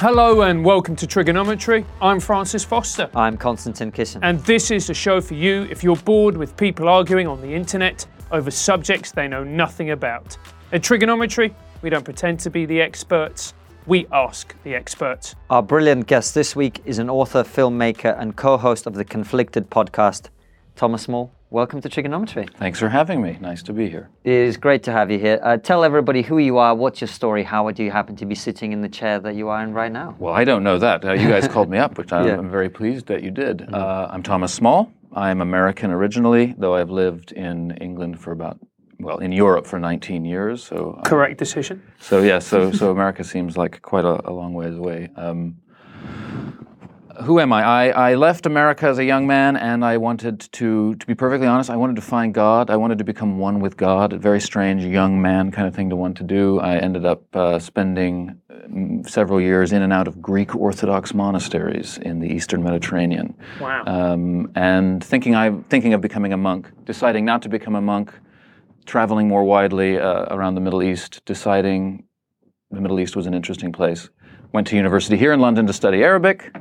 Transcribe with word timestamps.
Hello 0.00 0.42
and 0.42 0.62
welcome 0.62 0.94
to 0.94 1.06
TRIGGERnometry. 1.06 1.82
I'm 2.02 2.20
Francis 2.20 2.62
Foster. 2.62 3.08
I'm 3.14 3.38
Konstantin 3.38 3.90
Kisin. 3.90 4.18
And 4.20 4.38
this 4.40 4.70
is 4.70 4.90
a 4.90 4.94
show 4.94 5.22
for 5.22 5.32
you 5.32 5.62
if 5.70 5.82
you're 5.82 5.96
bored 5.96 6.36
with 6.36 6.54
people 6.58 6.86
arguing 6.86 7.26
on 7.26 7.40
the 7.40 7.48
internet 7.48 8.06
over 8.30 8.50
subjects 8.50 9.10
they 9.10 9.26
know 9.26 9.42
nothing 9.42 9.92
about. 9.92 10.36
At 10.70 10.82
TRIGGERnometry, 10.82 11.54
we 11.80 11.88
don't 11.88 12.04
pretend 12.04 12.40
to 12.40 12.50
be 12.50 12.66
the 12.66 12.78
experts, 12.78 13.54
we 13.86 14.06
ask 14.12 14.54
the 14.64 14.74
experts. 14.74 15.34
Our 15.48 15.62
brilliant 15.62 16.06
guest 16.06 16.34
this 16.34 16.54
week 16.54 16.82
is 16.84 16.98
an 16.98 17.08
author, 17.08 17.42
filmmaker, 17.42 18.20
and 18.20 18.36
co 18.36 18.58
host 18.58 18.86
of 18.86 18.92
the 18.96 19.04
Conflicted 19.04 19.70
podcast, 19.70 20.28
Thomas 20.74 21.04
Small. 21.04 21.32
Welcome 21.50 21.80
to 21.82 21.88
TRIGGERnometry. 21.88 22.56
Thanks 22.56 22.80
for 22.80 22.88
having 22.88 23.22
me. 23.22 23.38
Nice 23.40 23.62
to 23.64 23.72
be 23.72 23.88
here. 23.88 24.10
It 24.24 24.32
is 24.32 24.56
great 24.56 24.82
to 24.82 24.92
have 24.92 25.12
you 25.12 25.18
here. 25.20 25.38
Uh, 25.40 25.56
tell 25.56 25.84
everybody 25.84 26.22
who 26.22 26.38
you 26.38 26.58
are, 26.58 26.74
what's 26.74 27.00
your 27.00 27.06
story, 27.06 27.44
how 27.44 27.70
do 27.70 27.84
you 27.84 27.92
happen 27.92 28.16
to 28.16 28.26
be 28.26 28.34
sitting 28.34 28.72
in 28.72 28.80
the 28.80 28.88
chair 28.88 29.20
that 29.20 29.36
you 29.36 29.48
are 29.48 29.62
in 29.62 29.72
right 29.72 29.92
now? 29.92 30.16
Well, 30.18 30.34
I 30.34 30.42
don't 30.42 30.64
know 30.64 30.76
that. 30.80 31.04
Uh, 31.04 31.12
you 31.12 31.28
guys 31.28 31.46
called 31.46 31.70
me 31.70 31.78
up, 31.78 31.98
which 31.98 32.12
I'm, 32.12 32.26
yeah. 32.26 32.36
I'm, 32.36 32.50
very 32.50 32.68
pleased 32.68 33.06
that 33.06 33.22
you 33.22 33.30
did. 33.30 33.58
Mm-hmm. 33.58 33.74
Uh, 33.74 34.08
I'm 34.10 34.24
Thomas 34.24 34.52
Small. 34.52 34.92
I'm 35.12 35.40
American 35.40 35.92
originally, 35.92 36.52
though 36.58 36.74
I've 36.74 36.90
lived 36.90 37.30
in 37.30 37.70
England 37.80 38.20
for 38.20 38.32
about 38.32 38.58
well, 38.98 39.18
in 39.18 39.30
Europe 39.30 39.68
for 39.68 39.78
19 39.78 40.24
years. 40.24 40.64
So 40.64 41.00
correct 41.04 41.38
decision. 41.38 41.80
So 42.00 42.22
yeah, 42.22 42.40
so 42.40 42.72
so 42.72 42.90
America 42.90 43.22
seems 43.22 43.56
like 43.56 43.82
quite 43.82 44.04
a, 44.04 44.28
a 44.28 44.32
long 44.32 44.52
ways 44.52 44.74
away. 44.74 45.10
Um, 45.14 45.58
who 47.22 47.40
am 47.40 47.52
I? 47.52 47.62
I? 47.62 48.10
I 48.10 48.14
left 48.14 48.46
America 48.46 48.86
as 48.86 48.98
a 48.98 49.04
young 49.04 49.26
man, 49.26 49.56
and 49.56 49.84
I 49.84 49.96
wanted 49.96 50.40
to, 50.52 50.94
to 50.94 51.06
be 51.06 51.14
perfectly 51.14 51.46
honest, 51.46 51.70
I 51.70 51.76
wanted 51.76 51.96
to 51.96 52.02
find 52.02 52.34
God. 52.34 52.70
I 52.70 52.76
wanted 52.76 52.98
to 52.98 53.04
become 53.04 53.38
one 53.38 53.60
with 53.60 53.76
God. 53.76 54.12
A 54.12 54.18
very 54.18 54.40
strange 54.40 54.84
young 54.84 55.20
man 55.20 55.50
kind 55.50 55.66
of 55.66 55.74
thing 55.74 55.90
to 55.90 55.96
want 55.96 56.16
to 56.18 56.24
do. 56.24 56.60
I 56.60 56.76
ended 56.76 57.04
up 57.04 57.34
uh, 57.34 57.58
spending 57.58 58.40
mm, 58.50 59.08
several 59.08 59.40
years 59.40 59.72
in 59.72 59.82
and 59.82 59.92
out 59.92 60.08
of 60.08 60.20
Greek 60.20 60.54
Orthodox 60.54 61.14
monasteries 61.14 61.98
in 61.98 62.20
the 62.20 62.28
Eastern 62.28 62.62
Mediterranean. 62.62 63.36
Wow. 63.60 63.84
Um, 63.86 64.52
and 64.54 65.02
thinking 65.02 65.34
I 65.34 65.50
thinking 65.68 65.94
of 65.94 66.00
becoming 66.00 66.32
a 66.32 66.36
monk, 66.36 66.70
deciding 66.84 67.24
not 67.24 67.42
to 67.42 67.48
become 67.48 67.74
a 67.74 67.82
monk, 67.82 68.12
traveling 68.84 69.28
more 69.28 69.44
widely 69.44 69.98
uh, 69.98 70.26
around 70.34 70.54
the 70.54 70.60
Middle 70.60 70.82
East, 70.82 71.22
deciding 71.24 72.04
the 72.70 72.80
Middle 72.80 73.00
East 73.00 73.16
was 73.16 73.26
an 73.26 73.34
interesting 73.34 73.72
place. 73.72 74.10
Went 74.52 74.66
to 74.68 74.76
university 74.76 75.16
here 75.16 75.32
in 75.32 75.40
London 75.40 75.66
to 75.66 75.72
study 75.72 76.02
Arabic 76.02 76.52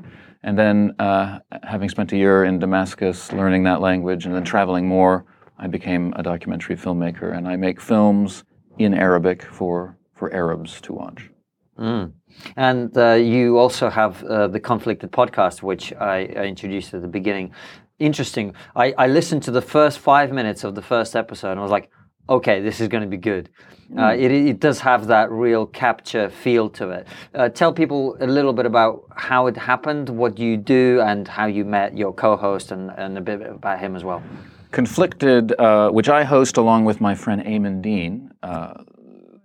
and 0.46 0.60
then, 0.60 0.94
uh, 1.00 1.40
having 1.64 1.90
spent 1.90 2.12
a 2.12 2.18
year 2.18 2.46
in 2.46 2.60
Damascus 2.60 3.34
learning 3.34 3.64
that 3.64 3.82
language 3.82 4.28
and 4.28 4.36
then 4.36 4.44
traveling 4.44 4.88
more, 4.88 5.26
I 5.58 5.66
became 5.66 6.14
a 6.16 6.22
documentary 6.22 6.76
filmmaker. 6.76 7.36
And 7.36 7.48
I 7.48 7.56
make 7.56 7.82
films 7.82 8.44
in 8.78 8.94
Arabic 8.94 9.42
for, 9.42 9.98
for 10.14 10.32
Arabs 10.32 10.80
to 10.82 10.94
watch. 10.94 11.32
Mm. 11.80 12.14
And 12.56 12.96
uh, 12.96 13.14
you 13.14 13.58
also 13.58 13.90
have 13.90 14.24
uh, 14.24 14.48
the 14.48 14.60
Conflicted 14.60 15.12
podcast, 15.12 15.64
which 15.64 15.92
I, 15.94 16.32
I, 16.38 16.46
introduced 16.46 16.94
at 16.94 17.02
the 17.02 17.08
beginning. 17.08 17.52
Interesting. 17.98 18.54
I, 18.76 18.94
I 19.00 19.08
listened 19.08 19.42
to 19.44 19.52
the 19.52 19.64
first 19.64 19.98
five 19.98 20.32
minutes 20.32 20.64
of 20.64 20.76
the 20.76 20.82
first 20.84 21.16
episode 21.16 21.52
and 21.52 21.60
I 21.60 21.64
was 21.64 21.72
like, 21.72 21.90
okay, 22.30 22.62
this 22.62 22.80
is 22.80 22.88
going 22.88 23.04
to 23.04 23.10
be 23.10 23.18
good. 23.18 23.50
Uh, 23.96 24.10
mm. 24.10 24.20
it, 24.20 24.32
it, 24.32 24.60
does 24.60 24.80
have 24.80 25.06
that 25.08 25.30
real 25.30 25.68
capture 25.68 26.28
feel 26.30 26.70
to 26.70 26.90
it. 26.90 27.08
Uh, 27.36 27.50
tell 27.50 27.72
people 27.72 28.18
a 28.20 28.26
little 28.26 28.52
bit 28.52 28.66
about 28.66 29.04
how 29.16 29.46
it 29.46 29.56
happened, 29.56 30.10
what 30.10 30.40
you 30.40 30.58
do, 30.58 31.00
and 31.02 31.28
how 31.28 31.46
you 31.46 31.64
met 31.64 31.96
your 31.96 32.12
co 32.12 32.36
host, 32.36 32.72
and, 32.72 32.90
and 32.98 33.16
a 33.16 33.22
bit 33.22 33.42
about 33.42 33.80
him 33.80 33.96
as 33.96 34.04
well. 34.04 34.24
Conflicted, 34.72 35.54
uh, 35.60 35.92
which 35.92 36.10
I 36.10 36.24
host 36.24 36.58
along 36.58 36.86
with 36.86 37.00
my 37.00 37.14
friend 37.14 37.44
Aimen 37.46 37.82
Dean, 37.82 38.32
uh, 38.42 38.84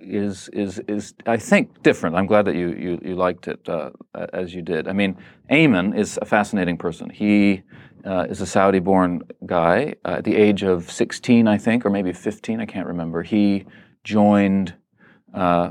is, 0.01 0.49
is, 0.55 0.79
is 0.89 1.15
I 1.27 1.37
think, 1.37 1.83
different. 1.83 2.17
I'm 2.17 2.27
glad 2.27 2.47
that 2.47 2.57
you, 2.57 2.71
you, 2.71 2.99
you 3.05 3.15
liked 3.17 3.47
it 3.47 3.69
uh, 3.69 3.91
as 4.33 4.55
you 4.55 4.63
did. 4.63 4.89
I 4.89 4.95
mean, 4.95 5.19
Aimen 5.51 5.93
is 5.93 6.19
a 6.21 6.25
fascinating 6.25 6.79
person. 6.79 7.11
He 7.11 7.63
uh, 8.05 8.27
is 8.29 8.41
a 8.41 8.47
Saudi 8.47 8.79
born 8.79 9.23
guy. 9.47 9.95
Uh, 10.05 10.17
at 10.19 10.25
the 10.25 10.37
age 10.37 10.63
of 10.63 10.91
16, 10.91 11.47
I 11.47 11.59
think, 11.59 11.85
or 11.85 11.91
maybe 11.91 12.13
15, 12.13 12.61
I 12.61 12.67
can't 12.67 12.87
remember, 12.87 13.23
he 13.23 13.67
joined 14.05 14.75
uh, 15.35 15.71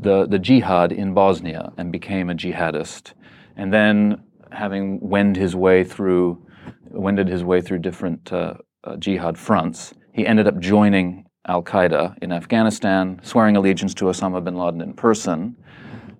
the, 0.00 0.26
the 0.26 0.38
jihad 0.38 0.92
in 0.92 1.14
Bosnia 1.14 1.72
and 1.76 1.92
became 1.92 2.30
a 2.30 2.34
jihadist. 2.34 3.12
And 3.56 3.72
then, 3.72 4.22
having 4.52 5.00
wended 5.00 5.40
his 5.40 5.56
way 5.56 5.84
through, 5.84 6.44
wended 6.90 7.28
his 7.28 7.44
way 7.44 7.60
through 7.60 7.78
different 7.78 8.32
uh, 8.32 8.54
uh, 8.84 8.96
jihad 8.96 9.36
fronts, 9.36 9.92
he 10.12 10.26
ended 10.26 10.46
up 10.46 10.58
joining 10.58 11.26
Al 11.46 11.62
Qaeda 11.62 12.16
in 12.22 12.32
Afghanistan, 12.32 13.20
swearing 13.22 13.56
allegiance 13.56 13.94
to 13.94 14.06
Osama 14.06 14.42
bin 14.42 14.56
Laden 14.56 14.80
in 14.80 14.94
person. 14.94 15.56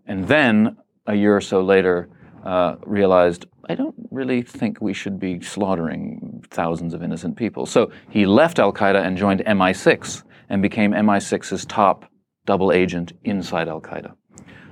And 0.06 0.28
then, 0.28 0.76
a 1.06 1.14
year 1.14 1.36
or 1.36 1.40
so 1.40 1.62
later, 1.62 2.08
uh, 2.46 2.76
realized, 2.86 3.46
I 3.68 3.74
don't 3.74 3.96
really 4.12 4.40
think 4.40 4.80
we 4.80 4.94
should 4.94 5.18
be 5.18 5.40
slaughtering 5.40 6.44
thousands 6.50 6.94
of 6.94 7.02
innocent 7.02 7.36
people. 7.36 7.66
So 7.66 7.90
he 8.08 8.24
left 8.24 8.60
Al 8.60 8.72
Qaeda 8.72 9.04
and 9.04 9.16
joined 9.16 9.40
MI6 9.40 10.22
and 10.48 10.62
became 10.62 10.92
MI6's 10.92 11.64
top 11.66 12.04
double 12.44 12.70
agent 12.70 13.12
inside 13.24 13.66
Al 13.68 13.80
Qaeda. 13.80 14.12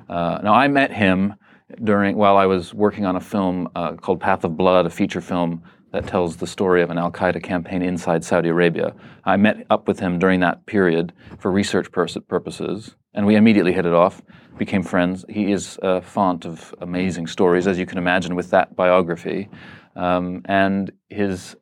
Uh, 0.08 0.38
now, 0.44 0.54
I 0.54 0.68
met 0.68 0.92
him 0.92 1.34
during 1.82 2.16
while 2.16 2.36
I 2.36 2.46
was 2.46 2.72
working 2.72 3.06
on 3.06 3.16
a 3.16 3.20
film 3.20 3.68
uh, 3.74 3.94
called 3.94 4.20
Path 4.20 4.44
of 4.44 4.56
Blood, 4.56 4.86
a 4.86 4.90
feature 4.90 5.20
film 5.20 5.64
that 5.94 6.08
tells 6.08 6.36
the 6.38 6.46
story 6.46 6.82
of 6.82 6.90
an 6.90 6.98
Al 6.98 7.12
Qaeda 7.12 7.40
campaign 7.40 7.80
inside 7.80 8.24
Saudi 8.24 8.48
Arabia. 8.48 8.92
I 9.24 9.36
met 9.36 9.64
up 9.70 9.86
with 9.86 10.00
him 10.00 10.18
during 10.18 10.40
that 10.40 10.66
period 10.66 11.12
for 11.38 11.52
research 11.52 11.92
purposes, 11.92 12.96
and 13.14 13.24
we 13.26 13.36
immediately 13.36 13.72
hit 13.72 13.86
it 13.86 13.94
off, 13.94 14.20
became 14.58 14.82
friends. 14.82 15.24
He 15.28 15.52
is 15.52 15.78
a 15.82 16.02
font 16.02 16.46
of 16.46 16.74
amazing 16.80 17.28
stories, 17.28 17.68
as 17.68 17.78
you 17.78 17.86
can 17.86 17.98
imagine, 17.98 18.34
with 18.34 18.50
that 18.50 18.74
biography. 18.74 19.48
Um, 19.94 20.42
and 20.46 20.90
his 21.10 21.54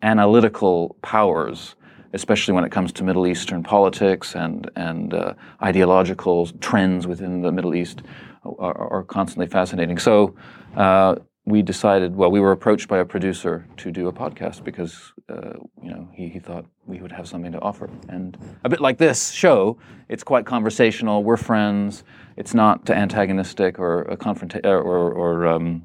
analytical 0.00 0.96
powers, 1.02 1.76
especially 2.14 2.54
when 2.54 2.64
it 2.64 2.72
comes 2.72 2.92
to 2.92 3.04
Middle 3.04 3.26
Eastern 3.26 3.62
politics 3.62 4.34
and, 4.34 4.70
and 4.74 5.12
uh, 5.12 5.34
ideological 5.62 6.46
trends 6.60 7.06
within 7.06 7.42
the 7.42 7.52
Middle 7.52 7.74
East, 7.74 8.00
are, 8.42 8.90
are 8.90 9.04
constantly 9.04 9.48
fascinating. 9.48 9.98
So, 9.98 10.34
uh, 10.76 11.16
we 11.46 11.62
decided, 11.62 12.16
well, 12.16 12.30
we 12.30 12.40
were 12.40 12.50
approached 12.50 12.88
by 12.88 12.98
a 12.98 13.04
producer 13.04 13.64
to 13.76 13.92
do 13.92 14.08
a 14.08 14.12
podcast 14.12 14.64
because, 14.64 15.12
uh, 15.28 15.52
you 15.80 15.90
know, 15.90 16.08
he, 16.12 16.28
he 16.28 16.40
thought 16.40 16.66
we 16.86 17.00
would 17.00 17.12
have 17.12 17.28
something 17.28 17.52
to 17.52 17.60
offer. 17.60 17.88
And 18.08 18.36
a 18.64 18.68
bit 18.68 18.80
like 18.80 18.98
this 18.98 19.30
show, 19.30 19.78
it's 20.08 20.24
quite 20.24 20.44
conversational. 20.44 21.22
We're 21.22 21.36
friends. 21.36 22.02
It's 22.36 22.52
not 22.52 22.90
antagonistic 22.90 23.78
or 23.78 24.02
a 24.02 24.16
confront 24.16 24.56
or, 24.66 24.80
or, 24.80 25.12
or 25.12 25.46
um, 25.46 25.84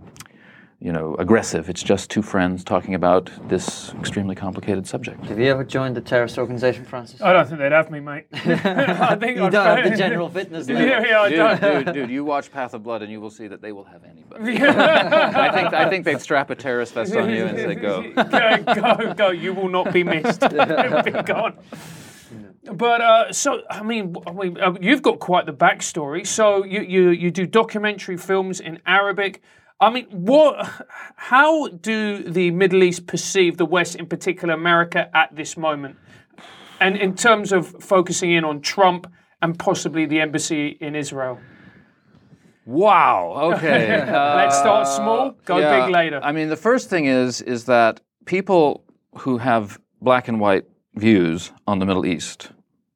you 0.81 0.92
know, 0.92 1.16
aggressive. 1.19 1.69
It's 1.69 1.84
just 1.84 2.09
two 2.09 2.24
friends 2.24 2.64
talking 2.64 2.96
about 2.96 3.30
this 3.47 3.94
extremely 4.00 4.34
complicated 4.34 4.88
subject. 4.88 5.24
Have 5.28 5.40
you 5.40 5.46
ever 5.46 5.64
joined 5.64 5.96
a 5.96 6.02
terrorist 6.02 6.40
organization, 6.40 6.86
Francis? 6.86 7.22
I 7.22 7.34
don't 7.34 7.47
think 7.47 7.59
they'd 7.59 7.72
have 7.72 7.92
me, 7.92 8.00
mate. 8.00 8.25
I 8.34 9.16
think 9.16 9.38
you 9.38 9.46
I'd 9.46 9.52
don't 9.52 9.78
have 9.78 9.92
the 9.92 9.96
general 9.97 10.28
fitness 10.28 10.68
level. 10.68 10.84
Yeah, 10.84 11.06
yeah, 11.06 11.22
I 11.22 11.30
dude, 11.30 11.38
don't. 11.62 11.86
Dude, 11.86 11.94
dude, 11.94 12.09
you 12.09 12.25
watch 12.25 12.52
Path 12.52 12.74
of 12.74 12.81
Blood 12.81 13.03
and 13.03 13.12
you 13.12 13.22
will 13.22 13.30
see 13.30 13.47
that 13.47 13.62
they 13.62 13.72
will 13.72 13.84
have 13.84 14.03
anybody. 14.03 14.58
I 14.59 15.52
think 15.52 15.74
I 15.74 15.88
think 15.88 16.03
they'd 16.03 16.19
strap 16.19 16.50
a 16.50 16.56
terrorist 16.56 16.96
vest 16.96 17.16
on 17.16 17.30
you 17.30 17.46
and 17.46 17.58
say, 17.58 17.75
"Go, 17.75 18.12
go, 18.13 18.63
go, 18.74 19.13
go! 19.13 19.30
You 19.30 19.53
will 19.53 19.69
not 19.69 19.94
be 19.94 20.03
missed. 20.03 20.42
be 20.42 21.12
gone." 21.25 21.58
But 22.63 23.02
uh, 23.02 23.34
so 23.34 23.62
I 23.69 23.84
mean, 23.84 24.16
I 24.25 24.31
mean, 24.31 24.59
uh, 24.59 24.75
you've 24.81 25.02
got 25.02 25.19
quite 25.19 25.46
the 25.46 25.53
backstory. 25.53 26.25
So 26.25 26.63
you, 26.63 26.81
you 26.81 27.09
you 27.09 27.31
do 27.31 27.46
documentary 27.46 28.18
films 28.18 28.59
in 28.59 28.80
Arabic. 28.86 29.42
I 29.81 29.90
mean, 29.90 30.06
what? 30.12 30.69
How 31.16 31.68
do 31.68 32.24
the 32.24 32.52
Middle 32.52 32.84
East 32.84 33.08
perceive 33.08 33.58
the 33.58 33.66
West, 33.66 33.96
in 33.96 34.06
particular 34.06 34.53
America, 34.53 35.09
at 35.14 35.36
this 35.36 35.58
moment? 35.58 35.97
And 36.80 36.96
in 36.96 37.16
terms 37.16 37.52
of 37.52 37.68
focusing 37.84 38.31
in 38.31 38.46
on 38.46 38.62
Trump 38.62 39.12
and 39.42 39.58
possibly 39.58 40.06
the 40.06 40.22
embassy 40.22 40.78
in 40.80 40.95
Israel. 40.95 41.39
Wow. 42.66 43.54
Okay. 43.56 44.01
uh, 44.01 44.36
Let's 44.36 44.57
start 44.57 44.88
small. 44.88 45.31
Go 45.45 45.57
yeah, 45.57 45.86
big 45.86 45.94
later. 45.94 46.19
I 46.24 46.31
mean, 46.31 46.50
the 46.50 46.56
first 46.56 46.89
thing 46.89 47.06
is 47.06 47.42
is 47.42 47.66
that 47.66 48.01
people 48.25 48.83
who 49.18 49.39
have 49.39 49.80
black 50.00 50.28
and 50.28 50.39
white 50.39 50.66
views 50.95 51.51
on 51.66 51.80
the 51.80 51.86
Middle 51.86 52.06
East 52.06 52.51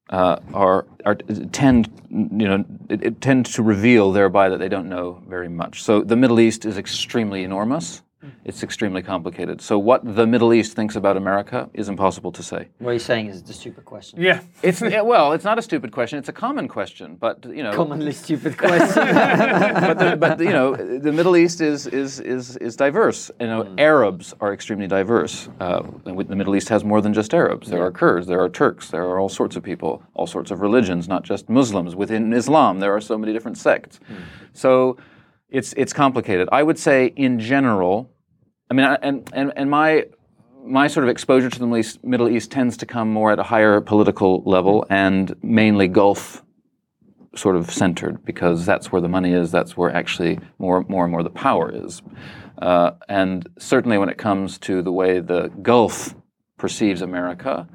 uh, 0.10 0.38
are, 0.54 0.86
are 1.06 1.16
tend 1.16 1.90
you 2.10 2.48
know 2.48 2.63
it, 2.90 3.04
it 3.04 3.22
tend 3.22 3.46
to 3.48 3.63
reveal 3.63 4.12
thereby 4.12 4.50
that 4.50 4.60
they 4.60 4.69
don't 4.69 4.88
know 4.88 5.22
very 5.28 5.50
much. 5.50 5.81
So 5.81 6.02
the 6.02 6.16
Middle 6.16 6.40
East 6.40 6.66
is 6.66 6.78
extremely 6.78 7.44
enormous, 7.44 8.02
it's 8.44 8.64
extremely 8.64 9.02
complicated. 9.02 9.62
So 9.62 9.78
what 9.78 10.02
the 10.16 10.26
Middle 10.26 10.54
East 10.54 10.74
thinks 10.74 10.96
about 10.96 11.18
America 11.18 11.70
is 11.74 11.90
impossible 11.90 12.32
to 12.32 12.44
say. 12.44 12.68
What 12.80 12.92
you're 12.92 13.00
saying 13.00 13.28
is 13.28 13.42
it's 13.42 13.50
a 13.50 13.54
stupid 13.54 13.86
question. 13.86 14.22
Yeah. 14.22 14.42
It's 14.64 14.82
yeah, 14.82 15.02
well, 15.02 15.34
it's 15.34 15.44
not 15.44 15.60
a 15.60 15.62
stupid 15.62 15.92
question. 15.92 16.18
It's 16.18 16.30
a 16.30 16.34
common 16.34 16.68
question, 16.68 17.18
but 17.20 17.46
you 17.46 17.62
know. 17.62 17.72
Commonly 17.72 18.14
stupid 18.14 18.58
question. 18.58 19.06
but, 19.14 20.00
the, 20.00 20.18
but 20.18 20.40
you 20.40 20.50
know, 20.50 20.76
the 20.76 21.12
Middle 21.12 21.38
East 21.38 21.62
is 21.62 21.86
is 21.86 22.20
is, 22.20 22.58
is 22.58 22.76
diverse. 22.76 23.30
You 23.40 23.48
know, 23.48 23.64
mm. 23.64 23.80
Arabs 23.80 24.34
are 24.40 24.54
extremely 24.54 24.88
diverse. 24.88 25.50
Uh, 25.60 25.84
the 26.04 26.36
Middle 26.36 26.56
East 26.56 26.70
has 26.70 26.84
more 26.84 27.02
than 27.02 27.14
just 27.14 27.34
Arabs. 27.34 27.68
There 27.70 27.80
yeah. 27.80 27.86
are 27.86 27.92
Kurds. 27.92 28.26
There 28.26 28.42
are 28.42 28.50
Turks. 28.50 28.90
There 28.90 29.04
are 29.04 29.20
all 29.20 29.30
sorts 29.30 29.56
of 29.56 29.62
people, 29.62 30.02
all 30.16 30.28
sorts 30.28 30.50
of 30.50 30.62
religions, 30.62 31.08
not 31.08 31.24
just 31.24 31.48
Muslims. 31.48 31.96
Within 31.96 32.34
Islam, 32.34 32.80
there 32.80 32.96
are 32.96 33.02
so 33.02 33.18
many 33.18 33.34
different 33.34 33.58
sects. 33.58 34.00
Mm. 34.10 34.16
So 34.54 34.98
it's 35.50 35.74
it's 35.74 35.94
complicated. 35.94 36.50
I 36.52 36.64
would 36.64 36.80
say 36.80 37.08
in 37.16 37.40
general, 37.40 38.12
I 38.70 38.74
mean, 38.74 38.86
and 38.86 39.30
and 39.34 39.54
and 39.56 39.70
my 39.70 40.06
my 40.64 40.88
sort 40.88 41.04
of 41.04 41.10
exposure 41.10 41.50
to 41.50 41.60
the 41.60 41.66
Middle 41.66 41.78
East, 41.78 42.04
Middle 42.04 42.30
East 42.30 42.52
tends 42.52 42.78
to 42.78 42.86
come 42.86 43.12
more 43.12 43.32
at 43.32 43.40
a 43.40 43.44
higher 43.44 43.82
political 43.82 44.42
level 44.46 44.86
and 44.90 45.36
mainly 45.44 45.88
Gulf 45.88 46.44
sort 47.36 47.56
of 47.56 47.70
centered 47.70 48.26
because 48.26 48.66
that's 48.66 48.92
where 48.92 49.02
the 49.02 49.10
money 49.10 49.34
is. 49.34 49.52
That's 49.52 49.78
where 49.78 49.92
actually 49.92 50.40
more 50.58 50.84
more 50.88 51.04
and 51.04 51.12
more 51.12 51.24
the 51.24 51.30
power 51.30 51.72
is. 51.72 52.02
Uh, 52.62 52.92
and 53.10 53.48
certainly 53.60 53.98
when 53.98 54.10
it 54.10 54.18
comes 54.18 54.58
to 54.60 54.82
the 54.82 54.92
way 54.92 55.20
the 55.20 55.50
Gulf 55.62 56.16
perceives 56.58 57.02
America, 57.02 57.68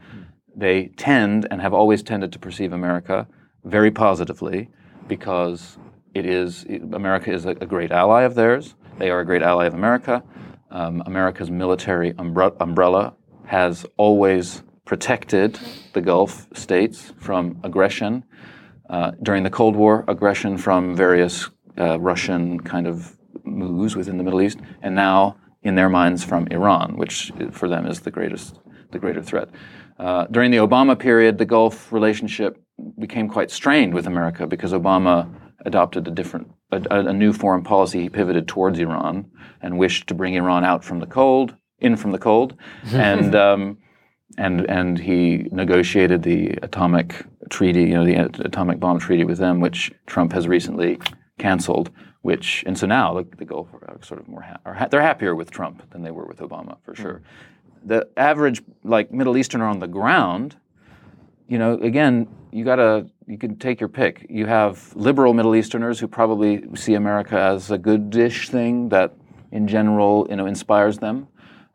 they 0.56 0.88
tend 0.96 1.46
and 1.50 1.60
have 1.60 1.74
always 1.74 2.02
tended 2.02 2.32
to 2.32 2.38
perceive 2.38 2.72
America 2.72 3.28
very 3.64 3.90
positively 3.90 4.68
because 5.06 5.78
it 6.14 6.26
is 6.26 6.64
America 6.92 7.32
is 7.32 7.46
a, 7.46 7.50
a 7.50 7.66
great 7.66 7.92
ally 7.92 8.22
of 8.22 8.34
theirs. 8.34 8.74
They 8.98 9.10
are 9.10 9.20
a 9.20 9.24
great 9.24 9.42
ally 9.42 9.66
of 9.66 9.74
America. 9.74 10.22
Um, 10.70 11.02
America's 11.06 11.50
military 11.50 12.12
umbre- 12.14 12.56
umbrella 12.60 13.14
has 13.46 13.84
always 13.96 14.62
protected 14.84 15.58
the 15.92 16.00
Gulf 16.00 16.46
states 16.54 17.12
from 17.18 17.60
aggression. 17.64 18.24
Uh, 18.88 19.12
during 19.22 19.42
the 19.42 19.50
Cold 19.50 19.76
War, 19.76 20.04
aggression 20.08 20.58
from 20.58 20.96
various 20.96 21.48
uh, 21.78 21.98
Russian 22.00 22.60
kind 22.60 22.86
of 22.86 23.16
moves 23.44 23.96
within 23.96 24.18
the 24.18 24.24
Middle 24.24 24.42
East, 24.42 24.58
and 24.82 24.94
now, 24.94 25.36
in 25.62 25.74
their 25.74 25.88
minds, 25.88 26.24
from 26.24 26.46
Iran, 26.48 26.96
which 26.96 27.32
uh, 27.40 27.50
for 27.50 27.68
them 27.68 27.86
is 27.86 28.00
the 28.00 28.10
greatest, 28.10 28.58
the 28.90 28.98
greater 28.98 29.22
threat. 29.22 29.48
Uh, 29.98 30.26
during 30.30 30.50
the 30.50 30.56
Obama 30.56 30.98
period, 30.98 31.38
the 31.38 31.44
Gulf 31.44 31.92
relationship 31.92 32.60
became 32.98 33.28
quite 33.28 33.50
strained 33.50 33.94
with 33.94 34.06
America 34.06 34.46
because 34.46 34.72
Obama 34.72 35.28
adopted 35.64 36.06
a 36.08 36.10
different, 36.10 36.52
a, 36.72 36.80
a 36.90 37.12
new 37.12 37.32
foreign 37.32 37.62
policy. 37.62 38.02
He 38.02 38.08
pivoted 38.08 38.48
towards 38.48 38.78
Iran 38.78 39.30
and 39.60 39.78
wished 39.78 40.06
to 40.08 40.14
bring 40.14 40.34
Iran 40.34 40.64
out 40.64 40.84
from 40.84 41.00
the 41.00 41.06
cold, 41.06 41.54
in 41.78 41.96
from 41.96 42.12
the 42.12 42.18
cold, 42.18 42.56
and 42.92 43.34
um, 43.34 43.78
and 44.38 44.68
and 44.68 44.98
he 44.98 45.48
negotiated 45.50 46.22
the 46.22 46.58
atomic 46.62 47.24
treaty, 47.50 47.82
you 47.82 47.94
know, 47.94 48.04
the 48.04 48.44
atomic 48.44 48.78
bomb 48.78 48.98
treaty 48.98 49.24
with 49.24 49.38
them, 49.38 49.60
which 49.60 49.92
Trump 50.06 50.32
has 50.32 50.46
recently 50.46 50.98
canceled. 51.38 51.90
Which 52.22 52.62
and 52.66 52.76
so 52.76 52.86
now 52.86 53.14
the, 53.14 53.26
the 53.38 53.46
Gulf 53.46 53.68
are 53.72 53.98
sort 54.02 54.20
of 54.20 54.28
more 54.28 54.42
ha- 54.42 54.58
are 54.66 54.74
ha- 54.74 54.88
they're 54.88 55.00
happier 55.00 55.34
with 55.34 55.50
Trump 55.50 55.90
than 55.90 56.02
they 56.02 56.10
were 56.10 56.26
with 56.26 56.38
Obama 56.38 56.76
for 56.84 56.94
sure. 56.94 57.22
The 57.82 58.08
average 58.18 58.62
like 58.84 59.10
Middle 59.10 59.38
Easterner 59.38 59.64
on 59.64 59.78
the 59.78 59.88
ground 59.88 60.56
you 61.50 61.58
know, 61.58 61.74
again, 61.82 62.28
you 62.52 62.64
gotta 62.64 63.10
you 63.26 63.36
can 63.36 63.56
take 63.56 63.80
your 63.80 63.88
pick. 63.88 64.24
You 64.30 64.46
have 64.46 64.94
liberal 64.94 65.34
Middle 65.34 65.56
Easterners 65.56 65.98
who 65.98 66.06
probably 66.06 66.64
see 66.76 66.94
America 66.94 67.38
as 67.38 67.70
a 67.72 67.78
good-ish 67.78 68.48
thing 68.48 68.88
that, 68.90 69.14
in 69.50 69.66
general, 69.66 70.26
you 70.30 70.36
know, 70.36 70.46
inspires 70.46 70.98
them. 70.98 71.26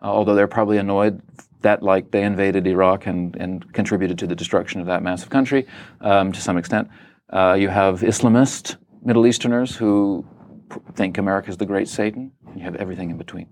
Uh, 0.01 0.05
although 0.05 0.33
they're 0.33 0.47
probably 0.47 0.77
annoyed 0.77 1.21
that 1.61 1.83
like 1.83 2.11
they 2.11 2.23
invaded 2.23 2.65
Iraq 2.67 3.05
and, 3.07 3.35
and 3.35 3.73
contributed 3.73 4.17
to 4.19 4.27
the 4.27 4.35
destruction 4.35 4.79
of 4.79 4.87
that 4.87 5.03
massive 5.03 5.29
country 5.29 5.67
um, 6.01 6.31
to 6.31 6.39
some 6.39 6.57
extent. 6.57 6.87
Uh, 7.29 7.57
you 7.59 7.67
have 7.67 7.99
Islamist 7.99 8.77
Middle 9.03 9.27
Easterners 9.27 9.75
who 9.75 10.25
pr- 10.69 10.79
think 10.93 11.17
America 11.17 11.49
is 11.49 11.57
the 11.57 11.65
great 11.65 11.89
Satan. 11.89 12.31
You 12.55 12.63
have 12.63 12.75
everything 12.75 13.09
in 13.09 13.17
between. 13.17 13.47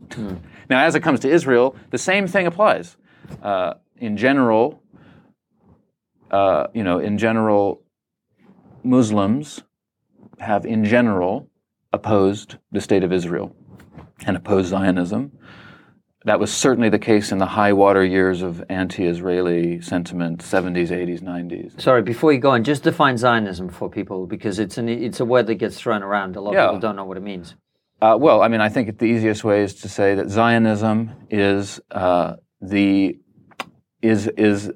Now, 0.69 0.85
as 0.85 0.95
it 0.95 1.01
comes 1.01 1.19
to 1.21 1.29
Israel, 1.29 1.75
the 1.89 1.97
same 1.97 2.27
thing 2.27 2.47
applies. 2.47 2.95
Uh, 3.41 3.73
in 3.97 4.15
general, 4.15 4.82
uh, 6.33 6.67
you 6.73 6.83
know, 6.83 6.99
in 6.99 7.17
general, 7.17 7.83
Muslims 8.83 9.63
have, 10.39 10.65
in 10.65 10.83
general, 10.83 11.47
opposed 11.93 12.57
the 12.71 12.81
state 12.81 13.03
of 13.03 13.13
Israel 13.13 13.55
and 14.25 14.35
opposed 14.35 14.69
Zionism. 14.69 15.31
That 16.25 16.39
was 16.39 16.51
certainly 16.51 16.89
the 16.89 16.99
case 16.99 17.31
in 17.33 17.37
the 17.37 17.45
high 17.45 17.73
water 17.73 18.03
years 18.03 18.41
of 18.41 18.63
anti-Israeli 18.69 19.81
sentiment, 19.81 20.39
70s, 20.39 20.89
80s, 20.89 21.21
90s. 21.21 21.79
Sorry, 21.79 22.01
before 22.01 22.31
you 22.33 22.39
go 22.39 22.51
on, 22.51 22.63
just 22.63 22.83
define 22.83 23.17
Zionism 23.17 23.69
for 23.69 23.89
people 23.89 24.25
because 24.25 24.57
it's 24.57 24.77
an 24.77 24.87
it's 24.89 25.19
a 25.19 25.25
word 25.25 25.47
that 25.47 25.55
gets 25.55 25.77
thrown 25.77 26.01
around. 26.01 26.35
A 26.37 26.41
lot 26.41 26.53
Yeah. 26.53 26.63
of 26.63 26.69
people 26.69 26.79
don't 26.79 26.95
know 26.95 27.03
what 27.05 27.17
it 27.17 27.23
means. 27.23 27.55
Uh, 28.01 28.17
well, 28.19 28.41
I 28.41 28.47
mean, 28.47 28.61
I 28.61 28.69
think 28.69 28.97
the 28.97 29.05
easiest 29.05 29.43
way 29.43 29.63
is 29.63 29.75
to 29.81 29.89
say 29.89 30.15
that 30.15 30.29
Zionism 30.29 31.11
is 31.29 31.79
uh, 31.91 32.35
the 32.61 33.19
is 34.01 34.27
is 34.29 34.71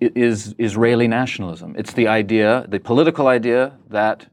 is 0.00 0.54
Israeli 0.58 1.08
nationalism. 1.08 1.74
It's 1.78 1.92
the 1.92 2.08
idea, 2.08 2.66
the 2.68 2.80
political 2.80 3.28
idea 3.28 3.78
that 3.88 4.26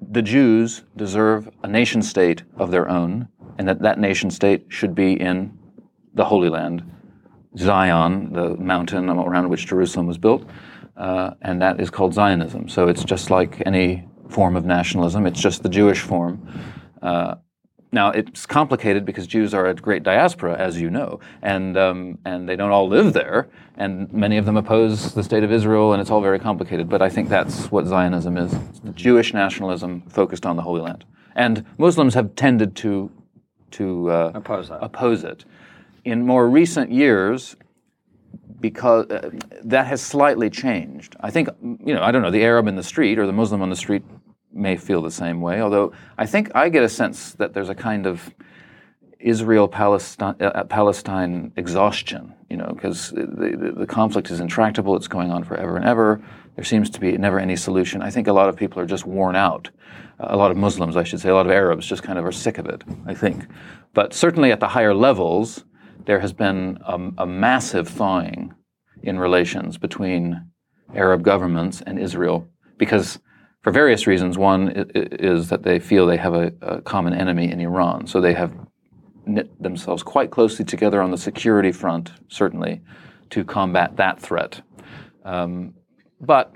the 0.00 0.22
Jews 0.22 0.82
deserve 0.96 1.50
a 1.62 1.68
nation 1.68 2.02
state 2.02 2.42
of 2.56 2.70
their 2.70 2.88
own, 2.88 3.28
and 3.58 3.68
that 3.68 3.82
that 3.82 3.98
nation 3.98 4.30
state 4.30 4.66
should 4.68 4.94
be 4.94 5.20
in 5.20 5.58
the 6.14 6.24
Holy 6.24 6.48
Land, 6.48 6.82
Zion, 7.58 8.32
the 8.32 8.56
mountain 8.56 9.10
around 9.10 9.48
which 9.50 9.66
Jerusalem 9.66 10.06
was 10.06 10.16
built, 10.16 10.48
uh, 10.96 11.32
and 11.42 11.60
that 11.60 11.80
is 11.80 11.90
called 11.90 12.14
Zionism. 12.14 12.68
So 12.68 12.88
it's 12.88 13.04
just 13.04 13.30
like 13.30 13.62
any 13.66 14.08
form 14.28 14.56
of 14.56 14.64
nationalism. 14.64 15.26
It's 15.26 15.40
just 15.40 15.62
the 15.62 15.68
Jewish 15.68 16.00
form. 16.00 16.48
Uh, 17.02 17.36
now 17.92 18.10
it's 18.10 18.46
complicated 18.46 19.04
because 19.04 19.26
Jews 19.26 19.52
are 19.52 19.66
a 19.66 19.74
great 19.74 20.02
diaspora, 20.02 20.56
as 20.56 20.80
you 20.80 20.90
know, 20.90 21.20
and 21.42 21.76
um, 21.76 22.18
and 22.24 22.48
they 22.48 22.56
don't 22.56 22.70
all 22.70 22.88
live 22.88 23.12
there, 23.12 23.48
and 23.76 24.12
many 24.12 24.36
of 24.36 24.44
them 24.46 24.56
oppose 24.56 25.14
the 25.14 25.22
state 25.22 25.42
of 25.42 25.50
Israel, 25.52 25.92
and 25.92 26.00
it's 26.00 26.10
all 26.10 26.20
very 26.20 26.38
complicated. 26.38 26.88
But 26.88 27.02
I 27.02 27.08
think 27.08 27.28
that's 27.28 27.70
what 27.70 27.86
Zionism 27.86 28.36
is: 28.36 28.54
Jewish 28.94 29.34
nationalism 29.34 30.02
focused 30.02 30.46
on 30.46 30.56
the 30.56 30.62
Holy 30.62 30.80
Land, 30.80 31.04
and 31.34 31.64
Muslims 31.78 32.14
have 32.14 32.34
tended 32.36 32.76
to 32.76 33.10
to 33.72 34.10
uh, 34.10 34.32
Oppose 34.34 34.68
that. 34.68 34.82
oppose 34.82 35.24
it. 35.24 35.44
In 36.04 36.24
more 36.24 36.48
recent 36.48 36.90
years, 36.90 37.56
because 38.60 39.06
uh, 39.10 39.30
that 39.64 39.86
has 39.86 40.00
slightly 40.00 40.50
changed. 40.50 41.16
I 41.20 41.30
think, 41.30 41.48
you 41.62 41.94
know, 41.94 42.02
I 42.02 42.10
don't 42.10 42.22
know, 42.22 42.30
the 42.30 42.42
Arab 42.42 42.66
in 42.66 42.76
the 42.76 42.82
street 42.82 43.18
or 43.18 43.26
the 43.26 43.32
Muslim 43.32 43.62
on 43.62 43.70
the 43.70 43.76
street 43.76 44.02
may 44.52 44.76
feel 44.76 45.02
the 45.02 45.10
same 45.10 45.40
way, 45.40 45.60
although 45.60 45.92
I 46.18 46.26
think 46.26 46.50
I 46.54 46.68
get 46.68 46.82
a 46.82 46.88
sense 46.88 47.32
that 47.34 47.54
there's 47.54 47.68
a 47.68 47.74
kind 47.74 48.06
of 48.06 48.34
Israel 49.20 49.68
Palestine, 49.68 50.36
uh, 50.40 51.60
exhaustion, 51.60 52.34
you 52.48 52.56
know, 52.56 52.72
because 52.74 53.10
the, 53.10 53.26
the, 53.26 53.74
the 53.78 53.86
conflict 53.86 54.30
is 54.30 54.40
intractable, 54.40 54.96
it's 54.96 55.08
going 55.08 55.30
on 55.30 55.44
forever 55.44 55.76
and 55.76 55.84
ever. 55.84 56.22
There 56.56 56.64
seems 56.64 56.90
to 56.90 57.00
be 57.00 57.16
never 57.16 57.38
any 57.38 57.56
solution. 57.56 58.02
I 58.02 58.10
think 58.10 58.28
a 58.28 58.32
lot 58.32 58.48
of 58.48 58.56
people 58.56 58.80
are 58.80 58.86
just 58.86 59.06
worn 59.06 59.36
out. 59.36 59.70
a 60.18 60.36
lot 60.36 60.50
of 60.50 60.56
Muslims, 60.56 60.96
I 60.96 61.04
should 61.04 61.20
say, 61.20 61.28
a 61.28 61.34
lot 61.34 61.46
of 61.46 61.52
Arabs 61.52 61.86
just 61.86 62.02
kind 62.02 62.18
of 62.18 62.24
are 62.24 62.32
sick 62.32 62.58
of 62.58 62.66
it, 62.66 62.82
I 63.06 63.14
think. 63.14 63.46
But 63.94 64.14
certainly 64.14 64.52
at 64.52 64.60
the 64.60 64.68
higher 64.68 64.94
levels, 64.94 65.64
there 66.06 66.20
has 66.20 66.32
been 66.32 66.78
a, 66.86 66.98
a 67.18 67.26
massive 67.26 67.88
thawing 67.88 68.54
in 69.02 69.18
relations 69.18 69.78
between 69.78 70.50
Arab 70.94 71.22
governments 71.22 71.82
and 71.86 71.98
Israel 71.98 72.48
because, 72.78 73.18
for 73.62 73.72
various 73.72 74.06
reasons, 74.06 74.38
one 74.38 74.72
is 74.94 75.48
that 75.50 75.62
they 75.62 75.78
feel 75.78 76.06
they 76.06 76.16
have 76.16 76.34
a, 76.34 76.52
a 76.62 76.80
common 76.80 77.12
enemy 77.12 77.50
in 77.50 77.60
Iran. 77.60 78.06
So 78.06 78.20
they 78.20 78.32
have 78.34 78.52
knit 79.26 79.62
themselves 79.62 80.02
quite 80.02 80.30
closely 80.30 80.64
together 80.64 81.02
on 81.02 81.10
the 81.10 81.18
security 81.18 81.72
front, 81.72 82.12
certainly, 82.28 82.80
to 83.30 83.44
combat 83.44 83.96
that 83.96 84.18
threat. 84.20 84.62
Um, 85.24 85.74
but 86.20 86.54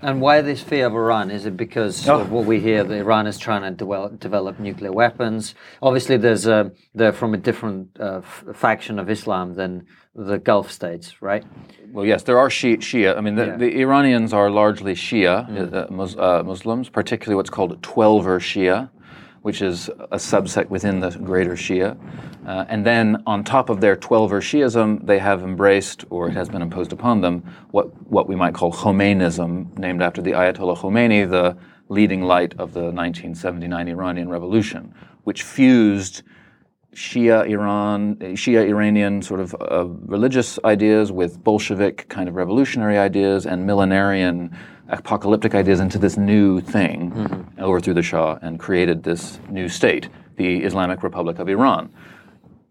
And 0.00 0.20
why 0.20 0.40
this 0.42 0.62
fear 0.62 0.86
of 0.86 0.94
Iran? 0.94 1.30
Is 1.32 1.44
it 1.44 1.56
because 1.56 2.08
Oh. 2.08 2.20
of 2.20 2.30
what 2.30 2.44
we 2.46 2.60
hear 2.60 2.84
that 2.84 2.94
Iran 2.96 3.26
is 3.26 3.36
trying 3.38 3.62
to 3.62 3.70
develop, 3.72 4.20
develop 4.20 4.60
nuclear 4.60 4.92
weapons? 4.92 5.54
Obviously, 5.82 6.16
there's 6.16 6.46
a, 6.46 6.70
they're 6.94 7.12
from 7.12 7.34
a 7.34 7.36
different 7.36 7.88
uh, 8.00 8.18
f- 8.18 8.44
faction 8.54 9.00
of 9.00 9.10
Islam 9.10 9.54
than 9.54 9.86
the 10.14 10.38
Gulf 10.38 10.70
states, 10.70 11.20
right? 11.20 11.44
Well, 11.92 12.06
yes, 12.06 12.22
there 12.22 12.38
are 12.38 12.48
Shia. 12.48 12.78
Shia. 12.78 13.18
I 13.18 13.20
mean, 13.20 13.34
the, 13.34 13.46
Yeah. 13.46 13.56
the 13.56 13.80
Iranians 13.80 14.32
are 14.32 14.50
largely 14.50 14.94
Shia 14.94 15.74
uh, 15.74 15.86
mus- 15.90 16.16
uh, 16.16 16.42
Muslims, 16.42 16.88
particularly 16.88 17.36
what's 17.36 17.50
called 17.50 17.80
Twelver 17.82 18.38
Shia, 18.40 18.88
which 19.42 19.60
is 19.60 19.90
a 20.10 20.16
subset 20.16 20.70
within 20.70 21.00
the 21.00 21.10
greater 21.10 21.52
Shia. 21.52 21.98
Uh, 22.46 22.64
and 22.70 22.86
then 22.86 23.22
on 23.26 23.44
top 23.44 23.68
of 23.68 23.82
their 23.82 23.94
Twelver 23.94 24.40
Shiism, 24.40 25.04
they 25.06 25.18
have 25.18 25.42
embraced, 25.42 26.06
or 26.08 26.28
it 26.28 26.32
has 26.32 26.48
been 26.48 26.62
imposed 26.62 26.94
upon 26.94 27.20
them, 27.20 27.42
what, 27.72 27.88
what 28.10 28.26
we 28.26 28.36
might 28.36 28.54
call 28.54 28.72
Khomeinism, 28.72 29.76
named 29.78 30.00
after 30.00 30.22
the 30.22 30.30
Ayatollah 30.32 30.78
Khomeini, 30.78 31.28
the 31.28 31.58
leading 31.90 32.22
light 32.22 32.52
of 32.52 32.72
the 32.72 32.84
1979 32.84 33.88
Iranian 33.88 34.30
Revolution, 34.30 34.94
which 35.24 35.42
fused 35.42 36.22
Shia 36.94 37.48
Iran, 37.48 38.16
Shia 38.16 38.66
Iranian 38.68 39.22
sort 39.22 39.40
of 39.40 39.54
uh, 39.60 39.86
religious 40.04 40.58
ideas 40.64 41.10
with 41.10 41.42
Bolshevik 41.42 42.06
kind 42.08 42.28
of 42.28 42.34
revolutionary 42.34 42.98
ideas 42.98 43.46
and 43.46 43.66
millenarian 43.66 44.54
apocalyptic 44.88 45.54
ideas 45.54 45.80
into 45.80 45.98
this 45.98 46.18
new 46.18 46.60
thing, 46.60 47.50
overthrew 47.58 47.94
the 47.94 48.02
Shah 48.02 48.38
and 48.42 48.58
created 48.58 49.02
this 49.02 49.40
new 49.48 49.70
state, 49.70 50.10
the 50.36 50.62
Islamic 50.64 51.02
Republic 51.02 51.38
of 51.38 51.48
Iran, 51.48 51.90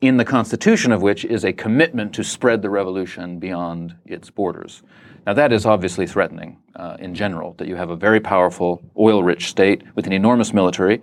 in 0.02 0.18
the 0.18 0.26
constitution 0.26 0.92
of 0.92 1.02
which 1.02 1.26
is 1.26 1.44
a 1.44 1.54
commitment 1.54 2.14
to 2.14 2.24
spread 2.24 2.62
the 2.62 2.70
revolution 2.70 3.40
beyond 3.40 3.96
its 4.06 4.30
borders. 4.30 4.84
Now, 5.26 5.34
that 5.34 5.54
is 5.54 5.66
obviously 5.66 6.08
threatening 6.08 6.58
uh, 6.76 6.98
in 7.00 7.14
general, 7.14 7.54
that 7.58 7.68
you 7.68 7.76
have 7.76 7.92
a 7.92 7.96
very 7.96 8.20
powerful, 8.20 8.82
oil 8.98 9.24
rich 9.24 9.50
state 9.50 9.84
with 9.96 10.08
an 10.08 10.14
enormous 10.14 10.54
military 10.54 11.02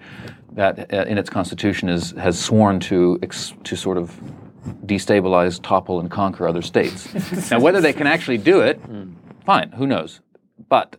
that, 0.53 0.93
uh, 0.93 1.05
in 1.05 1.19
its 1.19 1.31
constitution, 1.31 1.89
is, 1.89 2.11
has 2.13 2.39
sworn 2.39 2.81
to, 2.81 3.19
ex- 3.23 3.55
to 3.65 3.77
sort 3.77 3.97
of 3.97 4.19
destabilize, 4.87 5.63
topple, 5.63 6.01
and 6.01 6.11
conquer 6.11 6.49
other 6.49 6.63
states. 6.63 7.51
now, 7.51 7.61
whether 7.61 7.81
they 7.81 7.93
can 7.93 8.09
actually 8.09 8.39
do 8.39 8.61
it, 8.61 8.81
fine, 9.47 9.71
who 9.73 9.87
knows? 9.87 10.21
But 10.69 10.97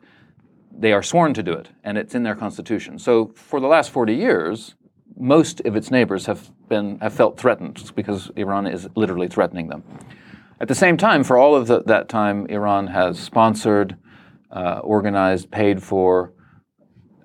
they 0.72 0.94
are 0.94 1.04
sworn 1.04 1.34
to 1.34 1.44
do 1.44 1.52
it, 1.52 1.68
and 1.84 1.98
it's 1.98 2.16
in 2.16 2.24
their 2.24 2.36
constitution. 2.36 2.98
So, 3.00 3.34
for 3.36 3.60
the 3.60 3.68
last 3.68 3.92
40 3.92 4.16
years, 4.16 4.76
most 5.18 5.60
of 5.62 5.76
its 5.76 5.92
neighbors 5.92 6.26
have, 6.28 6.50
been, 6.70 6.98
have 7.00 7.14
felt 7.14 7.38
threatened 7.38 7.92
because 7.96 8.32
Iran 8.38 8.66
is 8.66 8.88
literally 8.96 9.28
threatening 9.28 9.68
them. 9.68 9.84
At 10.62 10.68
the 10.68 10.76
same 10.76 10.98
time, 10.98 11.24
for 11.24 11.38
all 11.38 11.56
of 11.56 11.68
the, 11.68 11.84
that 11.84 12.10
time, 12.10 12.46
Iran 12.48 12.88
has 12.88 13.18
sponsored, 13.18 13.96
uh, 14.52 14.80
organized, 14.84 15.52
paid 15.52 15.82
for 15.82 16.34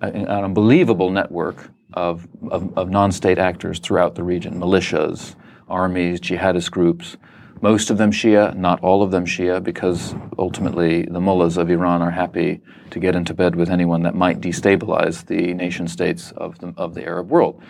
a- 0.01 0.07
an 0.07 0.27
unbelievable 0.27 1.11
network 1.11 1.69
of, 1.93 2.27
of, 2.49 2.77
of 2.77 2.89
non 2.89 3.11
state 3.11 3.37
actors 3.37 3.79
throughout 3.79 4.15
the 4.15 4.23
region 4.23 4.59
militias, 4.59 5.35
armies, 5.67 6.21
jihadist 6.21 6.71
groups. 6.71 7.17
Most 7.61 7.89
of 7.89 7.97
them 7.97 8.11
Shia, 8.11 8.55
not 8.55 8.79
all 8.81 9.01
of 9.01 9.11
them 9.11 9.25
Shia, 9.25 9.61
because 9.61 10.15
ultimately 10.37 11.03
the 11.03 11.19
mullahs 11.19 11.57
of 11.57 11.69
Iran 11.69 12.01
are 12.01 12.11
happy 12.11 12.61
to 12.91 12.99
get 12.99 13.15
into 13.15 13.33
bed 13.33 13.55
with 13.55 13.69
anyone 13.69 14.03
that 14.03 14.15
might 14.15 14.39
destabilize 14.39 15.25
the 15.25 15.53
nation 15.53 15.87
states 15.87 16.31
of 16.37 16.57
the, 16.59 16.73
of 16.77 16.93
the 16.93 17.03
Arab 17.03 17.29
world. 17.29 17.61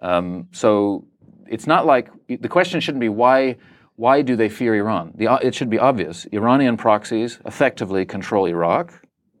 Um, 0.00 0.48
so 0.52 1.06
it's 1.48 1.66
not 1.66 1.86
like 1.86 2.10
the 2.28 2.48
question 2.48 2.80
shouldn't 2.80 3.00
be 3.00 3.08
why 3.08 3.56
why 3.96 4.22
do 4.22 4.36
they 4.36 4.48
fear 4.48 4.74
Iran? 4.74 5.12
The, 5.14 5.38
it 5.42 5.54
should 5.54 5.70
be 5.70 5.78
obvious. 5.78 6.26
Iranian 6.32 6.76
proxies 6.76 7.38
effectively 7.44 8.04
control 8.04 8.46
Iraq 8.46 8.92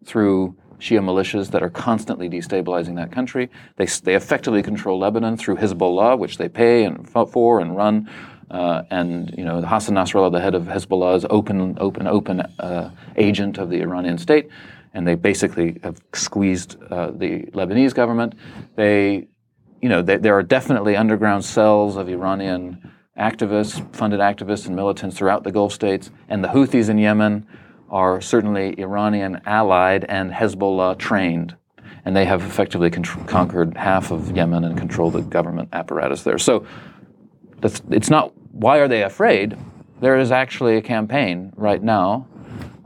through 0.04 0.56
Shia 0.78 1.00
militias 1.00 1.50
that 1.50 1.62
are 1.62 1.70
constantly 1.70 2.28
destabilizing 2.28 2.96
that 2.96 3.10
country. 3.10 3.50
They, 3.76 3.86
they 3.86 4.14
effectively 4.14 4.62
control 4.62 4.98
Lebanon 4.98 5.36
through 5.36 5.56
Hezbollah, 5.56 6.18
which 6.18 6.38
they 6.38 6.48
pay 6.48 6.84
and 6.84 7.08
for 7.08 7.60
and 7.60 7.76
run. 7.76 8.10
Uh, 8.50 8.82
and 8.90 9.34
you 9.36 9.44
know, 9.44 9.60
Hassan 9.62 9.94
Nasrallah, 9.94 10.30
the 10.30 10.40
head 10.40 10.54
of 10.54 10.64
Hezbollah, 10.64 11.16
is 11.16 11.26
open, 11.30 11.76
open, 11.80 12.06
open 12.06 12.40
uh, 12.40 12.90
agent 13.16 13.58
of 13.58 13.70
the 13.70 13.80
Iranian 13.80 14.18
state, 14.18 14.48
and 14.92 15.08
they 15.08 15.14
basically 15.14 15.80
have 15.82 16.00
squeezed 16.12 16.76
uh, 16.90 17.10
the 17.10 17.44
Lebanese 17.52 17.94
government. 17.94 18.34
They, 18.76 19.28
you 19.80 19.88
know, 19.88 20.02
they, 20.02 20.18
there 20.18 20.34
are 20.34 20.42
definitely 20.42 20.94
underground 20.96 21.44
cells 21.44 21.96
of 21.96 22.08
Iranian 22.08 22.93
activists, 23.18 23.94
funded 23.94 24.20
activists 24.20 24.66
and 24.66 24.74
militants 24.74 25.16
throughout 25.16 25.44
the 25.44 25.52
Gulf 25.52 25.72
states, 25.72 26.10
and 26.28 26.42
the 26.42 26.48
Houthis 26.48 26.88
in 26.88 26.98
Yemen 26.98 27.46
are 27.88 28.20
certainly 28.20 28.78
Iranian 28.78 29.40
allied 29.46 30.04
and 30.04 30.32
Hezbollah 30.32 30.98
trained. 30.98 31.56
And 32.04 32.14
they 32.14 32.24
have 32.24 32.42
effectively 32.42 32.90
contr- 32.90 33.26
conquered 33.26 33.76
half 33.76 34.10
of 34.10 34.36
Yemen 34.36 34.64
and 34.64 34.76
control 34.76 35.10
the 35.10 35.22
government 35.22 35.68
apparatus 35.72 36.22
there. 36.22 36.38
So 36.38 36.66
it's 37.62 38.10
not 38.10 38.32
why 38.50 38.78
are 38.78 38.88
they 38.88 39.02
afraid? 39.02 39.56
There 40.00 40.18
is 40.18 40.30
actually 40.30 40.76
a 40.76 40.82
campaign 40.82 41.52
right 41.56 41.82
now 41.82 42.28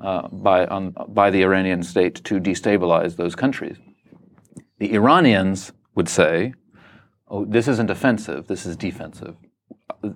uh, 0.01 0.29
by, 0.29 0.67
on, 0.67 0.95
by 1.09 1.31
the 1.31 1.43
Iranian 1.43 1.83
state 1.83 2.23
to 2.25 2.39
destabilize 2.39 3.17
those 3.17 3.35
countries. 3.35 3.77
The 4.79 4.95
Iranians 4.95 5.73
would 5.95 6.09
say, 6.09 6.55
oh, 7.27 7.45
this 7.45 7.67
isn't 7.67 7.91
offensive, 7.91 8.47
this 8.47 8.65
is 8.65 8.77
defensive 8.77 9.37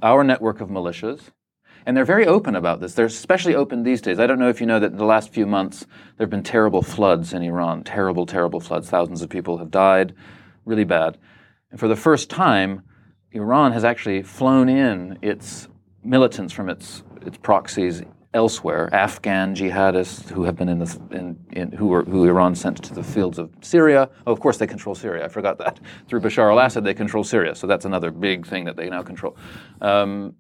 our 0.03 0.25
network 0.25 0.61
of 0.61 0.69
militias, 0.69 1.31
and 1.85 1.97
they're 1.97 2.05
very 2.05 2.27
open 2.27 2.55
about 2.55 2.81
this. 2.81 2.95
They're 2.95 3.07
especially 3.07 3.55
open 3.55 3.83
these 3.83 4.01
days. 4.01 4.19
I 4.19 4.27
don't 4.27 4.39
know 4.39 4.49
if 4.49 4.61
you 4.61 4.67
know 4.67 4.79
that 4.79 4.93
in 4.93 4.99
the 4.99 5.05
last 5.05 5.33
few 5.33 5.47
months 5.47 5.81
there 6.17 6.25
have 6.25 6.31
been 6.31 6.43
terrible 6.43 6.83
floods 6.83 7.33
in 7.33 7.43
Iran. 7.43 7.83
Terrible, 7.83 8.27
terrible 8.27 8.61
floods. 8.61 8.89
Thousands 8.89 9.23
of 9.23 9.29
people 9.29 9.59
have 9.59 9.71
died. 9.71 10.15
Really 10.65 10.85
bad. 10.85 11.19
And 11.71 11.81
for 11.81 11.89
the 11.89 11.97
first 11.97 12.31
time, 12.31 12.83
Iran 13.33 13.73
has 13.73 13.85
actually 13.85 14.23
flown 14.23 14.69
in 14.69 15.19
its 15.23 15.67
militants 16.05 16.53
from 16.53 16.69
its, 16.69 17.03
its 17.23 17.39
proxies 17.39 18.03
elsewhere, 18.35 18.89
Afghan 18.93 19.55
jihadists 19.55 20.29
who 20.31 20.45
have 20.45 20.57
been 20.57 20.69
in 20.69 20.79
the 20.79 21.01
in, 21.11 21.39
in, 21.53 21.73
who 21.73 21.87
were 21.87 22.05
who 22.05 22.25
Iran 22.25 22.55
sent 22.55 22.83
to 22.83 22.95
the 22.95 23.03
fields 23.03 23.39
of 23.39 23.51
Syria. 23.61 24.11
Oh, 24.27 24.33
of 24.33 24.41
course, 24.41 24.57
they 24.57 24.67
control 24.67 24.95
Syria. 24.95 25.25
I 25.25 25.29
forgot 25.29 25.59
that. 25.59 25.81
Through 26.09 26.21
Bashar 26.21 26.51
al-Assad, 26.51 26.85
they 26.85 26.95
control 26.95 27.25
Syria. 27.25 27.55
So 27.55 27.67
that's 27.67 27.85
another 27.85 28.11
big 28.11 28.47
thing 28.47 28.65
that 28.65 28.77
they 28.77 28.89
now 28.89 29.03
control. 29.03 29.37
Um, 29.81 30.35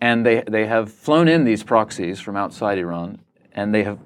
and 0.00 0.26
they 0.26 0.42
they 0.46 0.66
have 0.66 0.92
flown 0.92 1.28
in 1.28 1.44
these 1.44 1.62
proxies 1.62 2.20
from 2.20 2.36
outside 2.36 2.78
Iran, 2.78 3.20
and 3.52 3.74
they 3.74 3.84
have 3.84 3.98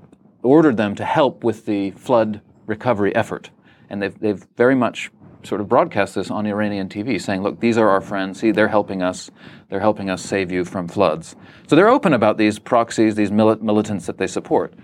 ordered 0.42 0.76
them 0.76 0.94
to 0.97 1.04
help 1.04 1.44
with 1.44 1.66
the 1.66 1.90
flood 1.92 2.40
recovery 2.66 3.14
effort. 3.14 3.50
And 3.88 4.00
they've 4.02 4.18
they've 4.18 4.47
very 4.56 4.75
much 4.75 5.11
sort 5.42 5.61
of 5.61 5.68
broadcast 5.68 6.14
this 6.14 6.30
on 6.30 6.47
Iranian 6.47 6.88
TV, 6.88 7.18
saying, 7.20 7.42
"Look, 7.42 7.61
these 7.61 7.78
are 7.78 7.88
our 7.88 8.00
friends. 8.00 8.40
See, 8.40 8.50
they're 8.50 8.68
helping 8.68 9.02
us. 9.02 9.30
They're 9.68 9.80
helping 9.80 10.11
us 10.11 10.23
save 10.23 10.50
you 10.52 10.64
from 10.64 10.88
floods." 10.88 11.37
So 11.66 11.76
they're 11.76 11.88
open 11.88 12.12
about 12.12 12.37
these 12.38 12.59
proxies, 12.59 13.14
these 13.14 13.30
mili- 13.30 13.61
militants 13.61 14.06
that 14.06 14.18
they 14.18 14.26
support. 14.26 14.75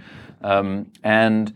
Um, 0.43 0.87
and 1.05 1.53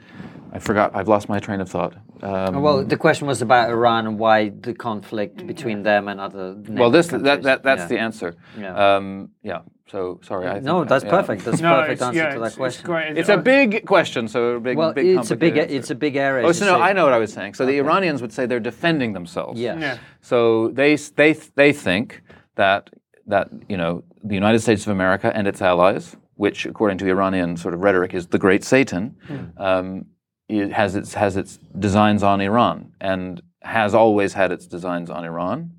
I 0.53 0.59
forgot. 0.59 0.95
I've 0.95 1.09
lost 1.09 1.29
my 1.29 1.39
train 1.39 1.61
of 1.61 1.69
thought. 1.69 1.95
Um, 2.23 2.61
Well, 2.61 2.85
the 2.85 2.97
question 2.99 3.27
was 3.27 3.41
about 3.41 3.71
Iran 3.71 4.07
and 4.07 4.19
why 4.19 4.51
the 4.51 4.75
conflict 4.75 5.47
between 5.47 5.83
them 5.85 6.07
and 6.09 6.21
other. 6.21 6.55
well, 6.69 6.91
this 6.91 7.07
neighboring 7.13 7.25
that, 7.25 7.43
that 7.43 7.63
countries. 7.63 7.63
that's 7.65 7.81
Yeah. 7.83 7.87
the 7.97 7.99
answer. 7.99 8.35
Yeah. 8.59 8.97
Um, 8.97 9.31
yeah. 9.43 9.61
So 9.91 10.21
sorry. 10.23 10.47
I 10.47 10.61
No, 10.61 10.79
think- 10.81 10.89
that's 10.89 11.05
yeah. 11.05 11.11
perfect. 11.11 11.45
That's 11.45 11.61
a 11.61 11.63
No, 11.63 11.81
perfect 11.81 12.03
answer 12.03 12.19
yeah, 12.19 12.35
to 12.35 12.41
that 12.41 12.55
question. 12.57 12.81
It's 12.81 12.83
great. 12.83 13.19
It's 13.19 13.29
a 13.29 13.37
big 13.37 13.87
question. 13.87 14.29
So 14.29 14.57
a 14.57 14.61
big, 14.61 14.77
Well, 14.77 14.93
big 14.93 15.07
it's 15.19 15.31
a 15.33 15.37
big 15.37 15.55
complicated 15.55 15.77
it's 15.79 15.91
a 15.91 15.95
big 15.97 16.17
area. 16.17 16.47
Oh, 16.47 16.53
so 16.53 16.65
no. 16.67 16.81
I 16.81 16.93
know 16.93 17.05
what 17.05 17.13
I 17.13 17.19
was 17.19 17.33
saying. 17.33 17.55
So 17.55 17.67
the 17.67 17.79
Iranians 17.79 18.21
would 18.23 18.33
say 18.33 18.47
they're 18.47 18.61
defending 18.61 19.13
themselves. 19.15 19.59
Yeah. 19.61 19.79
Yeah. 19.79 19.99
So 20.21 20.69
they 20.69 20.95
they 21.17 21.33
they 21.33 21.73
think 21.73 22.23
that 22.55 22.91
that 23.27 23.49
you 23.69 23.77
know 23.77 24.05
the 24.23 24.35
United 24.35 24.61
States 24.61 24.83
of 24.87 24.93
America 24.93 25.33
and 25.35 25.49
its 25.49 25.61
allies, 25.61 26.17
which 26.35 26.67
according 26.67 26.99
to 26.99 27.07
Iranian 27.09 27.57
sort 27.57 27.75
of 27.75 27.81
rhetoric 27.81 28.15
is 28.15 28.29
the 28.29 28.39
great 28.39 28.63
Satan, 28.63 29.17
um, 29.57 30.05
it 30.49 30.73
has 30.73 30.95
its 30.95 31.15
has 31.15 31.37
its 31.37 31.59
designs 31.79 32.23
on 32.23 32.41
Iran 32.41 32.93
and 33.01 33.43
has 33.63 33.95
always 33.95 34.35
had 34.35 34.53
its 34.53 34.67
designs 34.67 35.11
on 35.11 35.25
Iran. 35.25 35.73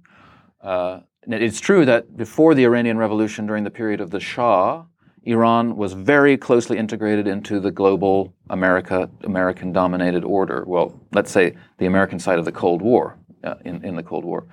Uh, 0.62 1.00
and 1.00 1.04
it's 1.28 1.60
true 1.60 1.86
that 1.86 2.18
before 2.18 2.56
the 2.56 2.64
Iranian 2.66 2.98
Revolution, 2.98 3.46
during 3.46 3.64
the 3.64 3.72
period 3.72 4.02
of 4.02 4.10
the 4.10 4.20
Shah, 4.20 4.86
Iran 5.24 5.76
was 5.76 5.94
very 5.94 6.36
closely 6.36 6.78
integrated 6.78 7.28
into 7.28 7.60
the 7.60 7.70
global 7.70 8.34
America 8.50 9.10
American 9.24 9.72
dominated 9.72 10.24
order. 10.24 10.64
Well, 10.66 11.00
let's 11.14 11.32
say 11.32 11.56
the 11.78 11.86
American 11.86 12.18
side 12.20 12.40
of 12.40 12.46
the 12.46 12.52
Cold 12.52 12.82
War 12.82 13.18
uh, 13.44 13.56
in 13.64 13.86
in 13.86 13.96
the 13.96 14.04
Cold 14.04 14.26
War. 14.26 14.48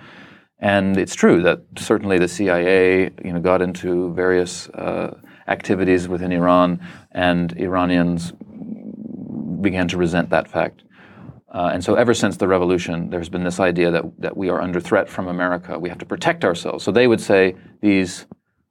And 0.61 0.99
it's 0.99 1.15
true 1.15 1.43
that 1.43 1.63
certainly 1.77 2.19
the 2.19 2.29
CIA, 2.29 3.11
you 3.25 3.33
know, 3.33 3.41
got 3.41 3.63
into 3.63 4.13
various 4.13 4.69
uh, 4.71 5.17
activities 5.47 6.09
within 6.09 6.33
Iran, 6.33 6.81
and 7.13 7.53
Iranians 7.57 8.33
began 9.61 9.89
to 9.89 9.97
resent 9.97 10.31
that 10.31 10.49
fact. 10.49 10.83
Uh, 11.51 11.71
and 11.73 11.83
so, 11.83 11.95
ever 11.95 12.13
since 12.13 12.37
the 12.37 12.47
revolution, 12.47 13.09
there's 13.09 13.31
been 13.31 13.45
this 13.45 13.59
idea 13.59 13.91
that, 13.91 14.05
that 14.21 14.37
we 14.37 14.51
are 14.51 14.61
under 14.61 14.81
threat 14.81 15.09
from 15.09 15.29
America. 15.29 15.79
We 15.79 15.89
have 15.89 15.99
to 15.99 16.07
protect 16.07 16.45
ourselves. 16.45 16.85
So 16.85 16.93
they 16.93 17.07
would 17.07 17.21
say 17.21 17.57
these 17.81 18.27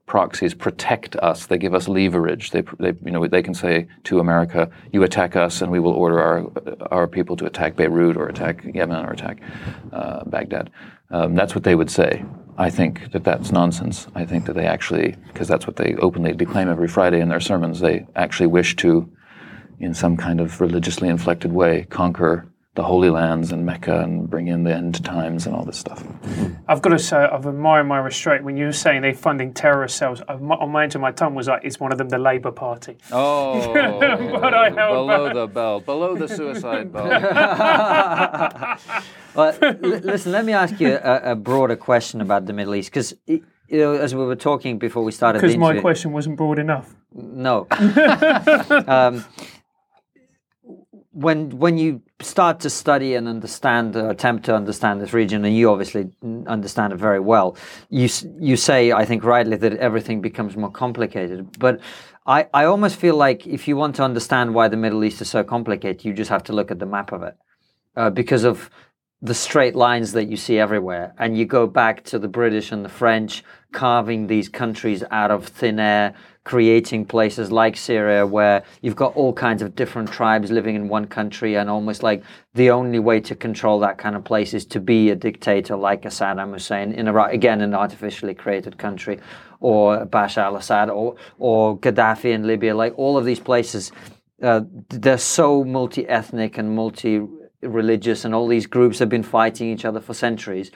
proxies 0.05 0.53
protect 0.53 1.15
us. 1.17 1.47
They 1.47 1.57
give 1.57 1.73
us 1.73 1.87
leverage. 1.87 2.51
They, 2.51 2.61
they, 2.79 2.93
you 3.03 3.11
know, 3.11 3.27
they 3.27 3.41
can 3.41 3.55
say 3.55 3.87
to 4.05 4.19
America, 4.19 4.69
"You 4.91 5.01
attack 5.03 5.35
us, 5.35 5.61
and 5.61 5.71
we 5.71 5.79
will 5.79 5.93
order 5.93 6.19
our 6.21 6.45
our 6.91 7.07
people 7.07 7.35
to 7.37 7.45
attack 7.45 7.75
Beirut 7.75 8.15
or 8.15 8.27
attack 8.27 8.63
Yemen 8.63 9.05
or 9.05 9.11
attack 9.11 9.41
uh, 9.91 10.23
Baghdad." 10.25 10.69
Um, 11.09 11.35
that's 11.35 11.55
what 11.55 11.63
they 11.63 11.75
would 11.75 11.89
say. 11.89 12.23
I 12.59 12.69
think 12.69 13.11
that 13.11 13.23
that's 13.23 13.51
nonsense. 13.51 14.07
I 14.15 14.25
think 14.25 14.45
that 14.45 14.53
they 14.53 14.65
actually, 14.65 15.15
because 15.27 15.47
that's 15.47 15.67
what 15.67 15.75
they 15.75 15.95
openly 15.95 16.33
declaim 16.33 16.69
every 16.69 16.87
Friday 16.87 17.21
in 17.21 17.29
their 17.29 17.39
sermons, 17.39 17.79
they 17.79 18.07
actually 18.15 18.47
wish 18.47 18.75
to, 18.77 19.07
in 19.79 19.93
some 19.93 20.17
kind 20.17 20.39
of 20.39 20.59
religiously 20.59 21.07
inflected 21.07 21.51
way, 21.51 21.85
conquer 21.89 22.47
the 22.77 22.83
Holy 22.83 23.09
Lands 23.09 23.51
and 23.51 23.65
Mecca 23.65 24.01
and 24.01 24.29
bring 24.29 24.47
in 24.49 24.61
the 24.61 24.71
end 24.71 25.03
times 25.03 25.47
and 25.47 25.55
all 25.55 25.65
this 25.65 25.79
stuff. 25.79 26.03
I've 26.67 26.79
got 26.83 26.91
to 26.91 26.99
say, 26.99 27.17
I've 27.17 27.47
admired 27.47 27.87
my 27.87 27.97
restraint 27.97 28.43
when 28.43 28.55
you 28.55 28.65
were 28.65 28.71
saying 28.71 29.01
they're 29.01 29.15
funding 29.15 29.51
terrorist 29.51 29.97
cells. 29.97 30.21
I've, 30.27 30.43
on 30.43 30.69
my 30.69 30.83
end 30.83 30.93
of 30.93 31.01
my 31.01 31.11
tongue 31.11 31.33
was 31.33 31.47
like, 31.47 31.63
it's 31.63 31.79
one 31.79 31.91
of 31.91 31.97
them 31.97 32.09
the 32.09 32.19
Labour 32.19 32.51
Party? 32.51 32.97
Oh, 33.11 33.73
But 34.39 34.53
I 34.53 34.69
held 34.69 34.95
below 34.95 35.33
the 35.33 35.47
belt, 35.47 35.85
below 35.85 36.15
the 36.15 36.27
suicide 36.27 36.93
belt. 36.93 37.09
Well, 39.35 39.55
l- 39.61 39.77
listen, 39.81 40.31
let 40.31 40.45
me 40.45 40.53
ask 40.53 40.79
you 40.79 40.95
a, 40.95 41.33
a 41.33 41.35
broader 41.35 41.75
question 41.75 42.21
about 42.21 42.47
the 42.47 42.53
Middle 42.53 42.73
East, 42.73 42.89
because 42.89 43.13
you 43.27 43.43
know, 43.69 43.93
as 43.93 44.15
we 44.15 44.23
were 44.25 44.35
talking 44.35 44.79
before 44.79 45.03
we 45.03 45.11
started, 45.11 45.41
Because 45.41 45.57
my 45.57 45.79
question 45.79 46.11
wasn't 46.11 46.37
broad 46.37 46.57
enough. 46.57 46.95
No. 47.13 47.67
um, 48.87 49.23
when 51.17 51.49
when 51.57 51.79
you 51.79 52.01
start 52.21 52.59
to 52.59 52.69
study 52.69 53.15
and 53.15 53.27
understand 53.27 53.95
or 53.95 54.11
attempt 54.11 54.45
to 54.45 54.55
understand 54.55 55.01
this 55.01 55.13
region, 55.13 55.43
and 55.45 55.55
you 55.55 55.71
obviously 55.71 56.11
understand 56.45 56.93
it 56.93 56.97
very 56.97 57.19
well, 57.19 57.57
you 57.89 58.07
you 58.39 58.55
say 58.55 58.91
I 58.91 59.03
think 59.03 59.23
rightly 59.23 59.57
that 59.57 59.73
everything 59.77 60.21
becomes 60.21 60.55
more 60.55 60.69
complicated. 60.69 61.57
But 61.57 61.79
I, 62.27 62.47
I 62.53 62.65
almost 62.65 62.97
feel 62.97 63.15
like 63.15 63.47
if 63.47 63.67
you 63.67 63.75
want 63.77 63.95
to 63.95 64.03
understand 64.03 64.53
why 64.53 64.67
the 64.67 64.77
Middle 64.77 65.03
East 65.03 65.19
is 65.21 65.29
so 65.29 65.43
complicated, 65.43 66.05
you 66.05 66.13
just 66.13 66.29
have 66.29 66.43
to 66.43 66.53
look 66.53 66.69
at 66.69 66.77
the 66.77 66.85
map 66.85 67.11
of 67.11 67.23
it, 67.23 67.35
uh, 67.95 68.11
because 68.11 68.43
of 68.43 68.69
the 69.19 69.33
straight 69.33 69.75
lines 69.75 70.11
that 70.11 70.25
you 70.25 70.37
see 70.37 70.59
everywhere. 70.59 71.15
And 71.17 71.35
you 71.35 71.45
go 71.45 71.65
back 71.65 72.03
to 72.05 72.19
the 72.19 72.27
British 72.27 72.71
and 72.71 72.85
the 72.85 72.89
French 72.89 73.43
carving 73.71 74.27
these 74.27 74.49
countries 74.49 75.03
out 75.09 75.31
of 75.31 75.47
thin 75.47 75.79
air, 75.79 76.13
creating 76.47 77.03
places 77.03 77.51
like 77.51 77.75
Syria 77.75 78.25
where 78.25 78.63
you've 78.81 78.95
got 78.95 79.13
all 79.17 79.33
kinds 79.33 79.61
of 79.61 79.75
different 79.75 80.09
tribes 80.09 80.49
living 80.49 80.75
in 80.75 80.87
one 80.87 81.05
country, 81.05 81.57
and 81.57 81.69
almost 81.69 82.03
like 82.03 82.23
the 82.53 82.69
only 82.71 82.99
way 82.99 83.19
to 83.19 83.35
control 83.35 83.81
that 83.81 83.97
kind 83.97 84.15
of 84.15 84.23
place 84.23 84.53
is 84.53 84.65
to 84.65 84.79
be 84.79 85.09
a 85.09 85.15
dictator 85.15 85.75
like 85.75 86.03
Saddam 86.03 86.53
Hussein 86.53 86.93
in 86.93 87.09
Iraq, 87.09 87.33
again, 87.33 87.59
an 87.59 87.73
artificially 87.73 88.33
created 88.33 88.77
country, 88.77 89.19
or 89.59 90.05
Bashar 90.05 90.43
al 90.43 90.55
Assad, 90.55 90.89
or, 90.89 91.17
or 91.37 91.77
Gaddafi 91.79 92.31
in 92.31 92.47
Libya. 92.47 92.73
Like 92.73 92.93
all 92.97 93.17
of 93.17 93.25
these 93.25 93.41
places, 93.41 93.91
uh, 94.41 94.61
they're 94.87 95.17
so 95.17 95.65
multi 95.65 96.07
ethnic 96.07 96.57
and 96.57 96.73
multi 96.73 97.27
religious, 97.61 98.23
and 98.23 98.33
all 98.33 98.47
these 98.47 98.67
groups 98.67 98.99
have 98.99 99.09
been 99.09 99.27
fighting 99.37 99.67
each 99.67 99.83
other 99.83 99.99
for 99.99 100.13
centuries. 100.13 100.71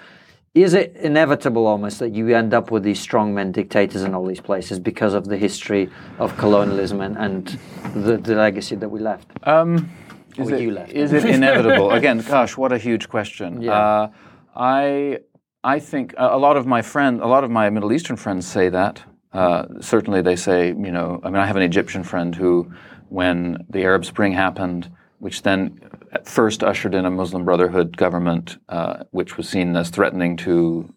Is 0.53 0.73
it 0.73 0.97
inevitable 0.97 1.65
almost 1.65 1.99
that 1.99 2.13
you 2.13 2.35
end 2.35 2.53
up 2.53 2.71
with 2.71 2.83
these 2.83 3.05
strongmen 3.05 3.53
dictators 3.53 4.03
in 4.03 4.13
all 4.13 4.25
these 4.25 4.41
places 4.41 4.79
because 4.79 5.13
of 5.13 5.25
the 5.25 5.37
history 5.37 5.89
of 6.19 6.35
colonialism 6.37 6.99
and, 6.99 7.17
and 7.17 7.47
the, 7.93 8.17
the 8.17 8.35
legacy 8.35 8.75
that 8.75 8.89
we 8.89 8.99
left? 8.99 9.27
Um, 9.43 9.89
is, 10.37 10.51
Or 10.51 10.55
it, 10.55 10.61
you 10.61 10.71
left. 10.71 10.91
is 10.91 11.13
it 11.13 11.23
inevitable? 11.23 11.91
Again, 11.99 12.19
gosh, 12.19 12.57
what 12.57 12.73
a 12.73 12.77
huge 12.77 13.07
question. 13.07 13.61
Yeah. 13.61 13.71
Uh, 13.71 14.11
I 14.53 15.19
I 15.63 15.79
think 15.79 16.13
a 16.17 16.35
a 16.35 16.39
lot 16.39 16.57
of 16.57 16.65
my 16.65 16.81
friend, 16.81 17.21
a 17.21 17.27
lot 17.27 17.45
of 17.45 17.51
my 17.51 17.69
Middle 17.69 17.93
Eastern 17.93 18.17
friends 18.17 18.45
say 18.45 18.67
that. 18.69 19.01
Uh, 19.31 19.65
certainly, 19.79 20.21
they 20.21 20.35
say, 20.35 20.67
you 20.67 20.91
know, 20.91 21.21
I 21.23 21.27
mean, 21.27 21.37
I 21.37 21.45
have 21.45 21.55
an 21.55 21.61
Egyptian 21.63 22.03
friend 22.03 22.35
who, 22.35 22.69
when 23.07 23.65
the 23.69 23.83
Arab 23.83 24.03
Spring 24.03 24.33
happened, 24.33 24.91
which 25.21 25.43
then 25.43 25.79
at 26.11 26.27
first 26.27 26.63
ushered 26.63 26.95
in 26.95 27.05
a 27.05 27.11
Muslim 27.11 27.45
Brotherhood 27.45 27.95
government, 27.95 28.57
uh, 28.69 29.03
which 29.11 29.37
was 29.37 29.47
seen 29.47 29.75
as 29.75 29.91
threatening 29.91 30.35
to 30.37 30.91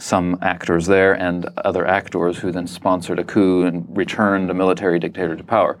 some 0.00 0.36
actors 0.42 0.86
there 0.86 1.12
and 1.14 1.46
other 1.58 1.86
actors 1.86 2.38
who 2.38 2.50
then 2.50 2.66
sponsored 2.66 3.20
a 3.20 3.24
coup 3.24 3.62
and 3.62 3.86
returned 3.96 4.50
a 4.50 4.54
military 4.54 4.98
dictator 4.98 5.36
to 5.36 5.44
power. 5.44 5.78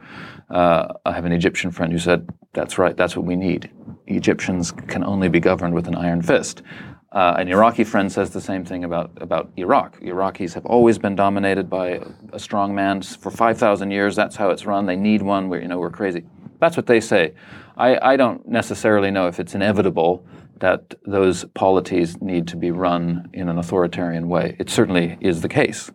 Uh, 0.48 0.92
I 1.04 1.12
have 1.12 1.24
an 1.24 1.32
Egyptian 1.32 1.72
friend 1.72 1.92
who 1.92 1.98
said, 1.98 2.28
That's 2.52 2.78
right, 2.78 2.96
that's 2.96 3.16
what 3.16 3.26
we 3.26 3.34
need. 3.34 3.68
Egyptians 4.06 4.70
can 4.70 5.02
only 5.02 5.28
be 5.28 5.40
governed 5.40 5.74
with 5.74 5.88
an 5.88 5.96
iron 5.96 6.22
fist. 6.22 6.62
Uh, 7.10 7.34
an 7.36 7.48
Iraqi 7.48 7.82
friend 7.82 8.12
says 8.12 8.30
the 8.30 8.40
same 8.40 8.64
thing 8.64 8.84
about, 8.84 9.10
about 9.20 9.50
Iraq. 9.56 10.00
Iraqis 10.02 10.54
have 10.54 10.66
always 10.66 10.98
been 10.98 11.16
dominated 11.16 11.68
by 11.68 12.00
a 12.32 12.38
strong 12.38 12.76
man 12.76 13.02
for 13.02 13.32
5,000 13.32 13.90
years. 13.90 14.14
That's 14.14 14.36
how 14.36 14.50
it's 14.50 14.66
run. 14.66 14.86
They 14.86 14.96
need 14.96 15.22
one. 15.22 15.48
We're, 15.48 15.62
you 15.62 15.68
know, 15.68 15.80
we're 15.80 15.90
crazy. 15.90 16.24
That's 16.58 16.76
what 16.76 16.86
they 16.86 17.00
say. 17.00 17.34
I, 17.76 18.12
I 18.12 18.16
don't 18.16 18.46
necessarily 18.48 19.10
know 19.10 19.26
if 19.26 19.38
it's 19.38 19.54
inevitable 19.54 20.24
that 20.58 20.94
those 21.04 21.44
polities 21.54 22.20
need 22.22 22.48
to 22.48 22.56
be 22.56 22.70
run 22.70 23.28
in 23.32 23.48
an 23.48 23.58
authoritarian 23.58 24.28
way. 24.28 24.56
It 24.58 24.70
certainly 24.70 25.18
is 25.20 25.42
the 25.42 25.48
case. 25.48 25.90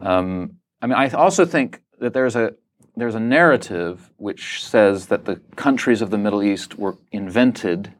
Um, 0.00 0.52
I 0.80 0.86
mean, 0.86 0.96
I 0.96 1.08
also 1.10 1.44
think 1.44 1.80
that 1.98 2.14
there's 2.14 2.36
a 2.36 2.54
there's 2.96 3.14
a 3.14 3.20
narrative 3.20 4.10
which 4.16 4.64
says 4.64 5.06
that 5.06 5.24
the 5.24 5.36
countries 5.54 6.02
of 6.02 6.10
the 6.10 6.18
Middle 6.18 6.42
East 6.42 6.78
were 6.78 6.96
invented 7.12 7.92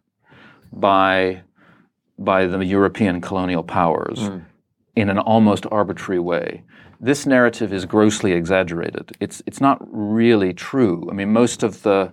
by 0.73 1.43
by 2.19 2.47
the 2.47 2.65
European 2.65 3.21
colonial 3.21 3.63
powers 3.63 4.29
in 4.97 5.09
an 5.09 5.19
almost 5.19 5.67
arbitrary 5.71 6.19
way. 6.19 6.63
This 7.01 7.27
narrative 7.27 7.73
is 7.73 7.85
grossly 7.85 8.33
exaggerated. 8.33 9.13
It's 9.21 9.43
it's 9.47 9.61
not 9.61 9.79
really 9.91 10.53
true. 10.53 11.09
I 11.11 11.15
mean, 11.15 11.33
most 11.33 11.63
of 11.63 11.83
the 11.83 12.13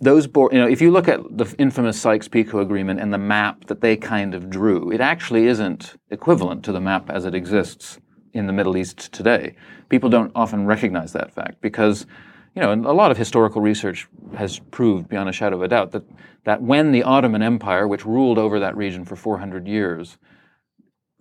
those 0.00 0.26
bor- 0.26 0.50
you 0.52 0.58
know, 0.58 0.68
if 0.68 0.80
you 0.80 0.90
look 0.90 1.08
at 1.08 1.20
the 1.36 1.54
infamous 1.58 2.00
Sykes-Picot 2.00 2.62
Agreement 2.62 3.00
and 3.00 3.12
the 3.12 3.18
map 3.18 3.66
that 3.66 3.80
they 3.80 3.96
kind 3.96 4.34
of 4.34 4.48
drew, 4.48 4.90
it 4.90 5.00
actually 5.00 5.46
isn't 5.46 5.96
equivalent 6.10 6.64
to 6.64 6.72
the 6.72 6.80
map 6.80 7.10
as 7.10 7.24
it 7.24 7.34
exists 7.34 7.98
in 8.32 8.46
the 8.46 8.52
Middle 8.52 8.76
East 8.76 9.12
today. 9.12 9.56
People 9.88 10.08
don't 10.08 10.32
often 10.34 10.64
recognize 10.64 11.12
that 11.12 11.32
fact 11.32 11.60
because, 11.60 12.06
you 12.54 12.62
know, 12.62 12.72
a 12.72 12.94
lot 12.94 13.10
of 13.10 13.16
historical 13.16 13.60
research 13.60 14.06
has 14.36 14.60
proved 14.70 15.08
beyond 15.08 15.28
a 15.28 15.32
shadow 15.32 15.56
of 15.56 15.62
a 15.62 15.68
doubt 15.68 15.90
that 15.92 16.04
that 16.44 16.62
when 16.62 16.92
the 16.92 17.02
Ottoman 17.02 17.42
Empire, 17.42 17.86
which 17.86 18.06
ruled 18.06 18.38
over 18.38 18.60
that 18.60 18.76
region 18.76 19.04
for 19.04 19.16
400 19.16 19.66
years, 19.68 20.16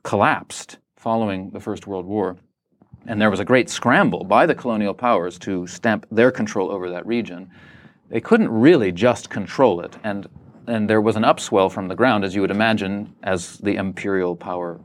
collapsed 0.04 0.78
following 1.08 1.50
the 1.52 1.60
First 1.62 1.88
World 1.88 2.06
War, 2.06 2.36
and 3.06 3.22
there 3.22 3.32
was 3.32 3.40
a 3.40 3.46
great 3.46 3.70
scramble 3.70 4.26
by 4.26 4.46
the 4.46 4.54
colonial 4.54 4.94
powers 4.94 5.40
to 5.40 5.66
stamp 5.66 6.06
their 6.12 6.32
control 6.32 6.70
over 6.70 6.90
that 6.90 7.08
region, 7.08 7.50
they 8.10 8.20
couldn't 8.20 8.50
really 8.50 8.92
just 8.92 9.30
control 9.30 9.80
it. 9.80 9.96
And, 10.04 10.28
and 10.68 10.90
there 10.90 11.00
was 11.00 11.16
an 11.16 11.24
upswell 11.24 11.72
from 11.72 11.88
the 11.88 11.96
ground, 11.96 12.26
as 12.26 12.36
you 12.36 12.42
would 12.42 12.52
imagine, 12.52 13.16
as 13.24 13.58
the 13.60 13.78
imperial 13.78 14.36
power 14.36 14.82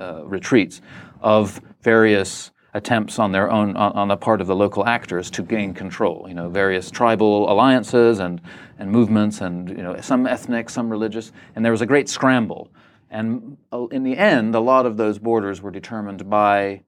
uh, 0.00 0.24
retreats, 0.26 0.80
of 1.22 1.60
various 1.82 2.52
attempts 2.74 3.18
on 3.18 3.32
their 3.32 3.50
own, 3.50 3.76
on, 3.76 3.90
on 3.94 4.06
the 4.06 4.16
part 4.16 4.40
of 4.40 4.46
the 4.46 4.54
local 4.54 4.86
actors 4.86 5.28
to 5.32 5.42
gain 5.42 5.74
control. 5.74 6.26
You 6.28 6.34
know, 6.34 6.48
various 6.48 6.88
tribal 6.88 7.50
alliances 7.50 8.20
and, 8.20 8.40
and 8.78 8.92
movements, 8.92 9.40
and 9.40 9.68
you 9.70 9.82
know, 9.82 10.00
some 10.02 10.24
ethnic, 10.24 10.70
some 10.70 10.88
religious, 10.88 11.32
and 11.56 11.64
there 11.64 11.72
was 11.72 11.82
a 11.82 11.86
great 11.86 12.08
scramble. 12.08 12.70
And 13.10 13.56
uh, 13.72 13.86
in 13.86 14.02
the 14.04 14.16
end, 14.16 14.54
a 14.54 14.60
lot 14.60 14.86
of 14.86 14.96
those 14.96 15.18
borders 15.18 15.62
were 15.62 15.70
determined 15.70 16.28
by 16.28 16.82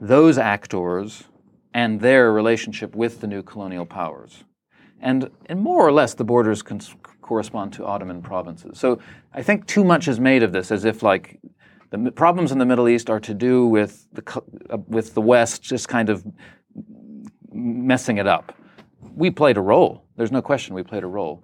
those 0.00 0.38
actors 0.38 1.24
and 1.72 2.00
their 2.00 2.32
relationship 2.32 2.94
with 2.94 3.20
the 3.20 3.26
new 3.26 3.42
colonial 3.42 3.86
powers. 3.86 4.44
And, 5.00 5.30
and 5.46 5.60
more 5.60 5.86
or 5.86 5.92
less, 5.92 6.14
the 6.14 6.24
borders 6.24 6.62
cons- 6.62 6.94
correspond 7.22 7.72
to 7.74 7.86
Ottoman 7.86 8.22
provinces. 8.22 8.78
So 8.78 8.98
I 9.32 9.42
think 9.42 9.66
too 9.66 9.84
much 9.84 10.08
is 10.08 10.20
made 10.20 10.42
of 10.42 10.52
this 10.52 10.70
as 10.70 10.84
if, 10.84 11.02
like, 11.02 11.40
the 11.90 12.12
problems 12.12 12.52
in 12.52 12.58
the 12.58 12.66
Middle 12.66 12.88
East 12.88 13.08
are 13.08 13.20
to 13.20 13.34
do 13.34 13.66
with 13.66 14.06
the, 14.12 14.42
uh, 14.68 14.76
with 14.88 15.14
the 15.14 15.20
West 15.20 15.62
just 15.62 15.88
kind 15.88 16.10
of 16.10 16.24
messing 17.52 18.18
it 18.18 18.26
up. 18.26 18.54
We 19.14 19.30
played 19.30 19.56
a 19.56 19.60
role. 19.60 20.04
There's 20.16 20.32
no 20.32 20.42
question 20.42 20.74
we 20.74 20.82
played 20.82 21.02
a 21.02 21.08
role. 21.08 21.42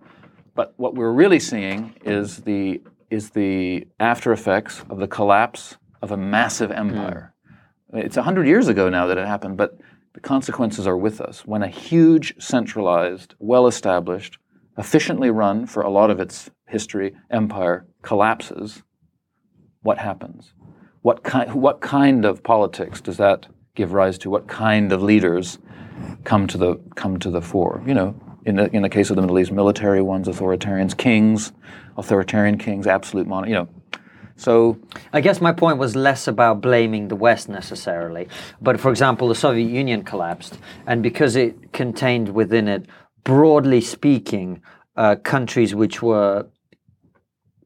But 0.54 0.74
what 0.76 0.94
we're 0.94 1.12
really 1.12 1.40
seeing 1.40 1.94
is 2.04 2.38
the, 2.38 2.80
is 3.10 3.30
the 3.30 3.86
after 4.00 4.32
effects 4.32 4.84
of 4.90 4.98
the 4.98 5.06
collapse 5.06 5.76
of 6.02 6.10
a 6.10 6.16
massive 6.16 6.70
hmm. 6.70 6.76
empire. 6.76 7.34
It's 7.92 8.16
100 8.16 8.46
years 8.46 8.68
ago 8.68 8.88
now 8.88 9.06
that 9.06 9.18
it 9.18 9.26
happened, 9.26 9.56
but 9.56 9.78
the 10.14 10.20
consequences 10.20 10.86
are 10.86 10.96
with 10.96 11.20
us. 11.20 11.46
When 11.46 11.62
a 11.62 11.68
huge, 11.68 12.34
centralized, 12.38 13.34
well 13.38 13.66
established, 13.66 14.38
efficiently 14.76 15.30
run 15.30 15.66
for 15.66 15.82
a 15.82 15.90
lot 15.90 16.10
of 16.10 16.20
its 16.20 16.50
history 16.66 17.14
empire 17.30 17.86
collapses, 18.02 18.82
what 19.82 19.98
happens? 19.98 20.52
What, 21.02 21.22
ki- 21.22 21.52
what 21.52 21.80
kind 21.80 22.24
of 22.24 22.42
politics 22.42 23.00
does 23.00 23.18
that 23.18 23.46
give 23.74 23.92
rise 23.92 24.18
to? 24.18 24.30
What 24.30 24.48
kind 24.48 24.90
of 24.92 25.02
leaders 25.02 25.58
come 26.24 26.46
to 26.48 26.58
the, 26.58 26.76
come 26.96 27.18
to 27.20 27.30
the 27.30 27.40
fore? 27.40 27.82
You 27.86 27.94
know, 27.94 28.20
in 28.44 28.56
the, 28.56 28.74
in 28.74 28.82
the 28.82 28.88
case 28.88 29.10
of 29.10 29.16
the 29.16 29.22
Middle 29.22 29.38
East, 29.38 29.52
military 29.52 30.02
ones, 30.02 30.28
authoritarians, 30.28 30.96
kings, 30.96 31.52
authoritarian 31.96 32.58
kings, 32.58 32.86
absolute 32.86 33.26
monarch, 33.26 33.48
you 33.48 33.54
know. 33.54 33.68
So 34.36 34.78
I 35.12 35.22
guess 35.22 35.40
my 35.40 35.52
point 35.52 35.78
was 35.78 35.96
less 35.96 36.28
about 36.28 36.60
blaming 36.60 37.08
the 37.08 37.16
West 37.16 37.48
necessarily, 37.48 38.28
but 38.60 38.78
for 38.78 38.90
example, 38.90 39.28
the 39.28 39.34
Soviet 39.34 39.70
Union 39.70 40.04
collapsed, 40.04 40.58
and 40.86 41.02
because 41.02 41.36
it 41.36 41.72
contained 41.72 42.28
within 42.28 42.68
it, 42.68 42.86
broadly 43.24 43.80
speaking, 43.80 44.62
uh, 44.96 45.16
countries 45.16 45.74
which 45.74 46.02
were 46.02 46.46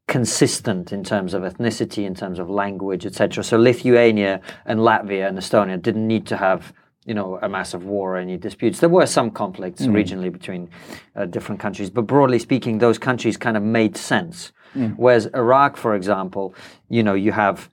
consistent 0.06 0.92
in 0.92 1.04
terms 1.04 1.34
of 1.34 1.42
ethnicity, 1.42 2.04
in 2.04 2.14
terms 2.14 2.38
of 2.38 2.50
language, 2.50 3.06
etc. 3.06 3.44
So 3.44 3.56
Lithuania 3.56 4.40
and 4.64 4.80
Latvia 4.80 5.28
and 5.28 5.38
Estonia 5.38 5.80
didn't 5.80 6.06
need 6.06 6.26
to 6.26 6.36
have 6.36 6.72
you 7.04 7.14
know 7.14 7.38
a 7.42 7.48
massive 7.48 7.84
war 7.84 8.14
or 8.14 8.16
any 8.18 8.36
disputes. 8.36 8.80
There 8.80 8.88
were 8.88 9.06
some 9.06 9.30
conflicts 9.30 9.82
regionally 9.94 10.30
between 10.32 10.68
uh, 11.16 11.26
different 11.26 11.60
countries, 11.60 11.90
but 11.90 12.02
broadly 12.02 12.38
speaking, 12.38 12.78
those 12.78 12.98
countries 12.98 13.36
kind 13.36 13.56
of 13.56 13.62
made 13.62 13.96
sense. 13.96 14.52
Whereas 14.96 15.26
Iraq, 15.34 15.76
for 15.76 15.94
example, 15.96 16.54
you 16.88 17.02
know 17.02 17.14
you 17.14 17.32
have 17.32 17.70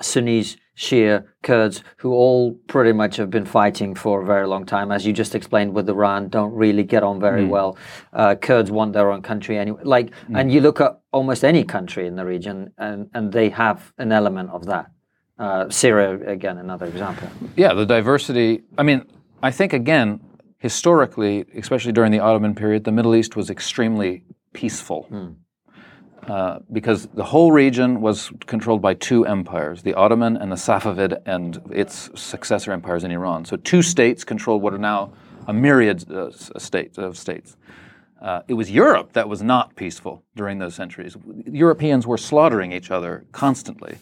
Sunnis, 0.00 0.56
Shia, 0.76 1.24
Kurds, 1.42 1.82
who 1.98 2.12
all 2.12 2.54
pretty 2.66 2.92
much 2.92 3.16
have 3.16 3.30
been 3.30 3.44
fighting 3.46 3.94
for 3.94 4.22
a 4.22 4.26
very 4.26 4.46
long 4.46 4.64
time, 4.66 4.90
as 4.90 5.06
you 5.06 5.12
just 5.12 5.34
explained 5.34 5.74
with 5.74 5.88
Iran, 5.88 6.28
don't 6.28 6.52
really 6.52 6.82
get 6.82 7.02
on 7.02 7.20
very 7.20 7.44
well. 7.46 7.76
Uh, 8.12 8.34
Kurds 8.34 8.70
want 8.70 8.92
their 8.92 9.10
own 9.10 9.22
country 9.22 9.56
anyway. 9.58 9.82
Like, 9.84 10.12
and 10.34 10.50
you 10.52 10.60
look 10.60 10.80
at 10.80 11.00
almost 11.12 11.44
any 11.44 11.64
country 11.64 12.06
in 12.06 12.16
the 12.16 12.24
region, 12.24 12.72
and 12.78 13.08
and 13.14 13.32
they 13.32 13.50
have 13.50 13.92
an 13.98 14.12
element 14.12 14.50
of 14.50 14.64
that. 14.66 14.86
Uh, 15.42 15.68
Syria, 15.70 16.10
again, 16.36 16.56
another 16.58 16.86
example. 16.86 17.28
yeah, 17.56 17.74
the 17.74 17.84
diversity. 17.84 18.50
I 18.78 18.82
mean, 18.88 19.00
I 19.42 19.50
think 19.50 19.72
again, 19.72 20.20
historically, 20.58 21.44
especially 21.56 21.90
during 21.98 22.12
the 22.12 22.20
Ottoman 22.20 22.54
period, 22.54 22.84
the 22.84 22.92
Middle 22.92 23.14
East 23.16 23.34
was 23.34 23.50
extremely 23.50 24.24
peaceful. 24.52 25.00
Uh, 26.28 26.60
because 26.70 27.08
the 27.08 27.24
whole 27.24 27.50
region 27.50 28.00
was 28.00 28.30
controlled 28.46 28.80
by 28.80 28.94
two 28.94 29.26
empires, 29.26 29.82
the 29.82 29.94
Ottoman 29.94 30.36
and 30.36 30.52
the 30.52 30.56
Safavid 30.68 31.20
and 31.26 31.60
its 31.72 32.08
successor 32.14 32.70
empires 32.70 33.02
in 33.02 33.10
Iran. 33.10 33.44
So 33.44 33.56
two 33.56 33.82
states 33.82 34.22
controlled 34.22 34.62
what 34.62 34.72
are 34.72 34.78
now 34.94 35.10
a 35.48 35.52
myriad 35.52 36.04
uh, 36.08 36.26
s- 36.28 36.52
states, 36.58 36.96
of 36.98 37.18
states. 37.18 37.56
Uh, 38.20 38.42
it 38.46 38.54
was 38.54 38.70
Europe 38.70 39.08
that 39.14 39.28
was 39.28 39.42
not 39.42 39.74
peaceful 39.74 40.22
during 40.36 40.60
those 40.60 40.76
centuries. 40.76 41.16
Europeans 41.66 42.06
were 42.06 42.18
slaughtering 42.18 42.70
each 42.70 42.92
other 42.92 43.24
constantly, 43.32 43.96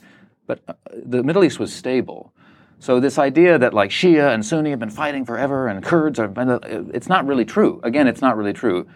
but 0.46 0.60
uh, 0.68 0.74
the 0.92 1.22
Middle 1.22 1.44
East 1.44 1.58
was 1.58 1.72
stable. 1.72 2.32
So 2.78 2.98
this 2.98 3.18
idea 3.18 3.58
that 3.58 3.74
like 3.74 3.90
Shia 3.90 4.32
and 4.32 4.44
Sunni 4.44 4.70
have 4.70 4.78
been 4.78 4.90
fighting 4.90 5.24
forever 5.24 5.68
and 5.68 5.84
Kurds 5.84 6.18
are, 6.18 6.32
it's 6.94 7.08
not 7.08 7.26
really 7.26 7.44
true. 7.44 7.80
Again, 7.82 8.08
it's 8.08 8.22
not 8.22 8.36
really 8.36 8.54
true. 8.54 8.86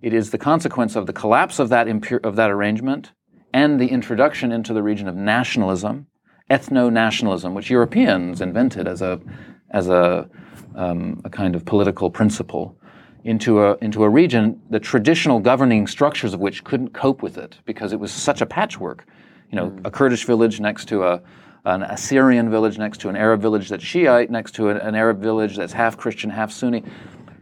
It 0.00 0.14
is 0.14 0.30
the 0.30 0.38
consequence 0.38 0.96
of 0.96 1.06
the 1.06 1.12
collapse 1.12 1.58
of 1.58 1.68
that 1.70 1.88
impure, 1.88 2.20
of 2.22 2.36
that 2.36 2.50
arrangement 2.50 3.12
and 3.52 3.80
the 3.80 3.88
introduction 3.88 4.52
into 4.52 4.72
the 4.72 4.82
region 4.82 5.08
of 5.08 5.14
nationalism, 5.14 6.06
ethno-nationalism, 6.50 7.54
which 7.54 7.70
Europeans 7.70 8.40
invented 8.40 8.86
as 8.86 9.02
a 9.02 9.20
as 9.70 9.88
a, 9.88 10.28
um, 10.74 11.20
a 11.24 11.30
kind 11.30 11.54
of 11.56 11.64
political 11.64 12.10
principle 12.10 12.76
into 13.24 13.62
a 13.62 13.76
into 13.80 14.02
a 14.04 14.08
region 14.08 14.60
the 14.68 14.80
traditional 14.80 15.38
governing 15.38 15.86
structures 15.86 16.34
of 16.34 16.40
which 16.40 16.64
couldn't 16.64 16.92
cope 16.92 17.22
with 17.22 17.38
it 17.38 17.58
because 17.64 17.92
it 17.92 18.00
was 18.00 18.12
such 18.12 18.40
a 18.40 18.46
patchwork. 18.46 19.06
You 19.52 19.56
know, 19.56 19.66
hmm. 19.68 19.86
a 19.86 19.90
Kurdish 19.90 20.24
village 20.24 20.58
next 20.60 20.86
to 20.88 21.04
a 21.04 21.22
an 21.64 21.84
Assyrian 21.84 22.50
village 22.50 22.76
next 22.76 23.00
to 23.02 23.08
an 23.08 23.14
Arab 23.14 23.40
village 23.40 23.68
that's 23.68 23.84
Shiite 23.84 24.30
next 24.30 24.56
to 24.56 24.70
an, 24.70 24.78
an 24.78 24.96
Arab 24.96 25.20
village 25.20 25.56
that's 25.56 25.72
half 25.72 25.96
Christian, 25.96 26.28
half 26.28 26.50
Sunni. 26.50 26.82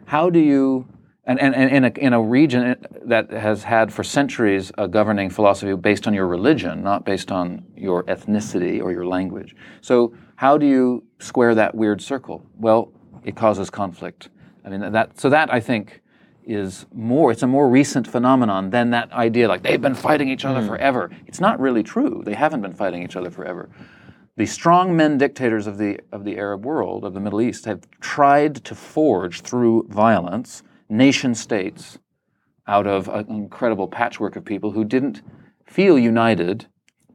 How 0.05 0.29
do 0.29 0.39
you 0.39 0.87
and, 1.25 1.39
and, 1.39 1.55
and 1.55 1.71
in, 1.71 1.85
a, 1.85 1.93
in 1.99 2.13
a 2.13 2.21
region 2.21 2.77
that 3.05 3.31
has 3.31 3.63
had 3.63 3.93
for 3.93 4.03
centuries 4.03 4.73
a 4.79 4.89
governing 4.89 5.31
philosophy 5.31 5.75
based 5.75 6.07
on 6.07 6.15
your 6.15 6.27
religion, 6.27 6.83
not 6.83 7.05
based 7.05 7.31
on 7.31 7.65
your 7.77 8.03
ethnicity 8.05 8.83
or 8.83 8.91
your 8.91 9.07
language. 9.07 9.55
So, 9.81 10.15
how 10.37 10.57
do 10.59 10.67
you 10.67 11.05
square 11.19 11.55
that 11.55 11.75
weird 11.75 12.01
circle? 12.01 12.45
Well, 12.59 12.93
it 13.23 13.37
causes 13.37 13.71
conflict. 13.71 14.31
I 14.65 14.71
mean, 14.71 14.93
that, 14.93 15.21
so 15.21 15.29
that 15.29 15.53
I 15.53 15.61
think 15.61 16.01
is 16.45 16.87
more, 16.93 17.31
it's 17.33 17.43
a 17.43 17.47
more 17.47 17.69
recent 17.69 18.07
phenomenon 18.07 18.71
than 18.71 18.91
that 18.91 19.13
idea 19.13 19.49
like 19.49 19.63
they've 19.63 19.81
been 19.81 19.95
fighting 19.95 20.29
each 20.29 20.45
other 20.45 20.61
hmm. 20.61 20.69
forever. 20.69 21.11
It's 21.27 21.41
not 21.41 21.61
really 21.61 21.83
true. 21.83 22.23
They 22.25 22.35
haven't 22.35 22.63
been 22.63 22.75
fighting 22.75 23.03
each 23.03 23.17
other 23.17 23.31
forever. 23.31 23.69
The 24.37 24.45
strongmen 24.45 25.19
dictators 25.19 25.67
of 25.67 25.79
the, 25.79 26.01
of 26.13 26.25
the 26.25 26.39
Arab 26.39 26.65
world, 26.65 27.05
of 27.05 27.15
the 27.15 27.21
Middle 27.21 27.41
East, 27.41 27.67
have 27.67 27.83
tried 28.01 28.57
to 28.65 28.75
forge 28.75 29.43
through 29.43 29.87
violence 29.89 30.63
nation 30.89 31.35
states 31.35 31.99
out 32.67 32.87
of 32.87 33.09
an 33.09 33.27
incredible 33.29 33.89
patchwork 33.89 34.37
of 34.37 34.45
people 34.45 34.71
who 34.71 34.85
didn't 34.85 35.23
feel 35.67 35.99
united 35.99 36.67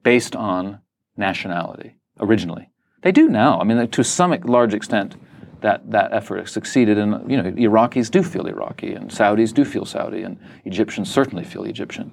based 0.03 0.35
on 0.35 0.79
nationality 1.17 1.95
originally. 2.19 2.69
They 3.01 3.11
do 3.11 3.27
now. 3.29 3.59
I 3.59 3.63
mean, 3.63 3.87
to 3.87 4.03
some 4.03 4.31
large 4.45 4.73
extent, 4.73 5.15
that, 5.65 5.91
that 5.91 6.13
effort 6.13 6.47
succeeded. 6.49 6.97
And 6.97 7.29
you 7.29 7.37
know, 7.41 7.51
Iraqis 7.51 8.09
do 8.09 8.23
feel 8.23 8.45
Iraqi, 8.45 8.93
and 8.93 9.09
Saudis 9.09 9.53
do 9.53 9.65
feel 9.65 9.85
Saudi, 9.85 10.21
and 10.21 10.37
Egyptians 10.63 11.11
certainly 11.11 11.43
feel 11.43 11.63
Egyptian. 11.63 12.11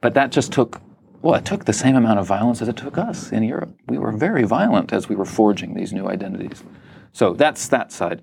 But 0.00 0.14
that 0.14 0.30
just 0.32 0.52
took 0.52 0.80
well, 1.22 1.34
it 1.34 1.44
took 1.44 1.66
the 1.66 1.74
same 1.74 1.96
amount 1.96 2.18
of 2.18 2.26
violence 2.26 2.62
as 2.62 2.68
it 2.68 2.76
took 2.76 2.96
us 2.96 3.30
in 3.30 3.42
Europe. 3.42 3.74
We 3.88 3.98
were 3.98 4.12
very 4.12 4.44
violent 4.44 4.90
as 4.90 5.08
we 5.10 5.16
were 5.16 5.26
forging 5.26 5.74
these 5.74 5.92
new 5.92 6.08
identities. 6.08 6.64
So 7.12 7.34
that's 7.34 7.68
that 7.68 7.92
side 7.92 8.22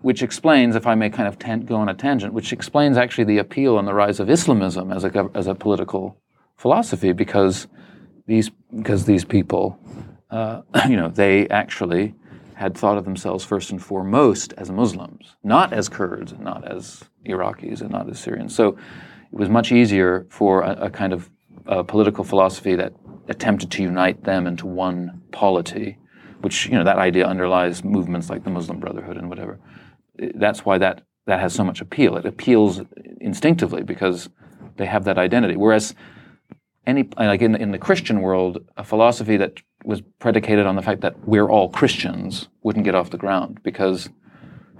which 0.00 0.22
explains, 0.22 0.76
if 0.76 0.86
I 0.86 0.94
may 0.94 1.10
kind 1.10 1.28
of 1.28 1.38
tan- 1.38 1.62
go 1.62 1.76
on 1.76 1.88
a 1.88 1.94
tangent, 1.94 2.32
which 2.32 2.52
explains 2.52 2.96
actually 2.96 3.24
the 3.24 3.38
appeal 3.38 3.78
and 3.78 3.88
the 3.88 3.94
rise 3.94 4.20
of 4.20 4.30
Islamism 4.30 4.92
as 4.92 5.04
a, 5.04 5.30
as 5.34 5.46
a 5.46 5.54
political 5.54 6.16
philosophy, 6.56 7.12
because 7.12 7.66
these, 8.26 8.50
because 8.74 9.06
these 9.06 9.24
people, 9.24 9.78
uh, 10.30 10.62
you 10.88 10.96
know, 10.96 11.08
they 11.08 11.48
actually 11.48 12.14
had 12.58 12.76
thought 12.76 12.98
of 12.98 13.04
themselves 13.04 13.44
first 13.44 13.70
and 13.70 13.82
foremost 13.82 14.52
as 14.56 14.70
Muslims, 14.70 15.36
not 15.42 15.72
as 15.72 15.88
Kurds, 15.88 16.32
and 16.32 16.42
not 16.42 16.66
as 16.66 17.04
Iraqis, 17.26 17.80
and 17.80 17.90
not 17.90 18.08
as 18.10 18.18
Syrians. 18.18 18.54
So 18.54 18.76
it 19.32 19.38
was 19.38 19.48
much 19.48 19.72
easier 19.72 20.26
for 20.28 20.62
a, 20.62 20.86
a 20.86 20.90
kind 20.90 21.12
of 21.12 21.30
political 21.86 22.24
philosophy 22.24 22.74
that 22.74 22.92
attempted 23.28 23.70
to 23.70 23.82
unite 23.82 24.24
them 24.24 24.46
into 24.46 24.66
one 24.66 25.22
polity, 25.32 25.98
which 26.40 26.66
you 26.66 26.72
know 26.72 26.84
that 26.84 26.98
idea 26.98 27.26
underlies 27.26 27.84
movements 27.84 28.30
like 28.30 28.44
the 28.44 28.50
Muslim 28.50 28.80
Brotherhood 28.80 29.16
and 29.16 29.28
whatever 29.28 29.58
that's 30.34 30.64
why 30.64 30.78
that 30.78 31.02
that 31.26 31.40
has 31.40 31.54
so 31.54 31.62
much 31.62 31.80
appeal. 31.80 32.16
It 32.16 32.24
appeals 32.24 32.80
instinctively 33.20 33.82
because 33.82 34.30
they 34.76 34.86
have 34.86 35.04
that 35.04 35.18
identity. 35.18 35.56
Whereas 35.56 35.94
any 36.86 37.08
like 37.16 37.42
in 37.42 37.54
in 37.54 37.72
the 37.72 37.78
Christian 37.78 38.20
world, 38.20 38.64
a 38.76 38.84
philosophy 38.84 39.36
that 39.36 39.60
was 39.84 40.02
predicated 40.18 40.66
on 40.66 40.76
the 40.76 40.82
fact 40.82 41.00
that 41.02 41.26
we're 41.26 41.48
all 41.48 41.68
Christians 41.68 42.48
wouldn't 42.62 42.84
get 42.84 42.94
off 42.94 43.10
the 43.10 43.18
ground 43.18 43.60
because 43.62 44.08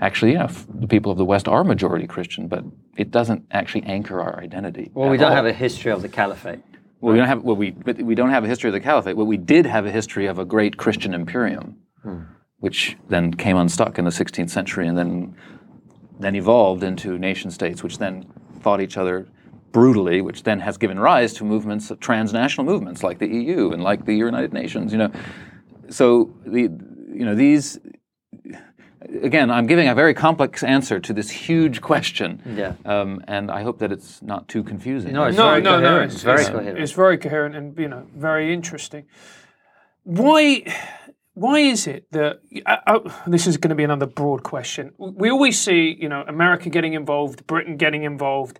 actually, 0.00 0.32
yeah, 0.32 0.50
the 0.68 0.88
people 0.88 1.12
of 1.12 1.18
the 1.18 1.24
West 1.24 1.48
are 1.48 1.64
majority 1.64 2.06
Christian, 2.06 2.48
but 2.48 2.64
it 2.96 3.10
doesn't 3.10 3.46
actually 3.50 3.84
anchor 3.84 4.20
our 4.20 4.40
identity. 4.40 4.90
Well, 4.94 5.08
we 5.08 5.16
don't 5.16 5.32
have 5.32 5.46
a 5.46 5.52
history 5.52 5.92
of 5.92 6.02
the 6.02 6.08
caliphate. 6.08 6.60
Well, 7.00 7.12
we 7.12 7.18
don't 7.18 7.28
have 7.28 7.42
well, 7.42 7.56
we 7.56 7.70
but 7.70 8.02
we 8.02 8.14
don't 8.14 8.30
have 8.30 8.44
a 8.44 8.48
history 8.48 8.68
of 8.68 8.74
the 8.74 8.80
caliphate. 8.80 9.16
But 9.16 9.26
we 9.26 9.36
did 9.36 9.66
have 9.66 9.86
a 9.86 9.90
history 9.90 10.26
of 10.26 10.38
a 10.38 10.44
great 10.44 10.76
Christian 10.76 11.14
imperium, 11.14 11.76
hmm. 12.02 12.22
which 12.58 12.96
then 13.08 13.34
came 13.34 13.56
unstuck 13.56 13.98
in 13.98 14.04
the 14.04 14.10
16th 14.10 14.50
century, 14.50 14.88
and 14.88 14.98
then 14.98 15.36
then 16.18 16.34
evolved 16.34 16.82
into 16.82 17.16
nation 17.18 17.50
states, 17.50 17.82
which 17.82 17.98
then 17.98 18.26
fought 18.60 18.80
each 18.80 18.96
other 18.96 19.28
brutally, 19.72 20.20
which 20.20 20.42
then 20.44 20.60
has 20.60 20.76
given 20.78 20.98
rise 20.98 21.32
to 21.34 21.44
movements, 21.44 21.92
transnational 22.00 22.64
movements 22.64 23.02
like 23.02 23.18
the 23.18 23.28
EU 23.28 23.70
and 23.72 23.82
like 23.82 24.04
the 24.04 24.14
United 24.14 24.52
Nations. 24.52 24.92
You 24.92 24.98
know, 24.98 25.12
so 25.90 26.30
the 26.46 26.62
you 26.62 27.24
know 27.24 27.34
these. 27.34 27.78
Again, 29.22 29.48
I'm 29.50 29.66
giving 29.66 29.88
a 29.88 29.94
very 29.94 30.12
complex 30.12 30.62
answer 30.64 30.98
to 31.00 31.12
this 31.12 31.30
huge 31.30 31.80
question, 31.80 32.42
Yeah. 32.56 32.72
um, 32.84 33.22
and 33.28 33.48
I 33.50 33.62
hope 33.62 33.78
that 33.78 33.92
it's 33.92 34.20
not 34.22 34.48
too 34.48 34.62
confusing. 34.64 35.12
No, 35.12 35.24
it's 35.24 35.36
No, 35.36 35.50
very 35.50 35.62
no, 35.62 35.78
no. 35.78 35.86
coherent. 35.86 36.04
It's, 36.06 36.14
It's 36.16 36.24
very 36.24 36.40
it's- 36.40 36.54
coherent. 36.54 36.78
It's 36.80 36.92
very 36.92 37.16
coherent 37.16 37.54
and 37.54 37.78
you 37.78 37.88
know 37.88 38.06
very 38.16 38.52
interesting. 38.52 39.04
Why? 40.04 40.64
Why 41.34 41.60
is 41.60 41.86
it 41.86 42.06
that 42.10 42.40
I, 42.66 42.78
I, 42.86 42.98
this 43.28 43.46
is 43.46 43.56
going 43.58 43.68
to 43.70 43.76
be 43.76 43.84
another 43.84 44.06
broad 44.06 44.42
question? 44.42 44.90
We 44.98 45.30
always 45.30 45.56
see, 45.60 45.96
you 46.00 46.08
know, 46.08 46.24
America 46.26 46.68
getting 46.68 46.94
involved, 46.94 47.46
Britain 47.46 47.76
getting 47.76 48.02
involved, 48.02 48.58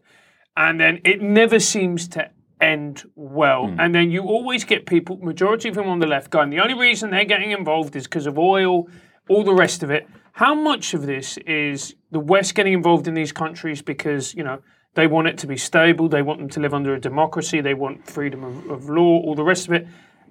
and 0.59 0.81
then 0.81 1.01
it 1.05 1.23
never 1.23 1.61
seems 1.61 2.09
to 2.09 2.29
end 2.61 3.05
well. 3.15 3.69
Hmm. 3.69 3.81
And 3.81 3.95
then 3.95 4.11
you 4.11 4.25
always 4.25 4.65
get 4.65 4.87
people, 4.87 5.17
majority 5.19 5.69
of 5.69 5.77
them 5.77 5.89
on 5.89 6.01
the 6.01 6.07
left, 6.07 6.31
going, 6.31 6.51
the 6.51 6.59
only 6.59 6.75
reason 6.75 7.11
they're 7.11 7.25
getting 7.25 7.53
involved 7.53 7.95
is 7.95 8.05
because 8.05 8.27
of 8.27 8.37
oil, 8.37 8.89
all 9.29 9.45
the 9.45 9.55
rest 9.55 9.85
of 9.85 9.91
it. 9.91 10.09
How 10.33 10.55
much 10.55 10.95
of 10.95 11.07
this 11.07 11.39
is 11.39 11.95
the 12.11 12.19
West 12.19 12.57
getting 12.57 12.73
involved 12.73 13.07
in 13.07 13.15
these 13.15 13.31
countries 13.31 13.83
because, 13.83 14.35
you 14.35 14.43
know, 14.43 14.61
they 14.95 15.07
want 15.07 15.29
it 15.29 15.39
to 15.39 15.47
be 15.47 15.57
stable, 15.57 16.09
they 16.09 16.23
want 16.23 16.41
them 16.41 16.49
to 16.49 16.61
live 16.61 16.75
under 16.75 16.93
a 16.93 17.01
democracy, 17.01 17.61
they 17.61 17.75
want 17.75 18.05
freedom 18.05 18.43
of, 18.43 18.69
of 18.69 18.89
law, 18.89 19.21
all 19.21 19.37
the 19.37 19.45
rest 19.45 19.69
of 19.69 19.75
it? 19.75 19.87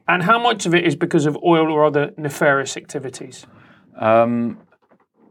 And 0.10 0.24
how 0.24 0.38
much 0.38 0.66
of 0.66 0.76
it 0.76 0.86
is 0.86 0.96
because 0.98 1.26
of 1.26 1.38
oil 1.38 1.72
or 1.72 1.86
other 1.86 2.12
nefarious 2.18 2.76
activities? 2.76 3.46
Um, 3.98 4.60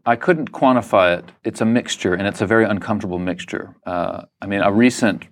I 0.09 0.15
couldn't 0.15 0.53
quantify 0.53 1.19
it. 1.19 1.33
It's 1.43 1.61
a 1.61 1.65
mixture, 1.65 2.15
and 2.15 2.29
it's 2.29 2.41
a 2.41 2.47
very 2.47 2.65
uncomfortable 2.65 3.19
mixture. 3.19 3.75
Uh, 3.85 4.23
I 4.41 4.47
mean, 4.47 4.61
a 4.61 4.73
recent 4.73 5.25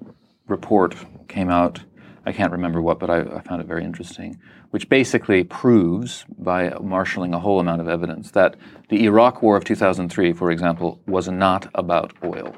report 0.48 0.96
came 1.28 1.48
out. 1.48 1.78
I 2.26 2.32
can't 2.32 2.50
remember 2.50 2.82
what, 2.82 2.98
but 2.98 3.08
I, 3.08 3.20
I 3.20 3.40
found 3.42 3.60
it 3.60 3.68
very 3.68 3.84
interesting, 3.84 4.36
which 4.70 4.88
basically 4.88 5.44
proves, 5.44 6.24
by 6.36 6.70
marshaling 6.80 7.34
a 7.34 7.38
whole 7.38 7.60
amount 7.60 7.82
of 7.82 7.88
evidence, 7.88 8.32
that 8.32 8.56
the 8.88 9.04
Iraq 9.04 9.42
War 9.42 9.56
of 9.56 9.64
2003, 9.64 10.32
for 10.32 10.50
example, 10.50 11.00
was 11.06 11.28
not 11.28 11.70
about 11.76 12.12
oil. 12.24 12.56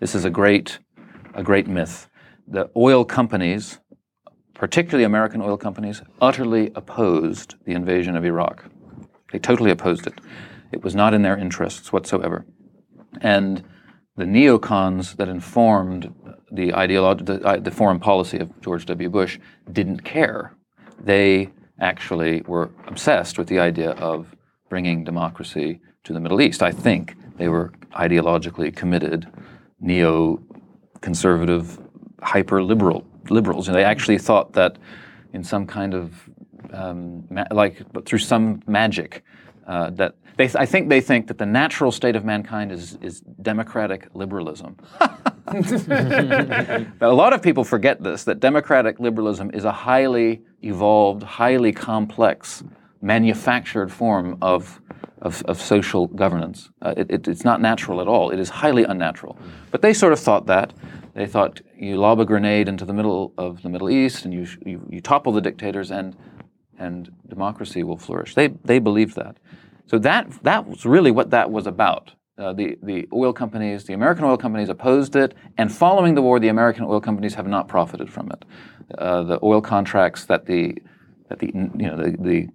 This 0.00 0.16
is 0.16 0.24
a 0.24 0.30
great, 0.30 0.80
a 1.34 1.44
great 1.44 1.68
myth. 1.68 2.08
The 2.48 2.70
oil 2.76 3.04
companies, 3.04 3.78
particularly 4.52 5.04
American 5.04 5.40
oil 5.42 5.56
companies, 5.56 6.02
utterly 6.20 6.72
opposed 6.74 7.54
the 7.66 7.74
invasion 7.74 8.16
of 8.16 8.24
Iraq. 8.24 8.64
They 9.30 9.38
totally 9.38 9.70
opposed 9.70 10.08
it. 10.08 10.14
It 10.72 10.82
was 10.84 10.94
not 10.94 11.14
in 11.14 11.22
their 11.22 11.36
interests 11.36 11.92
whatsoever. 11.92 12.44
And 13.20 13.64
the 14.16 14.24
neocons 14.24 15.16
that 15.16 15.28
informed 15.28 16.14
the, 16.52 16.74
ideology, 16.74 17.24
the, 17.24 17.40
uh, 17.42 17.56
the 17.58 17.70
foreign 17.70 17.98
policy 17.98 18.38
of 18.38 18.48
George 18.60 18.86
W. 18.86 19.08
Bush 19.08 19.38
didn't 19.72 20.04
care. 20.04 20.56
They 21.02 21.50
actually 21.80 22.42
were 22.46 22.70
obsessed 22.86 23.38
with 23.38 23.48
the 23.48 23.58
idea 23.58 23.92
of 23.92 24.34
bringing 24.68 25.04
democracy 25.04 25.80
to 26.04 26.12
the 26.12 26.20
Middle 26.20 26.40
East. 26.40 26.62
I 26.62 26.72
think 26.72 27.16
they 27.36 27.48
were 27.48 27.72
ideologically 27.92 28.74
committed, 28.74 29.26
neo-conservative, 29.80 31.78
hyper-liberal 32.22 33.04
liberals, 33.30 33.68
and 33.68 33.76
they 33.76 33.84
actually 33.84 34.18
thought 34.18 34.52
that 34.52 34.76
in 35.32 35.42
some 35.42 35.66
kind 35.66 35.94
of 35.94 36.28
um, 36.72 37.24
ma- 37.30 37.46
like 37.50 37.82
through 38.06 38.18
some 38.18 38.62
magic, 38.66 39.24
Uh, 39.66 39.90
that 39.90 40.14
they, 40.40 40.58
I 40.58 40.64
think 40.64 40.88
they 40.88 41.02
think 41.02 41.26
that 41.26 41.36
the 41.36 41.46
natural 41.46 41.92
state 41.92 42.16
of 42.16 42.24
mankind 42.24 42.72
is, 42.72 42.96
is 43.02 43.20
democratic 43.42 44.08
liberalism. 44.14 44.76
a 45.00 46.86
lot 47.02 47.34
of 47.34 47.42
people 47.42 47.62
forget 47.62 48.02
this 48.02 48.24
that 48.24 48.40
democratic 48.40 48.98
liberalism 49.00 49.50
is 49.52 49.64
a 49.64 49.72
highly 49.72 50.40
evolved, 50.62 51.22
highly 51.22 51.72
complex, 51.72 52.64
manufactured 53.02 53.92
form 53.92 54.38
of, 54.40 54.80
of, 55.20 55.42
of 55.42 55.60
social 55.60 56.06
governance. 56.06 56.70
Uh, 56.80 56.94
it, 56.96 57.10
it, 57.10 57.28
it's 57.28 57.44
not 57.44 57.60
natural 57.60 58.00
at 58.00 58.08
all, 58.08 58.30
it 58.30 58.40
is 58.40 58.48
highly 58.48 58.84
unnatural. 58.84 59.36
But 59.70 59.82
they 59.82 59.92
sort 59.92 60.14
of 60.14 60.20
thought 60.20 60.46
that. 60.46 60.72
They 61.12 61.26
thought 61.26 61.60
you 61.76 61.96
lob 61.96 62.18
a 62.18 62.24
grenade 62.24 62.66
into 62.66 62.86
the 62.86 62.94
middle 62.94 63.34
of 63.36 63.62
the 63.62 63.68
Middle 63.68 63.90
East 63.90 64.24
and 64.24 64.32
you, 64.32 64.46
you, 64.64 64.86
you 64.88 65.00
topple 65.00 65.32
the 65.32 65.40
dictators 65.42 65.90
and, 65.90 66.16
and 66.78 67.10
democracy 67.28 67.82
will 67.82 67.98
flourish. 67.98 68.34
They, 68.34 68.48
they 68.64 68.78
believed 68.78 69.16
that. 69.16 69.36
So 69.90 69.98
that, 69.98 70.30
that 70.44 70.68
was 70.68 70.86
really 70.86 71.10
what 71.10 71.30
that 71.30 71.50
was 71.50 71.66
about. 71.66 72.12
Uh, 72.38 72.52
the, 72.52 72.78
the 72.80 73.08
oil 73.12 73.32
companies, 73.32 73.86
the 73.86 73.92
American 73.92 74.24
oil 74.24 74.36
companies 74.36 74.68
opposed 74.68 75.16
it, 75.16 75.34
and 75.58 75.72
following 75.72 76.14
the 76.14 76.22
war, 76.22 76.38
the 76.38 76.46
American 76.46 76.84
oil 76.84 77.00
companies 77.00 77.34
have 77.34 77.48
not 77.48 77.66
profited 77.66 78.08
from 78.08 78.30
it. 78.30 78.44
Uh, 78.96 79.24
the 79.24 79.40
oil 79.42 79.60
contracts 79.60 80.26
that 80.26 80.46
the, 80.46 80.76
that 81.28 81.40
the, 81.40 81.48
you 81.48 81.88
know, 81.88 81.96
the, 81.96 82.16
the 82.20 82.48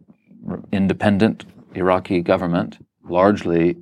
independent 0.71 1.43
Iraqi 1.73 2.21
government, 2.21 2.77
largely 3.03 3.75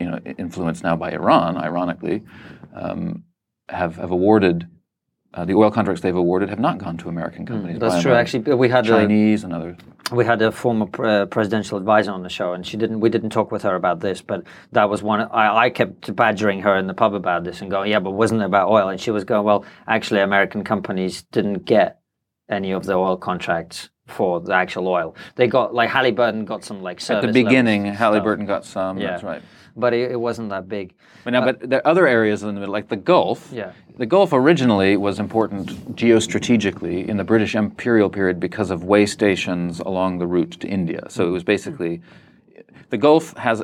you 0.00 0.06
know, 0.06 0.18
influenced 0.38 0.82
now 0.82 0.96
by 0.96 1.10
Iran, 1.10 1.58
ironically, 1.58 2.22
um, 2.74 3.24
have, 3.68 3.96
have 3.96 4.10
awarded 4.10 4.66
uh, 5.36 5.44
the 5.44 5.54
oil 5.54 5.70
contracts 5.70 6.00
they've 6.02 6.16
awarded 6.16 6.48
have 6.48 6.58
not 6.58 6.78
gone 6.78 6.96
to 6.96 7.08
American 7.08 7.44
companies. 7.44 7.76
Mm, 7.76 7.80
That's 7.80 8.02
true. 8.02 8.14
Actually, 8.14 8.54
we 8.54 8.68
had 8.68 8.86
a, 8.86 8.88
Chinese 8.88 9.44
and 9.44 9.52
others. 9.52 9.76
we 10.12 10.24
had 10.24 10.40
a 10.40 10.50
former 10.50 10.86
uh, 11.04 11.26
presidential 11.26 11.76
advisor 11.76 12.10
on 12.10 12.22
the 12.22 12.28
show, 12.30 12.54
and 12.54 12.66
she 12.66 12.76
didn't. 12.76 13.00
We 13.00 13.10
didn't 13.10 13.30
talk 13.30 13.52
with 13.52 13.62
her 13.62 13.74
about 13.74 14.00
this, 14.00 14.22
but 14.22 14.44
that 14.72 14.88
was 14.88 15.02
one. 15.02 15.20
I, 15.20 15.64
I 15.64 15.70
kept 15.70 16.14
badgering 16.16 16.62
her 16.62 16.76
in 16.76 16.86
the 16.86 16.94
pub 16.94 17.12
about 17.14 17.44
this 17.44 17.60
and 17.60 17.70
going, 17.70 17.90
"Yeah, 17.90 18.00
but 18.00 18.12
wasn't 18.12 18.40
it 18.42 18.46
about 18.46 18.70
oil?" 18.70 18.88
And 18.88 18.98
she 19.00 19.10
was 19.10 19.24
going, 19.24 19.44
"Well, 19.44 19.64
actually, 19.86 20.20
American 20.20 20.64
companies 20.64 21.22
didn't 21.32 21.64
get 21.66 22.00
any 22.48 22.72
of 22.72 22.84
the 22.84 22.94
oil 22.94 23.16
contracts 23.16 23.90
for 24.06 24.40
the 24.40 24.54
actual 24.54 24.86
oil. 24.88 25.16
They 25.34 25.48
got 25.48 25.74
like 25.74 25.90
Halliburton 25.90 26.44
got 26.44 26.64
some 26.64 26.80
like 26.80 26.98
At 27.10 27.22
the 27.22 27.32
beginning, 27.32 27.84
Halliburton 27.86 28.46
got 28.46 28.64
some. 28.64 28.98
Yeah. 28.98 29.08
That's 29.08 29.24
right. 29.24 29.42
but 29.76 29.92
it, 29.92 30.12
it 30.12 30.20
wasn't 30.20 30.50
that 30.50 30.68
big. 30.68 30.94
But 31.24 31.32
now, 31.32 31.44
but 31.44 31.68
there 31.68 31.80
are 31.80 31.86
other 31.90 32.06
areas 32.06 32.42
in 32.44 32.54
the 32.54 32.60
middle, 32.60 32.72
like 32.72 32.88
the 32.88 32.96
Gulf. 32.96 33.50
Yeah. 33.52 33.72
The 33.98 34.04
Gulf 34.04 34.34
originally 34.34 34.98
was 34.98 35.18
important 35.18 35.96
geostrategically 35.96 37.08
in 37.08 37.16
the 37.16 37.24
British 37.24 37.54
imperial 37.54 38.10
period 38.10 38.38
because 38.38 38.70
of 38.70 38.84
way 38.84 39.06
stations 39.06 39.80
along 39.80 40.18
the 40.18 40.26
route 40.26 40.50
to 40.60 40.68
India. 40.68 41.06
So 41.08 41.26
it 41.26 41.30
was 41.30 41.42
hmm. 41.42 41.46
basically 41.46 42.02
the 42.90 42.98
Gulf 42.98 43.34
has 43.38 43.62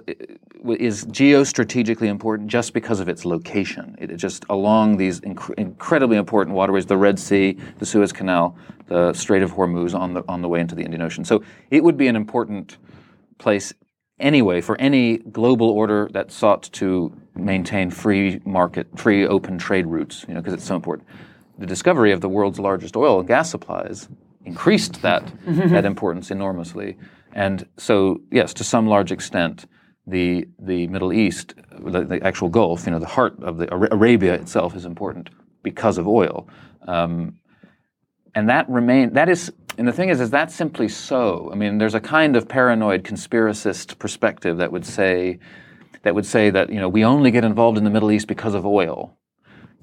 is 0.78 1.04
geostrategically 1.06 2.06
important 2.06 2.48
just 2.48 2.72
because 2.72 2.98
of 3.00 3.08
its 3.10 3.26
location. 3.26 3.94
It 4.00 4.10
is 4.10 4.20
just 4.20 4.46
along 4.48 4.96
these 4.96 5.20
inc- 5.20 5.54
incredibly 5.58 6.16
important 6.16 6.56
waterways: 6.56 6.86
the 6.86 6.96
Red 6.96 7.18
Sea, 7.18 7.58
the 7.78 7.84
Suez 7.84 8.10
Canal, 8.10 8.56
the 8.86 9.12
Strait 9.12 9.42
of 9.42 9.52
Hormuz 9.52 9.94
on 9.94 10.14
the 10.14 10.22
on 10.28 10.40
the 10.40 10.48
way 10.48 10.60
into 10.60 10.74
the 10.74 10.82
Indian 10.82 11.02
Ocean. 11.02 11.26
So 11.26 11.42
it 11.70 11.84
would 11.84 11.98
be 11.98 12.08
an 12.08 12.16
important 12.16 12.78
place 13.36 13.74
anyway 14.22 14.60
for 14.60 14.80
any 14.80 15.18
global 15.18 15.68
order 15.70 16.08
that 16.12 16.32
sought 16.32 16.62
to 16.72 17.12
maintain 17.34 17.90
free 17.90 18.40
market, 18.44 18.86
free 18.98 19.26
open 19.26 19.58
trade 19.58 19.86
routes, 19.86 20.24
you 20.28 20.34
know, 20.34 20.40
because 20.40 20.54
it's 20.54 20.64
so 20.64 20.76
important. 20.76 21.08
The 21.58 21.66
discovery 21.66 22.12
of 22.12 22.20
the 22.20 22.28
world's 22.28 22.58
largest 22.58 22.96
oil 22.96 23.18
and 23.18 23.28
gas 23.28 23.50
supplies 23.50 24.08
increased 24.44 25.02
that, 25.02 25.22
that 25.46 25.84
importance 25.84 26.30
enormously. 26.30 26.96
And 27.32 27.66
so, 27.76 28.20
yes, 28.30 28.52
to 28.54 28.64
some 28.64 28.86
large 28.86 29.12
extent, 29.12 29.66
the, 30.06 30.46
the 30.58 30.86
Middle 30.88 31.12
East, 31.12 31.54
the, 31.78 32.04
the 32.04 32.22
actual 32.26 32.48
Gulf, 32.48 32.86
you 32.86 32.92
know, 32.92 32.98
the 32.98 33.06
heart 33.06 33.40
of 33.42 33.58
the 33.58 33.72
Arabia 33.72 34.34
itself 34.34 34.74
is 34.74 34.84
important 34.84 35.30
because 35.62 35.98
of 35.98 36.08
oil. 36.08 36.48
Um, 36.88 37.38
and 38.34 38.48
that 38.48 38.68
remain 38.68 39.12
that 39.12 39.28
is 39.28 39.52
and 39.78 39.88
the 39.88 39.92
thing 39.92 40.08
is 40.08 40.20
is 40.20 40.30
that 40.30 40.50
simply 40.50 40.88
so 40.88 41.50
i 41.52 41.54
mean 41.54 41.78
there's 41.78 41.94
a 41.94 42.00
kind 42.00 42.36
of 42.36 42.48
paranoid 42.48 43.02
conspiracist 43.02 43.98
perspective 43.98 44.58
that 44.58 44.70
would 44.72 44.84
say 44.84 45.38
that 46.02 46.14
would 46.14 46.26
say 46.26 46.50
that 46.50 46.70
you 46.70 46.80
know 46.80 46.88
we 46.88 47.04
only 47.04 47.30
get 47.30 47.44
involved 47.44 47.78
in 47.78 47.84
the 47.84 47.90
middle 47.90 48.10
east 48.10 48.26
because 48.26 48.54
of 48.54 48.66
oil 48.66 49.16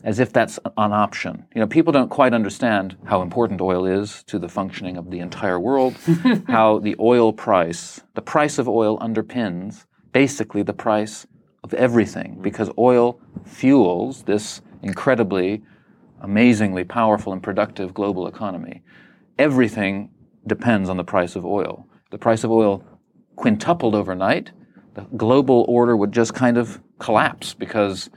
as 0.03 0.19
if 0.19 0.31
that's 0.31 0.57
an 0.77 0.93
option 0.93 1.45
you 1.53 1.59
know 1.59 1.67
people 1.67 1.91
don't 1.91 2.09
quite 2.09 2.33
understand 2.33 2.97
how 3.05 3.21
important 3.21 3.61
oil 3.61 3.85
is 3.85 4.23
to 4.23 4.39
the 4.39 4.49
functioning 4.49 4.97
of 4.97 5.11
the 5.11 5.19
entire 5.19 5.59
world 5.59 5.95
how 6.47 6.79
the 6.79 6.95
oil 6.99 7.33
price 7.33 8.01
the 8.15 8.21
price 8.21 8.57
of 8.57 8.67
oil 8.67 8.97
underpins 8.99 9.85
basically 10.11 10.63
the 10.63 10.73
price 10.73 11.27
of 11.63 11.73
everything 11.73 12.39
because 12.41 12.69
oil 12.77 13.19
fuels 13.45 14.23
this 14.23 14.61
incredibly 14.81 15.61
amazingly 16.21 16.83
powerful 16.83 17.33
and 17.33 17.41
productive 17.41 17.93
global 17.93 18.27
economy. 18.27 18.81
Everything 19.39 20.11
depends 20.45 20.89
on 20.89 20.97
the 20.97 21.03
price 21.05 21.37
of 21.37 21.45
oil. 21.45 21.87
The 22.11 22.17
price 22.17 22.43
of 22.43 22.51
oil 22.51 22.83
quintupled 23.37 23.95
overnight, 23.95 24.51
the 24.95 25.03
global 25.15 25.65
order 25.69 25.95
would 25.95 26.11
just 26.11 26.33
kind 26.33 26.57
of 26.57 26.81
collapse 26.99 27.53
because 27.53 28.09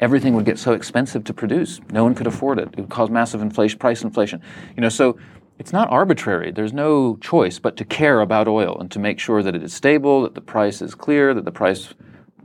everything 0.00 0.34
would 0.34 0.46
get 0.46 0.58
so 0.58 0.72
expensive 0.72 1.22
to 1.24 1.34
produce. 1.34 1.80
No 1.92 2.02
one 2.02 2.14
could 2.14 2.26
afford 2.26 2.58
it. 2.58 2.68
It 2.72 2.80
would 2.80 2.88
cause 2.88 3.10
massive 3.10 3.42
inflation, 3.42 3.78
price 3.78 4.02
inflation. 4.02 4.40
You 4.74 4.80
know, 4.80 4.88
so 4.88 5.18
it's 5.58 5.70
not 5.70 5.90
arbitrary. 5.90 6.50
There's 6.50 6.72
no 6.72 7.18
choice 7.18 7.58
but 7.58 7.76
to 7.76 7.84
care 7.84 8.22
about 8.22 8.48
oil 8.48 8.78
and 8.80 8.90
to 8.92 8.98
make 8.98 9.18
sure 9.20 9.42
that 9.42 9.54
it 9.54 9.62
is 9.62 9.74
stable, 9.74 10.22
that 10.22 10.34
the 10.34 10.40
price 10.40 10.80
is 10.80 10.94
clear, 10.94 11.34
that 11.34 11.44
the 11.44 11.52
price, 11.52 11.92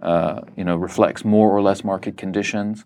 uh, 0.01 0.41
you 0.57 0.65
know, 0.65 0.75
reflects 0.75 1.23
more 1.23 1.55
or 1.55 1.61
less 1.61 1.85
market 1.85 2.17
conditions 2.17 2.83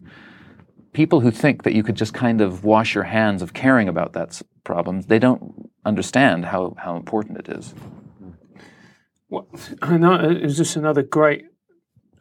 people 0.93 1.19
who 1.21 1.32
think 1.32 1.63
that 1.63 1.73
you 1.73 1.84
could 1.84 1.95
just 1.95 2.13
kind 2.13 2.41
of 2.41 2.63
wash 2.63 2.95
your 2.95 3.04
hands 3.06 3.41
of 3.41 3.54
caring 3.54 3.88
about 3.88 4.13
that 4.13 4.30
s- 4.30 4.43
problem, 4.63 5.02
they 5.04 5.19
don't 5.19 5.69
understand 5.86 6.45
how, 6.45 6.75
how 6.78 6.95
important 6.95 7.38
it 7.38 7.49
is. 7.49 7.73
Well, 9.30 9.47
I 9.82 9.97
know 9.97 10.15
it 10.15 10.41
was 10.41 10.58
just 10.58 10.75
another 10.75 11.04
great 11.04 11.45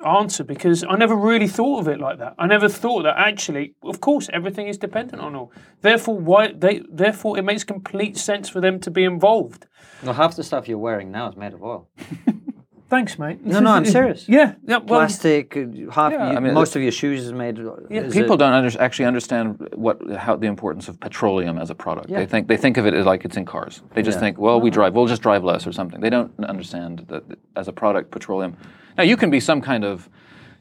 answer 0.05 0.45
because 0.45 0.85
I 0.89 0.97
never 0.97 1.17
really 1.17 1.49
thought 1.49 1.81
of 1.81 1.89
it 1.89 1.99
like 1.99 2.19
that. 2.19 2.35
I 2.39 2.47
never 2.47 2.69
thought 2.69 3.03
that 3.05 3.17
actually, 3.17 3.75
of 3.83 4.01
course, 4.01 4.29
everything 4.33 4.69
is 4.69 4.79
dependent 4.79 5.23
on 5.23 5.35
oil. 5.35 5.53
Therefore, 5.81 6.19
why 6.19 6.53
they 6.53 6.83
therefore 6.91 7.39
it 7.39 7.43
makes 7.43 7.65
complete 7.65 8.17
sense 8.17 8.49
for 8.49 8.61
them 8.61 8.79
to 8.81 8.91
be 8.91 9.05
involved. 9.05 9.67
Well, 10.03 10.15
half 10.15 10.37
the 10.37 10.45
stuff 10.45 10.69
you're 10.69 10.79
wearing 10.79 11.11
now 11.11 11.29
is 11.31 11.37
made 11.37 11.55
of 11.55 11.63
oil. 11.63 11.89
Thanks, 12.91 13.19
mate. 13.19 13.45
No, 13.45 13.61
no, 13.61 13.71
I'm 13.73 13.85
serious. 13.99 14.27
yeah, 14.29 14.55
yeah. 14.67 14.79
Well, 14.79 15.01
Plastic, 15.01 15.55
uh, 15.57 15.91
half. 15.93 16.11
Yeah, 16.13 16.31
you- 16.31 16.37
I 16.39 16.41
mean, 16.41 16.55
most 16.55 16.75
of 16.75 16.81
your 16.81 16.91
shoes 16.93 17.23
is 17.25 17.33
made. 17.35 17.59
Yeah, 17.91 18.01
is 18.03 18.15
People 18.15 18.35
it- 18.35 18.39
don't 18.39 18.53
under, 18.55 18.81
actually 18.81 19.05
understand 19.05 19.69
what 19.75 20.01
how 20.17 20.37
the 20.37 20.47
importance 20.47 20.89
of 20.89 20.99
petroleum 20.99 21.59
as 21.59 21.69
a 21.69 21.75
product. 21.75 22.09
Yeah. 22.09 22.21
They 22.21 22.27
think 22.27 22.49
they 22.49 22.57
think 22.57 22.79
of 22.79 22.87
it 22.87 22.95
as 22.95 23.05
like 23.05 23.27
it's 23.27 23.37
in 23.37 23.45
cars. 23.45 23.83
They 23.95 24.03
just 24.03 24.17
Yeah. 24.17 24.21
think, 24.21 24.39
well, 24.39 24.59
we 24.61 24.71
drive, 24.71 24.95
we'll 24.95 25.07
just 25.07 25.21
drive 25.23 25.45
less 25.45 25.67
or 25.67 25.73
something. 25.73 26.01
They 26.01 26.11
don't 26.11 26.33
understand 26.45 27.05
that 27.09 27.25
as 27.57 27.69
a 27.69 27.73
product, 27.73 28.11
petroleum. 28.11 28.57
Now 28.97 29.05
you 29.05 29.17
can 29.19 29.29
be 29.31 29.41
some 29.41 29.61
kind 29.61 29.85
of, 29.85 30.09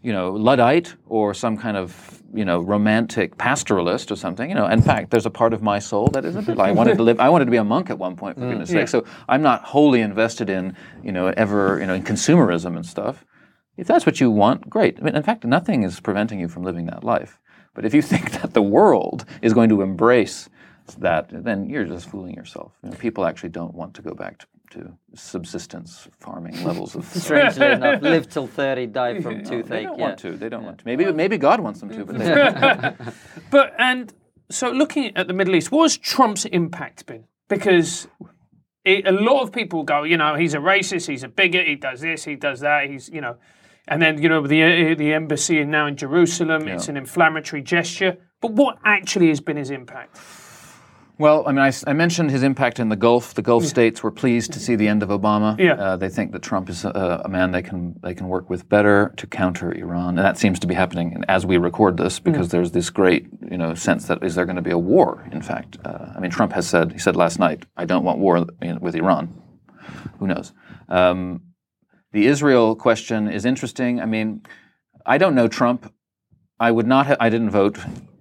you 0.02 0.12
know, 0.12 0.32
luddite 0.34 0.96
or 1.08 1.34
some 1.34 1.56
kind 1.56 1.78
of 1.78 2.17
you 2.34 2.46
know 2.46 2.60
romantic 2.62 3.38
pastoralist 3.38 4.12
or 4.12 4.16
something. 4.16 4.50
You 4.50 4.56
know, 4.56 4.68
in 4.68 4.82
fact, 4.82 5.12
there's 5.12 5.26
a 5.26 5.30
part 5.30 5.54
of 5.54 5.62
my 5.62 5.80
soul 5.80 6.08
that 6.10 6.26
is 6.26 6.36
a 6.36 6.42
bit. 6.42 6.60
I 6.60 6.72
wanted 6.72 6.98
to 6.98 7.04
live. 7.04 7.20
I 7.20 7.30
wanted 7.30 7.46
to 7.46 7.52
be 7.52 7.58
a 7.58 7.64
monk 7.64 7.90
at 7.90 7.98
one 7.98 8.16
point, 8.16 8.38
for 8.38 8.44
mm, 8.46 8.50
goodness' 8.50 8.70
Yeah. 8.70 8.82
sake. 8.82 8.88
So 8.90 9.06
I'm 9.28 9.42
not 9.42 9.64
wholly 9.64 10.02
invested 10.02 10.50
in 10.50 10.76
you 11.04 11.12
know 11.12 11.28
ever 11.38 11.80
you 11.80 11.88
know 11.88 11.94
in 11.94 12.04
consumerism 12.04 12.76
and 12.76 12.86
stuff. 12.86 13.26
If 13.78 13.88
that's 13.88 14.06
what 14.06 14.20
you 14.20 14.32
want, 14.32 14.70
great. 14.70 14.98
I 15.00 15.04
mean, 15.04 15.16
in 15.16 15.24
fact, 15.24 15.46
nothing 15.46 15.84
is 15.84 16.00
preventing 16.00 16.40
you 16.40 16.48
from 16.48 16.64
living 16.64 16.88
that 16.88 17.04
life. 17.04 17.40
But 17.74 17.86
if 17.86 17.94
you 17.94 18.02
think 18.14 18.32
that 18.42 18.54
the 18.54 18.62
world 18.62 19.26
is 19.42 19.54
going 19.54 19.70
to 19.70 19.82
embrace 19.82 20.50
that, 20.98 21.30
then 21.32 21.70
you're 21.70 21.86
just 21.86 22.10
fooling 22.10 22.34
yourself. 22.34 22.72
You 22.84 22.90
know, 22.90 22.96
people 22.98 23.26
actually 23.26 23.50
don't 23.50 23.76
want 23.76 23.94
to 23.96 24.02
go 24.02 24.14
back 24.14 24.40
to, 24.40 24.48
to 24.72 24.94
subsistence 25.16 26.08
farming 26.20 26.64
levels 26.66 26.96
of. 26.96 27.06
Strangely 27.06 27.68
enough, 27.68 28.02
live 28.02 28.30
till 28.30 28.48
30, 28.48 28.88
die 28.88 29.22
from 29.22 29.44
they 29.44 29.50
toothache. 29.50 29.84
don't 29.84 30.00
yeah. 30.00 30.06
want 30.06 30.20
to. 30.20 30.38
They 30.38 30.50
don't 30.50 30.64
want 30.64 30.80
to. 30.80 30.86
Maybe 30.86 31.12
maybe 31.12 31.38
God 31.38 31.60
wants 31.60 31.80
them 31.80 31.90
to, 31.90 32.06
but 32.06 32.18
they 32.18 32.34
don't. 32.34 32.96
But 33.52 33.74
and 33.78 34.14
so 34.50 34.72
looking 34.72 35.16
at 35.16 35.28
the 35.28 35.34
Middle 35.34 35.56
East, 35.56 35.72
what 35.72 35.84
has 35.84 35.98
Trump's 35.98 36.46
impact 36.46 37.06
been? 37.06 37.26
Because 37.48 38.08
it, 38.84 39.08
a 39.08 39.12
lot 39.12 39.42
of 39.42 39.52
people 39.52 39.84
go, 39.84 40.04
you 40.04 40.18
know, 40.18 40.36
he's 40.36 40.54
a 40.54 40.60
racist, 40.60 41.08
he's 41.08 41.24
a 41.24 41.28
bigot, 41.28 41.68
he 41.68 41.76
does 41.76 42.02
this, 42.02 42.24
he 42.24 42.36
does 42.36 42.62
that, 42.62 42.90
he's, 42.90 43.10
you 43.10 43.22
know, 43.22 43.38
and 43.88 44.02
then 44.02 44.22
you 44.22 44.28
know 44.28 44.46
the 44.46 44.96
the 44.96 45.14
embassy 45.14 45.64
now 45.64 45.88
in 45.88 45.96
Jerusalem, 45.96 46.68
it's 46.68 46.90
an 46.90 46.98
inflammatory 46.98 47.62
gesture. 47.62 48.18
But 48.42 48.52
what 48.52 48.78
actually 48.86 49.30
has 49.30 49.42
been 49.42 49.58
his 49.58 49.72
impact? 49.72 50.20
Well, 51.20 51.48
I 51.48 51.52
mean, 51.52 51.74
I 51.88 51.94
mentioned 51.94 52.30
his 52.30 52.44
impact 52.44 52.80
in 52.80 52.90
the 52.90 52.96
Gulf. 52.96 53.34
The 53.34 53.42
Gulf 53.42 53.66
states 53.66 54.04
were 54.04 54.12
pleased 54.12 54.54
to 54.54 54.60
see 54.60 54.76
the 54.76 54.88
end 54.88 55.02
of 55.02 55.10
Obama. 55.10 55.58
Yeah. 55.60 55.74
Uh, 55.74 55.96
they 55.98 56.10
think 56.10 56.32
that 56.34 56.44
Trump 56.44 56.70
is 56.70 56.86
a, 56.86 57.22
a 57.26 57.30
man 57.30 57.52
they 57.52 57.64
can 57.64 58.00
they 58.04 58.14
can 58.14 58.28
work 58.28 58.52
with 58.52 58.70
better 58.70 59.14
to 59.18 59.26
counter 59.26 59.74
Iran, 59.74 60.10
and 60.10 60.20
that 60.20 60.38
seems 60.38 60.60
to 60.60 60.68
be 60.68 60.76
happening 60.76 61.24
as 61.28 61.44
we 61.44 61.58
record 61.58 61.98
this 61.98 62.20
because 62.20 62.50
there's 62.50 62.72
this 62.72 62.92
great 62.92 63.28
you 63.50 63.58
know 63.58 63.74
sense 63.74 64.06
that 64.08 64.24
is 64.24 64.36
there 64.36 64.46
going 64.46 64.58
to 64.58 64.62
be 64.62 64.72
a 64.72 64.78
war? 64.78 65.28
In 65.32 65.42
fact, 65.42 65.78
uh, 65.84 66.14
I 66.16 66.20
mean, 66.20 66.30
Trump 66.30 66.54
has 66.54 66.68
said 66.68 66.92
he 66.92 67.00
said 67.00 67.16
last 67.16 67.40
night, 67.40 67.66
"I 67.76 67.86
don't 67.86 68.04
want 68.04 68.20
war 68.20 68.46
with 68.80 68.96
Iran." 68.96 69.42
Who 70.20 70.28
knows? 70.28 70.54
Um, 70.88 71.42
the 72.12 72.28
Israel 72.28 72.76
question 72.76 73.28
is 73.28 73.44
interesting. 73.44 74.00
I 74.00 74.06
mean, 74.06 74.44
I 75.06 75.18
don't 75.18 75.34
know 75.34 75.48
Trump. 75.48 75.92
I 76.60 76.70
would 76.72 76.88
not. 76.88 77.08
Ha- 77.08 77.18
I 77.20 77.30
didn't 77.30 77.50
vote, 77.52 77.78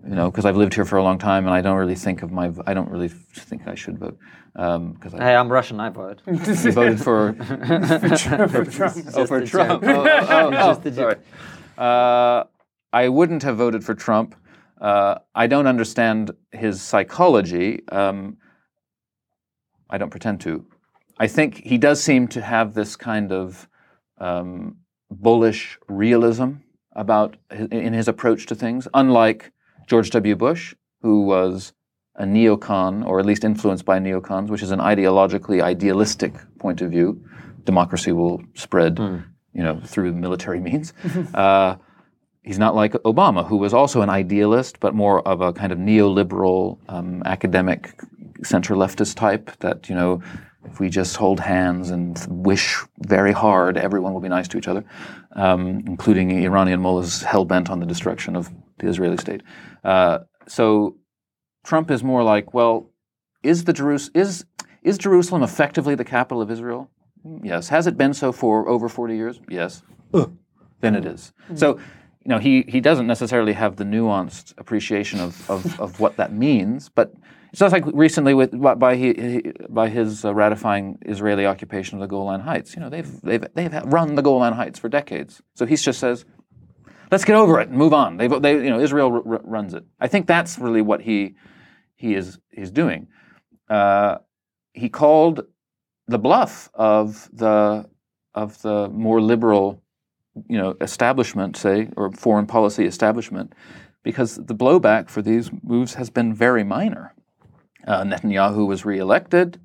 you 0.08 0.14
know, 0.14 0.30
because 0.30 0.44
I've 0.44 0.56
lived 0.56 0.74
here 0.74 0.84
for 0.84 0.96
a 0.96 1.02
long 1.02 1.18
time, 1.18 1.46
and 1.46 1.54
I 1.54 1.60
don't 1.60 1.76
really 1.76 1.94
think 1.94 2.22
of 2.22 2.30
my. 2.30 2.52
I 2.66 2.74
don't 2.74 2.90
really 2.90 3.08
think 3.08 3.66
I 3.66 3.74
should 3.74 3.98
vote 3.98 4.18
because 4.52 5.14
I 5.14 5.24
Hey, 5.24 5.34
I'm 5.34 5.50
Russian. 5.50 5.80
I 5.80 5.90
vote. 5.90 6.22
you 6.26 6.36
voted 6.72 7.00
for 7.00 7.32
for 7.34 8.16
Trump. 8.16 8.52
oh 9.14 9.26
for 9.26 9.38
a 9.38 9.46
Trump. 9.46 9.82
joke. 9.82 9.96
Oh, 9.96 10.06
oh, 10.06 10.50
oh, 10.52 10.80
oh, 10.84 10.90
sorry. 10.90 11.16
Uh, 11.76 12.44
I 12.92 13.08
wouldn't 13.08 13.42
have 13.42 13.56
voted 13.56 13.84
for 13.84 13.94
Trump. 13.94 14.34
Uh, 14.80 15.16
I 15.34 15.46
don't 15.46 15.66
understand 15.66 16.30
his 16.52 16.80
psychology. 16.80 17.82
Um, 17.90 18.36
I 19.90 19.98
don't 19.98 20.10
pretend 20.10 20.40
to. 20.42 20.64
I 21.18 21.26
think 21.26 21.62
he 21.64 21.78
does 21.78 22.02
seem 22.02 22.28
to 22.28 22.42
have 22.42 22.74
this 22.74 22.94
kind 22.96 23.32
of 23.32 23.68
um, 24.18 24.76
bullish 25.10 25.78
realism 25.88 26.52
about 26.92 27.36
hi- 27.50 27.68
in 27.70 27.92
his 27.92 28.08
approach 28.08 28.46
to 28.46 28.54
things, 28.54 28.86
unlike 28.94 29.52
George 29.86 30.10
W. 30.10 30.34
Bush, 30.36 30.74
who 31.02 31.22
was 31.22 31.72
a 32.16 32.24
neocon, 32.24 33.06
or 33.06 33.20
at 33.20 33.26
least 33.26 33.44
influenced 33.44 33.84
by 33.84 33.98
neocons, 33.98 34.48
which 34.48 34.62
is 34.62 34.70
an 34.70 34.80
ideologically 34.80 35.62
idealistic 35.62 36.34
point 36.58 36.80
of 36.80 36.90
view. 36.90 37.22
Democracy 37.64 38.12
will 38.12 38.42
spread, 38.54 38.98
you 39.52 39.62
know, 39.62 39.80
through 39.84 40.12
military 40.14 40.60
means. 40.68 40.92
uh, 41.34 41.76
he's 42.42 42.58
not 42.58 42.74
like 42.74 42.92
Obama, 43.04 43.46
who 43.46 43.56
was 43.56 43.74
also 43.74 44.00
an 44.00 44.08
idealist, 44.08 44.80
but 44.80 44.94
more 44.94 45.20
of 45.28 45.40
a 45.40 45.52
kind 45.52 45.72
of 45.72 45.78
neoliberal, 45.78 46.78
um, 46.88 47.22
academic, 47.24 48.00
center 48.42 48.74
leftist 48.74 49.16
type. 49.16 49.50
That 49.60 49.88
you 49.88 49.94
know, 49.94 50.22
if 50.64 50.80
we 50.80 50.88
just 50.88 51.16
hold 51.16 51.40
hands 51.40 51.90
and 51.90 52.24
wish 52.28 52.82
very 53.00 53.32
hard, 53.32 53.76
everyone 53.76 54.14
will 54.14 54.20
be 54.20 54.28
nice 54.28 54.48
to 54.48 54.58
each 54.58 54.68
other, 54.68 54.84
um, 55.36 55.82
including 55.86 56.30
Iranian 56.42 56.80
mullahs 56.80 57.22
hell 57.22 57.44
bent 57.44 57.70
on 57.70 57.78
the 57.78 57.86
destruction 57.86 58.34
of 58.34 58.50
the 58.78 58.88
Israeli 58.88 59.16
state. 59.16 59.42
Uh, 59.84 60.18
so 60.48 60.96
Trump 61.64 61.90
is 61.90 62.02
more 62.02 62.22
like, 62.22 62.52
well, 62.52 62.90
is 63.42 63.64
the 63.64 63.72
Jerus- 63.72 64.10
is 64.14 64.44
is 64.82 64.98
Jerusalem 64.98 65.42
effectively 65.42 65.94
the 65.94 66.04
capital 66.04 66.40
of 66.40 66.50
Israel? 66.50 66.90
Yes. 67.42 67.68
Has 67.68 67.86
it 67.86 67.96
been 67.96 68.14
so 68.14 68.32
for 68.32 68.68
over 68.68 68.88
40 68.88 69.16
years? 69.16 69.40
Yes. 69.48 69.82
Then 70.80 70.94
it 70.94 71.04
is. 71.04 71.32
So, 71.56 71.78
you 72.24 72.28
know, 72.28 72.38
he, 72.38 72.64
he 72.68 72.80
doesn't 72.80 73.06
necessarily 73.06 73.52
have 73.52 73.76
the 73.76 73.84
nuanced 73.84 74.54
appreciation 74.58 75.18
of, 75.18 75.50
of, 75.50 75.80
of 75.80 75.98
what 75.98 76.16
that 76.18 76.32
means, 76.32 76.88
but 76.88 77.12
it's 77.56 77.60
just 77.60 77.72
like 77.72 77.86
recently 77.94 78.34
with 78.34 78.50
by 78.60 78.96
he, 78.96 79.42
by 79.70 79.88
his 79.88 80.26
uh, 80.26 80.34
ratifying 80.34 80.98
Israeli 81.06 81.46
occupation 81.46 81.96
of 81.96 82.02
the 82.02 82.06
Golan 82.06 82.42
Heights. 82.42 82.74
You 82.74 82.80
know, 82.80 82.90
they've 82.90 83.10
they've 83.22 83.46
they've 83.54 83.72
run 83.86 84.14
the 84.14 84.20
Golan 84.20 84.52
Heights 84.52 84.78
for 84.78 84.90
decades. 84.90 85.40
So 85.54 85.64
he 85.64 85.74
just 85.74 85.98
says, 85.98 86.26
let's 87.10 87.24
get 87.24 87.34
over 87.34 87.58
it 87.58 87.70
and 87.70 87.78
move 87.78 87.94
on. 87.94 88.18
They've, 88.18 88.42
they, 88.42 88.62
you 88.62 88.68
know, 88.68 88.78
Israel 88.78 89.10
r- 89.10 89.36
r- 89.36 89.40
runs 89.42 89.72
it. 89.72 89.86
I 89.98 90.06
think 90.06 90.26
that's 90.26 90.58
really 90.58 90.82
what 90.82 91.00
he 91.00 91.34
he 91.94 92.14
is 92.14 92.38
he's 92.50 92.70
doing. 92.70 93.08
Uh, 93.70 94.18
he 94.74 94.90
called 94.90 95.46
the 96.08 96.18
bluff 96.18 96.68
of 96.74 97.30
the 97.32 97.88
of 98.34 98.60
the 98.60 98.90
more 98.90 99.22
liberal, 99.22 99.82
you 100.46 100.58
know, 100.58 100.76
establishment, 100.82 101.56
say, 101.56 101.88
or 101.96 102.12
foreign 102.12 102.46
policy 102.46 102.84
establishment, 102.84 103.54
because 104.02 104.36
the 104.36 104.54
blowback 104.54 105.08
for 105.08 105.22
these 105.22 105.50
moves 105.62 105.94
has 105.94 106.10
been 106.10 106.34
very 106.34 106.62
minor. 106.62 107.14
Uh, 107.86 108.02
Netanyahu 108.02 108.66
was 108.66 108.84
reelected 108.84 109.60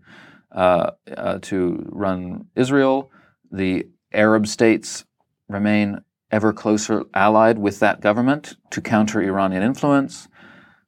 uh, 0.52 0.92
uh, 1.16 1.40
to 1.42 1.86
run 1.90 2.48
Israel. 2.56 3.12
The 3.52 3.88
Arab 4.14 4.48
states 4.48 5.06
remain 5.48 6.02
ever 6.32 6.54
closer 6.54 7.04
allied 7.14 7.58
with 7.58 7.80
that 7.80 8.02
government 8.02 8.56
to 8.72 8.82
counter 8.82 9.22
Iranian 9.22 9.64
influence. 9.64 10.28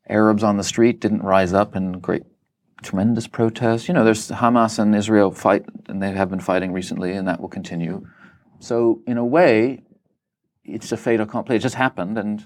Arabs 0.10 0.43
on 0.43 0.58
the 0.58 0.63
street 0.63 1.00
didn't 1.00 1.24
rise 1.24 1.54
up 1.54 1.76
in 1.76 1.93
great, 1.93 2.24
tremendous 2.82 3.28
protests. 3.28 3.88
You 3.88 3.93
know, 3.93 4.04
there's 4.04 4.30
Hamas 4.30 4.80
and 4.80 4.96
Israel 4.96 5.32
fight, 5.32 5.65
and 5.88 6.02
they 6.02 6.12
have 6.12 6.30
been 6.30 6.39
fighting 6.39 6.72
recently, 6.72 7.13
and 7.13 7.28
that 7.28 7.39
will 7.39 7.50
continue. 7.50 8.06
So, 8.60 9.02
in 9.08 9.17
a 9.17 9.26
way, 9.26 9.84
it's 10.63 10.91
a 10.91 10.98
fait 10.98 11.19
accompli. 11.19 11.56
It 11.56 11.60
just 11.60 11.76
happened, 11.76 12.17
and 12.17 12.46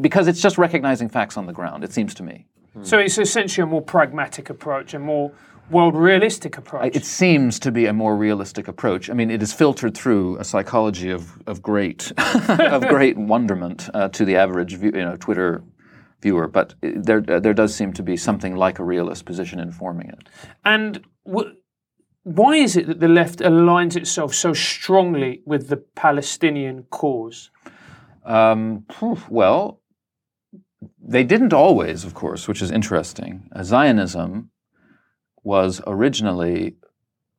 because 0.00 0.28
it's 0.28 0.40
just 0.40 0.58
recognizing 0.58 1.08
facts 1.08 1.36
on 1.36 1.46
the 1.46 1.52
ground, 1.52 1.84
it 1.84 1.92
seems 1.92 2.14
to 2.14 2.22
me. 2.22 2.46
So 2.82 2.98
it's 2.98 3.18
essentially 3.18 3.62
a 3.62 3.66
more 3.66 3.82
pragmatic 3.82 4.50
approach, 4.50 4.94
a 4.94 4.98
more 4.98 5.32
world 5.70 5.96
realistic 5.96 6.58
approach. 6.58 6.94
It 6.94 7.04
seems 7.04 7.58
to 7.60 7.72
be 7.72 7.86
a 7.86 7.92
more 7.92 8.16
realistic 8.16 8.68
approach. 8.68 9.10
I 9.10 9.14
mean, 9.14 9.30
it 9.30 9.42
is 9.42 9.52
filtered 9.52 9.96
through 9.96 10.38
a 10.38 10.44
psychology 10.44 11.10
of, 11.10 11.42
of 11.46 11.62
great 11.62 12.12
of 12.18 12.86
great 12.88 13.16
wonderment 13.16 13.88
uh, 13.94 14.08
to 14.10 14.24
the 14.24 14.36
average 14.36 14.74
view, 14.74 14.92
you 14.94 15.04
know 15.04 15.16
Twitter 15.16 15.62
viewer, 16.22 16.48
but 16.48 16.74
there 16.80 17.20
there 17.20 17.54
does 17.54 17.74
seem 17.74 17.92
to 17.94 18.02
be 18.02 18.16
something 18.16 18.56
like 18.56 18.78
a 18.78 18.84
realist 18.84 19.24
position 19.24 19.60
informing 19.60 20.08
it. 20.08 20.28
And 20.64 21.02
wh- 21.24 21.52
why 22.22 22.56
is 22.56 22.76
it 22.76 22.86
that 22.86 23.00
the 23.00 23.08
left 23.08 23.40
aligns 23.40 23.96
itself 23.96 24.34
so 24.34 24.52
strongly 24.52 25.42
with 25.44 25.68
the 25.68 25.76
Palestinian 25.76 26.84
cause? 26.90 27.50
Um, 28.24 28.84
well, 29.28 29.80
they 31.02 31.24
didn't 31.24 31.52
always, 31.52 32.04
of 32.04 32.14
course, 32.14 32.48
which 32.48 32.62
is 32.62 32.70
interesting. 32.70 33.48
Uh, 33.54 33.62
Zionism 33.62 34.50
was 35.42 35.80
originally 35.86 36.76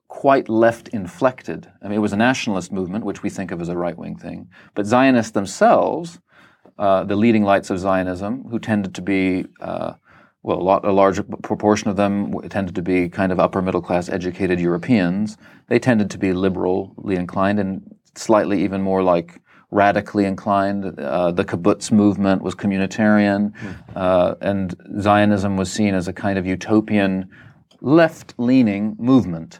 quite 0.07 0.49
left 0.49 0.87
inflected. 0.89 1.69
I 1.81 1.87
mean, 1.87 1.97
it 1.97 2.01
was 2.01 2.13
a 2.13 2.17
nationalist 2.17 2.71
movement, 2.71 3.05
which 3.05 3.23
we 3.23 3.29
think 3.29 3.51
of 3.51 3.61
as 3.61 3.69
a 3.69 3.77
right 3.77 3.97
wing 3.97 4.17
thing. 4.17 4.49
But 4.73 4.85
Zionists 4.85 5.31
themselves, 5.31 6.19
uh, 6.79 7.03
the 7.03 7.15
leading 7.15 7.43
lights 7.43 7.69
of 7.69 7.79
Zionism, 7.79 8.45
who 8.49 8.59
tended 8.59 8.95
to 8.95 9.01
be, 9.01 9.45
uh, 9.59 9.93
well, 10.43 10.59
a, 10.59 10.63
lot, 10.63 10.85
a 10.85 10.91
larger 10.91 11.23
proportion 11.23 11.89
of 11.89 11.97
them 11.97 12.39
tended 12.49 12.75
to 12.75 12.81
be 12.81 13.09
kind 13.09 13.31
of 13.31 13.39
upper 13.39 13.61
middle 13.61 13.81
class 13.81 14.07
educated 14.07 14.59
Europeans, 14.59 15.37
they 15.67 15.79
tended 15.79 16.09
to 16.11 16.17
be 16.17 16.31
liberally 16.33 17.15
inclined 17.15 17.59
and 17.59 17.95
slightly 18.15 18.63
even 18.63 18.81
more 18.81 19.03
like 19.03 19.41
radically 19.71 20.25
inclined. 20.25 20.99
Uh, 20.99 21.31
the 21.31 21.43
kibbutz 21.43 21.91
movement 21.91 22.41
was 22.41 22.55
communitarian, 22.55 23.53
uh, 23.95 24.35
and 24.41 24.75
Zionism 25.01 25.57
was 25.57 25.71
seen 25.71 25.93
as 25.93 26.07
a 26.07 26.13
kind 26.13 26.37
of 26.37 26.45
utopian, 26.45 27.29
left-leaning 27.81 28.95
movement. 28.99 29.59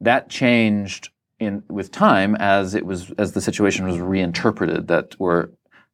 That 0.00 0.30
changed 0.30 1.10
in 1.38 1.62
with 1.68 1.90
time 1.90 2.34
as 2.36 2.74
it 2.74 2.84
was 2.84 3.10
as 3.18 3.32
the 3.32 3.40
situation 3.40 3.86
was 3.86 3.98
reinterpreted. 3.98 4.88
That 4.88 5.14
where 5.18 5.50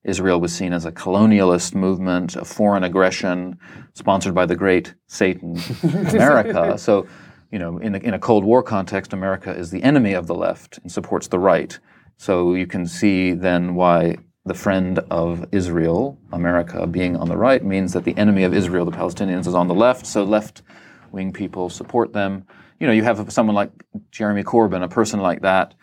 Israel 0.07 0.41
was 0.41 0.55
seen 0.55 0.73
as 0.73 0.85
a 0.85 0.93
colonialist 0.93 1.75
movement, 1.75 2.37
a 2.37 2.45
foreign 2.45 2.85
aggression 2.85 3.59
sponsored 3.95 4.35
by 4.35 4.47
the 4.47 4.55
great 4.55 4.95
Satan, 5.09 5.59
America. 5.83 6.79
so, 6.79 7.07
you 7.51 7.59
know, 7.59 7.79
in 7.79 7.97
a, 7.97 7.99
in 7.99 8.15
a 8.15 8.19
Cold 8.19 8.45
War 8.45 8.62
context, 8.62 9.12
America 9.12 9.53
is 9.53 9.71
the 9.71 9.83
enemy 9.83 10.12
of 10.12 10.29
the 10.29 10.35
left 10.35 10.79
and 10.79 10.93
supports 10.93 11.27
the 11.27 11.41
right. 11.41 11.79
So 12.17 12.55
you 12.55 12.67
can 12.67 12.87
see 12.87 13.33
then 13.33 13.75
why 13.75 14.17
the 14.45 14.55
friend 14.55 15.01
of 15.11 15.47
Israel, 15.53 16.19
America, 16.33 16.87
being 16.87 17.17
on 17.17 17.29
the 17.29 17.37
right, 17.37 17.65
means 17.65 17.93
that 17.93 18.05
the 18.05 18.17
enemy 18.17 18.45
of 18.45 18.55
Israel, 18.55 18.85
the 18.85 18.93
Palestinians, 18.93 19.47
is 19.47 19.55
on 19.55 19.69
the 19.69 19.75
left. 19.75 20.07
So 20.07 20.25
left 20.25 20.63
wing 21.11 21.33
people 21.33 21.69
support 21.69 22.13
them. 22.13 22.45
You 22.79 22.87
know, 22.87 22.93
you 22.93 23.03
have 23.03 23.33
someone 23.33 23.57
like 23.57 23.71
Jeremy 24.11 24.45
Corbyn, 24.45 24.83
a 24.83 24.89
person 24.89 25.21
like 25.21 25.43
that, 25.43 25.75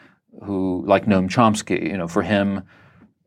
who, 0.43 0.83
like 0.87 1.05
Noam 1.05 1.27
Chomsky, 1.29 1.89
you 1.89 1.97
know, 1.97 2.07
for 2.07 2.21
him, 2.21 2.63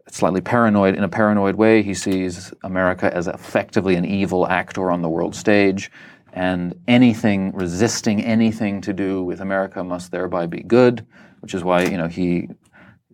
slightly 0.08 0.40
paranoid 0.40 0.94
in 0.94 1.02
a 1.02 1.08
paranoid 1.08 1.56
way. 1.56 1.82
He 1.82 1.94
sees 1.94 2.52
America 2.62 3.12
as 3.14 3.26
effectively 3.26 3.96
an 3.96 4.04
evil 4.04 4.46
actor 4.46 4.90
on 4.90 5.02
the 5.02 5.08
world 5.08 5.34
stage, 5.34 5.90
and 6.32 6.78
anything 6.86 7.52
resisting 7.52 8.22
anything 8.22 8.80
to 8.82 8.92
do 8.92 9.22
with 9.22 9.40
America 9.40 9.82
must 9.82 10.12
thereby 10.12 10.46
be 10.46 10.62
good, 10.62 11.06
which 11.40 11.54
is 11.54 11.64
why 11.64 11.82
you 11.84 11.96
know 11.96 12.08
he 12.08 12.48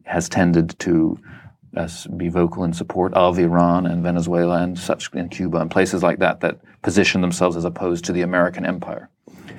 has 0.05 0.29
tended 0.29 0.79
to 0.81 1.19
uh, 1.77 1.89
be 2.17 2.29
vocal 2.29 2.65
in 2.65 2.73
support 2.73 3.15
of 3.15 3.39
Iran 3.39 3.87
and 3.87 4.03
Venezuela 4.03 4.63
and 4.63 4.79
such 4.79 5.13
in 5.15 5.29
Cuba 5.29 5.59
and 5.59 5.71
places 5.71 6.03
like 6.03 6.19
that 6.19 6.41
that 6.41 6.61
position 6.83 7.21
themselves 7.21 7.57
as 7.57 7.65
opposed 7.65 8.05
to 8.07 8.13
the 8.13 8.23
American 8.23 8.67
empire. 8.67 9.09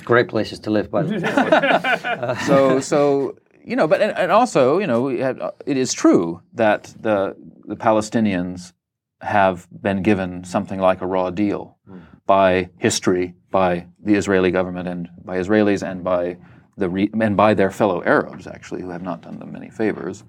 Great 0.03 0.27
places 0.27 0.59
to 0.59 0.69
live, 0.69 0.91
by 0.91 1.03
the 1.03 1.13
way. 1.13 2.35
so 2.45 2.79
so 2.79 3.37
you 3.63 3.75
know, 3.75 3.87
but 3.87 4.01
and, 4.01 4.17
and 4.17 4.31
also 4.31 4.79
you 4.79 4.87
know 4.87 5.01
we 5.01 5.23
uh, 5.23 5.51
it 5.65 5.77
is 5.77 5.93
true 5.93 6.41
that 6.53 6.93
the 6.99 7.35
the 7.65 7.75
Palestinians 7.75 8.73
have 9.21 9.67
been 9.81 10.03
given 10.03 10.43
something 10.43 10.79
like 10.79 11.01
a 11.01 11.07
raw 11.07 11.29
deal 11.29 11.77
by 12.25 12.69
history, 12.77 13.33
by 13.51 13.87
the 14.03 14.15
Israeli 14.15 14.51
government, 14.51 14.87
and 14.87 15.09
by 15.23 15.37
Israelis, 15.37 15.81
and 15.81 16.03
by 16.03 16.37
the 16.77 16.89
re- 16.89 17.09
and 17.19 17.37
by 17.37 17.53
their 17.53 17.71
fellow 17.71 18.03
Arabs 18.03 18.47
actually, 18.47 18.81
who 18.81 18.89
have 18.89 19.03
not 19.03 19.21
done 19.21 19.39
them 19.39 19.51
many 19.51 19.69
favors. 19.69 20.23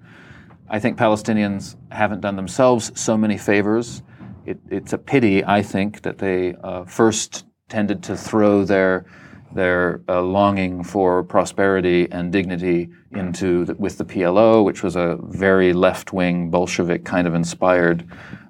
I 0.69 0.79
think 0.79 0.97
Palestinians 0.97 1.75
haven't 1.91 2.21
done 2.21 2.35
themselves 2.35 2.91
so 2.99 3.17
many 3.17 3.37
favors. 3.37 4.01
It, 4.45 4.59
it's 4.69 4.93
a 4.93 4.97
pity, 4.97 5.43
I 5.43 5.61
think, 5.61 6.01
that 6.01 6.17
they 6.17 6.55
uh, 6.63 6.85
first 6.85 7.45
tended 7.69 8.03
to 8.03 8.17
throw 8.17 8.63
their 8.63 9.05
their 9.53 10.01
uh, 10.09 10.21
longing 10.21 10.83
for 10.83 11.23
prosperity 11.23 12.09
and 12.11 12.31
dignity 12.31 12.89
into 13.11 13.63
the, 13.63 13.73
with 13.75 13.97
the 13.97 14.03
PLO, 14.03 14.65
which 14.65 14.83
was 14.83 14.97
a 14.97 15.17
very 15.21 15.71
left-wing 15.71 16.49
Bolshevik 16.49 17.05
kind 17.05 17.25
of 17.25 17.33
inspired 17.33 18.05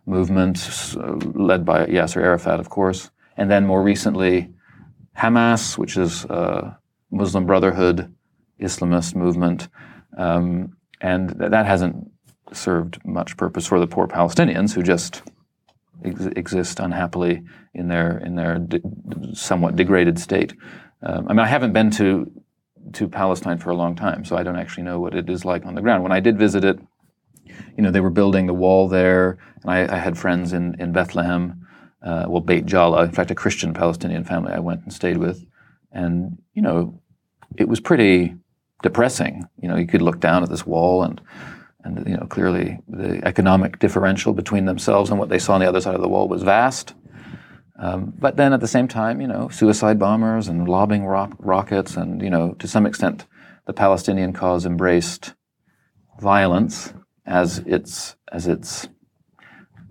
movement 0.08 0.68
uh, 0.98 1.14
led 1.36 1.64
by 1.64 1.86
Yasser 1.86 2.22
Arafat, 2.22 2.60
of 2.60 2.70
course, 2.70 3.12
and 3.38 3.52
then 3.52 3.68
more 3.68 3.84
recently 3.84 4.50
Hamas, 5.16 5.78
which 5.78 5.96
is 5.96 6.26
a 6.26 6.78
Muslim 7.16 7.46
Brotherhood 7.46 8.14
Islamist 8.60 9.16
movement, 9.16 9.70
um, 10.18 10.76
and 11.02 11.30
th- 11.40 11.52
that 11.52 11.66
hasn't 11.66 12.12
served 12.52 13.00
much 13.06 13.38
purpose 13.38 13.66
for 13.66 13.80
the 13.80 13.88
poor 13.88 14.08
Palestinians 14.08 14.74
who 14.74 14.84
just 14.84 15.24
ex- 16.04 16.26
exist 16.36 16.80
unhappily 16.80 17.44
in 17.74 17.88
their 17.88 18.18
in 18.18 18.36
their 18.36 18.60
de- 18.60 18.82
somewhat 19.34 19.76
degraded 19.76 20.20
state. 20.20 20.54
Um, 21.02 21.28
I 21.28 21.34
mean, 21.34 21.40
I 21.40 21.48
haven't 21.48 21.74
been 21.74 21.92
to 21.92 22.32
to 22.94 23.08
Palestine 23.08 23.58
for 23.58 23.72
a 23.72 23.76
long 23.76 23.96
time, 23.96 24.26
so 24.26 24.38
I 24.38 24.44
don't 24.44 24.58
actually 24.58 24.84
know 24.84 25.00
what 25.00 25.16
it 25.16 25.30
is 25.30 25.46
like 25.46 25.66
on 25.66 25.76
the 25.76 25.82
ground. 25.82 26.04
When 26.04 26.12
I 26.12 26.20
did 26.20 26.38
visit 26.38 26.64
it, 26.64 26.80
you 27.76 27.84
know, 27.84 27.92
they 27.92 28.02
were 28.02 28.10
building 28.10 28.46
the 28.48 28.54
wall 28.54 28.88
there, 28.88 29.38
and 29.62 29.72
I, 29.72 29.96
I 29.96 30.00
had 30.00 30.18
friends 30.18 30.54
in 30.54 30.76
in 30.80 30.92
Bethlehem. 30.92 31.62
Uh, 32.02 32.26
well, 32.28 32.42
Beit 32.42 32.66
Jala, 32.68 33.04
in 33.06 33.12
fact, 33.12 33.32
a 33.32 33.36
Christian 33.36 33.74
Palestinian 33.74 34.24
family 34.24 34.54
I 34.54 34.60
went 34.60 34.84
and 34.84 34.94
stayed 34.94 35.18
with, 35.18 35.46
and 35.92 36.38
you 36.54 36.62
know, 36.62 37.02
it 37.58 37.68
was 37.68 37.80
pretty 37.80 38.36
depressing. 38.82 39.48
You 39.62 39.70
know, 39.70 39.76
you 39.76 39.88
could 39.88 40.02
look 40.02 40.20
down 40.20 40.44
at 40.44 40.50
this 40.50 40.66
wall 40.66 41.04
and 41.04 41.22
and 41.84 42.08
you 42.08 42.18
know 42.18 42.26
clearly 42.28 42.80
the 42.88 43.26
economic 43.26 43.80
differential 43.80 44.34
between 44.34 44.66
themselves 44.66 45.10
and 45.10 45.20
what 45.20 45.30
they 45.30 45.40
saw 45.40 45.54
on 45.54 45.62
the 45.62 45.68
other 45.68 45.82
side 45.82 45.96
of 45.96 46.02
the 46.02 46.10
wall 46.10 46.28
was 46.28 46.44
vast. 46.44 46.94
Um, 47.78 48.14
but 48.18 48.38
then 48.38 48.54
at 48.54 48.62
the 48.62 48.68
same 48.68 48.88
time, 48.88 49.20
you 49.20 49.28
know, 49.28 49.50
suicide 49.50 50.00
bombers 50.00 50.48
and 50.48 50.68
lobbing 50.68 51.06
ro- 51.06 51.34
rockets, 51.40 51.98
and 51.98 52.22
you 52.22 52.30
know, 52.30 52.54
to 52.60 52.68
some 52.68 52.86
extent, 52.86 53.26
the 53.66 53.74
Palestinian 53.74 54.34
cause 54.34 54.66
embraced 54.66 55.34
violence 56.20 56.94
as 57.26 57.60
its 57.60 58.16
as 58.32 58.48
its 58.48 58.88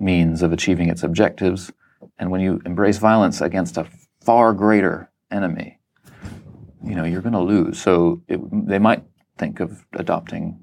means 0.01 0.43
of 0.43 0.53
achieving 0.53 0.89
its 0.89 1.03
objectives. 1.03 1.73
And 2.19 2.31
when 2.31 2.41
you 2.41 2.61
embrace 2.65 2.99
violence 2.99 3.41
against 3.41 3.77
a 3.77 3.87
far 4.25 4.53
greater 4.53 5.11
enemy, 5.31 5.79
you 6.85 6.95
know, 6.95 7.05
you're 7.05 7.23
going 7.23 7.33
to 7.33 7.41
lose. 7.41 7.81
So 7.81 8.23
it, 8.29 8.41
they 8.67 8.79
might 8.79 9.05
think 9.39 9.61
of 9.61 9.85
adopting 9.95 10.61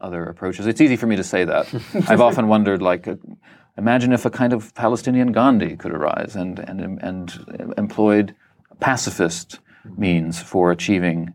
other 0.00 0.24
approaches. 0.24 0.66
It's 0.66 0.80
easy 0.80 0.96
for 0.96 1.06
me 1.06 1.16
to 1.16 1.24
say 1.24 1.44
that. 1.44 1.66
I've 2.08 2.20
often 2.20 2.48
wondered, 2.48 2.82
like, 2.82 3.08
imagine 3.76 4.12
if 4.12 4.24
a 4.24 4.30
kind 4.30 4.52
of 4.52 4.74
Palestinian 4.74 5.32
Gandhi 5.32 5.76
could 5.76 5.92
arise 5.92 6.36
and 6.36 6.58
and 6.58 7.00
and 7.02 7.74
employed 7.76 8.34
pacifist 8.80 9.60
means 9.96 10.42
for 10.42 10.70
achieving 10.70 11.32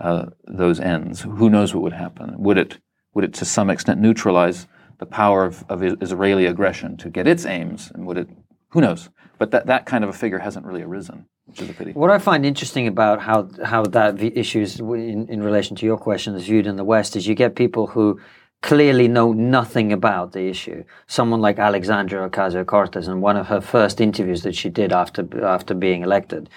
uh, 0.00 0.26
those 0.46 0.80
ends. 0.80 1.22
Who 1.22 1.50
knows 1.50 1.74
what 1.74 1.82
would 1.82 1.92
happen? 1.92 2.34
Would 2.38 2.58
it 2.58 2.78
would 3.14 3.24
it 3.24 3.34
to 3.34 3.44
some 3.44 3.70
extent 3.70 4.00
neutralize 4.00 4.66
the 4.98 5.06
power 5.06 5.44
of, 5.44 5.64
of 5.68 5.82
Israeli 6.02 6.46
aggression 6.46 6.96
to 6.98 7.10
get 7.10 7.26
its 7.26 7.46
aims? 7.46 7.90
And 7.94 8.06
would 8.06 8.18
it? 8.18 8.28
Who 8.70 8.80
knows? 8.80 9.08
But 9.38 9.50
that, 9.52 9.66
that 9.66 9.86
kind 9.86 10.04
of 10.04 10.10
a 10.10 10.12
figure 10.12 10.38
hasn't 10.38 10.66
really 10.66 10.82
arisen, 10.82 11.26
which 11.46 11.60
is 11.60 11.70
a 11.70 11.72
pity. 11.72 11.92
What 11.92 12.10
I 12.10 12.18
find 12.18 12.44
interesting 12.46 12.86
about 12.86 13.20
how 13.20 13.48
how 13.64 13.84
that 13.84 14.14
v- 14.14 14.32
issues 14.34 14.80
in, 14.80 15.28
in 15.28 15.42
relation 15.42 15.76
to 15.76 15.86
your 15.86 15.98
question 15.98 16.34
is 16.34 16.44
viewed 16.44 16.66
in 16.66 16.76
the 16.76 16.84
West 16.84 17.16
is 17.16 17.26
you 17.26 17.34
get 17.34 17.54
people 17.54 17.88
who 17.88 18.20
clearly 18.62 19.08
know 19.08 19.32
nothing 19.32 19.92
about 19.92 20.32
the 20.32 20.48
issue. 20.48 20.84
Someone 21.06 21.40
like 21.40 21.58
Alexandria 21.58 22.28
Ocasio 22.28 22.64
Cortez, 22.64 23.08
in 23.08 23.20
one 23.20 23.36
of 23.36 23.48
her 23.48 23.60
first 23.60 24.00
interviews 24.00 24.42
that 24.42 24.54
she 24.54 24.70
did 24.70 24.92
after 24.92 25.44
after 25.44 25.74
being 25.74 26.02
elected, 26.02 26.48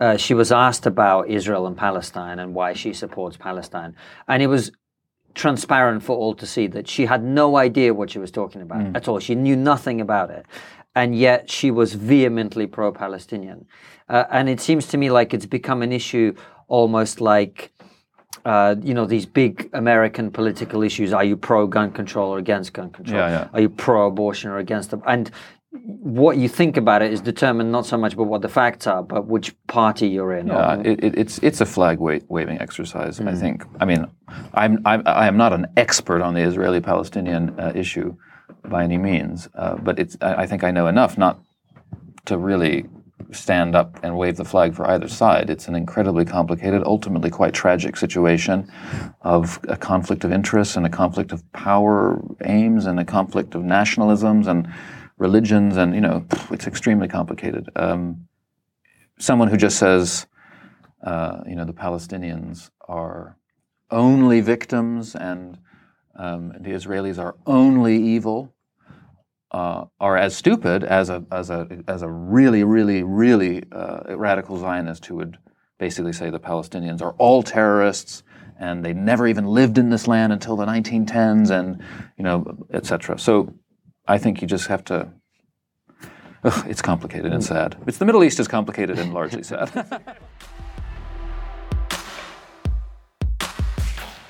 uh, 0.00 0.16
she 0.16 0.34
was 0.34 0.50
asked 0.50 0.86
about 0.86 1.28
Israel 1.28 1.66
and 1.66 1.76
Palestine 1.76 2.38
and 2.40 2.54
why 2.54 2.72
she 2.72 2.92
supports 2.92 3.36
Palestine, 3.36 3.94
and 4.26 4.42
it 4.42 4.48
was 4.48 4.72
transparent 5.34 6.02
for 6.02 6.16
all 6.16 6.34
to 6.34 6.46
see 6.46 6.66
that 6.66 6.86
she 6.88 7.06
had 7.06 7.22
no 7.24 7.56
idea 7.56 7.94
what 7.94 8.10
she 8.10 8.18
was 8.18 8.30
talking 8.30 8.60
about 8.60 8.94
at 8.94 9.08
all. 9.08 9.18
She 9.18 9.34
knew 9.34 9.56
nothing 9.56 10.00
about 10.00 10.30
it. 10.30 10.44
And 10.94 11.16
yet 11.16 11.50
she 11.50 11.70
was 11.70 11.94
vehemently 11.94 12.66
pro 12.66 12.92
Palestinian. 12.92 13.66
Uh, 14.08 14.24
and 14.30 14.48
it 14.48 14.60
seems 14.60 14.86
to 14.88 14.98
me 14.98 15.10
like 15.10 15.32
it's 15.32 15.46
become 15.46 15.80
an 15.82 15.92
issue 15.92 16.34
almost 16.68 17.20
like, 17.20 17.72
uh, 18.44 18.74
you 18.82 18.92
know, 18.94 19.06
these 19.06 19.24
big 19.24 19.70
American 19.72 20.30
political 20.30 20.82
issues. 20.82 21.12
Are 21.12 21.24
you 21.24 21.36
pro 21.36 21.66
gun 21.66 21.92
control 21.92 22.30
or 22.34 22.38
against 22.38 22.72
gun 22.74 22.90
control? 22.90 23.18
Yeah, 23.20 23.28
yeah. 23.30 23.48
Are 23.54 23.60
you 23.60 23.68
pro 23.70 24.06
abortion 24.06 24.50
or 24.50 24.58
against 24.58 24.90
them? 24.90 25.02
And 25.06 25.30
what 26.20 26.36
you 26.36 26.48
think 26.48 26.76
about 26.76 27.00
it 27.00 27.10
is 27.12 27.22
determined 27.22 27.72
not 27.72 27.86
so 27.86 27.96
much 27.96 28.14
by 28.14 28.24
what 28.24 28.42
the 28.42 28.48
facts 28.48 28.86
are, 28.86 29.02
but 29.02 29.26
which 29.26 29.54
party 29.68 30.08
you're 30.08 30.34
in. 30.34 30.50
Uh, 30.50 30.76
or- 30.78 30.86
it, 30.86 31.02
it, 31.04 31.18
it's 31.18 31.38
it's 31.38 31.60
a 31.62 31.66
flag 31.66 31.98
wa- 31.98 32.18
waving 32.28 32.60
exercise. 32.60 33.18
I 33.20 33.34
think. 33.34 33.64
I 33.80 33.86
mean, 33.86 34.06
I'm, 34.52 34.82
I'm 34.84 35.02
I 35.06 35.26
am 35.26 35.38
not 35.38 35.54
an 35.54 35.66
expert 35.78 36.20
on 36.20 36.34
the 36.34 36.42
Israeli-Palestinian 36.42 37.58
uh, 37.58 37.72
issue 37.74 38.14
by 38.64 38.84
any 38.84 38.98
means, 38.98 39.48
uh, 39.54 39.76
but 39.76 39.98
it's 39.98 40.16
I, 40.20 40.42
I 40.42 40.46
think 40.46 40.64
I 40.64 40.70
know 40.70 40.86
enough 40.86 41.18
not 41.18 41.40
to 42.26 42.38
really 42.38 42.86
stand 43.32 43.74
up 43.74 43.98
and 44.02 44.16
wave 44.16 44.36
the 44.36 44.44
flag 44.44 44.74
for 44.74 44.86
either 44.90 45.08
side. 45.08 45.48
It's 45.48 45.68
an 45.68 45.74
incredibly 45.74 46.24
complicated, 46.24 46.82
ultimately 46.84 47.30
quite 47.30 47.54
tragic 47.54 47.96
situation 47.96 48.70
of 49.22 49.58
a 49.68 49.76
conflict 49.76 50.24
of 50.24 50.32
interests 50.32 50.76
and 50.76 50.84
a 50.84 50.90
conflict 50.90 51.32
of 51.32 51.50
power 51.52 52.22
aims 52.44 52.86
and 52.86 53.00
a 53.00 53.04
conflict 53.04 53.54
of 53.54 53.62
nationalisms 53.62 54.46
and 54.46 54.72
religions 55.18 55.76
and 55.76 55.94
you 55.94 56.00
know 56.00 56.24
it's 56.50 56.66
extremely 56.66 57.08
complicated. 57.08 57.68
Um, 57.76 58.28
someone 59.18 59.48
who 59.48 59.56
just 59.56 59.78
says, 59.78 60.26
uh, 61.04 61.42
you 61.46 61.54
know, 61.54 61.64
the 61.64 61.72
Palestinians 61.72 62.70
are 62.88 63.36
only 63.90 64.40
victims 64.40 65.14
and 65.14 65.58
um, 66.16 66.52
the 66.60 66.70
Israelis 66.70 67.18
are 67.18 67.36
only 67.46 67.96
evil, 67.96 68.52
uh, 69.50 69.84
are 70.00 70.16
as 70.16 70.34
stupid 70.34 70.82
as 70.82 71.10
a 71.10 71.24
as 71.30 71.50
a 71.50 71.68
as 71.86 72.02
a 72.02 72.08
really 72.08 72.64
really 72.64 73.02
really 73.02 73.64
uh, 73.70 74.16
radical 74.16 74.58
Zionist 74.58 75.06
who 75.06 75.16
would 75.16 75.38
basically 75.78 76.12
say 76.12 76.30
the 76.30 76.40
Palestinians 76.40 77.02
are 77.02 77.12
all 77.18 77.42
terrorists 77.42 78.22
and 78.58 78.84
they 78.84 78.92
never 78.92 79.26
even 79.26 79.44
lived 79.44 79.76
in 79.76 79.90
this 79.90 80.06
land 80.06 80.32
until 80.32 80.56
the 80.56 80.64
1910s 80.64 81.50
and 81.50 81.82
you 82.16 82.24
know 82.24 82.66
etc. 82.72 83.18
So 83.18 83.54
I 84.06 84.18
think 84.18 84.40
you 84.40 84.48
just 84.48 84.68
have 84.68 84.84
to. 84.84 85.12
Ugh, 86.44 86.66
it's 86.68 86.82
complicated 86.82 87.32
and 87.32 87.44
sad. 87.44 87.76
It's 87.86 87.98
the 87.98 88.04
Middle 88.04 88.24
East 88.24 88.40
is 88.40 88.48
complicated 88.48 88.98
and 88.98 89.14
largely 89.14 89.44
sad. 89.44 89.70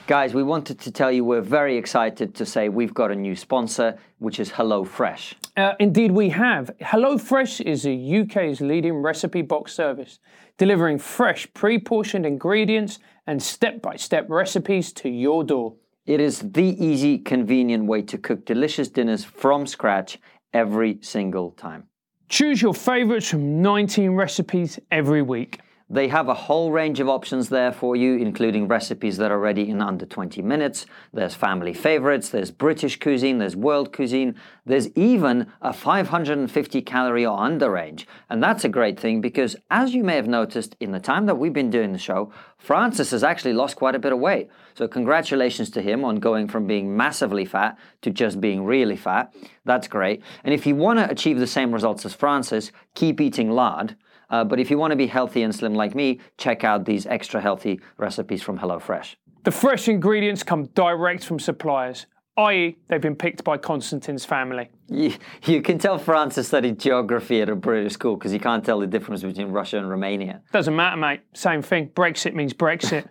Guys, 0.08 0.34
we 0.34 0.42
wanted 0.42 0.80
to 0.80 0.90
tell 0.90 1.12
you 1.12 1.24
we're 1.24 1.40
very 1.40 1.76
excited 1.76 2.34
to 2.34 2.44
say 2.44 2.68
we've 2.68 2.92
got 2.92 3.12
a 3.12 3.14
new 3.14 3.36
sponsor, 3.36 3.96
which 4.18 4.40
is 4.40 4.50
HelloFresh. 4.50 5.34
Uh, 5.56 5.74
indeed, 5.78 6.10
we 6.10 6.28
have. 6.30 6.72
HelloFresh 6.80 7.60
is 7.60 7.84
the 7.84 8.20
UK's 8.20 8.60
leading 8.60 8.96
recipe 8.96 9.42
box 9.42 9.72
service, 9.72 10.18
delivering 10.58 10.98
fresh, 10.98 11.46
pre 11.54 11.78
portioned 11.78 12.26
ingredients 12.26 12.98
and 13.28 13.40
step 13.40 13.80
by 13.80 13.94
step 13.94 14.26
recipes 14.28 14.92
to 14.94 15.08
your 15.08 15.44
door. 15.44 15.76
It 16.04 16.20
is 16.20 16.40
the 16.40 16.84
easy, 16.84 17.18
convenient 17.18 17.84
way 17.84 18.02
to 18.02 18.18
cook 18.18 18.44
delicious 18.44 18.88
dinners 18.88 19.24
from 19.24 19.68
scratch 19.68 20.18
every 20.52 20.98
single 21.00 21.52
time. 21.52 21.84
Choose 22.28 22.60
your 22.60 22.74
favourites 22.74 23.28
from 23.28 23.62
19 23.62 24.10
recipes 24.12 24.80
every 24.90 25.22
week. 25.22 25.60
They 25.92 26.08
have 26.08 26.30
a 26.30 26.34
whole 26.34 26.72
range 26.72 27.00
of 27.00 27.08
options 27.10 27.50
there 27.50 27.70
for 27.70 27.94
you, 27.94 28.16
including 28.16 28.66
recipes 28.66 29.18
that 29.18 29.30
are 29.30 29.38
ready 29.38 29.68
in 29.68 29.82
under 29.82 30.06
20 30.06 30.40
minutes. 30.40 30.86
There's 31.12 31.34
family 31.34 31.74
favorites, 31.74 32.30
there's 32.30 32.50
British 32.50 32.98
cuisine, 32.98 33.36
there's 33.36 33.54
world 33.54 33.92
cuisine, 33.92 34.34
there's 34.64 34.88
even 34.96 35.52
a 35.60 35.74
550 35.74 36.80
calorie 36.80 37.26
or 37.26 37.38
under 37.38 37.70
range. 37.70 38.06
And 38.30 38.42
that's 38.42 38.64
a 38.64 38.70
great 38.70 38.98
thing 38.98 39.20
because, 39.20 39.54
as 39.70 39.92
you 39.92 40.02
may 40.02 40.16
have 40.16 40.26
noticed 40.26 40.76
in 40.80 40.92
the 40.92 40.98
time 40.98 41.26
that 41.26 41.36
we've 41.36 41.52
been 41.52 41.68
doing 41.68 41.92
the 41.92 41.98
show, 41.98 42.32
Francis 42.56 43.10
has 43.10 43.22
actually 43.22 43.52
lost 43.52 43.76
quite 43.76 43.94
a 43.94 43.98
bit 43.98 44.14
of 44.14 44.18
weight. 44.18 44.48
So, 44.72 44.88
congratulations 44.88 45.68
to 45.72 45.82
him 45.82 46.06
on 46.06 46.20
going 46.20 46.48
from 46.48 46.66
being 46.66 46.96
massively 46.96 47.44
fat 47.44 47.76
to 48.00 48.10
just 48.10 48.40
being 48.40 48.64
really 48.64 48.96
fat. 48.96 49.34
That's 49.66 49.88
great. 49.88 50.22
And 50.42 50.54
if 50.54 50.66
you 50.66 50.74
want 50.74 51.00
to 51.00 51.10
achieve 51.10 51.38
the 51.38 51.46
same 51.46 51.70
results 51.70 52.06
as 52.06 52.14
Francis, 52.14 52.72
keep 52.94 53.20
eating 53.20 53.50
lard. 53.50 53.94
Uh, 54.32 54.42
but 54.42 54.58
if 54.58 54.70
you 54.70 54.78
want 54.78 54.90
to 54.90 54.96
be 54.96 55.06
healthy 55.06 55.42
and 55.42 55.54
slim 55.54 55.74
like 55.74 55.94
me, 55.94 56.18
check 56.38 56.64
out 56.64 56.86
these 56.86 57.06
extra 57.06 57.40
healthy 57.40 57.80
recipes 57.98 58.42
from 58.42 58.58
HelloFresh. 58.58 59.14
The 59.44 59.50
fresh 59.50 59.88
ingredients 59.88 60.42
come 60.42 60.64
direct 60.74 61.24
from 61.24 61.38
suppliers, 61.38 62.06
i.e., 62.38 62.76
they've 62.88 63.00
been 63.00 63.14
picked 63.14 63.44
by 63.44 63.58
Konstantin's 63.58 64.24
family. 64.24 64.70
You, 64.88 65.14
you 65.44 65.60
can 65.60 65.78
tell 65.78 65.98
Francis 65.98 66.48
studied 66.48 66.80
geography 66.80 67.42
at 67.42 67.50
a 67.50 67.54
British 67.54 67.92
school 67.92 68.16
because 68.16 68.32
you 68.32 68.40
can't 68.40 68.64
tell 68.64 68.80
the 68.80 68.86
difference 68.86 69.22
between 69.22 69.48
Russia 69.48 69.78
and 69.78 69.90
Romania. 69.90 70.40
Doesn't 70.50 70.74
matter, 70.74 70.96
mate. 70.96 71.20
Same 71.34 71.60
thing. 71.60 71.88
Brexit 71.88 72.34
means 72.34 72.54
Brexit. 72.54 73.04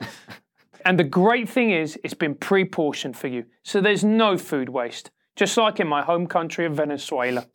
and 0.86 0.97
the 0.97 1.03
great 1.03 1.47
thing 1.47 1.69
is, 1.69 1.99
it's 2.03 2.15
been 2.15 2.34
pre 2.34 2.65
portioned 2.65 3.15
for 3.15 3.28
you. 3.28 3.45
So 3.63 3.80
there's 3.80 4.03
no 4.03 4.39
food 4.39 4.69
waste, 4.69 5.11
just 5.36 5.55
like 5.55 5.80
in 5.80 5.88
my 5.88 6.01
home 6.01 6.26
country 6.26 6.65
of 6.65 6.74
Venezuela. 6.74 7.45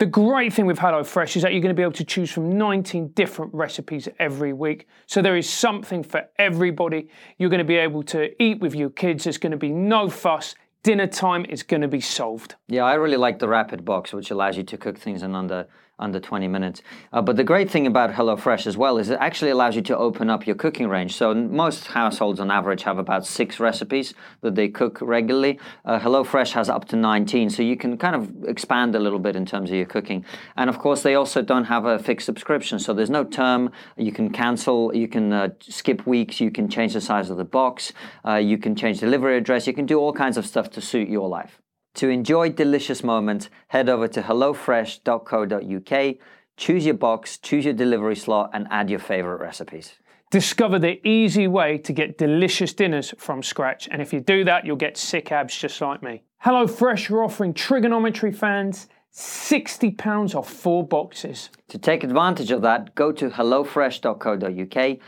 The 0.00 0.06
great 0.06 0.54
thing 0.54 0.64
with 0.64 0.78
HelloFresh 0.78 1.36
is 1.36 1.42
that 1.42 1.52
you're 1.52 1.60
going 1.60 1.76
to 1.76 1.78
be 1.78 1.82
able 1.82 1.92
to 1.92 2.06
choose 2.06 2.30
from 2.30 2.56
19 2.56 3.08
different 3.08 3.52
recipes 3.52 4.08
every 4.18 4.54
week. 4.54 4.88
So 5.04 5.20
there 5.20 5.36
is 5.36 5.46
something 5.46 6.02
for 6.02 6.26
everybody. 6.38 7.10
You're 7.36 7.50
going 7.50 7.58
to 7.58 7.66
be 7.66 7.76
able 7.76 8.02
to 8.04 8.30
eat 8.42 8.60
with 8.60 8.74
your 8.74 8.88
kids. 8.88 9.24
There's 9.24 9.36
going 9.36 9.50
to 9.50 9.58
be 9.58 9.68
no 9.68 10.08
fuss. 10.08 10.54
Dinner 10.82 11.06
time 11.06 11.44
is 11.50 11.62
going 11.62 11.82
to 11.82 11.88
be 11.88 12.00
solved. 12.00 12.54
Yeah, 12.66 12.84
I 12.84 12.94
really 12.94 13.18
like 13.18 13.40
the 13.40 13.48
Rapid 13.48 13.84
Box, 13.84 14.14
which 14.14 14.30
allows 14.30 14.56
you 14.56 14.62
to 14.62 14.78
cook 14.78 14.96
things 14.96 15.22
in 15.22 15.34
under 15.34 15.66
under 16.00 16.18
20 16.18 16.48
minutes. 16.48 16.82
Uh, 17.12 17.22
but 17.22 17.36
the 17.36 17.44
great 17.44 17.70
thing 17.70 17.86
about 17.86 18.12
HelloFresh 18.12 18.66
as 18.66 18.76
well 18.76 18.98
is 18.98 19.10
it 19.10 19.18
actually 19.20 19.50
allows 19.50 19.76
you 19.76 19.82
to 19.82 19.96
open 19.96 20.30
up 20.30 20.46
your 20.46 20.56
cooking 20.56 20.88
range. 20.88 21.14
So 21.14 21.34
most 21.34 21.88
households 21.88 22.40
on 22.40 22.50
average 22.50 22.82
have 22.82 22.98
about 22.98 23.26
six 23.26 23.60
recipes 23.60 24.14
that 24.40 24.54
they 24.54 24.68
cook 24.68 24.98
regularly. 25.00 25.58
Uh, 25.84 26.00
HelloFresh 26.00 26.52
has 26.52 26.68
up 26.68 26.86
to 26.88 26.96
19, 26.96 27.50
so 27.50 27.62
you 27.62 27.76
can 27.76 27.96
kind 27.96 28.16
of 28.16 28.44
expand 28.48 28.94
a 28.94 28.98
little 28.98 29.18
bit 29.18 29.36
in 29.36 29.46
terms 29.46 29.70
of 29.70 29.76
your 29.76 29.86
cooking. 29.86 30.24
And 30.56 30.68
of 30.68 30.78
course, 30.78 31.02
they 31.02 31.14
also 31.14 31.42
don't 31.42 31.64
have 31.64 31.84
a 31.84 31.98
fixed 31.98 32.26
subscription, 32.26 32.78
so 32.78 32.92
there's 32.92 33.10
no 33.10 33.24
term. 33.24 33.70
You 33.96 34.12
can 34.12 34.30
cancel, 34.30 34.94
you 34.94 35.08
can 35.08 35.32
uh, 35.32 35.50
skip 35.60 36.06
weeks, 36.06 36.40
you 36.40 36.50
can 36.50 36.68
change 36.68 36.94
the 36.94 37.00
size 37.00 37.30
of 37.30 37.36
the 37.36 37.44
box, 37.44 37.92
uh, 38.26 38.36
you 38.36 38.58
can 38.58 38.74
change 38.74 39.00
delivery 39.00 39.36
address, 39.36 39.66
you 39.66 39.72
can 39.72 39.86
do 39.86 39.98
all 39.98 40.12
kinds 40.12 40.36
of 40.36 40.46
stuff 40.46 40.70
to 40.70 40.80
suit 40.80 41.08
your 41.08 41.28
life. 41.28 41.60
To 41.94 42.08
enjoy 42.08 42.50
delicious 42.50 43.02
moments, 43.02 43.50
head 43.68 43.88
over 43.88 44.08
to 44.08 44.22
hellofresh.co.uk, 44.22 46.16
choose 46.56 46.84
your 46.84 46.94
box, 46.94 47.38
choose 47.38 47.64
your 47.64 47.74
delivery 47.74 48.16
slot, 48.16 48.50
and 48.52 48.66
add 48.70 48.90
your 48.90 49.00
favorite 49.00 49.40
recipes. 49.40 49.94
Discover 50.30 50.78
the 50.78 51.06
easy 51.06 51.48
way 51.48 51.76
to 51.78 51.92
get 51.92 52.16
delicious 52.16 52.72
dinners 52.72 53.12
from 53.18 53.42
scratch. 53.42 53.88
And 53.90 54.00
if 54.00 54.12
you 54.12 54.20
do 54.20 54.44
that, 54.44 54.64
you'll 54.64 54.76
get 54.76 54.96
sick 54.96 55.32
abs 55.32 55.56
just 55.56 55.80
like 55.80 56.02
me. 56.02 56.22
HelloFresh 56.44 57.10
are 57.10 57.24
offering 57.24 57.52
TRIGGERnometry 57.52 58.34
fans 58.34 58.86
£60 59.12 60.34
off 60.36 60.48
four 60.48 60.86
boxes. 60.86 61.50
To 61.68 61.78
take 61.78 62.04
advantage 62.04 62.52
of 62.52 62.62
that, 62.62 62.94
go 62.94 63.10
to 63.10 63.28
hellofresh.co.uk, 63.28 64.98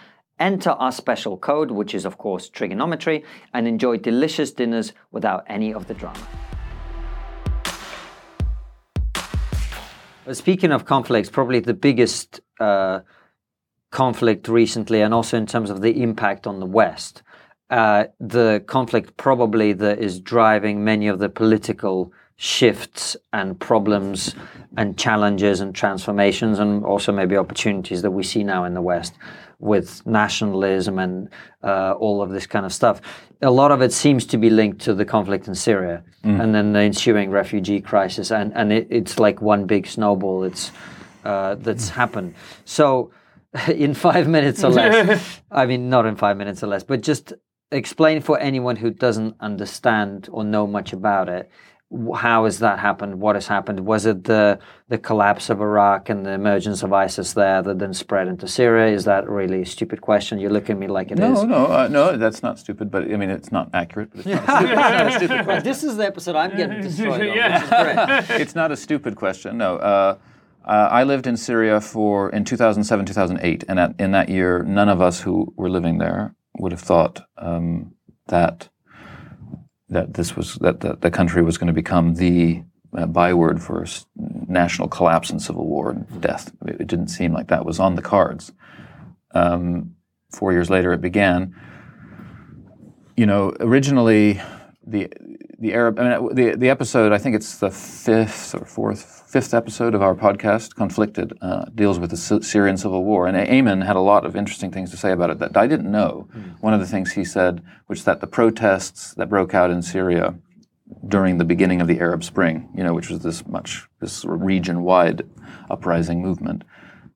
enter 0.41 0.71
our 0.71 0.93
special 0.93 1.37
code, 1.37 1.71
which 1.71 1.95
is, 1.95 2.05
of 2.05 2.19
course, 2.19 2.51
TRIGGERnometry, 2.51 3.23
and 3.55 3.69
enjoy 3.69 3.99
delicious 3.99 4.51
dinners 4.51 4.93
without 5.13 5.45
any 5.47 5.73
of 5.73 5.87
the 5.87 5.95
drama. 5.95 6.19
Speaking 10.31 10.71
of 10.71 10.85
conflicts, 10.85 11.29
probably 11.29 11.59
the 11.59 11.75
biggest 11.75 12.41
uh, 12.61 13.01
conflict 13.91 14.47
recently, 14.47 15.03
and 15.03 15.13
also 15.13 15.37
in 15.37 15.47
terms 15.47 15.69
of 15.69 15.81
the 15.81 16.01
impact 16.01 16.47
on 16.47 16.61
the 16.61 16.67
West, 16.67 17.23
uh, 17.71 18.05
the 18.21 18.63
conflict 18.67 19.17
probably 19.17 19.73
that 19.73 19.99
is 19.99 20.21
driving 20.21 20.85
many 20.85 21.09
of 21.09 21.19
the 21.19 21.29
political 21.29 22.13
shifts 22.37 23.17
and 23.33 23.59
problems 23.59 24.35
and 24.77 24.97
challenges 24.97 25.61
and 25.61 25.75
transformations, 25.75 26.61
and 26.61 26.85
also 26.85 27.11
maybe 27.11 27.37
opportunities 27.37 28.03
that 28.03 28.13
we 28.13 28.23
see 28.23 28.45
now 28.45 28.65
in 28.65 28.75
the 28.75 28.83
West 28.83 29.15
with 29.63 30.05
nationalism 30.05 30.99
and 30.99 31.29
uh, 31.63 31.93
all 31.93 32.21
of 32.21 32.31
this 32.31 32.47
kind 32.47 32.67
of 32.67 32.73
stuff. 32.73 33.01
A 33.41 33.51
lot 33.51 33.71
of 33.71 33.81
it 33.81 33.93
seems 33.93 34.27
to 34.27 34.37
be 34.37 34.51
linked 34.51 34.81
to 34.83 34.95
the 34.95 35.05
conflict 35.05 35.49
in 35.49 35.55
Syria 35.55 36.03
mm. 36.25 36.43
and 36.43 36.55
then 36.55 36.73
the 36.73 36.81
ensuing 36.81 37.31
refugee 37.31 37.81
crisis, 37.81 38.31
and 38.31 38.53
and 38.55 38.73
it, 38.73 38.89
it's 38.91 39.19
like 39.19 39.41
one 39.41 39.67
big 39.67 39.87
snowball. 39.87 40.45
It's 40.45 40.73
uh, 41.25 41.55
that's 41.55 41.91
mm. 41.91 41.95
happened. 41.95 42.35
So, 42.65 43.13
in 43.69 43.95
five 43.95 44.29
minutes 44.29 44.65
or 44.65 44.71
less, 44.71 45.41
I 45.51 45.67
mean, 45.67 45.89
not 45.89 46.07
in 46.07 46.17
five 46.17 46.37
minutes 46.37 46.63
or 46.63 46.67
less, 46.67 46.83
but 46.83 47.01
just 47.01 47.33
explain 47.71 48.21
for 48.21 48.39
anyone 48.39 48.77
who 48.77 48.91
doesn't 48.91 49.37
understand 49.41 50.29
or 50.31 50.45
know 50.45 50.67
much 50.67 50.93
about 50.93 51.29
it 51.29 51.51
how 52.17 52.45
has 52.45 52.59
that 52.61 52.79
happened? 52.79 53.21
What 53.21 53.37
has 53.37 53.47
happened? 53.47 53.81
Was 53.81 54.07
it 54.07 54.25
the 54.25 54.59
the 54.89 54.99
collapse 54.99 55.51
of 55.51 55.61
Iraq 55.61 56.09
and 56.09 56.25
the 56.25 56.33
emergence 56.33 56.83
of 56.83 56.93
ISIS 56.93 57.35
there 57.35 57.63
that 57.63 57.79
then 57.79 57.93
spread 57.93 58.29
into 58.29 58.49
Syria? 58.49 58.95
Is 58.95 59.05
that 59.05 59.29
really 59.29 59.63
a 59.63 59.67
stupid 59.67 60.01
question? 60.01 60.39
You 60.39 60.49
look 60.49 60.71
at 60.71 60.79
me 60.79 60.87
like 60.87 61.11
it 61.11 61.19
no, 61.19 61.33
is. 61.33 61.45
no, 61.45 61.67
uh, 61.67 61.89
no. 61.89 62.17
That's 62.17 62.43
not 62.43 62.59
stupid, 62.59 62.91
but 62.91 63.05
I 63.05 63.17
mean 63.17 63.31
it's 63.31 63.53
not 63.53 63.71
accurate. 63.75 64.11
But 64.11 64.27
it's, 64.27 64.29
not 64.29 64.45
stupid, 64.45 64.75
not 64.77 65.07
a 65.07 65.13
stupid 65.13 65.45
question. 65.45 65.65
This 65.65 65.85
is 65.85 65.97
the 65.97 66.07
episode 66.07 66.37
I'm 66.37 66.57
getting 66.57 66.81
destroyed 66.81 67.21
on. 67.21 67.37
yeah. 67.37 68.27
it's 68.31 68.55
not 68.55 68.73
a 68.73 68.77
stupid 68.77 69.17
question. 69.17 69.59
No. 69.59 69.77
Uh, 69.77 70.19
uh, 70.65 70.89
I 70.91 71.03
lived 71.03 71.27
in 71.27 71.37
Syria 71.37 71.81
for 71.81 72.31
in 72.31 72.45
2007, 72.45 73.07
2008, 73.07 73.65
and 73.69 73.81
at, 73.81 73.95
in 73.99 74.13
that 74.13 74.29
year, 74.29 74.63
none 74.63 74.89
of 74.89 75.01
us 75.01 75.21
who 75.21 75.53
were 75.57 75.69
living 75.69 75.99
there 75.99 76.35
would 76.59 76.73
have 76.73 76.81
thought 76.81 77.27
um, 77.37 77.95
that 78.29 78.69
that 79.93 80.15
this 80.15 80.37
was 80.37 80.57
that 80.57 80.81
the, 80.81 80.97
the 80.97 81.11
country 81.11 81.43
was 81.43 81.59
going 81.59 81.69
to 81.69 81.73
become 81.73 82.15
the 82.15 82.63
uh, 82.97 83.07
byword 83.07 83.63
for 83.63 83.85
national 84.49 84.89
collapse 84.89 85.31
and 85.31 85.41
civil 85.41 85.67
war 85.67 85.91
and 85.91 86.21
death. 86.21 86.53
It, 86.67 86.81
it, 86.83 86.87
didn't 86.87 87.09
seem 87.09 87.33
like 87.33 87.49
that 87.49 87.65
was 87.65 87.81
on 87.81 87.95
the 87.95 88.03
cards. 88.03 88.53
Um, 89.35 89.95
four 90.31 90.53
years 90.53 90.71
later, 90.71 90.93
it 90.93 91.01
began. 91.01 91.55
You 93.17 93.27
know, 93.27 93.55
originally 93.61 94.41
the 94.87 95.09
the 95.63 95.75
Arab, 95.75 96.01
I 96.01 96.19
mean, 96.19 96.35
the 96.35 96.57
the 96.57 96.69
episode. 96.69 97.13
I 97.13 97.19
think 97.19 97.37
it's 97.37 97.59
the 97.59 97.71
fifth 97.71 98.53
or 98.53 98.65
fourth, 98.65 99.23
fifth 99.29 99.55
episode 99.55 99.95
of 99.95 100.03
our 100.03 100.13
podcast, 100.13 100.75
"Conflicted," 100.75 101.39
uh, 101.41 101.67
deals 101.73 102.01
with 102.01 102.11
the 102.11 102.17
Syrian 102.17 102.77
civil 102.77 103.05
war, 103.05 103.29
and 103.29 103.37
Aimen 103.37 103.81
had 103.81 103.95
a 103.95 104.01
lot 104.01 104.27
of 104.27 104.35
interesting 104.35 104.73
things 104.73 104.91
to 104.91 104.97
say 104.97 105.13
about 105.13 105.31
it 105.31 105.39
that 105.39 105.57
I 105.57 105.69
didn't 105.69 105.91
know. 105.91 106.27
Mm. 106.37 106.61
One 106.61 106.75
of 106.75 106.81
the 106.81 106.87
things 106.87 107.13
he 107.13 107.25
said, 107.25 107.63
which 107.87 108.03
that 108.05 108.21
the 108.21 108.27
protests 108.27 109.15
that 109.15 109.29
broke 109.29 109.55
out 109.55 109.71
in 109.71 109.83
Syria 109.83 110.35
during 111.07 111.39
the 111.39 111.45
beginning 111.45 111.81
of 111.81 111.87
the 111.87 112.01
Arab 112.01 112.25
Spring, 112.25 112.69
you 112.75 112.83
know, 112.83 112.93
which 112.93 113.09
was 113.09 113.21
this 113.21 113.47
much 113.47 113.87
this 114.01 114.25
region-wide 114.25 115.23
uprising 115.71 116.21
movement. 116.21 116.65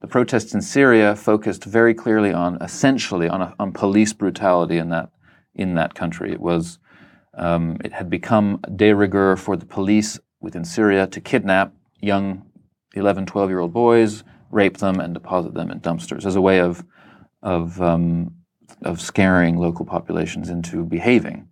The 0.03 0.07
protests 0.07 0.55
in 0.55 0.63
Syria 0.63 1.17
focused 1.17 1.65
very 1.65 1.95
clearly 1.95 2.33
on 2.33 2.63
essentially 2.63 3.29
on, 3.29 3.43
a, 3.43 3.55
on 3.59 3.73
police 3.73 4.13
brutality 4.13 4.79
in 4.79 4.91
that 4.91 5.11
in 5.53 5.75
that 5.75 5.95
country. 5.97 6.31
It 6.31 6.41
was 6.41 6.79
um, 7.37 7.77
it 7.85 7.93
had 7.93 8.11
become 8.11 8.61
de 8.75 8.93
rigueur 8.93 9.37
for 9.37 9.57
the 9.57 9.67
police 9.67 10.19
within 10.41 10.65
Syria 10.65 11.07
to 11.07 11.21
kidnap 11.21 11.73
young 12.01 12.45
11, 12.95 13.27
12 13.27 13.51
year 13.51 13.61
old 13.61 13.73
boys, 13.73 14.25
rape 14.51 14.79
them, 14.79 15.01
and 15.01 15.15
deposit 15.15 15.55
them 15.55 15.71
in 15.71 15.81
dumpsters 15.81 16.25
as 16.25 16.37
a 16.37 16.41
way 16.41 16.61
of, 16.61 16.85
of, 17.43 17.81
um, 17.81 18.35
of 18.83 19.01
scaring 19.01 19.57
local 19.57 19.85
populations 19.85 20.49
into 20.49 20.85
behaving. 20.85 21.49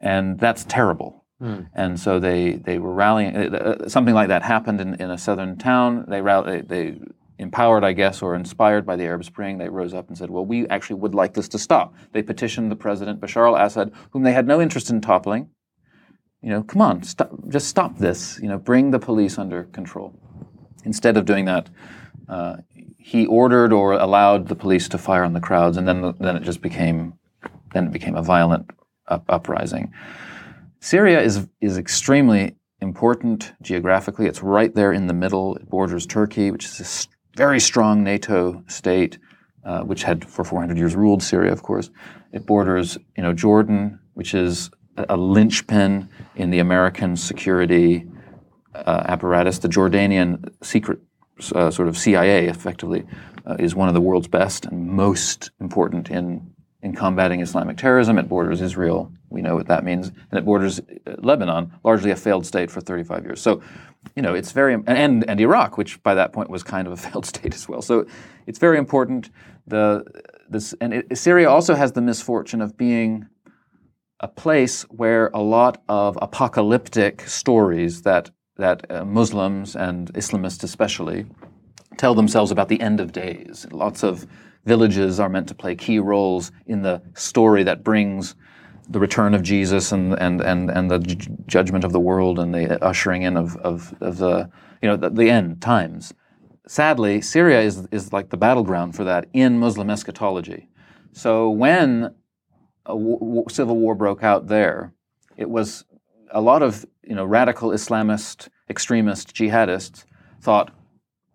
And 0.00 0.38
that's 0.38 0.64
terrible. 0.64 1.24
Mm. 1.40 1.68
And 1.74 1.98
so 1.98 2.20
they, 2.20 2.52
they 2.52 2.78
were 2.78 2.92
rallying. 2.92 3.36
Uh, 3.36 3.56
uh, 3.56 3.88
something 3.88 4.14
like 4.14 4.28
that 4.28 4.42
happened 4.42 4.80
in, 4.80 4.94
in 4.94 5.10
a 5.10 5.18
southern 5.18 5.56
town. 5.58 6.04
They, 6.08 6.20
they, 6.20 6.60
they 6.60 6.98
empowered, 7.42 7.84
I 7.84 7.92
guess, 7.92 8.22
or 8.22 8.34
inspired 8.34 8.86
by 8.86 8.96
the 8.96 9.04
Arab 9.04 9.24
Spring, 9.24 9.58
they 9.58 9.68
rose 9.68 9.92
up 9.92 10.08
and 10.08 10.16
said, 10.16 10.30
well, 10.30 10.44
we 10.44 10.66
actually 10.68 10.96
would 10.96 11.14
like 11.14 11.34
this 11.34 11.48
to 11.48 11.58
stop. 11.58 11.94
They 12.12 12.22
petitioned 12.22 12.70
the 12.70 12.76
president, 12.76 13.20
Bashar 13.20 13.46
al 13.46 13.56
Assad, 13.56 13.92
whom 14.10 14.22
they 14.22 14.32
had 14.32 14.46
no 14.46 14.60
interest 14.60 14.90
in 14.90 15.00
toppling. 15.00 15.50
You 16.40 16.50
know, 16.50 16.62
come 16.62 16.80
on, 16.80 17.02
just 17.48 17.68
stop 17.68 17.98
this. 17.98 18.38
You 18.42 18.48
know, 18.48 18.58
bring 18.58 18.90
the 18.90 18.98
police 18.98 19.38
under 19.38 19.64
control. 19.64 20.18
Instead 20.84 21.16
of 21.16 21.24
doing 21.24 21.44
that, 21.44 21.70
uh, 22.28 22.56
he 22.98 23.26
ordered 23.26 23.72
or 23.72 23.92
allowed 23.92 24.48
the 24.48 24.54
police 24.54 24.88
to 24.88 24.98
fire 24.98 25.24
on 25.24 25.32
the 25.32 25.40
crowds, 25.40 25.76
and 25.76 25.86
then, 25.86 26.14
then 26.18 26.36
it 26.36 26.42
just 26.42 26.62
became, 26.62 27.14
then 27.72 27.86
it 27.86 27.92
became 27.92 28.16
a 28.16 28.22
violent 28.22 28.70
up, 29.08 29.24
uprising. 29.28 29.92
Syria 30.80 31.20
is, 31.20 31.46
is 31.60 31.78
extremely 31.78 32.56
important 32.80 33.52
geographically. 33.62 34.26
It's 34.26 34.42
right 34.42 34.74
there 34.74 34.92
in 34.92 35.06
the 35.06 35.14
middle. 35.14 35.56
It 35.56 35.68
borders 35.70 36.06
Turkey, 36.06 36.50
which 36.50 36.64
is 36.64 37.08
very 37.36 37.60
strong 37.60 38.04
NATO 38.04 38.62
state, 38.68 39.18
uh, 39.64 39.82
which 39.82 40.02
had 40.02 40.24
for 40.24 40.44
400 40.44 40.76
years 40.76 40.94
ruled 40.94 41.22
Syria, 41.22 41.52
of 41.52 41.62
course. 41.62 41.90
It 42.32 42.46
borders, 42.46 42.98
you 43.16 43.22
know, 43.22 43.32
Jordan, 43.32 44.00
which 44.14 44.34
is 44.34 44.70
a, 44.96 45.06
a 45.10 45.16
linchpin 45.16 46.08
in 46.36 46.50
the 46.50 46.58
American 46.58 47.16
security 47.16 48.06
uh, 48.74 49.04
apparatus. 49.06 49.58
The 49.58 49.68
Jordanian 49.68 50.52
secret 50.62 51.00
uh, 51.54 51.70
sort 51.70 51.88
of 51.88 51.96
CIA, 51.96 52.46
effectively, 52.46 53.04
uh, 53.46 53.56
is 53.58 53.74
one 53.74 53.88
of 53.88 53.94
the 53.94 54.00
world's 54.00 54.28
best 54.28 54.66
and 54.66 54.86
most 54.86 55.50
important 55.60 56.10
in 56.10 56.51
in 56.82 56.94
combating 56.94 57.40
Islamic 57.40 57.76
terrorism. 57.76 58.18
It 58.18 58.28
borders 58.28 58.60
Israel. 58.60 59.12
We 59.30 59.40
know 59.40 59.54
what 59.54 59.68
that 59.68 59.84
means. 59.84 60.08
And 60.08 60.38
it 60.38 60.44
borders 60.44 60.80
uh, 60.80 61.14
Lebanon, 61.18 61.72
largely 61.84 62.10
a 62.10 62.16
failed 62.16 62.44
state 62.44 62.70
for 62.70 62.80
35 62.80 63.24
years. 63.24 63.40
So, 63.40 63.62
you 64.16 64.22
know, 64.22 64.34
it's 64.34 64.50
very, 64.52 64.74
and, 64.74 64.88
and 65.28 65.40
Iraq, 65.40 65.78
which 65.78 66.02
by 66.02 66.14
that 66.14 66.32
point 66.32 66.50
was 66.50 66.62
kind 66.62 66.86
of 66.86 66.92
a 66.92 66.96
failed 67.08 67.24
state 67.24 67.54
as 67.54 67.68
well. 67.68 67.82
So 67.82 68.06
it's 68.46 68.58
very 68.58 68.78
important. 68.78 69.30
The, 69.66 70.04
this, 70.48 70.74
and 70.80 70.92
it, 70.92 71.16
Syria 71.16 71.48
also 71.48 71.74
has 71.74 71.92
the 71.92 72.02
misfortune 72.02 72.60
of 72.60 72.76
being 72.76 73.26
a 74.18 74.28
place 74.28 74.82
where 74.82 75.30
a 75.34 75.40
lot 75.40 75.82
of 75.88 76.18
apocalyptic 76.20 77.22
stories 77.22 78.02
that, 78.02 78.30
that 78.56 78.90
uh, 78.90 79.04
Muslims 79.04 79.76
and 79.76 80.12
Islamists 80.14 80.62
especially 80.64 81.26
tell 81.96 82.14
themselves 82.14 82.50
about 82.50 82.68
the 82.68 82.80
end 82.80 83.00
of 83.00 83.12
days. 83.12 83.66
Lots 83.70 84.02
of 84.02 84.26
villages 84.64 85.18
are 85.20 85.28
meant 85.28 85.48
to 85.48 85.54
play 85.54 85.74
key 85.74 85.98
roles 85.98 86.52
in 86.66 86.82
the 86.82 87.02
story 87.14 87.62
that 87.64 87.82
brings 87.82 88.34
the 88.88 89.00
return 89.00 89.34
of 89.34 89.42
Jesus 89.42 89.92
and, 89.92 90.14
and, 90.14 90.40
and, 90.40 90.70
and 90.70 90.90
the 90.90 90.98
j- 90.98 91.30
judgment 91.46 91.84
of 91.84 91.92
the 91.92 92.00
world 92.00 92.38
and 92.38 92.54
the 92.54 92.82
ushering 92.84 93.22
in 93.22 93.36
of, 93.36 93.56
of, 93.56 93.94
of 94.00 94.18
the 94.18 94.50
you 94.82 94.88
know, 94.88 94.96
the, 94.96 95.08
the 95.08 95.30
end 95.30 95.62
times. 95.62 96.12
Sadly, 96.66 97.20
Syria 97.20 97.60
is 97.60 97.86
is 97.90 98.12
like 98.12 98.30
the 98.30 98.36
battleground 98.36 98.94
for 98.94 99.04
that 99.04 99.26
in 99.32 99.58
Muslim 99.58 99.88
eschatology. 99.90 100.68
So 101.12 101.48
when 101.50 102.14
a 102.86 102.92
w- 102.92 103.18
w- 103.18 103.44
civil 103.48 103.76
war 103.76 103.94
broke 103.94 104.22
out 104.22 104.48
there, 104.48 104.92
it 105.36 105.48
was 105.48 105.84
a 106.30 106.40
lot 106.40 106.62
of 106.62 106.84
you 107.02 107.14
know 107.14 107.24
radical 107.24 107.70
Islamist 107.70 108.48
extremist 108.68 109.34
jihadists 109.34 110.04
thought 110.40 110.72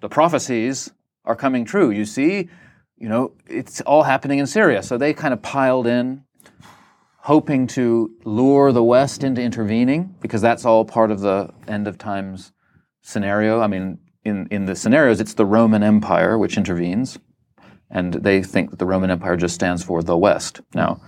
the 0.01 0.09
prophecies 0.09 0.91
are 1.25 1.36
coming 1.36 1.65
true. 1.65 1.89
You 1.89 2.05
see, 2.05 2.49
you 2.97 3.07
know, 3.07 3.33
it's 3.47 3.81
all 3.81 4.03
happening 4.03 4.39
in 4.39 4.47
Syria. 4.47 4.81
So 4.83 4.97
they 4.97 5.13
kind 5.13 5.33
of 5.33 5.41
piled 5.41 5.87
in, 5.87 6.23
hoping 7.19 7.67
to 7.67 8.11
lure 8.25 8.71
the 8.71 8.83
West 8.83 9.23
into 9.23 9.41
intervening, 9.41 10.15
because 10.21 10.41
that's 10.41 10.65
all 10.65 10.85
part 10.85 11.11
of 11.11 11.19
the 11.19 11.51
end 11.67 11.87
of 11.87 11.97
times 11.97 12.51
scenario. 13.01 13.61
I 13.61 13.67
mean, 13.67 13.99
in, 14.23 14.47
in 14.49 14.65
the 14.65 14.75
scenarios, 14.75 15.21
it's 15.21 15.35
the 15.35 15.45
Roman 15.45 15.83
Empire 15.83 16.37
which 16.37 16.57
intervenes, 16.57 17.19
and 17.89 18.13
they 18.13 18.43
think 18.43 18.71
that 18.71 18.79
the 18.79 18.85
Roman 18.85 19.11
Empire 19.11 19.37
just 19.37 19.55
stands 19.55 19.83
for 19.83 20.01
the 20.03 20.17
West. 20.17 20.61
Now, 20.73 21.01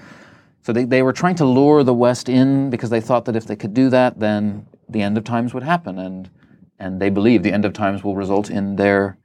so 0.61 0.73
they, 0.73 0.85
they 0.85 1.01
were 1.01 1.13
trying 1.13 1.35
to 1.35 1.45
lure 1.45 1.83
the 1.83 1.93
West 1.93 2.29
in 2.29 2.69
because 2.69 2.89
they 2.89 3.01
thought 3.01 3.25
that 3.25 3.35
if 3.35 3.45
they 3.45 3.55
could 3.55 3.73
do 3.73 3.89
that, 3.89 4.19
then 4.19 4.67
the 4.87 5.01
end 5.01 5.17
of 5.17 5.23
times 5.23 5.53
would 5.53 5.63
happen, 5.63 5.97
and 5.97 6.29
and 6.77 7.01
they 7.01 7.09
believe 7.09 7.43
the 7.43 7.51
end 7.51 7.65
of 7.65 7.73
times 7.73 8.03
will 8.03 8.15
result 8.15 8.49
in 8.49 8.75
their 8.75 9.17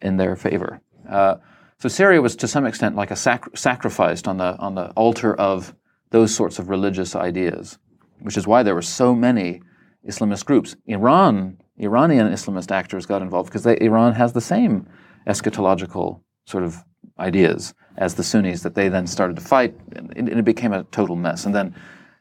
in 0.00 0.16
their 0.16 0.36
favor. 0.36 0.80
Uh, 1.08 1.36
so 1.82 1.88
Syria 1.88 2.22
was 2.22 2.36
to 2.36 2.46
some 2.46 2.64
extent 2.64 2.94
like 2.94 3.10
a 3.10 3.16
sac- 3.16 3.56
sacrificed 3.56 4.28
on 4.28 4.36
the 4.36 4.56
on 4.58 4.76
the 4.76 4.90
altar 4.90 5.34
of 5.34 5.74
those 6.10 6.32
sorts 6.32 6.60
of 6.60 6.68
religious 6.68 7.16
ideas, 7.16 7.76
which 8.20 8.36
is 8.36 8.46
why 8.46 8.62
there 8.62 8.76
were 8.76 8.82
so 8.82 9.16
many 9.16 9.60
Islamist 10.08 10.44
groups. 10.44 10.76
Iran, 10.86 11.58
Iranian 11.78 12.28
Islamist 12.28 12.70
actors 12.70 13.04
got 13.04 13.20
involved 13.20 13.50
because 13.50 13.66
Iran 13.66 14.12
has 14.12 14.32
the 14.32 14.40
same 14.40 14.86
eschatological 15.26 16.20
sort 16.44 16.62
of 16.62 16.84
ideas 17.18 17.74
as 17.96 18.14
the 18.14 18.22
Sunnis 18.22 18.62
that 18.62 18.76
they 18.76 18.88
then 18.88 19.08
started 19.08 19.34
to 19.34 19.42
fight, 19.42 19.74
and 19.96 20.12
it, 20.16 20.38
it 20.38 20.44
became 20.44 20.72
a 20.72 20.84
total 20.84 21.16
mess. 21.16 21.46
And 21.46 21.52
then 21.52 21.74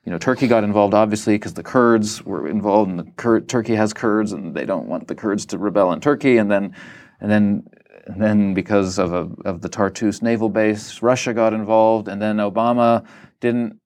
you 0.06 0.12
know, 0.12 0.18
Turkey 0.18 0.48
got 0.48 0.64
involved 0.64 0.96
obviously 0.96 1.36
because 1.36 1.54
the 1.54 1.62
Kurds 1.62 2.26
were 2.26 2.48
involved, 2.48 2.90
and 2.90 2.98
the 2.98 3.12
Kur- 3.16 3.42
Turkey 3.42 3.76
has 3.76 3.94
Kurds, 3.94 4.32
and 4.32 4.56
they 4.56 4.66
don't 4.66 4.88
want 4.88 5.08
the 5.08 5.14
Kurds 5.14 5.46
to 5.46 5.60
rebel 5.60 5.92
in 5.92 6.00
Turkey. 6.00 6.38
And 6.38 6.50
then, 6.50 6.76
and 7.20 7.30
then, 7.30 7.68
and 8.08 8.22
then 8.22 8.54
because 8.54 9.00
of 9.00 9.14
a, 9.14 9.30
of 9.46 9.62
the 9.62 9.70
Tartus 9.70 10.22
naval 10.22 10.50
base, 10.50 11.02
Russia 11.02 11.34
got 11.34 11.54
involved, 11.54 12.08
and 12.08 12.22
then 12.22 12.38
Obama 12.38 13.06
didn't 13.40 13.78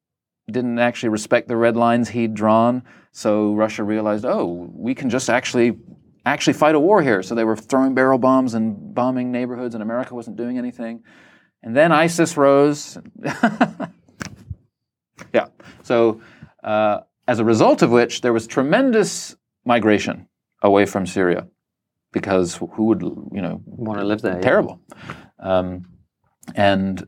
didn't 0.52 0.78
actually 0.78 1.10
respect 1.10 1.48
the 1.48 1.58
red 1.58 1.76
lines 1.76 2.10
he'd 2.10 2.36
drawn. 2.36 2.84
So 3.12 3.54
Russia 3.54 3.84
realized, 3.84 4.26
oh, 4.26 4.70
we 4.74 4.94
can 4.94 5.10
just 5.10 5.30
actually 5.30 5.78
actually 6.26 6.54
fight 6.54 6.76
a 6.76 6.80
war 6.80 7.02
here. 7.02 7.24
So 7.24 7.34
they 7.36 7.44
were 7.44 7.56
throwing 7.56 7.96
barrel 7.96 8.20
bombs 8.20 8.54
and 8.54 8.94
bombing 8.94 9.32
neighborhoods, 9.32 9.74
and 9.76 9.82
America 9.82 10.14
wasn't 10.14 10.38
doing 10.38 10.58
anything. 10.58 11.04
And 11.64 11.76
then 11.76 11.92
ISIS 11.92 12.38
rose. 12.38 12.98
Yeah. 15.34 15.48
So, 15.84 16.22
uh, 16.64 17.02
as 17.28 17.40
a 17.40 17.46
result 17.46 17.82
of 17.82 17.92
which, 17.92 18.22
there 18.22 18.34
was 18.34 18.48
tremendous 18.48 19.36
migration 19.66 20.28
away 20.62 20.86
from 20.86 21.06
Syria, 21.06 21.48
because 22.16 22.56
who 22.56 22.86
would 22.86 23.02
you 23.02 23.42
know 23.42 23.62
Want 23.66 24.00
to 24.00 24.06
live 24.06 24.22
there? 24.22 24.36
yeah. 24.36 24.42
terrible, 24.42 24.80
um, 25.38 25.86
and 26.56 27.06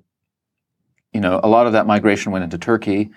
you 1.14 1.22
know 1.22 1.40
a 1.42 1.48
lot 1.48 1.66
of 1.66 1.72
that 1.74 1.88
migration 1.88 2.34
went 2.34 2.44
into 2.44 2.58
Turkey, 2.58 3.10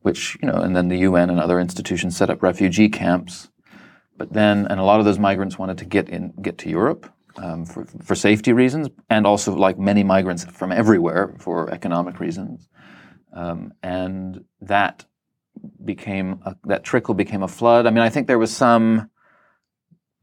which 0.00 0.38
you 0.40 0.48
know, 0.48 0.58
and 0.64 0.74
then 0.74 0.88
the 0.88 1.00
UN 1.08 1.28
and 1.28 1.38
other 1.38 1.60
institutions 1.60 2.16
set 2.16 2.30
up 2.30 2.42
refugee 2.42 2.88
camps. 2.88 3.50
But 4.16 4.32
then, 4.32 4.66
and 4.70 4.80
a 4.80 4.84
lot 4.84 5.00
of 5.00 5.04
those 5.04 5.18
migrants 5.18 5.58
wanted 5.58 5.78
to 5.78 5.84
get 5.84 6.08
in, 6.08 6.32
get 6.40 6.56
to 6.58 6.70
Europe 6.70 7.12
um, 7.36 7.66
for, 7.66 7.84
for 8.02 8.14
safety 8.14 8.52
reasons, 8.52 8.88
and 9.10 9.26
also 9.26 9.54
like 9.54 9.78
many 9.78 10.02
migrants 10.04 10.44
from 10.44 10.72
everywhere 10.72 11.34
for 11.38 11.70
economic 11.70 12.20
reasons. 12.20 12.68
Um, 13.34 13.72
and 13.82 14.44
that 14.60 15.04
became 15.84 16.40
a, 16.46 16.56
that 16.64 16.84
trickle 16.84 17.14
became 17.14 17.42
a 17.42 17.48
flood. 17.48 17.86
I 17.86 17.90
mean, 17.90 18.04
I 18.04 18.10
think 18.10 18.26
there 18.26 18.38
was 18.38 18.54
some 18.54 19.10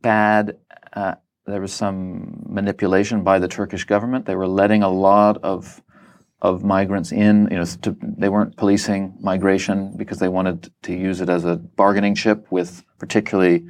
bad, 0.02 0.58
uh, 0.94 1.16
there 1.46 1.62
was 1.62 1.74
some 1.74 2.44
manipulation 2.48 3.24
by 3.24 3.40
the 3.40 3.48
Turkish 3.48 3.84
government. 3.84 4.26
They 4.26 4.36
were 4.36 4.48
letting 4.48 4.84
a 4.84 4.90
lot 4.90 5.38
of 5.44 5.82
of 6.42 6.64
migrants 6.64 7.12
in. 7.12 7.48
You 7.52 7.58
know, 7.58 7.66
to, 7.82 7.98
they 8.02 8.30
weren't 8.30 8.56
policing 8.56 9.18
migration 9.20 9.98
because 9.98 10.20
they 10.20 10.30
wanted 10.30 10.72
to 10.84 10.94
use 10.94 11.20
it 11.22 11.30
as 11.30 11.44
a 11.46 11.58
bargaining 11.58 12.16
chip 12.16 12.48
with 12.50 12.84
particularly 12.98 13.66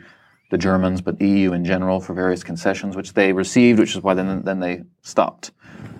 the 0.51 0.57
Germans, 0.57 1.01
but 1.01 1.19
EU 1.21 1.53
in 1.53 1.63
general 1.63 1.99
for 1.99 2.13
various 2.13 2.43
concessions, 2.43 2.95
which 2.95 3.13
they 3.13 3.33
received, 3.33 3.79
which 3.79 3.95
is 3.95 4.03
why 4.03 4.13
then 4.13 4.43
then 4.43 4.59
they 4.59 4.83
stopped 5.01 5.51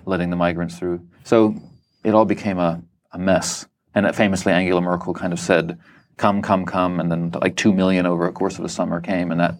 letting 0.06 0.30
the 0.30 0.36
migrants 0.36 0.78
through. 0.78 1.06
So 1.24 1.54
it 2.04 2.14
all 2.14 2.24
became 2.24 2.58
a 2.58 2.82
a 3.12 3.18
mess. 3.18 3.66
And 3.94 4.14
famously, 4.14 4.52
Angela 4.52 4.80
Merkel 4.80 5.14
kind 5.14 5.32
of 5.32 5.40
said, 5.40 5.78
"Come, 6.16 6.42
come, 6.42 6.64
come," 6.64 7.00
and 7.00 7.10
then 7.10 7.30
like 7.30 7.56
two 7.56 7.72
million 7.72 8.06
over 8.06 8.26
a 8.26 8.32
course 8.32 8.58
of 8.58 8.64
a 8.64 8.68
summer 8.68 9.00
came, 9.00 9.32
and 9.32 9.40
that 9.40 9.54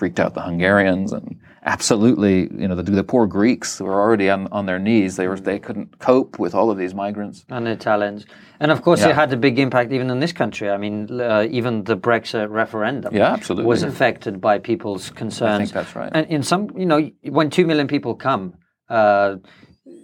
freaked 0.00 0.18
out 0.18 0.32
the 0.32 0.40
Hungarians 0.40 1.12
and 1.12 1.38
absolutely, 1.66 2.48
you 2.58 2.66
know, 2.66 2.74
the, 2.74 2.82
the 2.82 3.04
poor 3.04 3.26
Greeks 3.26 3.76
who 3.78 3.84
were 3.84 4.00
already 4.00 4.30
on, 4.30 4.48
on 4.50 4.64
their 4.64 4.78
knees. 4.78 5.16
They 5.16 5.28
were 5.28 5.38
they 5.38 5.58
couldn't 5.58 5.98
cope 5.98 6.38
with 6.38 6.54
all 6.54 6.70
of 6.70 6.78
these 6.78 6.94
migrants. 6.94 7.44
and 7.50 7.66
the 7.66 7.72
Italians. 7.72 8.24
And 8.60 8.70
of 8.72 8.80
course, 8.80 9.00
Yeah. 9.00 9.10
it 9.10 9.14
had 9.14 9.30
a 9.34 9.36
big 9.36 9.58
impact 9.58 9.92
even 9.92 10.08
in 10.08 10.18
this 10.18 10.32
country. 10.32 10.70
I 10.70 10.78
mean, 10.78 10.94
uh, 11.20 11.46
even 11.50 11.84
the 11.84 11.98
Brexit 11.98 12.48
referendum 12.48 13.14
Yeah, 13.14 13.30
absolutely. 13.30 13.66
was 13.66 13.82
affected 13.82 14.40
by 14.40 14.58
people's 14.58 15.10
concerns. 15.10 15.54
I 15.54 15.58
think 15.64 15.72
that's 15.74 15.94
right. 15.94 16.10
And 16.14 16.26
in 16.28 16.42
some, 16.42 16.62
you 16.82 16.86
know, 16.86 17.10
when 17.28 17.50
two 17.50 17.66
million 17.66 17.86
people 17.86 18.14
come, 18.14 18.54
uh, 18.88 19.36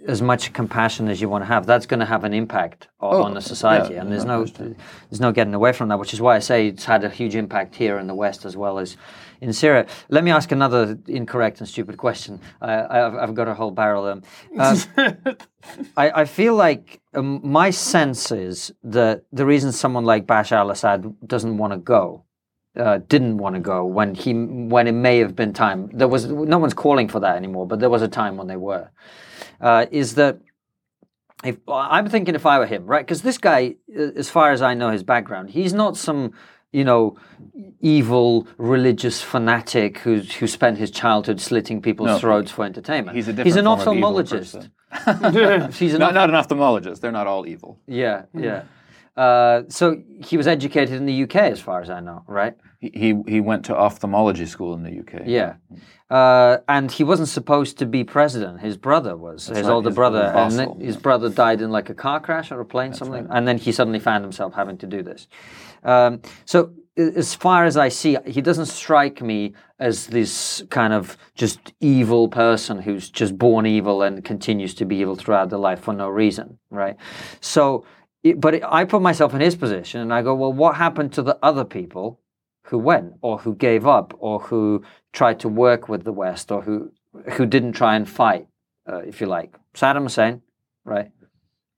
as 0.07 0.21
much 0.21 0.53
compassion 0.53 1.07
as 1.09 1.19
you 1.21 1.27
want 1.33 1.41
to 1.43 1.47
have, 1.47 1.65
that's 1.65 1.87
going 1.87 1.99
to 1.99 2.05
have 2.05 2.23
an 2.23 2.33
impact 2.33 2.87
o- 3.01 3.09
Oh, 3.17 3.23
on 3.23 3.33
the 3.33 3.41
society. 3.41 3.95
yeah, 3.95 4.01
and 4.01 4.11
there's 4.11 4.25
no, 4.25 4.45
there's 5.09 5.19
no 5.27 5.31
getting 5.31 5.53
away 5.55 5.73
from 5.73 5.89
that. 5.89 5.97
Which 5.99 6.13
is 6.13 6.21
why 6.21 6.35
I 6.35 6.39
say 6.39 6.67
it's 6.67 6.85
had 6.85 7.03
a 7.03 7.09
huge 7.09 7.35
impact 7.35 7.75
here 7.75 7.97
in 7.97 8.07
the 8.07 8.15
West 8.15 8.45
as 8.45 8.55
well 8.55 8.79
as 8.79 8.95
in 9.41 9.53
Syria. 9.53 9.85
Let 10.09 10.23
me 10.23 10.31
ask 10.31 10.51
another 10.51 10.97
incorrect 11.07 11.59
and 11.59 11.67
stupid 11.67 11.97
question. 11.97 12.41
I, 12.61 12.83
I've, 12.83 13.15
I've 13.15 13.33
got 13.33 13.47
a 13.47 13.53
whole 13.53 13.71
barrel 13.71 14.05
of 14.05 14.21
them. 14.21 14.59
Um, 14.59 15.37
I, 15.97 16.21
I 16.21 16.25
feel 16.25 16.55
like 16.55 17.01
um, 17.13 17.41
my 17.43 17.69
sense 17.69 18.31
is 18.31 18.71
that 18.83 19.23
the 19.31 19.45
reason 19.45 19.71
someone 19.71 20.05
like 20.05 20.25
Bashar 20.25 20.57
al-Assad 20.57 21.27
doesn't 21.27 21.57
want 21.57 21.73
to 21.73 21.77
go, 21.77 22.23
uh, 22.75 22.99
didn't 23.07 23.37
want 23.37 23.55
to 23.55 23.61
go 23.61 23.85
when 23.85 24.13
he 24.13 24.33
when 24.33 24.87
it 24.87 24.91
may 24.91 25.17
have 25.19 25.35
been 25.35 25.53
time. 25.53 25.89
There 25.93 26.07
was 26.07 26.27
no 26.27 26.57
one's 26.57 26.73
calling 26.73 27.07
for 27.07 27.19
that 27.19 27.35
anymore, 27.35 27.65
but 27.67 27.79
there 27.79 27.89
was 27.89 28.01
a 28.01 28.07
time 28.07 28.37
when 28.37 28.47
they 28.47 28.55
were. 28.55 28.89
Uh, 29.59 29.87
is 29.91 30.15
that 30.15 30.39
if 31.43 31.57
I'm 31.67 32.09
thinking 32.09 32.35
if 32.35 32.45
I 32.45 32.59
were 32.59 32.65
him, 32.65 32.85
right? 32.85 33.05
Because 33.05 33.21
this 33.21 33.37
guy, 33.37 33.75
uh, 33.95 34.11
as 34.15 34.29
far 34.29 34.51
as 34.51 34.61
I 34.61 34.73
know 34.73 34.89
his 34.89 35.03
background, 35.03 35.51
he's 35.51 35.73
not 35.73 35.97
some 35.97 36.33
you 36.77 36.85
know 36.85 37.17
evil 37.81 38.47
religious 38.57 39.21
fanatic 39.21 39.97
who's 39.99 40.35
who 40.35 40.47
spent 40.47 40.77
his 40.77 40.91
childhood 40.91 41.39
slitting 41.41 41.81
people's 41.81 42.07
No. 42.09 42.19
throats 42.19 42.51
for 42.51 42.65
entertainment. 42.65 43.15
He's 43.17 43.27
a 43.27 43.33
different 43.33 43.47
he's 43.47 43.55
an 43.55 43.65
form 43.65 43.79
of 43.79 43.97
evil 43.97 44.13
ophthalmologist. 44.13 45.73
He's 45.81 45.93
an 45.93 45.99
Not, 45.99 46.13
not 46.13 46.29
an 46.29 46.35
ophthalmologist. 46.35 47.01
They're 47.01 47.11
not 47.11 47.27
all 47.27 47.45
evil. 47.45 47.79
yeah, 47.87 48.25
yeah. 48.33 48.63
Uh, 49.17 49.63
so 49.67 50.01
he 50.23 50.37
was 50.37 50.47
educated 50.47 50.95
in 50.95 51.07
the 51.07 51.23
UK, 51.23 51.35
as 51.35 51.59
far 51.59 51.81
as 51.81 51.89
I 51.89 51.99
know, 51.99 52.23
right? 52.27 52.55
He, 52.79 52.91
he, 52.93 53.21
he 53.27 53.41
went 53.41 53.65
to 53.65 53.75
ophthalmology 53.75 54.45
school 54.45 54.75
in 54.75 54.83
the 54.83 54.99
UK. 54.99 55.23
Yeah. 55.25 55.55
Uh, 56.09 56.57
and 56.69 56.91
he 56.91 57.03
wasn't 57.03 57.27
supposed 57.27 57.79
to 57.79 57.87
be 57.87 58.03
president. 58.03 58.61
His 58.61 58.77
brother 58.77 59.17
was, 59.17 59.47
his 59.47 59.63
right, 59.63 59.65
older 59.65 59.89
his 59.89 59.95
brother. 59.95 60.21
And 60.21 60.81
his 60.81 60.97
brother 60.97 61.29
died 61.29 61.61
in 61.61 61.71
like 61.71 61.89
a 61.89 61.95
car 61.95 62.19
crash 62.19 62.51
or 62.51 62.61
a 62.61 62.65
plane, 62.65 62.93
something. 62.93 63.27
And 63.31 63.47
then 63.47 63.57
he 63.57 63.71
suddenly 63.71 63.99
found 63.99 64.23
himself 64.23 64.53
having 64.53 64.77
to 64.77 64.87
do 64.87 65.01
this. 65.01 65.27
Um, 65.83 66.21
so, 66.45 66.73
as 66.97 67.35
far 67.35 67.65
as 67.65 67.77
I 67.77 67.89
see, 67.89 68.17
he 68.25 68.41
doesn't 68.41 68.65
strike 68.65 69.21
me 69.21 69.53
as 69.79 70.07
this 70.07 70.63
kind 70.69 70.93
of 70.93 71.15
just 71.35 71.73
evil 71.79 72.27
person 72.27 72.81
who's 72.81 73.09
just 73.09 73.37
born 73.37 73.67
evil 73.67 74.01
and 74.01 74.23
continues 74.23 74.73
to 74.75 74.85
be 74.85 74.97
evil 74.97 75.15
throughout 75.15 75.49
their 75.49 75.59
life 75.59 75.79
for 75.79 75.93
no 75.93 76.09
reason, 76.09 76.57
right? 76.71 76.95
So, 77.39 77.85
but 78.37 78.63
I 78.63 78.85
put 78.85 79.03
myself 79.03 79.35
in 79.35 79.41
his 79.41 79.55
position 79.55 80.01
and 80.01 80.11
I 80.11 80.23
go, 80.23 80.33
well, 80.33 80.51
what 80.51 80.75
happened 80.75 81.13
to 81.13 81.21
the 81.21 81.37
other 81.43 81.63
people 81.63 82.19
who 82.63 82.79
went 82.79 83.13
or 83.21 83.37
who 83.37 83.55
gave 83.55 83.85
up 83.85 84.13
or 84.17 84.39
who 84.39 84.83
tried 85.13 85.39
to 85.41 85.47
work 85.47 85.87
with 85.87 86.03
the 86.03 86.11
West 86.11 86.51
or 86.51 86.63
who 86.63 86.91
who 87.33 87.45
didn't 87.45 87.73
try 87.73 87.95
and 87.95 88.07
fight, 88.07 88.47
uh, 88.87 88.99
if 88.99 89.21
you 89.21 89.27
like. 89.27 89.55
Saddam 89.73 90.03
Hussein, 90.03 90.41
right? 90.83 91.11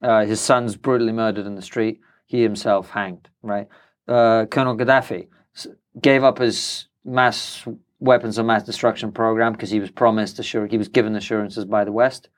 Uh, 0.02 0.24
his 0.24 0.40
son's 0.40 0.76
brutally 0.76 1.12
murdered 1.12 1.46
in 1.46 1.54
the 1.54 1.62
street. 1.62 2.00
He 2.26 2.42
himself 2.42 2.90
hanged, 2.90 3.28
right? 3.42 3.68
Uh, 4.10 4.44
Colonel 4.46 4.76
Gaddafi 4.76 5.28
gave 6.02 6.24
up 6.24 6.38
his 6.38 6.88
mass 7.04 7.64
weapons 8.00 8.38
of 8.38 8.46
mass 8.46 8.64
destruction 8.64 9.12
program 9.12 9.52
because 9.52 9.70
he 9.70 9.78
was 9.78 9.90
promised 9.90 10.38
assure 10.40 10.66
he 10.66 10.78
was 10.78 10.88
given 10.88 11.14
assurances 11.14 11.64
by 11.64 11.84
the 11.84 11.92
West. 11.92 12.28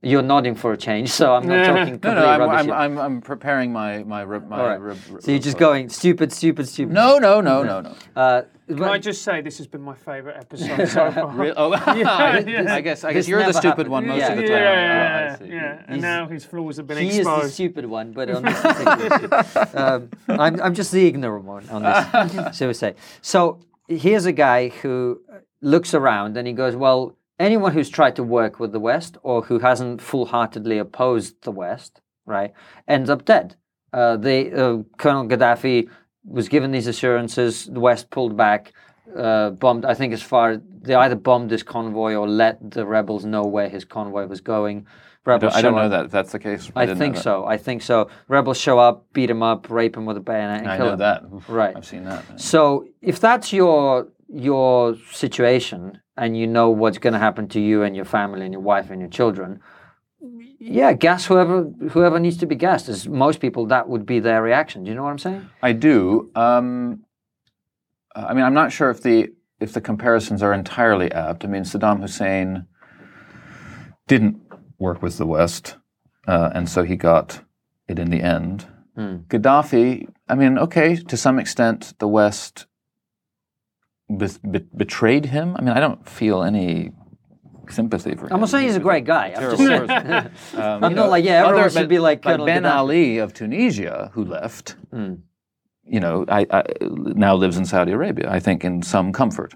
You're 0.00 0.22
nodding 0.22 0.54
for 0.54 0.72
a 0.72 0.76
change, 0.76 1.10
so 1.10 1.34
I'm 1.34 1.46
not 1.46 1.64
talking 1.66 1.94
No, 1.94 1.98
complete 1.98 2.14
no, 2.14 2.26
I'm. 2.26 2.50
I'm. 2.50 2.70
I'm, 2.72 2.98
I'm 2.98 3.20
preparing 3.20 3.72
my 3.72 4.04
my, 4.04 4.24
my 4.24 4.60
All 4.60 4.66
right. 4.66 4.80
re- 4.80 4.96
so 5.20 5.30
you're 5.30 5.40
just 5.40 5.58
going 5.58 5.88
stupid, 5.88 6.32
stupid, 6.32 6.68
stupid. 6.68 6.92
No, 6.92 7.18
no, 7.18 7.40
no, 7.40 7.62
no, 7.62 7.80
no. 7.80 7.94
Uh, 8.14 8.42
Can 8.76 8.84
I 8.88 8.98
just 8.98 9.22
say 9.22 9.40
this 9.40 9.58
has 9.58 9.66
been 9.66 9.82
my 9.82 9.94
favourite 9.94 10.36
episode 10.36 10.86
so 10.88 11.10
far? 11.12 11.26
Re- 11.28 11.52
oh, 11.56 11.72
yeah. 11.96 12.74
I 12.74 12.80
guess 12.80 13.04
I 13.04 13.12
This 13.12 13.26
guess 13.26 13.28
you're 13.28 13.42
the 13.44 13.52
stupid 13.52 13.68
happened. 13.68 13.88
one 13.90 14.06
most 14.06 14.18
Yeah. 14.18 14.32
of 14.32 14.36
the 14.38 14.42
yeah, 14.44 14.48
time. 14.48 14.62
yeah, 14.64 15.28
Oh, 15.28 15.32
I 15.44 15.46
see. 15.48 15.52
yeah. 15.54 15.82
And 15.86 15.90
He's- 15.96 16.02
now 16.02 16.26
his 16.28 16.44
flaws 16.44 16.76
have 16.78 16.86
been 16.86 16.98
He 16.98 17.18
is 17.18 17.24
the 17.26 17.48
stupid 17.48 17.86
one, 17.86 18.12
but 18.12 18.30
on 18.30 18.42
this 18.42 18.60
particular 18.60 19.44
um, 19.74 20.10
I'm, 20.28 20.60
I'm 20.60 20.74
just 20.74 20.92
the 20.92 21.06
ignorant 21.06 21.44
one 21.44 21.68
on 21.70 21.82
this, 21.82 22.58
so 22.58 22.68
we 22.68 22.74
say. 22.74 22.94
So 23.20 23.60
here's 23.88 24.26
a 24.26 24.32
guy 24.32 24.68
who 24.68 25.20
looks 25.60 25.94
around 25.94 26.36
and 26.36 26.46
he 26.46 26.52
goes, 26.52 26.74
well, 26.76 27.16
anyone 27.38 27.72
who's 27.72 27.88
tried 27.90 28.16
to 28.16 28.22
work 28.22 28.58
with 28.60 28.72
the 28.72 28.80
West 28.80 29.16
or 29.22 29.42
who 29.42 29.58
hasn't 29.58 30.00
full-heartedly 30.00 30.78
opposed 30.78 31.42
the 31.42 31.50
West, 31.52 32.00
right, 32.26 32.52
ends 32.88 33.10
up 33.10 33.24
dead. 33.24 33.56
Uh, 33.92 34.16
they, 34.16 34.50
uh, 34.52 34.78
Colonel 34.96 35.26
Gaddafi 35.28 35.88
was 36.24 36.48
given 36.48 36.70
these 36.70 36.86
assurances. 36.86 37.66
The 37.66 37.80
West 37.80 38.10
pulled 38.10 38.36
back, 38.36 38.72
uh, 39.16 39.50
bombed. 39.50 39.84
I 39.84 39.94
think 39.94 40.12
as 40.12 40.22
far 40.22 40.56
they 40.56 40.94
either 40.94 41.16
bombed 41.16 41.50
his 41.50 41.62
convoy 41.62 42.14
or 42.14 42.28
let 42.28 42.70
the 42.70 42.86
rebels 42.86 43.24
know 43.24 43.44
where 43.44 43.68
his 43.68 43.84
convoy 43.84 44.26
was 44.26 44.40
going. 44.40 44.86
I 45.24 45.30
Rebels 45.30 45.52
don't, 45.52 45.58
I 45.58 45.62
don't 45.62 45.74
know 45.76 45.88
that. 45.88 46.10
That's 46.10 46.32
the 46.32 46.40
case. 46.40 46.70
I 46.74 46.84
didn't 46.84 46.98
think 46.98 47.16
so. 47.16 47.44
I 47.46 47.56
think 47.56 47.82
so. 47.82 48.10
Rebels 48.26 48.58
show 48.58 48.80
up, 48.80 49.06
beat 49.12 49.30
him 49.30 49.40
up, 49.40 49.70
rape 49.70 49.96
him 49.96 50.04
with 50.04 50.16
a 50.16 50.20
bayonet, 50.20 50.62
and 50.62 50.70
I 50.70 50.76
kill 50.76 50.86
know 50.86 50.92
him. 50.94 50.98
that. 50.98 51.22
Right. 51.46 51.76
I've 51.76 51.86
seen 51.86 52.04
that. 52.04 52.40
So 52.40 52.86
if 53.00 53.20
that's 53.20 53.52
your 53.52 54.08
your 54.28 54.96
situation, 55.12 56.00
and 56.16 56.36
you 56.36 56.46
know 56.46 56.70
what's 56.70 56.98
going 56.98 57.12
to 57.12 57.18
happen 57.18 57.48
to 57.48 57.60
you 57.60 57.82
and 57.82 57.96
your 57.96 58.04
family 58.04 58.42
and 58.42 58.52
your 58.52 58.60
wife 58.62 58.90
and 58.90 59.00
your 59.00 59.10
children, 59.10 59.60
yeah, 60.58 60.92
gas 60.92 61.26
whoever 61.26 61.64
whoever 61.90 62.20
needs 62.20 62.36
to 62.38 62.46
be 62.46 62.54
gassed. 62.54 62.88
As 62.88 63.08
most 63.08 63.40
people, 63.40 63.66
that 63.66 63.88
would 63.88 64.06
be 64.06 64.20
their 64.20 64.42
reaction. 64.42 64.84
Do 64.84 64.90
you 64.90 64.96
know 64.96 65.02
what 65.02 65.10
I'm 65.10 65.18
saying? 65.18 65.48
I 65.62 65.72
do. 65.72 66.30
Um, 66.34 67.04
I 68.14 68.34
mean, 68.34 68.44
I'm 68.44 68.54
not 68.54 68.72
sure 68.72 68.90
if 68.90 69.02
the 69.02 69.28
if 69.60 69.72
the 69.72 69.80
comparisons 69.80 70.42
are 70.42 70.52
entirely 70.52 71.10
apt. 71.12 71.44
I 71.44 71.48
mean, 71.48 71.62
Saddam 71.62 72.00
Hussein 72.00 72.66
didn't 74.06 74.40
work 74.78 75.02
with 75.02 75.18
the 75.18 75.26
West, 75.26 75.76
uh, 76.26 76.50
and 76.54 76.68
so 76.68 76.82
he 76.82 76.96
got 76.96 77.40
it 77.88 77.98
in 77.98 78.10
the 78.10 78.20
end. 78.22 78.66
Gaddafi. 78.96 80.08
I 80.28 80.34
mean, 80.34 80.58
okay, 80.58 80.96
to 80.96 81.16
some 81.16 81.38
extent, 81.38 81.94
the 81.98 82.08
West 82.08 82.66
be- 84.14 84.28
be- 84.50 84.66
betrayed 84.76 85.26
him. 85.26 85.56
I 85.56 85.62
mean, 85.62 85.70
I 85.74 85.80
don't 85.80 86.06
feel 86.08 86.42
any 86.42 86.92
sympathy 87.70 88.14
for 88.14 88.26
him. 88.26 88.32
I'm 88.34 88.40
not 88.40 88.48
saying 88.48 88.66
he's 88.66 88.76
a 88.76 88.80
great 88.80 89.04
guy. 89.04 89.32
I'm 89.36 89.42
just 89.50 89.56
terrible 89.62 89.88
saying. 89.88 90.02
person. 90.06 90.32
Um, 90.62 90.84
I'm 90.84 90.94
not 90.94 91.08
like, 91.10 91.24
yeah, 91.24 91.40
everyone 91.40 91.60
other- 91.60 91.70
should 91.70 91.78
but 91.82 91.88
be 91.88 91.98
like 91.98 92.22
Colonel 92.22 92.46
Ben. 92.46 92.64
Ali 92.66 93.18
of 93.18 93.32
Tunisia, 93.32 94.10
who 94.14 94.24
left, 94.24 94.76
Hmm. 94.92 95.14
you 95.84 96.00
know, 96.00 96.24
I, 96.28 96.46
I, 96.50 96.62
now 96.80 97.34
lives 97.34 97.56
in 97.56 97.64
Saudi 97.64 97.92
Arabia. 97.92 98.30
I 98.30 98.40
think 98.40 98.64
in 98.64 98.82
some 98.82 99.12
comfort. 99.12 99.54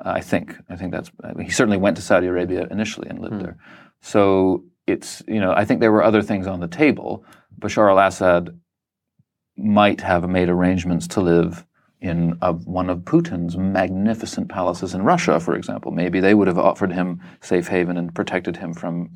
I 0.00 0.20
think. 0.20 0.54
I 0.70 0.76
think 0.76 0.92
that's. 0.92 1.10
He 1.40 1.50
certainly 1.50 1.76
went 1.78 1.96
to 1.96 2.02
Saudi 2.02 2.26
Arabia 2.28 2.68
initially 2.70 3.08
and 3.08 3.18
lived 3.18 3.34
Hmm. 3.34 3.42
there. 3.42 3.56
So 4.00 4.64
it's 4.86 5.22
you 5.26 5.40
know 5.40 5.52
I 5.52 5.64
think 5.64 5.80
there 5.80 5.90
were 5.92 6.04
other 6.04 6.22
things 6.22 6.46
on 6.46 6.60
the 6.60 6.68
table. 6.68 7.24
Bashar 7.60 7.90
al-Assad 7.90 8.50
might 9.56 10.00
have 10.00 10.28
made 10.28 10.48
arrangements 10.48 11.08
to 11.08 11.20
live 11.20 11.66
in 12.00 12.30
one 12.64 12.88
of 12.90 12.98
Putin's 13.00 13.56
magnificent 13.56 14.48
palaces 14.48 14.94
in 14.94 15.02
Russia, 15.02 15.40
for 15.40 15.54
example. 15.54 15.90
Maybe 15.90 16.20
they 16.20 16.34
would 16.34 16.46
have 16.46 16.58
offered 16.58 16.92
him 16.92 17.20
safe 17.40 17.66
haven 17.68 17.96
and 17.96 18.14
protected 18.14 18.56
him 18.56 18.72
from. 18.72 19.10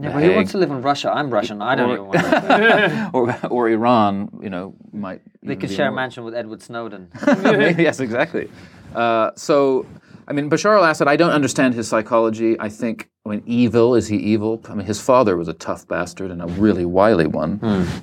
Yeah, 0.00 0.12
but 0.12 0.22
he 0.22 0.30
wants 0.30 0.52
to 0.52 0.58
live 0.58 0.70
in 0.70 0.80
Russia. 0.80 1.10
I'm 1.12 1.28
Russian. 1.30 1.60
I 1.60 1.74
don't 1.74 1.90
Or- 1.90 1.94
even 1.94 2.06
want 2.06 2.20
to. 2.20 3.10
or, 3.14 3.46
or 3.50 3.68
Iran, 3.68 4.28
you 4.40 4.50
know, 4.50 4.74
might. 4.92 5.22
They 5.42 5.56
could 5.56 5.70
share 5.72 5.88
a 5.88 5.92
mansion 5.92 6.22
with 6.22 6.34
Edward 6.34 6.62
Snowden. 6.62 7.08
Maybe, 7.42 7.82
yes, 7.82 7.98
exactly. 7.98 8.48
Uh, 8.94 9.32
so, 9.34 9.84
I 10.28 10.32
mean, 10.32 10.48
Bashar 10.48 10.76
al-Assad. 10.78 11.08
I 11.08 11.16
don't 11.16 11.32
understand 11.32 11.74
his 11.74 11.88
psychology. 11.88 12.54
I 12.60 12.68
think, 12.68 13.10
I 13.26 13.30
mean, 13.30 13.42
evil 13.44 13.96
is 13.96 14.06
he 14.06 14.16
evil? 14.18 14.62
I 14.68 14.74
mean, 14.74 14.86
his 14.86 15.00
father 15.00 15.36
was 15.36 15.48
a 15.48 15.52
tough 15.54 15.88
bastard 15.88 16.30
and 16.30 16.42
a 16.42 16.46
really 16.46 16.84
wily 16.84 17.26
one. 17.26 17.58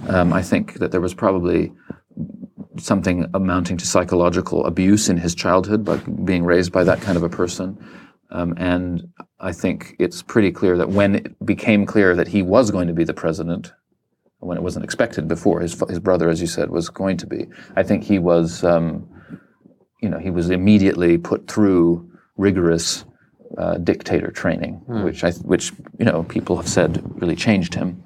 Um, 0.10 0.34
I 0.34 0.42
think 0.42 0.80
that 0.80 0.92
there 0.92 1.02
was 1.02 1.14
probably 1.14 1.72
something 2.78 3.30
amounting 3.34 3.78
to 3.78 3.86
psychological 3.86 4.66
abuse 4.66 5.10
in 5.10 5.18
his 5.18 5.36
childhood 5.36 5.86
by 5.86 5.98
being 5.98 6.44
raised 6.44 6.72
by 6.72 6.84
that 6.84 7.02
kind 7.02 7.18
of 7.18 7.24
a 7.24 7.30
person. 7.30 7.78
Um, 8.32 8.54
and 8.58 9.08
I 9.40 9.52
think 9.52 9.96
it's 10.00 10.22
pretty 10.22 10.52
clear 10.52 10.78
that 10.78 10.90
when 10.90 11.16
it 11.16 11.46
became 11.46 11.86
clear 11.86 12.16
that 12.16 12.28
he 12.28 12.42
was 12.42 12.72
going 12.72 12.88
to 12.88 12.94
be 12.94 13.04
the 13.04 13.14
president, 13.14 13.72
when 14.40 14.58
it 14.58 14.64
wasn't 14.64 14.84
expected 14.84 15.28
before, 15.28 15.62
his, 15.62 15.80
his 15.90 16.00
brother, 16.00 16.30
as 16.30 16.42
you 16.42 16.48
said, 16.48 16.70
was 16.70 16.90
going 16.90 17.18
to 17.18 17.28
be, 17.28 17.48
I 17.76 17.84
think 17.84 18.04
he 18.04 18.20
was, 18.20 18.64
um, 18.64 19.08
you 20.02 20.10
know, 20.10 20.20
he 20.20 20.30
was 20.30 20.50
immediately 20.50 21.18
put 21.18 21.48
through 21.48 22.10
rigorous 22.38 23.06
uh, 23.58 23.78
dictator 23.78 24.32
training, 24.32 24.82
which 25.04 25.24
I, 25.24 25.32
which 25.32 25.72
you 25.98 26.06
know, 26.06 26.24
people 26.24 26.58
have 26.58 26.68
said 26.68 27.02
really 27.22 27.36
changed 27.36 27.74
him. 27.74 28.04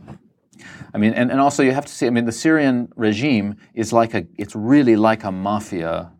I 0.93 0.97
mean, 0.97 1.13
and, 1.13 1.31
and 1.31 1.39
also 1.39 1.63
you 1.63 1.71
have 1.71 1.85
to 1.85 1.91
see, 1.91 2.07
I 2.07 2.09
mean, 2.09 2.25
the 2.25 2.31
Syrian 2.31 2.91
regime 2.95 3.55
is 3.73 3.93
like 3.93 4.13
a, 4.13 4.25
it's 4.37 4.55
really 4.55 4.95
like 4.95 5.23
a 5.23 5.31
mafia 5.31 6.11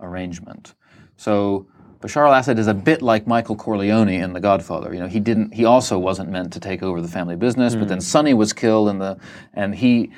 arrangement. 0.00 0.74
So 1.16 1.68
Bashar 2.00 2.26
al-Assad 2.26 2.58
is 2.58 2.66
a 2.66 2.74
bit 2.74 3.02
like 3.02 3.26
Michael 3.26 3.56
Corleone 3.56 4.08
in 4.08 4.32
The 4.32 4.40
Godfather. 4.40 4.92
You 4.92 5.00
know, 5.00 5.06
he 5.06 5.20
didn't, 5.20 5.54
he 5.54 5.64
also 5.64 5.98
wasn't 5.98 6.30
meant 6.30 6.52
to 6.52 6.60
take 6.60 6.82
over 6.82 7.00
the 7.00 7.08
family 7.08 7.36
business, 7.36 7.74
but 7.74 7.88
then 7.88 7.98
hmm. 7.98 8.02
Sonny 8.02 8.34
was 8.34 8.52
killed 8.52 8.88
and 8.88 9.00
the, 9.00 9.18
and 9.54 9.74
he, 9.74 10.10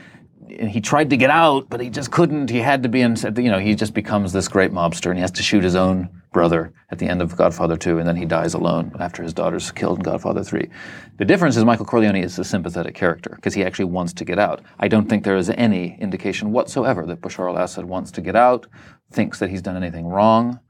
he 0.49 0.81
tried 0.81 1.11
to 1.11 1.17
get 1.17 1.31
out, 1.31 1.69
but 1.69 1.81
he 1.81 1.91
just 1.91 2.11
couldn't. 2.11 2.51
He 2.51 2.59
had 2.59 2.83
to 2.83 2.89
be 2.89 3.01
in, 3.01 3.17
you 3.37 3.51
know, 3.51 3.59
he 3.59 3.75
just 3.75 3.95
becomes 3.95 4.33
this 4.33 4.49
great 4.49 4.73
mobster 4.73 5.07
and 5.07 5.17
he 5.17 5.21
has 5.21 5.31
to 5.33 5.43
shoot 5.43 5.65
his 5.65 5.75
own 5.77 6.09
brother 6.33 6.73
at 6.91 6.99
the 6.99 7.07
end 7.07 7.23
of 7.23 7.37
Godfather 7.37 7.77
2 7.77 7.99
and 7.99 8.07
then 8.07 8.17
he 8.17 8.25
dies 8.25 8.55
alone 8.55 8.93
after 9.01 9.23
his 9.23 9.33
daughter's 9.33 9.71
killed 9.71 9.99
in 9.99 10.03
Godfather 10.03 10.45
3. 10.45 10.69
The 11.17 11.25
difference 11.25 11.57
is 11.57 11.65
Michael 11.65 11.87
Corleone 11.87 12.17
is 12.17 12.39
a 12.39 12.45
sympathetic 12.45 12.95
character 12.95 13.33
because 13.37 13.55
he 13.55 13.65
actually 13.65 13.87
wants 13.87 14.13
to 14.15 14.25
get 14.25 14.39
out. 14.39 14.63
I 14.79 14.89
don't 14.89 15.09
think 15.09 15.25
there 15.25 15.37
is 15.37 15.51
any 15.51 15.97
indication 16.01 16.53
whatsoever 16.53 17.07
that 17.07 17.21
Bashar 17.21 17.49
al-Assad 17.49 17.87
wants 17.87 18.11
to 18.13 18.21
get 18.21 18.37
out, 18.37 18.67
thinks 19.11 19.39
that 19.39 19.51
he's 19.51 19.63
done 19.63 19.77
anything 19.77 20.07
wrong. 20.07 20.61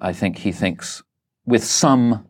I 0.00 0.12
think 0.12 0.38
he 0.38 0.52
thinks 0.52 1.02
with 1.46 1.64
some 1.64 2.26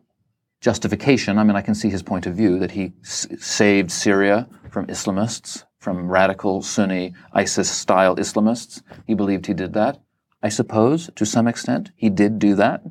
justification, 0.61 1.37
I 1.37 1.43
mean, 1.43 1.55
I 1.55 1.61
can 1.61 1.75
see 1.75 1.89
his 1.89 2.03
point 2.03 2.25
of 2.25 2.35
view 2.35 2.59
that 2.59 2.71
he 2.71 2.93
s- 3.03 3.27
saved 3.39 3.91
Syria 3.91 4.47
from 4.69 4.87
Islamists, 4.87 5.63
from 5.85 6.09
radical 6.09 6.63
Sunni 6.63 7.13
ISIS 7.31 7.69
style 7.69 8.15
Islamists. 8.15 8.81
He 9.05 9.13
believed 9.13 9.45
he 9.45 9.53
did 9.53 9.73
that. 9.73 10.01
I 10.41 10.49
suppose, 10.49 11.11
to 11.19 11.25
some 11.35 11.47
extent, 11.47 11.91
he 11.95 12.09
did 12.09 12.39
do 12.39 12.55
that. 12.55 12.81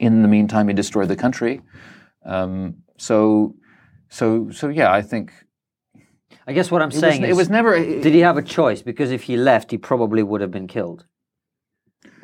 In 0.00 0.22
the 0.22 0.30
meantime, 0.36 0.66
he 0.66 0.74
destroyed 0.74 1.08
the 1.08 1.20
country. 1.24 1.54
Um, 2.26 2.82
so, 2.96 3.54
so, 4.08 4.50
so 4.50 4.64
yeah, 4.68 4.90
I 4.92 5.00
think 5.00 5.32
I 6.48 6.52
guess 6.56 6.72
what 6.72 6.82
I'm 6.82 6.90
it 6.90 6.94
was, 6.94 7.04
saying 7.04 7.22
it 7.22 7.30
is, 7.30 7.36
was 7.36 7.50
never. 7.58 7.72
did 7.78 8.12
he 8.18 8.22
have 8.28 8.36
a 8.36 8.46
choice? 8.58 8.82
Because 8.82 9.10
if 9.12 9.22
he 9.28 9.36
left, 9.36 9.70
he 9.70 9.78
probably 9.78 10.22
would 10.24 10.40
have 10.40 10.50
been 10.50 10.66
killed. 10.66 11.06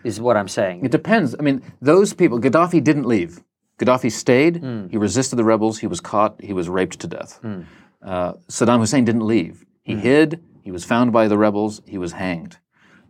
Is 0.03 0.21
what 0.21 0.37
I'm 0.37 0.49
saying. 0.49 0.85
It 0.85 0.91
depends. 0.91 1.37
I 1.39 1.43
mean, 1.43 1.63
those 1.81 2.15
people, 2.15 2.41
Gaddafi 2.41 2.83
didn't 2.83 3.07
leave. 3.07 3.33
Gaddafi 3.79 4.11
stayed. 4.11 4.55
He 4.91 4.97
resisted 5.09 5.39
the 5.39 5.45
rebels. 5.45 5.79
He 5.79 5.87
was 5.87 6.01
caught. 6.01 6.33
He 6.51 6.55
was 6.61 6.69
raped 6.69 6.99
to 7.01 7.07
death. 7.07 7.33
Uh, 7.45 8.33
Saddam 8.49 8.81
Hussein 8.81 9.05
didn't 9.05 9.27
leave. 9.37 9.65
He 9.83 9.97
hid. 9.97 10.43
He 10.63 10.71
was 10.71 10.85
found 10.85 11.13
by 11.13 11.29
the 11.29 11.39
rebels. 11.39 11.81
He 11.87 11.99
was 11.99 12.13
hanged. 12.13 12.59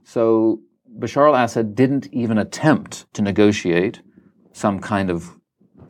So 0.04 0.60
Bashar 0.98 1.28
al-Assad 1.28 1.74
didn't 1.74 2.06
even 2.12 2.38
attempt 2.38 3.12
to 3.14 3.22
negotiate 3.22 4.02
some 4.52 4.80
kind 4.80 5.10
of 5.10 5.36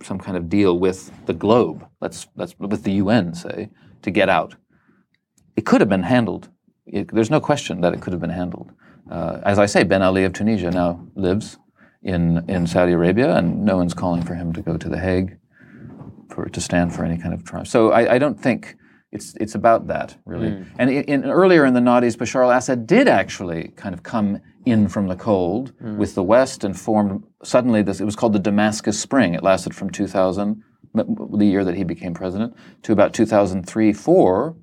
some 0.03 0.19
kind 0.19 0.37
of 0.37 0.49
deal 0.49 0.79
with 0.79 1.11
the 1.27 1.35
globe. 1.35 1.87
Let's 2.01 2.27
let's 2.37 2.59
with 2.59 2.85
the 2.85 2.93
UN 2.93 3.35
say 3.35 3.71
to 4.03 4.11
get 4.11 4.29
out. 4.29 4.57
It 5.57 5.67
could 5.67 5.81
have 5.81 5.91
been 5.91 6.05
handled. 6.05 6.49
It, 6.87 7.13
there's 7.13 7.31
no 7.31 7.41
question 7.41 7.81
that 7.83 7.93
it 7.93 8.01
could 8.01 8.13
have 8.13 8.21
been 8.21 8.31
handled. 8.31 8.73
Uh, 9.11 9.41
as 9.45 9.59
I 9.59 9.67
say, 9.67 9.83
Ben 9.85 10.03
Ali 10.03 10.25
of 10.25 10.33
Tunisia 10.33 10.71
now 10.71 11.07
lives 11.15 11.59
in, 12.03 12.49
in 12.49 12.67
Saudi 12.67 12.93
Arabia, 12.93 13.37
and 13.37 13.65
no 13.65 13.77
one's 13.77 13.95
calling 13.95 14.23
for 14.23 14.35
him 14.35 14.53
to 14.53 14.63
go 14.63 14.77
to 14.77 14.89
The 14.89 14.99
Hague 14.99 15.39
for 16.31 16.49
to 16.49 16.61
stand 16.61 16.95
for 16.95 17.05
any 17.05 17.19
kind 17.19 17.35
of 17.35 17.45
trial. 17.45 17.65
So 17.65 17.91
I, 17.91 18.15
I 18.15 18.19
don't 18.19 18.41
think 18.41 18.77
it's 19.13 19.35
it's 19.41 19.55
about 19.55 19.89
that 19.89 20.17
really. 20.25 20.65
And 20.79 20.91
in, 20.91 21.05
in, 21.05 21.25
earlier 21.25 21.65
in 21.65 21.75
the 21.75 21.81
noughties, 21.81 22.17
Bashar 22.17 22.45
al-Assad 22.45 22.87
did 22.87 23.09
actually 23.09 23.69
kind 23.77 23.95
of 23.95 24.03
come 24.03 24.41
in 24.65 24.89
from 24.89 25.09
the 25.09 25.17
cold 25.17 25.73
with 25.99 26.15
the 26.15 26.23
West 26.23 26.65
and 26.65 26.79
formed 26.79 27.25
suddenly 27.43 27.83
this. 27.83 28.01
It 28.01 28.05
was 28.05 28.15
called 28.15 28.35
the 28.35 28.39
Damascus 28.39 29.01
Spring. 29.01 29.35
It 29.35 29.43
lasted 29.43 29.75
from 29.75 29.91
2000, 29.91 30.63
the 30.95 31.47
year 31.47 31.65
that 31.65 31.75
he 31.75 31.83
became 31.83 32.15
president, 32.15 32.55
to 32.83 32.93
about 32.93 33.13
2003 33.13 33.93
four. 33.93 34.57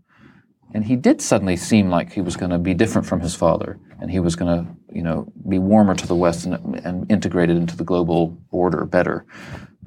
And 0.73 0.83
he 0.83 0.97
did 0.97 1.21
suddenly 1.21 1.55
seem 1.55 1.89
like 1.89 2.11
he 2.11 2.21
was 2.21 2.35
going 2.35 2.51
to 2.51 2.59
be 2.59 2.73
different 2.73 3.07
from 3.07 3.21
his 3.21 3.33
father, 3.33 3.79
and 4.01 4.11
he 4.11 4.19
was 4.19 4.35
going 4.35 4.65
to, 4.65 4.75
you 4.93 5.01
know, 5.01 5.31
be 5.47 5.59
warmer 5.59 5.95
to 5.95 6.05
the 6.05 6.15
West 6.15 6.45
and, 6.45 6.75
and 6.85 7.09
integrated 7.09 7.55
into 7.55 7.77
the 7.77 7.85
global 7.85 8.37
order 8.51 8.83
better. 8.83 9.25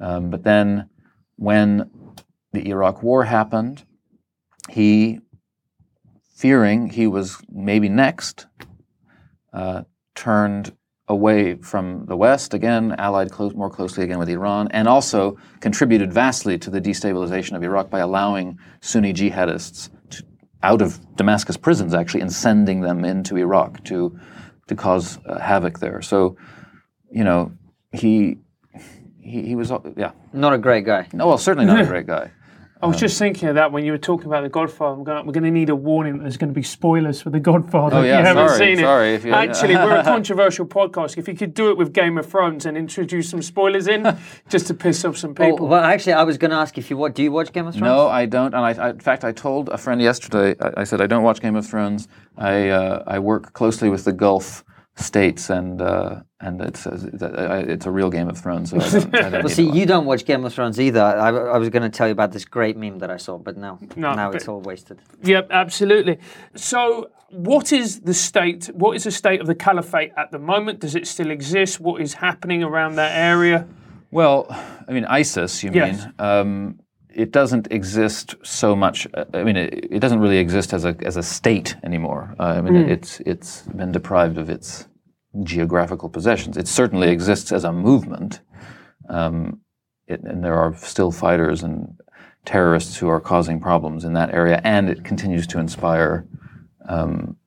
Um, 0.01 0.31
but 0.31 0.43
then, 0.43 0.89
when 1.35 1.91
the 2.51 2.67
Iraq 2.67 3.03
War 3.03 3.25
happened, 3.25 3.85
he, 4.69 5.19
fearing 6.35 6.89
he 6.89 7.07
was 7.07 7.37
maybe 7.49 7.89
next, 7.89 8.47
uh, 9.53 9.83
turned 10.15 10.73
away 11.07 11.55
from 11.55 12.05
the 12.05 12.15
West, 12.15 12.53
again, 12.53 12.95
allied 12.97 13.31
close, 13.31 13.53
more 13.53 13.69
closely 13.69 14.03
again 14.03 14.17
with 14.17 14.29
Iran, 14.29 14.69
and 14.71 14.87
also 14.87 15.37
contributed 15.59 16.11
vastly 16.13 16.57
to 16.57 16.69
the 16.69 16.79
destabilization 16.79 17.55
of 17.55 17.63
Iraq 17.63 17.89
by 17.89 17.99
allowing 17.99 18.57
Sunni 18.79 19.13
jihadists 19.13 19.89
to, 20.11 20.23
out 20.63 20.81
of 20.81 20.99
Damascus 21.17 21.57
prisons, 21.57 21.93
actually, 21.93 22.21
and 22.21 22.31
sending 22.31 22.81
them 22.81 23.03
into 23.03 23.35
Iraq 23.35 23.83
to, 23.85 24.17
to 24.67 24.75
cause 24.75 25.19
uh, 25.25 25.37
havoc 25.39 25.79
there. 25.79 26.01
So, 26.01 26.37
you 27.11 27.25
know, 27.25 27.51
he, 27.91 28.37
he, 29.19 29.43
he 29.47 29.55
was, 29.55 29.71
yeah. 29.97 30.11
Not 30.31 30.53
a 30.53 30.57
great 30.57 30.85
guy. 30.85 31.09
No, 31.13 31.27
well, 31.27 31.37
certainly 31.37 31.65
not 31.65 31.81
a 31.81 31.85
great 31.85 32.07
guy. 32.07 32.31
I 32.83 32.87
was 32.87 32.99
just 32.99 33.19
thinking 33.19 33.47
of 33.49 33.55
that 33.55 33.71
when 33.71 33.85
you 33.85 33.91
were 33.91 33.97
talking 33.97 34.25
about 34.27 34.41
The 34.41 34.49
Godfather. 34.49 34.93
I'm 34.97 35.03
gonna, 35.03 35.23
we're 35.23 35.33
going 35.33 35.43
to 35.43 35.51
need 35.51 35.69
a 35.69 35.75
warning 35.75 36.17
that 36.17 36.23
there's 36.23 36.37
going 36.37 36.49
to 36.49 36.53
be 36.53 36.63
spoilers 36.63 37.21
for 37.21 37.29
The 37.29 37.39
Godfather 37.39 37.97
Oh, 37.97 37.99
if 38.01 38.07
yeah, 38.07 38.19
you 38.19 38.25
haven't 38.25 38.47
sorry, 38.49 38.57
seen 38.59 38.79
it. 38.79 38.81
sorry 38.81 39.13
if 39.13 39.25
you- 39.25 39.33
Actually, 39.33 39.75
we're 39.75 39.97
a 39.97 40.03
controversial 40.15 40.65
podcast. 40.65 41.17
If 41.17 41.27
you 41.27 41.35
could 41.35 41.53
do 41.53 41.69
it 41.69 41.77
with 41.77 41.93
Game 41.93 42.17
of 42.17 42.25
Thrones 42.25 42.65
and 42.65 42.75
introduce 42.77 43.29
some 43.29 43.41
spoilers 43.41 43.87
in, 43.87 44.17
just 44.49 44.67
to 44.67 44.73
piss 44.73 45.05
off 45.05 45.17
some 45.17 45.31
Oh, 45.39 45.45
people. 45.51 45.67
well, 45.67 45.83
actually, 45.83 46.13
I 46.13 46.23
was 46.23 46.37
going 46.37 46.51
to 46.51 46.57
ask 46.57 46.77
if 46.77 46.89
you 46.89 46.97
what 46.97 47.13
do 47.13 47.21
you 47.23 47.31
watch 47.31 47.51
Game 47.53 47.67
of 47.67 47.75
Thrones? 47.75 47.83
No, 47.85 48.07
I 48.07 48.25
don't. 48.25 48.53
And 48.55 48.65
I, 48.65 48.71
I, 48.87 48.89
in 48.89 48.99
fact, 48.99 49.23
I 49.23 49.31
told 49.31 49.69
a 49.69 49.77
friend 49.77 50.01
yesterday. 50.01 50.55
I, 50.59 50.81
I 50.81 50.83
said 50.83 51.01
I 51.01 51.07
don't 51.07 51.23
watch 51.23 51.39
Game 51.39 51.55
of 51.55 51.67
Thrones. 51.67 52.07
I 52.37 52.69
uh, 52.69 53.03
I 53.05 53.19
work 53.19 53.53
closely 53.53 53.89
with 53.89 54.05
the 54.05 54.13
Gulf 54.13 54.63
states, 54.95 55.49
and 55.49 55.81
uh, 55.81 56.21
and 56.41 56.59
it's 56.61 56.85
a, 56.85 56.99
it's 57.69 57.85
a 57.85 57.91
real 57.91 58.09
Game 58.09 58.27
of 58.27 58.37
Thrones. 58.37 58.71
So 58.71 58.77
I 58.79 58.89
don't, 58.89 59.15
I 59.15 59.29
don't 59.29 59.43
Well, 59.45 59.49
see, 59.49 59.69
you 59.69 59.85
don't 59.85 60.05
watch 60.05 60.25
Game 60.25 60.43
of 60.45 60.53
Thrones 60.53 60.79
either. 60.79 61.01
I, 61.01 61.29
I 61.29 61.57
was 61.57 61.69
going 61.69 61.83
to 61.83 61.89
tell 61.89 62.07
you 62.07 62.11
about 62.13 62.31
this 62.31 62.45
great 62.45 62.75
meme 62.77 62.99
that 62.99 63.09
I 63.11 63.17
saw, 63.17 63.37
but 63.37 63.57
no, 63.57 63.79
No, 63.95 64.13
now 64.13 64.29
but- 64.29 64.37
it's 64.37 64.47
all 64.47 64.61
wasted. 64.61 64.99
Yep, 65.23 65.47
absolutely. 65.51 66.17
So, 66.55 67.09
what 67.29 67.71
is 67.71 68.01
the 68.01 68.13
state? 68.13 68.65
What 68.73 68.95
is 68.95 69.03
the 69.05 69.11
state 69.11 69.39
of 69.39 69.47
the 69.47 69.55
caliphate 69.55 70.11
at 70.17 70.31
the 70.31 70.39
moment? 70.39 70.79
Does 70.79 70.95
it 70.95 71.07
still 71.07 71.31
exist? 71.31 71.79
What 71.79 72.01
is 72.01 72.13
happening 72.15 72.63
around 72.63 72.95
that 72.95 73.15
area? 73.17 73.67
Well, 74.11 74.47
I 74.87 74.91
mean, 74.91 75.05
ISIS, 75.05 75.63
you 75.63 75.71
Yes. 75.73 76.03
mean? 76.05 76.13
Um, 76.19 76.79
it 77.13 77.31
doesn't 77.31 77.71
exist 77.71 78.35
so 78.43 78.75
much. 78.75 79.05
uh, 79.13 79.25
I 79.33 79.43
mean, 79.43 79.55
it, 79.57 79.87
it 79.91 79.99
doesn't 79.99 80.19
really 80.19 80.37
exist 80.37 80.73
as 80.73 80.85
a 80.85 80.95
as 81.05 81.17
a 81.17 81.23
state 81.23 81.75
anymore. 81.83 82.33
Uh, 82.39 82.43
I 82.43 82.61
mean, 82.61 82.75
it's 82.89 83.19
it's 83.25 83.61
been 83.63 83.91
deprived 83.91 84.37
of 84.37 84.49
its 84.49 84.87
geographical 85.43 86.09
possessions. 86.09 86.57
It 86.57 86.67
certainly 86.67 87.09
exists 87.09 87.51
as 87.51 87.63
a 87.63 87.71
movement, 87.71 88.41
um, 89.09 89.61
it, 90.07 90.21
and 90.23 90.43
there 90.43 90.55
are 90.55 90.75
still 90.75 91.11
fighters 91.11 91.63
and 91.63 91.97
terrorists 92.45 92.97
who 92.97 93.07
are 93.07 93.19
causing 93.19 93.59
problems 93.59 94.03
in 94.03 94.13
that 94.13 94.33
area, 94.33 94.59
and 94.63 94.89
it 94.89 95.03
continues 95.03 95.47
to 95.47 95.59
inspire 95.59 96.27
um, 96.87 97.37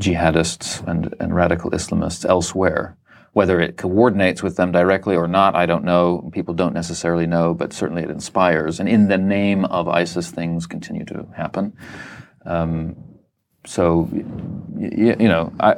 jihadists 0.00 0.86
and, 0.88 1.14
and 1.20 1.34
radical 1.34 1.70
Islamists 1.70 2.28
elsewhere. 2.28 2.96
Whether 3.34 3.60
it 3.60 3.78
coordinates 3.78 4.42
with 4.42 4.56
them 4.56 4.72
directly 4.72 5.16
or 5.16 5.26
not, 5.26 5.54
I 5.54 5.64
don't 5.64 5.84
know. 5.84 6.28
People 6.34 6.52
don't 6.52 6.74
necessarily 6.74 7.26
know, 7.26 7.54
but 7.54 7.72
certainly 7.72 8.02
it 8.02 8.10
inspires. 8.10 8.78
And 8.78 8.88
in 8.88 9.08
the 9.08 9.16
name 9.16 9.64
of 9.66 9.88
ISIS, 9.88 10.30
things 10.30 10.66
continue 10.66 11.06
to 11.06 11.26
happen. 11.34 11.72
Um, 12.44 12.96
so, 13.64 14.08
y- 14.12 14.24
y- 14.74 15.16
you 15.18 15.28
know, 15.28 15.50
I, 15.60 15.76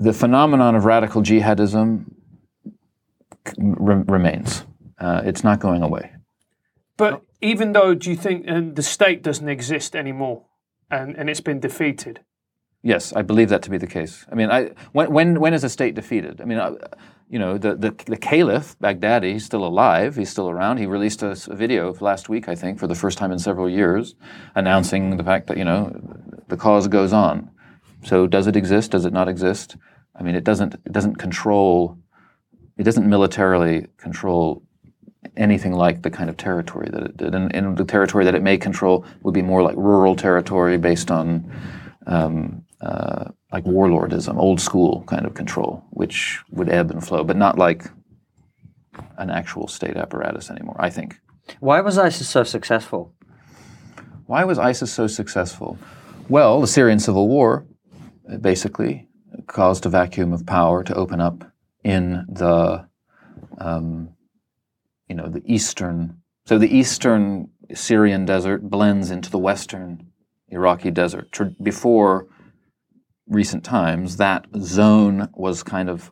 the 0.00 0.12
phenomenon 0.12 0.74
of 0.74 0.84
radical 0.84 1.22
jihadism 1.22 2.06
re- 3.58 4.04
remains. 4.06 4.64
Uh, 4.98 5.22
it's 5.24 5.44
not 5.44 5.60
going 5.60 5.82
away. 5.82 6.12
But 6.96 7.22
even 7.40 7.72
though, 7.72 7.94
do 7.94 8.10
you 8.10 8.16
think 8.16 8.46
the 8.74 8.82
state 8.82 9.22
doesn't 9.22 9.48
exist 9.48 9.94
anymore, 9.94 10.46
and 10.90 11.16
and 11.16 11.30
it's 11.30 11.40
been 11.40 11.60
defeated? 11.60 12.20
Yes, 12.82 13.12
I 13.12 13.22
believe 13.22 13.50
that 13.50 13.62
to 13.62 13.70
be 13.70 13.78
the 13.78 13.86
case. 13.86 14.24
I 14.32 14.34
mean, 14.34 14.50
I, 14.50 14.70
when, 14.92 15.12
when, 15.12 15.40
when 15.40 15.52
is 15.52 15.64
a 15.64 15.68
state 15.68 15.94
defeated? 15.94 16.40
I 16.40 16.44
mean, 16.46 16.58
uh, 16.58 16.76
you 17.28 17.38
know, 17.38 17.58
the, 17.58 17.76
the, 17.76 17.90
the 18.06 18.16
caliph, 18.16 18.74
Baghdadi, 18.78 19.34
he's 19.34 19.44
still 19.44 19.66
alive. 19.66 20.16
He's 20.16 20.30
still 20.30 20.48
around. 20.48 20.78
He 20.78 20.86
released 20.86 21.22
a 21.22 21.34
video 21.50 21.94
last 22.00 22.30
week, 22.30 22.48
I 22.48 22.54
think, 22.54 22.78
for 22.78 22.86
the 22.86 22.94
first 22.94 23.18
time 23.18 23.32
in 23.32 23.38
several 23.38 23.68
years, 23.68 24.14
announcing 24.54 25.18
the 25.18 25.22
fact 25.22 25.46
that, 25.48 25.58
you 25.58 25.64
know, 25.64 25.94
the 26.48 26.56
cause 26.56 26.88
goes 26.88 27.12
on. 27.12 27.50
So 28.02 28.26
does 28.26 28.46
it 28.46 28.56
exist? 28.56 28.90
Does 28.92 29.04
it 29.04 29.12
not 29.12 29.28
exist? 29.28 29.76
I 30.16 30.22
mean, 30.22 30.34
it 30.34 30.44
doesn't, 30.44 30.74
it 30.74 30.92
doesn't 30.92 31.16
control, 31.16 31.98
it 32.76 32.84
doesn't 32.84 33.08
militarily 33.08 33.86
control 33.96 34.62
anything 35.36 35.72
like 35.72 36.02
the 36.02 36.10
kind 36.10 36.30
of 36.30 36.36
territory 36.36 36.88
that 36.90 37.02
it 37.02 37.16
did. 37.16 37.34
And, 37.34 37.54
and 37.54 37.76
the 37.76 37.84
territory 37.84 38.24
that 38.24 38.34
it 38.34 38.42
may 38.42 38.58
control 38.58 39.04
would 39.22 39.34
be 39.34 39.42
more 39.42 39.62
like 39.62 39.76
rural 39.76 40.16
territory 40.16 40.78
based 40.78 41.10
on 41.10 41.50
um, 42.06 42.64
uh, 42.80 43.30
like 43.52 43.64
warlordism, 43.64 44.36
old 44.36 44.60
school 44.60 45.04
kind 45.06 45.26
of 45.26 45.34
control, 45.34 45.84
which 45.90 46.40
would 46.50 46.68
ebb 46.68 46.90
and 46.90 47.06
flow, 47.06 47.24
but 47.24 47.36
not 47.36 47.58
like 47.58 47.84
an 49.18 49.30
actual 49.30 49.68
state 49.68 49.96
apparatus 49.96 50.50
anymore, 50.50 50.76
I 50.78 50.90
think. 50.90 51.16
Why 51.60 51.80
was 51.80 51.98
ISIS 51.98 52.28
so 52.28 52.44
successful? 52.44 53.14
Why 54.26 54.44
was 54.44 54.58
ISIS 54.58 54.92
so 54.92 55.06
successful? 55.06 55.78
Well, 56.28 56.60
the 56.60 56.66
Syrian 56.66 57.00
civil 57.00 57.28
war 57.28 57.66
basically 58.38 59.08
caused 59.46 59.86
a 59.86 59.88
vacuum 59.88 60.32
of 60.32 60.46
power 60.46 60.82
to 60.84 60.94
open 60.94 61.20
up 61.20 61.44
in 61.84 62.24
the, 62.28 62.86
um, 63.58 64.10
you 65.08 65.14
know, 65.14 65.28
the 65.28 65.42
eastern. 65.44 66.20
So 66.46 66.58
the 66.58 66.74
eastern 66.74 67.50
Syrian 67.74 68.24
desert 68.24 68.62
blends 68.68 69.10
into 69.10 69.30
the 69.30 69.38
western 69.38 70.10
Iraqi 70.48 70.90
desert. 70.90 71.38
Before 71.62 72.26
recent 73.28 73.64
times, 73.64 74.16
that 74.16 74.46
zone 74.58 75.28
was 75.34 75.62
kind 75.62 75.88
of 75.88 76.10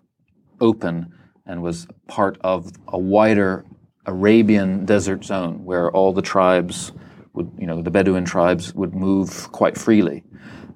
open 0.61 1.13
and 1.47 1.63
was 1.63 1.87
part 2.07 2.39
of 2.43 2.71
a 2.89 2.99
wider 2.99 3.65
Arabian 4.07 4.85
desert 4.85 5.25
zone 5.25 5.65
where 5.65 5.91
all 5.91 6.13
the 6.13 6.23
tribes 6.23 6.93
would, 7.35 7.51
you 7.59 7.67
know, 7.67 7.83
the 7.83 7.91
Bedouin 7.91 8.25
tribes 8.25 8.75
would 8.75 8.95
move 8.95 9.51
quite 9.53 9.77
freely. 9.77 10.25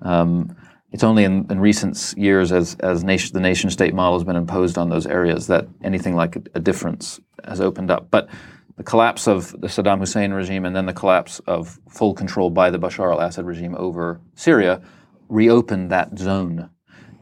Um, 0.03 0.57
it's 0.93 1.03
only 1.03 1.25
in, 1.25 1.47
in 1.51 1.59
recent 1.59 2.15
years, 2.17 2.53
as, 2.53 2.77
as 2.81 3.03
nation, 3.03 3.33
the 3.33 3.41
nation 3.41 3.71
state 3.71 3.95
model 3.95 4.19
has 4.19 4.25
been 4.25 4.37
imposed 4.37 4.77
on 4.77 4.91
those 4.91 5.07
areas, 5.07 5.47
that 5.47 5.67
anything 5.83 6.15
like 6.15 6.37
a, 6.37 6.43
a 6.55 6.61
difference 6.61 7.19
has 7.45 7.61
opened 7.61 7.91
up. 7.91 8.11
But 8.11 8.29
the 8.77 8.83
collapse 8.83 9.27
of 9.27 9.53
the 9.61 9.69
Saddam 9.69 10.01
Hussein 10.01 10.33
regime 10.33 10.65
and 10.67 10.77
then 10.77 10.87
the 10.87 10.93
collapse 10.93 11.41
of 11.47 11.79
full 11.89 12.15
control 12.15 12.51
by 12.51 12.71
the 12.71 12.79
Bashar 12.79 13.11
al 13.11 13.21
Assad 13.21 13.47
regime 13.47 13.75
over 13.77 14.21
Syria 14.35 14.83
reopened 15.29 15.91
that 15.91 16.19
zone. 16.19 16.69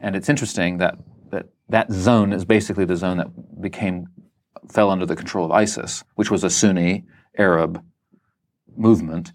And 0.01 0.15
it's 0.15 0.27
interesting 0.27 0.77
that, 0.79 0.97
that 1.29 1.47
that 1.69 1.91
zone 1.91 2.33
is 2.33 2.43
basically 2.43 2.85
the 2.85 2.97
zone 2.97 3.17
that 3.17 3.61
became 3.61 4.07
fell 4.69 4.89
under 4.89 5.05
the 5.05 5.15
control 5.15 5.45
of 5.45 5.51
ISIS, 5.51 6.03
which 6.15 6.29
was 6.29 6.43
a 6.43 6.49
Sunni 6.49 7.05
Arab 7.37 7.83
movement 8.75 9.31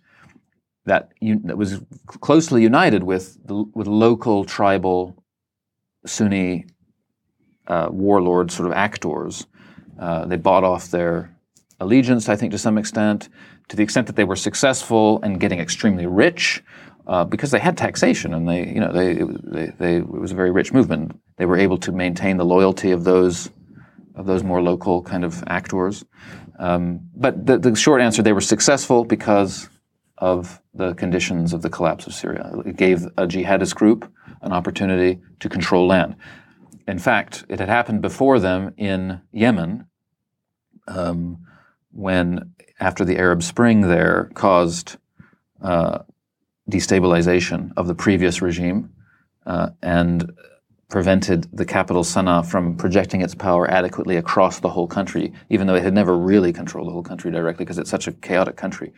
that, 0.86 1.12
that 1.20 1.58
was 1.58 1.80
closely 2.06 2.62
united 2.62 3.02
with 3.02 3.38
the, 3.46 3.64
with 3.74 3.86
local 3.86 4.44
tribal 4.44 5.22
Sunni 6.06 6.66
uh, 7.66 7.88
warlord 7.90 8.50
sort 8.50 8.68
of 8.68 8.74
actors. 8.74 9.46
Uh, 9.98 10.24
they 10.26 10.36
bought 10.36 10.64
off 10.64 10.90
their 10.90 11.36
allegiance, 11.80 12.28
I 12.28 12.36
think, 12.36 12.52
to 12.52 12.58
some 12.58 12.78
extent, 12.78 13.28
to 13.68 13.76
the 13.76 13.82
extent 13.82 14.06
that 14.06 14.16
they 14.16 14.24
were 14.24 14.36
successful 14.36 15.20
and 15.22 15.40
getting 15.40 15.60
extremely 15.60 16.06
rich. 16.06 16.62
Uh, 17.08 17.24
because 17.24 17.52
they 17.52 17.60
had 17.60 17.76
taxation 17.76 18.34
and 18.34 18.48
they, 18.48 18.66
you 18.66 18.80
know, 18.80 18.90
they, 18.90 19.14
they, 19.44 19.72
they, 19.78 19.96
it 19.98 20.08
was 20.08 20.32
a 20.32 20.34
very 20.34 20.50
rich 20.50 20.72
movement. 20.72 21.16
They 21.36 21.46
were 21.46 21.56
able 21.56 21.78
to 21.78 21.92
maintain 21.92 22.36
the 22.36 22.44
loyalty 22.44 22.90
of 22.90 23.04
those 23.04 23.48
of 24.16 24.26
those 24.26 24.42
more 24.42 24.60
local 24.60 25.02
kind 25.02 25.24
of 25.24 25.44
actors. 25.46 26.04
Um, 26.58 27.00
but 27.14 27.46
the, 27.46 27.58
the 27.58 27.76
short 27.76 28.00
answer, 28.00 28.22
they 28.22 28.32
were 28.32 28.40
successful 28.40 29.04
because 29.04 29.68
of 30.18 30.60
the 30.74 30.94
conditions 30.94 31.52
of 31.52 31.62
the 31.62 31.70
collapse 31.70 32.06
of 32.06 32.14
Syria. 32.14 32.52
It 32.64 32.76
gave 32.76 33.04
a 33.16 33.26
jihadist 33.26 33.74
group 33.74 34.10
an 34.42 34.52
opportunity 34.52 35.20
to 35.40 35.48
control 35.48 35.86
land. 35.86 36.16
In 36.88 36.98
fact, 36.98 37.44
it 37.48 37.58
had 37.58 37.68
happened 37.68 38.00
before 38.00 38.38
them 38.38 38.72
in 38.76 39.20
Yemen 39.32 39.86
um, 40.86 41.38
when, 41.92 42.52
after 42.78 43.04
the 43.04 43.18
Arab 43.18 43.42
Spring 43.42 43.82
there 43.82 44.30
caused 44.34 44.96
uh, 45.62 46.00
destabilization 46.70 47.72
of 47.76 47.86
the 47.86 47.94
previous 47.94 48.40
regime 48.40 48.92
uh, 49.46 49.70
and 49.82 50.32
prevented 50.88 51.48
the 51.52 51.64
capital 51.64 52.04
Sana'a 52.04 52.46
from 52.46 52.76
projecting 52.76 53.20
its 53.20 53.34
power 53.34 53.68
adequately 53.68 54.16
across 54.16 54.60
the 54.60 54.68
whole 54.68 54.86
country, 54.86 55.32
even 55.50 55.66
though 55.66 55.74
it 55.74 55.82
had 55.82 55.94
never 55.94 56.16
really 56.16 56.52
controlled 56.52 56.86
the 56.86 56.92
whole 56.92 57.02
country 57.02 57.30
directly 57.32 57.64
because 57.64 57.78
it's 57.78 57.90
such 57.90 58.06
a 58.06 58.12
chaotic 58.12 58.56
country. 58.56 58.92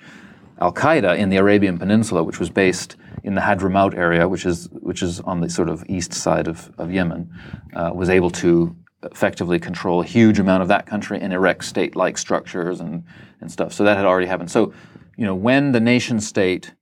Al 0.61 0.73
Qaeda 0.73 1.17
in 1.17 1.29
the 1.29 1.37
Arabian 1.37 1.79
Peninsula, 1.79 2.23
which 2.23 2.41
was 2.41 2.51
based 2.51 2.97
in 3.23 3.35
the 3.35 3.41
Hadramaut 3.41 3.95
area, 3.95 4.29
which 4.29 4.45
is 4.45 4.69
which 4.73 5.03
is 5.03 5.21
on 5.21 5.41
the 5.41 5.49
sort 5.49 5.69
of 5.69 5.85
east 5.89 6.13
side 6.13 6.49
of, 6.49 6.71
of 6.79 6.93
Yemen, 6.93 7.31
uh, 7.75 7.91
was 7.95 8.09
able 8.09 8.31
to 8.31 8.75
effectively 9.05 9.59
control 9.61 10.01
a 10.01 10.05
huge 10.05 10.39
amount 10.41 10.63
of 10.63 10.69
that 10.69 10.87
country 10.87 11.21
and 11.21 11.33
erect 11.33 11.65
state-like 11.65 12.19
structures 12.19 12.81
and 12.81 13.05
and 13.41 13.51
stuff. 13.51 13.73
So 13.73 13.85
that 13.85 13.97
had 13.97 14.07
already 14.07 14.27
happened. 14.27 14.51
So, 14.51 14.73
you 15.17 15.25
know, 15.25 15.35
when 15.35 15.73
the 15.73 15.81
nation 15.81 16.21
state 16.21 16.75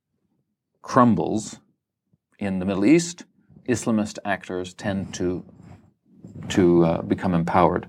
crumbles 0.80 1.60
in 2.38 2.58
the 2.58 2.64
Middle 2.64 2.86
East, 2.86 3.24
Islamist 3.68 4.18
actors 4.24 4.72
tend 4.74 5.12
to 5.14 5.44
to 6.48 6.84
uh, 6.84 7.02
become 7.02 7.34
empowered. 7.34 7.88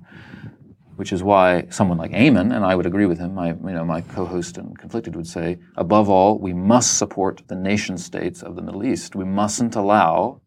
Which 0.97 1.13
is 1.13 1.23
why 1.23 1.67
someone 1.69 1.99
like 1.99 2.11
Aimen, 2.13 2.51
and 2.51 2.65
I 2.65 2.75
would 2.75 2.87
agree 2.87 3.05
with 3.05 3.19
him, 3.19 3.35
my, 3.35 3.49
you 3.49 3.75
know, 3.77 3.85
my 3.85 4.01
co-host 4.01 4.57
and 4.57 4.77
Conflicted 4.77 5.15
would 5.15 5.27
say, 5.27 5.59
above 5.75 6.09
all, 6.09 6.39
we 6.39 6.53
must 6.53 6.97
support 6.97 7.43
the 7.47 7.55
nation 7.55 7.97
states 7.97 8.41
of 8.41 8.55
the 8.55 8.63
Middle 8.63 8.83
East. 8.83 9.15
We 9.15 9.23
mustn't 9.23 9.75
allow 9.75 10.41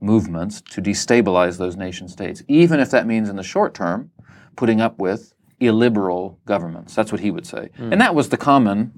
movements 0.00 0.60
to 0.60 0.82
destabilize 0.82 1.56
those 1.56 1.76
nation 1.76 2.08
states, 2.08 2.42
even 2.46 2.78
if 2.80 2.90
that 2.90 3.06
means 3.06 3.30
in 3.30 3.36
the 3.36 3.42
short 3.42 3.74
term 3.74 4.10
putting 4.54 4.80
up 4.82 4.98
with 4.98 5.32
illiberal 5.60 6.38
governments. 6.44 6.94
That's 6.94 7.10
what 7.10 7.20
he 7.22 7.30
would 7.30 7.46
say, 7.46 7.70
and 7.78 8.00
that 8.00 8.14
was 8.14 8.28
the 8.28 8.36
common, 8.36 8.92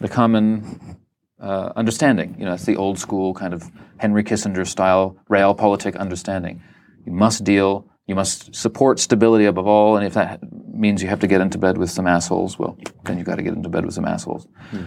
the 0.00 0.08
common 0.08 0.98
uh, 1.40 1.72
understanding. 1.76 2.36
You 2.38 2.44
know, 2.44 2.52
it's 2.52 2.66
the 2.66 2.76
old 2.76 2.98
school 2.98 3.32
kind 3.32 3.54
of 3.54 3.64
Henry 3.96 4.22
Kissinger 4.22 4.66
style 4.66 5.16
realpolitik 5.30 5.96
understanding. 5.96 6.62
You 7.06 7.12
must 7.12 7.44
deal. 7.44 7.88
You 8.06 8.14
must 8.14 8.54
support 8.54 9.00
stability 9.00 9.46
above 9.46 9.66
all, 9.66 9.96
and 9.96 10.06
if 10.06 10.14
that 10.14 10.40
means 10.52 11.02
you 11.02 11.08
have 11.08 11.20
to 11.20 11.26
get 11.26 11.40
into 11.40 11.58
bed 11.58 11.76
with 11.76 11.90
some 11.90 12.06
assholes, 12.06 12.58
well, 12.58 12.78
then 13.04 13.18
you've 13.18 13.26
got 13.26 13.36
to 13.36 13.42
get 13.42 13.54
into 13.54 13.68
bed 13.68 13.84
with 13.84 13.94
some 13.94 14.04
assholes. 14.04 14.46
Hmm. 14.70 14.84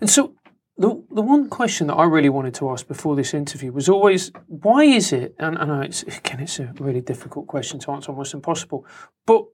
And 0.00 0.10
so 0.10 0.34
the 0.78 1.02
the 1.10 1.22
one 1.22 1.48
question 1.48 1.86
that 1.86 1.94
I 1.94 2.04
really 2.04 2.28
wanted 2.28 2.54
to 2.54 2.70
ask 2.70 2.86
before 2.86 3.16
this 3.16 3.32
interview 3.32 3.72
was 3.72 3.88
always 3.88 4.30
why 4.46 4.84
is 4.84 5.12
it 5.12 5.34
and 5.38 5.56
I 5.56 5.64
know 5.64 5.80
it's 5.80 6.02
again 6.02 6.40
it's 6.40 6.58
a 6.58 6.72
really 6.78 7.00
difficult 7.00 7.46
question 7.46 7.78
to 7.80 7.92
answer, 7.92 8.10
almost 8.10 8.34
impossible, 8.34 8.84
but 9.24 9.44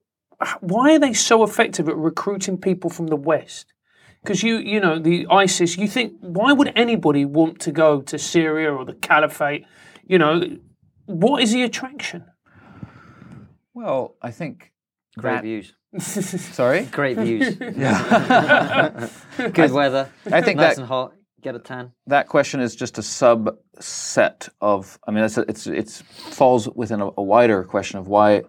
why 0.61 0.95
are 0.95 0.99
they 0.99 1.13
so 1.13 1.45
effective 1.45 1.89
at 1.89 1.97
recruiting 1.97 2.59
people 2.59 2.91
from 2.91 3.07
the 3.07 3.17
West? 3.17 3.73
Because 4.23 4.43
you 4.43 4.57
you 4.57 4.81
know 4.81 4.99
the 4.99 5.27
ISIS, 5.31 5.77
you 5.77 5.87
think 5.87 6.15
why 6.21 6.53
would 6.53 6.73
anybody 6.75 7.25
want 7.25 7.61
to 7.61 7.71
go 7.71 8.03
to 8.03 8.19
Syria 8.19 8.73
or 8.73 8.85
the 8.85 8.95
Caliphate? 8.95 9.65
You 10.05 10.19
know, 10.19 10.59
what 11.07 11.43
is 11.43 11.53
the 11.53 11.63
attraction? 11.63 12.25
Well, 13.75 14.17
I 14.23 14.31
think 14.31 14.73
Great 15.19 15.33
that- 15.37 15.43
views. 15.43 15.75
Sorry. 15.99 16.83
Great 16.91 17.19
views. 17.19 17.57
Yeah. 17.77 19.09
Good 19.53 19.71
weather. 19.73 20.11
I 20.31 20.41
think 20.43 20.59
nice 20.59 20.77
that- 20.77 20.79
and 20.83 20.89
hot. 20.89 21.13
Get 21.43 21.57
a 21.57 21.59
tan. 21.59 21.91
that 22.07 22.29
question 22.29 22.61
is 22.61 22.77
just 22.77 22.99
a 22.99 23.01
subset 23.01 24.49
of. 24.61 24.99
I 25.07 25.11
mean, 25.11 25.25
it's 25.25 25.37
it's 25.39 25.67
it's 25.67 26.01
falls 26.31 26.69
within 26.69 27.01
a, 27.01 27.09
a 27.17 27.23
wider 27.23 27.65
question 27.65 27.99
of 27.99 28.07
why 28.07 28.43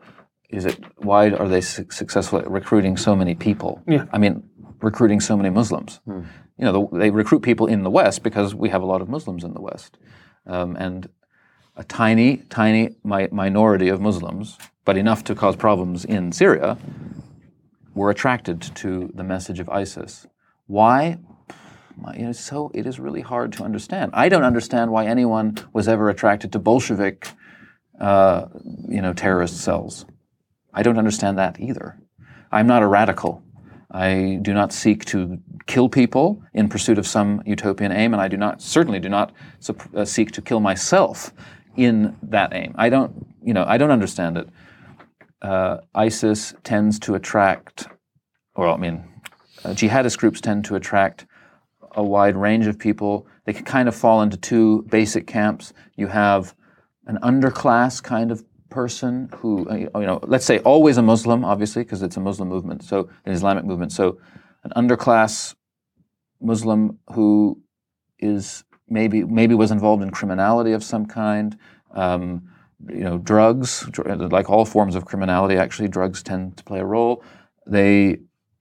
is 0.50 0.66
it 0.66 0.80
why 0.98 1.32
are 1.32 1.48
they 1.48 1.62
su- 1.62 1.88
successful 1.90 2.38
at 2.40 2.50
recruiting 2.52 2.96
so 2.98 3.16
many 3.16 3.34
people? 3.34 3.82
Yeah. 3.88 4.06
I 4.14 4.20
mean, 4.20 4.44
recruiting 4.80 5.22
so 5.22 5.36
many 5.36 5.50
Muslims. 5.50 6.02
You 6.06 6.24
know, 6.60 6.72
the, 6.92 7.00
they 7.00 7.10
recruit 7.10 7.40
people 7.42 7.66
in 7.66 7.82
the 7.82 7.90
West 7.90 8.22
because 8.22 8.54
we 8.54 8.70
have 8.70 8.84
a 8.84 8.86
lot 8.86 9.02
of 9.02 9.10
Muslims 9.10 9.44
in 9.44 9.54
the 9.56 9.62
West, 9.62 9.98
um, 10.46 10.76
and 10.76 11.10
a 11.76 11.84
tiny, 11.84 12.38
tiny 12.50 12.96
mi- 13.04 13.28
minority 13.32 13.90
of 13.90 14.00
Muslims, 14.02 14.58
but 14.86 14.98
enough 14.98 15.24
to 15.26 15.36
cause 15.36 15.56
problems 15.56 16.06
in 16.06 16.32
Syria, 16.32 16.78
were 17.96 18.10
attracted 18.10 18.62
to 18.62 19.12
the 19.14 19.24
message 19.24 19.60
of 19.60 19.70
ISIS. 19.70 20.28
Why? 20.68 21.18
So 22.32 22.72
it 22.74 22.88
is 22.88 23.00
really 23.00 23.22
hard 23.22 23.54
to 23.54 23.64
understand. 23.64 24.12
I 24.14 24.30
don't 24.30 24.44
understand 24.44 24.92
why 24.92 25.06
anyone 25.06 25.58
was 25.74 25.88
ever 25.88 26.10
attracted 26.10 26.52
to 26.54 26.60
Bolshevik, 26.60 27.30
uh, 28.00 28.48
you 28.90 29.02
know, 29.02 29.14
terrorist 29.14 29.58
cells. 29.58 30.06
I 30.74 30.82
don't 30.82 30.98
understand 30.98 31.38
that 31.38 31.60
either. 31.60 32.00
I'm 32.52 32.66
not 32.66 32.82
a 32.82 32.88
radical. 32.88 33.44
I 33.92 34.40
do 34.42 34.56
not 34.56 34.74
seek 34.74 35.06
to 35.06 35.38
kill 35.68 35.88
people 35.88 36.42
in 36.54 36.68
pursuit 36.68 36.98
of 36.98 37.06
some 37.06 37.44
utopian 37.46 37.92
aim, 37.92 38.14
and 38.14 38.22
I 38.22 38.28
do 38.28 38.38
not 38.38 38.60
certainly 38.60 39.00
do 39.00 39.10
not 39.10 39.32
uh, 39.96 40.04
seek 40.04 40.32
to 40.32 40.42
kill 40.42 40.60
myself 40.60 41.32
in 41.76 42.18
that 42.24 42.54
aim. 42.54 42.74
I 42.78 42.90
don't, 42.90 43.28
you 43.44 43.54
know, 43.54 43.66
I 43.68 43.78
don't 43.78 43.92
understand 43.92 44.38
it. 44.38 44.50
Uh, 45.42 45.78
ISIS 45.94 46.54
tends 46.64 47.00
to 47.00 47.16
attract, 47.16 47.88
or 48.56 48.68
I 48.68 48.78
mean, 48.78 49.04
uh, 49.66 49.70
jihadist 49.70 50.18
groups 50.18 50.40
tend 50.40 50.66
to 50.66 50.76
attract 50.76 51.26
a 51.96 52.04
wide 52.04 52.36
range 52.36 52.68
of 52.68 52.80
people. 52.80 53.28
They 53.46 53.54
can 53.54 53.66
kind 53.66 53.88
of 53.88 53.96
fall 53.96 54.22
into 54.22 54.38
two 54.38 54.84
basic 54.84 55.28
camps. 55.28 55.74
You 55.96 56.08
have 56.08 56.56
an 57.06 57.20
underclass 57.22 58.02
kind 58.02 58.32
of 58.32 58.44
person 58.70 59.30
who, 59.38 59.70
uh, 59.70 59.76
you 59.76 60.06
know, 60.06 60.20
let's 60.24 60.46
say 60.46 60.60
always 60.60 60.98
a 60.98 61.02
Muslim, 61.02 61.46
obviously, 61.46 61.84
because 61.84 62.02
it's 62.02 62.18
a 62.18 62.22
Muslim 62.22 62.50
movement, 62.50 62.84
so 62.84 63.10
an 63.26 63.34
Islamic 63.34 63.66
movement. 63.66 63.92
So 63.92 64.18
an 64.64 64.72
underclass 64.76 65.56
Muslim 66.42 67.00
who 67.14 67.62
is 68.20 68.64
maybe 68.94 69.24
maybe 69.24 69.56
was 69.56 69.72
involved 69.72 70.04
in 70.04 70.12
criminality 70.12 70.72
of 70.72 70.84
some 70.84 71.06
kind. 71.06 71.58
Um, 71.92 72.50
you 72.90 73.04
know, 73.04 73.18
drugs, 73.18 73.90
like 73.98 74.50
all 74.50 74.66
forms 74.66 74.96
of 74.96 75.06
criminality, 75.06 75.56
actually, 75.56 75.88
drugs 75.88 76.22
tend 76.22 76.58
to 76.58 76.64
play 76.66 76.80
a 76.80 76.86
role. 76.86 77.24
They, 77.66 78.20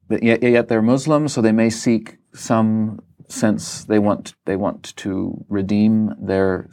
yet, 0.09 0.43
yet 0.43 0.68
they're 0.68 0.83
Muslim, 0.83 1.26
so 1.26 1.41
they 1.41 1.51
may 1.51 1.70
seek 1.70 2.18
some 2.33 3.01
sense 3.28 3.85
they 3.85 3.99
want 3.99 4.35
they 4.45 4.57
want 4.57 4.95
to 4.97 5.45
redeem 5.49 6.14
their 6.20 6.68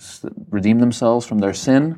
redeem 0.49 0.79
themselves 0.79 1.25
from 1.25 1.39
their 1.39 1.53
sin, 1.53 1.97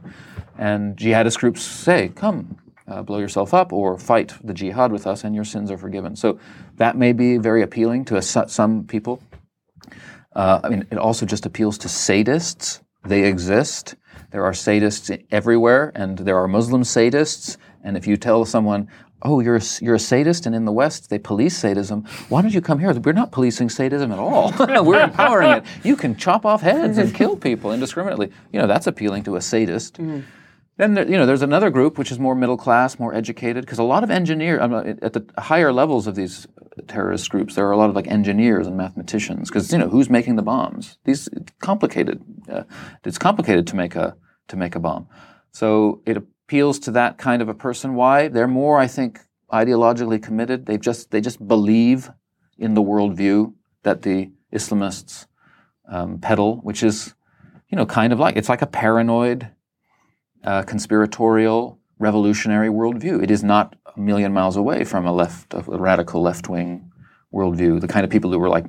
and 0.57 0.95
jihadist 0.95 1.39
groups 1.39 1.61
say, 1.61 2.09
"Come, 2.09 2.57
uh, 2.87 3.01
blow 3.01 3.19
yourself 3.19 3.53
up, 3.53 3.73
or 3.73 3.97
fight 3.97 4.33
the 4.43 4.53
jihad 4.53 4.91
with 4.91 5.07
us, 5.07 5.23
and 5.23 5.35
your 5.35 5.43
sins 5.45 5.71
are 5.71 5.77
forgiven." 5.77 6.15
So 6.15 6.39
that 6.77 6.97
may 6.97 7.11
be 7.11 7.37
very 7.37 7.61
appealing 7.61 8.05
to 8.05 8.17
a, 8.17 8.21
some 8.21 8.85
people. 8.85 9.21
Uh, 10.33 10.59
I 10.63 10.69
mean, 10.69 10.87
it 10.91 10.97
also 10.97 11.25
just 11.25 11.45
appeals 11.45 11.77
to 11.79 11.87
sadists. 11.87 12.81
They 13.05 13.23
exist. 13.25 13.95
There 14.31 14.45
are 14.45 14.53
sadists 14.53 15.25
everywhere, 15.31 15.91
and 15.95 16.17
there 16.19 16.37
are 16.37 16.47
Muslim 16.47 16.83
sadists. 16.83 17.57
And 17.83 17.97
if 17.97 18.07
you 18.07 18.15
tell 18.15 18.45
someone, 18.45 18.87
"Oh, 19.23 19.39
you're 19.41 19.57
a, 19.57 19.61
you're 19.81 19.95
a 19.95 19.99
sadist," 19.99 20.45
and 20.45 20.55
in 20.55 20.65
the 20.65 20.71
West 20.71 21.09
they 21.09 21.19
police 21.19 21.57
sadism, 21.57 22.05
why 22.29 22.41
don't 22.41 22.53
you 22.53 22.61
come 22.61 22.79
here? 22.79 22.93
We're 22.93 23.11
not 23.13 23.31
policing 23.31 23.69
sadism 23.69 24.11
at 24.11 24.19
all. 24.19 24.53
We're 24.83 25.03
empowering 25.03 25.51
it. 25.51 25.63
You 25.83 25.95
can 25.97 26.15
chop 26.15 26.45
off 26.45 26.61
heads 26.61 26.97
and 26.97 27.13
kill 27.13 27.35
people 27.35 27.71
indiscriminately. 27.73 28.31
You 28.53 28.59
know 28.61 28.67
that's 28.67 28.87
appealing 28.87 29.23
to 29.23 29.35
a 29.35 29.41
sadist. 29.41 29.97
Then 30.77 30.93
there, 30.93 31.07
you 31.07 31.17
know 31.17 31.25
there's 31.25 31.41
another 31.41 31.69
group 31.69 31.97
which 31.97 32.11
is 32.11 32.19
more 32.19 32.35
middle 32.35 32.57
class, 32.57 32.97
more 32.97 33.13
educated, 33.13 33.65
because 33.65 33.79
a 33.79 33.83
lot 33.83 34.03
of 34.03 34.11
engineers 34.11 34.61
at 35.01 35.13
the 35.13 35.25
higher 35.37 35.71
levels 35.71 36.07
of 36.07 36.15
these 36.15 36.47
terrorist 36.87 37.29
groups, 37.29 37.55
there 37.55 37.67
are 37.67 37.71
a 37.71 37.77
lot 37.77 37.89
of 37.89 37.95
like 37.95 38.07
engineers 38.07 38.67
and 38.67 38.77
mathematicians, 38.77 39.49
because 39.49 39.71
you 39.71 39.77
know 39.77 39.89
who's 39.89 40.09
making 40.09 40.37
the 40.37 40.41
bombs? 40.41 40.97
These 41.03 41.29
complicated. 41.59 42.21
Uh, 42.49 42.63
it's 43.03 43.17
complicated 43.17 43.67
to 43.67 43.75
make 43.75 43.95
a 43.95 44.15
to 44.47 44.55
make 44.55 44.75
a 44.75 44.79
bomb, 44.79 45.07
so 45.51 46.01
it 46.05 46.17
appeals 46.17 46.79
to 46.79 46.91
that 46.91 47.17
kind 47.17 47.41
of 47.41 47.49
a 47.49 47.53
person. 47.53 47.95
Why? 47.95 48.27
They're 48.27 48.47
more, 48.47 48.79
I 48.79 48.87
think, 48.87 49.19
ideologically 49.51 50.21
committed. 50.21 50.65
They 50.65 50.77
just 50.77 51.11
they 51.11 51.21
just 51.21 51.45
believe 51.45 52.09
in 52.57 52.73
the 52.73 52.81
worldview 52.81 53.53
that 53.83 54.03
the 54.03 54.31
Islamists 54.53 55.27
um, 55.89 56.19
peddle, 56.19 56.57
which 56.57 56.81
is 56.81 57.13
you 57.69 57.75
know 57.75 57.85
kind 57.85 58.13
of 58.13 58.19
like 58.19 58.35
it's 58.37 58.49
like 58.49 58.61
a 58.61 58.67
paranoid 58.67 59.51
uh, 60.43 60.63
conspiratorial 60.63 61.79
revolutionary 61.99 62.69
worldview. 62.69 63.23
It 63.23 63.31
is 63.31 63.43
not 63.43 63.75
a 63.95 63.99
million 63.99 64.33
miles 64.33 64.57
away 64.57 64.83
from 64.83 65.05
a 65.05 65.13
left, 65.13 65.53
a 65.53 65.61
radical 65.61 66.21
left 66.21 66.49
wing 66.49 66.91
worldview. 67.33 67.79
The 67.79 67.87
kind 67.87 68.03
of 68.03 68.09
people 68.09 68.31
who 68.31 68.39
were 68.39 68.49
like 68.49 68.65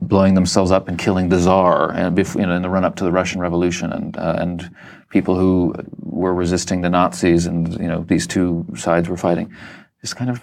blowing 0.00 0.34
themselves 0.34 0.70
up 0.70 0.88
and 0.88 0.98
killing 0.98 1.28
the 1.28 1.38
czar, 1.38 1.90
and 1.92 2.16
you 2.16 2.46
know, 2.46 2.54
in 2.54 2.62
the 2.62 2.68
run 2.68 2.84
up 2.84 2.96
to 2.96 3.04
the 3.04 3.12
Russian 3.12 3.40
Revolution, 3.40 3.92
and 3.92 4.16
uh, 4.16 4.36
and 4.38 4.74
people 5.10 5.36
who 5.36 5.74
were 6.00 6.34
resisting 6.34 6.82
the 6.82 6.90
Nazis, 6.90 7.46
and 7.46 7.72
you 7.74 7.88
know, 7.88 8.04
these 8.06 8.26
two 8.26 8.66
sides 8.76 9.08
were 9.08 9.16
fighting. 9.16 9.54
Just 10.00 10.16
kind 10.16 10.30
of, 10.30 10.40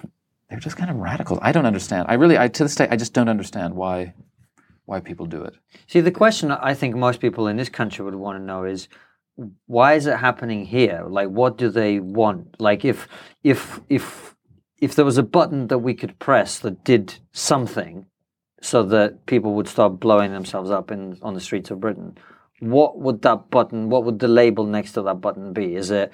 they're 0.50 0.60
just 0.60 0.78
kind 0.78 0.90
of 0.90 0.98
radicals. 0.98 1.40
I 1.42 1.52
don't 1.52 1.66
understand. 1.66 2.08
I 2.10 2.16
really, 2.16 2.38
I 2.38 2.48
to 2.48 2.64
this 2.64 2.76
day, 2.76 2.88
I 2.90 2.96
just 2.96 3.14
don't 3.14 3.30
understand 3.30 3.76
why 3.76 4.14
why 4.86 5.00
people 5.00 5.26
do 5.26 5.44
it. 5.44 5.54
See, 5.88 6.02
the 6.02 6.12
question 6.12 6.52
I 6.52 6.74
think 6.74 6.96
most 6.96 7.22
people 7.22 7.48
in 7.48 7.56
this 7.56 7.70
country 7.70 8.04
would 8.04 8.16
want 8.16 8.40
to 8.40 8.44
know 8.44 8.66
is 8.66 8.90
why 9.68 9.94
is 9.94 10.06
it 10.08 10.18
happening 10.18 10.66
here? 10.66 11.06
Like, 11.08 11.30
what 11.30 11.58
do 11.58 11.70
they 11.70 12.00
want? 12.00 12.60
Like, 12.60 12.86
if 12.86 13.08
if 13.44 13.80
if 13.90 14.36
if 14.80 14.96
there 14.96 15.06
was 15.06 15.18
a 15.18 15.24
button 15.24 15.68
that 15.68 15.80
we 15.80 15.94
could 15.94 16.18
press 16.20 16.60
that 16.60 16.84
did 16.84 17.16
something, 17.32 18.06
so 18.62 18.84
that 18.84 19.26
people 19.26 19.54
would 19.54 19.68
stop 19.68 20.00
blowing 20.00 20.32
themselves 20.32 20.70
up 20.72 20.92
in 20.92 21.18
on 21.22 21.34
the 21.34 21.40
streets 21.42 21.72
of 21.72 21.80
Britain, 21.80 22.18
what 22.60 23.00
would 23.00 23.22
that 23.24 23.50
button? 23.50 23.90
What 23.90 24.04
would 24.06 24.20
the 24.20 24.28
label 24.28 24.66
next 24.66 24.92
to 24.94 25.02
that 25.04 25.22
button 25.22 25.54
be? 25.54 25.76
Is 25.76 25.90
it 25.92 26.12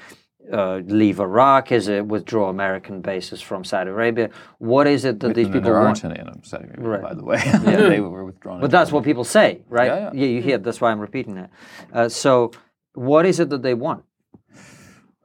uh, 0.51 0.77
leave 0.85 1.19
Iraq? 1.19 1.71
Is 1.73 1.89
it 1.89 2.05
withdraw 2.05 2.47
American 2.49 3.01
bases 3.01 3.41
from 3.41 3.65
Saudi 3.65 3.89
Arabia? 3.89 4.29
What 4.59 4.87
is 4.87 5.03
it 5.03 5.19
that 5.19 5.35
these 5.35 5.47
people 5.47 5.61
there 5.61 5.73
want? 5.73 6.03
aren't 6.03 6.17
any 6.19 6.19
in 6.19 6.43
Saudi 6.43 6.65
Arabia, 6.65 6.87
Right. 6.87 7.01
by 7.01 7.13
the 7.13 7.23
way. 7.25 7.41
yeah, 7.45 7.59
they 7.93 7.99
were 7.99 8.23
withdrawn. 8.23 8.61
But 8.61 8.71
that's 8.71 8.91
what 8.93 9.03
people 9.03 9.25
say, 9.25 9.61
right? 9.67 9.87
Yeah, 9.87 10.11
yeah. 10.13 10.25
you 10.25 10.41
hear. 10.41 10.57
That's 10.57 10.79
why 10.79 10.91
I'm 10.91 11.01
repeating 11.01 11.37
it. 11.37 11.49
Uh, 11.91 12.07
so, 12.07 12.51
what 12.97 13.27
is 13.27 13.39
it 13.39 13.49
that 13.49 13.61
they 13.61 13.75
want? 13.75 14.03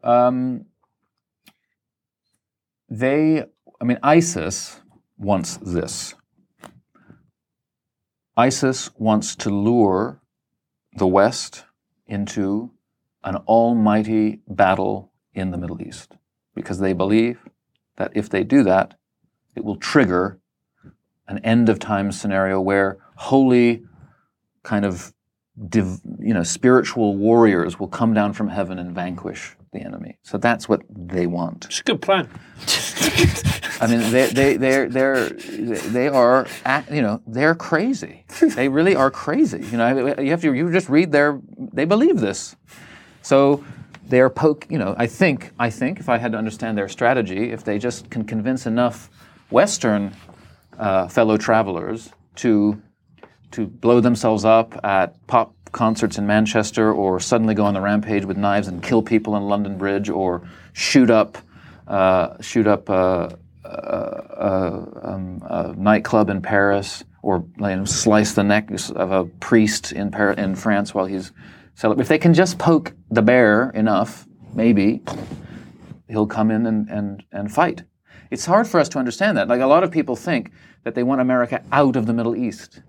Um, 0.05 0.67
they, 2.91 3.43
I 3.81 3.85
mean, 3.85 3.99
ISIS 4.03 4.81
wants 5.17 5.57
this. 5.57 6.15
ISIS 8.37 8.91
wants 8.99 9.35
to 9.37 9.51
lure 9.51 10.21
the 10.97 11.07
West 11.07 11.65
into 12.07 12.73
an 13.25 13.37
almighty 13.37 14.41
battle 14.47 15.11
in 15.33 15.51
the 15.51 15.57
Middle 15.57 15.81
East 15.81 16.17
because 16.55 16.79
they 16.79 16.93
believe 16.93 17.39
that 17.97 18.13
if 18.15 18.29
they 18.29 18.45
do 18.45 18.63
that, 18.65 18.99
it 19.57 19.65
will 19.65 19.77
trigger 19.77 20.39
an 21.27 21.39
end 21.39 21.71
of 21.71 21.79
time 21.79 22.13
scenario 22.13 22.61
where 22.61 22.99
holy 23.17 23.83
kind 24.63 24.85
of 24.85 25.15
div, 25.69 26.01
you 26.19 26.35
know 26.35 26.43
spiritual 26.43 27.17
warriors 27.17 27.79
will 27.79 27.89
come 27.89 28.15
down 28.15 28.33
from 28.33 28.49
heaven 28.49 28.79
and 28.79 28.95
vanquish 28.95 29.57
the 29.73 29.81
enemy. 29.81 30.19
So 30.23 30.39
that's 30.39 30.69
what 30.69 30.83
they 30.91 31.27
want. 31.27 31.65
It's 31.67 31.81
a 31.81 31.85
good 31.85 32.03
plan. 32.03 32.29
I 33.81 33.87
mean, 33.89 34.13
they 34.13 34.29
they 34.29 34.57
they're 34.57 34.89
they're 34.89 35.31
they 35.31 36.09
are 36.09 36.47
you 36.91 37.03
know 37.03 37.21
they're 37.27 37.55
crazy. 37.55 38.25
They 38.41 38.69
really 38.69 38.95
are 38.95 39.11
crazy. 39.11 39.65
You 39.65 39.79
know, 39.79 40.15
you 40.21 40.31
have 40.31 40.43
to 40.43 40.53
you 40.53 40.71
just 40.71 40.89
read 40.89 41.11
their 41.11 41.41
they 41.73 41.85
believe 41.85 42.21
this. 42.21 42.55
So 43.23 43.65
they're 44.05 44.31
poke. 44.31 44.67
You 44.71 44.79
know, 44.79 44.95
I 44.99 45.07
think 45.07 45.53
I 45.59 45.71
think 45.71 45.99
if 45.99 46.09
I 46.09 46.19
had 46.19 46.33
to 46.33 46.39
understand 46.39 46.77
their 46.77 46.89
strategy, 46.89 47.51
if 47.51 47.65
they 47.65 47.79
just 47.79 48.11
can 48.11 48.25
convince 48.25 48.67
enough 48.67 49.11
Western 49.51 50.15
uh, 50.79 51.09
fellow 51.09 51.37
travelers 51.37 52.13
to 52.37 52.81
to 53.53 53.67
blow 53.67 54.01
themselves 54.01 54.45
up 54.45 54.79
at 54.85 55.27
pop 55.27 55.55
concerts 55.73 56.19
in 56.19 56.27
Manchester, 56.27 56.93
or 56.93 57.19
suddenly 57.19 57.55
go 57.55 57.65
on 57.65 57.75
the 57.75 57.81
rampage 57.81 58.25
with 58.25 58.37
knives 58.37 58.69
and 58.69 58.83
kill 58.83 59.03
people 59.03 59.37
in 59.37 59.45
London 59.45 59.79
Bridge, 59.79 60.09
or 60.09 60.43
shoot 60.73 61.11
up 61.11 61.39
uh, 61.89 62.41
shoot 62.41 62.67
up 62.67 62.89
a, 62.89 63.37
a, 63.65 63.69
a, 63.69 65.01
um, 65.03 65.43
a, 65.45 65.75
nightclub 65.77 66.31
in 66.31 66.41
Paris, 66.41 67.05
or 67.23 67.45
you 67.59 67.77
know, 67.77 67.85
slice 67.85 68.35
the 68.35 68.45
neck 68.45 68.71
of 68.71 69.11
a 69.11 69.25
priest 69.41 69.93
in 69.93 70.11
Par- 70.11 70.33
in 70.33 70.55
France 70.55 70.95
while 70.95 71.07
he's 71.07 71.33
celebrating. 71.75 72.03
If 72.03 72.09
they 72.09 72.19
can 72.19 72.35
just 72.35 72.59
poke 72.59 72.93
the 73.11 73.23
bear 73.23 73.71
enough, 73.71 74.27
maybe 74.55 75.03
he'll 76.09 76.27
come 76.27 76.51
in 76.51 76.67
and, 76.67 76.89
and, 76.89 77.25
and 77.33 77.53
fight. 77.53 77.83
It's 78.31 78.47
hard 78.47 78.67
for 78.67 78.81
us 78.81 78.89
to 78.91 78.99
understand 78.99 79.37
that. 79.37 79.49
Like 79.49 79.61
a 79.61 79.67
lot 79.67 79.83
of 79.83 79.91
people 79.91 80.17
think 80.17 80.53
that 80.85 80.95
they 80.95 81.03
want 81.03 81.21
America 81.21 81.63
out 81.73 81.97
of 81.97 82.07
the 82.07 82.13
Middle 82.13 82.37
East. 82.37 82.81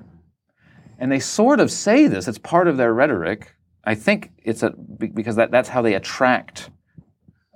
And 1.03 1.11
they 1.11 1.19
sort 1.19 1.59
of 1.59 1.69
say 1.69 2.07
this, 2.07 2.29
it's 2.29 2.37
part 2.37 2.65
of 2.65 2.77
their 2.77 2.93
rhetoric. 2.93 3.53
I 3.83 3.93
think 3.93 4.31
it's 4.37 4.63
a, 4.63 4.69
because 4.69 5.35
that, 5.35 5.51
that's 5.51 5.67
how 5.67 5.81
they 5.81 5.95
attract 5.95 6.69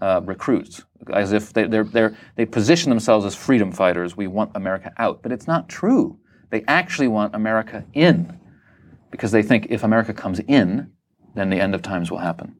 uh, 0.01 0.19
recruits, 0.25 0.83
as 1.13 1.31
if 1.31 1.53
they, 1.53 1.65
they're, 1.65 1.85
they're, 1.85 2.17
they 2.35 2.45
position 2.45 2.89
themselves 2.89 3.25
as 3.25 3.35
freedom 3.35 3.71
fighters. 3.71 4.17
We 4.17 4.27
want 4.27 4.51
America 4.53 4.91
out. 4.97 5.23
But 5.23 5.31
it's 5.31 5.47
not 5.47 5.69
true. 5.69 6.19
They 6.49 6.65
actually 6.67 7.07
want 7.07 7.35
America 7.35 7.85
in 7.93 8.37
because 9.11 9.31
they 9.31 9.43
think 9.43 9.67
if 9.69 9.81
America 9.81 10.13
comes 10.13 10.41
in, 10.41 10.91
then 11.33 11.49
the 11.49 11.61
end 11.61 11.73
of 11.73 11.81
times 11.81 12.11
will 12.11 12.17
happen. 12.17 12.57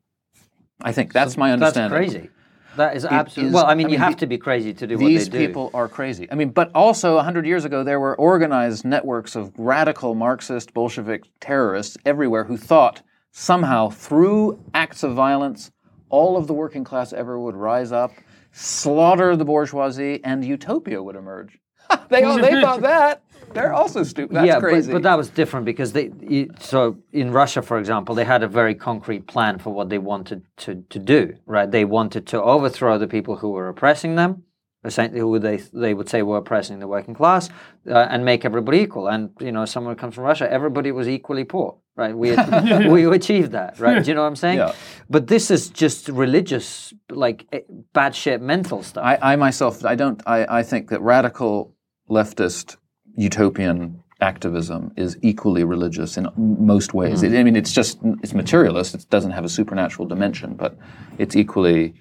I 0.79 0.93
think 0.93 1.11
that's 1.11 1.35
my 1.35 1.51
understanding. 1.51 1.99
That's 1.99 2.13
crazy. 2.13 2.29
That 2.77 2.95
is 2.95 3.05
absolutely. 3.05 3.53
Well, 3.53 3.65
I 3.65 3.75
mean, 3.75 3.87
I 3.87 3.89
mean 3.89 3.93
you 3.93 3.99
have 3.99 4.13
the, 4.13 4.19
to 4.19 4.27
be 4.27 4.37
crazy 4.37 4.73
to 4.73 4.87
do 4.87 4.95
what 4.95 4.99
they 4.99 5.13
do. 5.13 5.17
These 5.17 5.29
people 5.29 5.71
are 5.73 5.89
crazy. 5.89 6.31
I 6.31 6.35
mean, 6.35 6.49
but 6.49 6.71
also 6.73 7.15
100 7.15 7.45
years 7.45 7.65
ago, 7.65 7.83
there 7.83 7.99
were 7.99 8.15
organized 8.15 8.85
networks 8.85 9.35
of 9.35 9.51
radical 9.57 10.15
Marxist, 10.15 10.73
Bolshevik 10.73 11.23
terrorists 11.39 11.97
everywhere 12.05 12.43
who 12.43 12.55
thought 12.55 13.01
somehow 13.31 13.89
through 13.89 14.63
acts 14.73 15.03
of 15.03 15.13
violence, 15.13 15.71
all 16.09 16.37
of 16.37 16.47
the 16.47 16.53
working 16.53 16.83
class 16.83 17.13
ever 17.13 17.39
would 17.39 17.55
rise 17.55 17.91
up, 17.91 18.11
slaughter 18.51 19.35
the 19.35 19.45
bourgeoisie, 19.45 20.23
and 20.23 20.45
utopia 20.45 21.01
would 21.01 21.15
emerge. 21.15 21.59
they, 22.09 22.23
all, 22.23 22.39
they 22.39 22.61
thought 22.61 22.81
that. 22.81 23.23
They're 23.53 23.73
also 23.73 24.03
stupid. 24.03 24.35
That's 24.35 24.47
yeah, 24.47 24.59
crazy. 24.59 24.91
But, 24.91 24.97
but 24.97 25.03
that 25.03 25.17
was 25.17 25.29
different 25.29 25.65
because 25.65 25.93
they. 25.93 26.49
So 26.59 26.97
in 27.11 27.31
Russia, 27.31 27.61
for 27.61 27.79
example, 27.79 28.13
they 28.15 28.25
had 28.25 28.43
a 28.43 28.47
very 28.47 28.75
concrete 28.75 29.27
plan 29.27 29.57
for 29.59 29.73
what 29.73 29.89
they 29.89 29.97
wanted 29.97 30.43
to, 30.57 30.83
to 30.89 30.99
do. 30.99 31.35
Right? 31.45 31.69
They 31.69 31.85
wanted 31.85 32.27
to 32.27 32.41
overthrow 32.41 32.97
the 32.97 33.07
people 33.07 33.37
who 33.37 33.49
were 33.51 33.69
oppressing 33.69 34.15
them, 34.15 34.43
essentially 34.83 35.21
who 35.21 35.39
they 35.39 35.57
they 35.73 35.93
would 35.93 36.09
say 36.09 36.21
were 36.21 36.37
oppressing 36.37 36.79
the 36.79 36.87
working 36.87 37.13
class, 37.13 37.49
uh, 37.87 38.07
and 38.09 38.25
make 38.25 38.45
everybody 38.45 38.79
equal. 38.79 39.07
And 39.07 39.31
you 39.39 39.51
know, 39.51 39.65
someone 39.65 39.95
who 39.95 39.99
comes 39.99 40.15
from 40.15 40.25
Russia, 40.25 40.51
everybody 40.51 40.91
was 40.91 41.07
equally 41.07 41.43
poor. 41.43 41.77
Right? 41.95 42.15
We 42.15 42.35
we 42.89 43.05
achieved 43.05 43.53
that. 43.53 43.79
Right? 43.79 44.03
Do 44.03 44.09
you 44.09 44.15
know 44.15 44.21
what 44.21 44.27
I'm 44.27 44.35
saying? 44.35 44.59
Yeah. 44.59 44.73
But 45.09 45.27
this 45.27 45.49
is 45.49 45.69
just 45.69 46.09
religious, 46.09 46.93
like 47.09 47.47
eh, 47.51 47.61
bad 47.93 48.13
shit, 48.13 48.41
mental 48.41 48.83
stuff. 48.83 49.03
I, 49.03 49.33
I 49.33 49.35
myself, 49.35 49.83
I 49.85 49.95
don't. 49.95 50.21
I, 50.27 50.59
I 50.59 50.63
think 50.63 50.89
that 50.89 51.01
radical 51.01 51.73
leftist 52.09 52.77
utopian 53.15 54.03
activism 54.21 54.91
is 54.95 55.17
equally 55.21 55.63
religious 55.63 56.17
in 56.17 56.27
most 56.35 56.93
ways. 56.93 57.21
Mm. 57.21 57.33
It, 57.33 57.39
I 57.39 57.43
mean, 57.43 57.55
it's 57.55 57.71
just 57.71 57.99
it's 58.23 58.33
materialist. 58.33 58.95
It 58.95 59.09
doesn't 59.09 59.31
have 59.31 59.45
a 59.45 59.49
supernatural 59.49 60.07
dimension, 60.07 60.55
but 60.55 60.77
it's 61.17 61.35
equally 61.35 61.95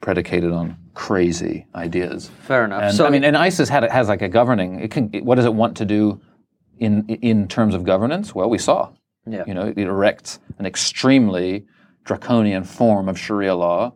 predicated 0.00 0.52
on 0.52 0.76
crazy 0.94 1.66
ideas. 1.74 2.30
Fair 2.42 2.64
enough. 2.64 2.82
And, 2.82 2.96
so 2.96 3.06
I 3.06 3.10
mean, 3.10 3.24
and 3.24 3.36
ISIS 3.36 3.68
had 3.68 3.84
has 3.90 4.08
like 4.08 4.22
a 4.22 4.28
governing. 4.28 4.80
It 4.80 4.90
can. 4.90 5.10
It, 5.12 5.24
what 5.24 5.36
does 5.36 5.44
it 5.44 5.54
want 5.54 5.76
to 5.78 5.84
do 5.84 6.20
in 6.78 7.06
in 7.08 7.48
terms 7.48 7.74
of 7.74 7.84
governance? 7.84 8.34
Well, 8.34 8.50
we 8.50 8.58
saw. 8.58 8.90
Yeah. 9.26 9.44
You 9.46 9.54
know, 9.54 9.72
it 9.76 9.78
erects 9.78 10.40
an 10.58 10.66
extremely 10.66 11.66
draconian 12.04 12.64
form 12.64 13.08
of 13.08 13.18
Sharia 13.18 13.54
law 13.54 13.94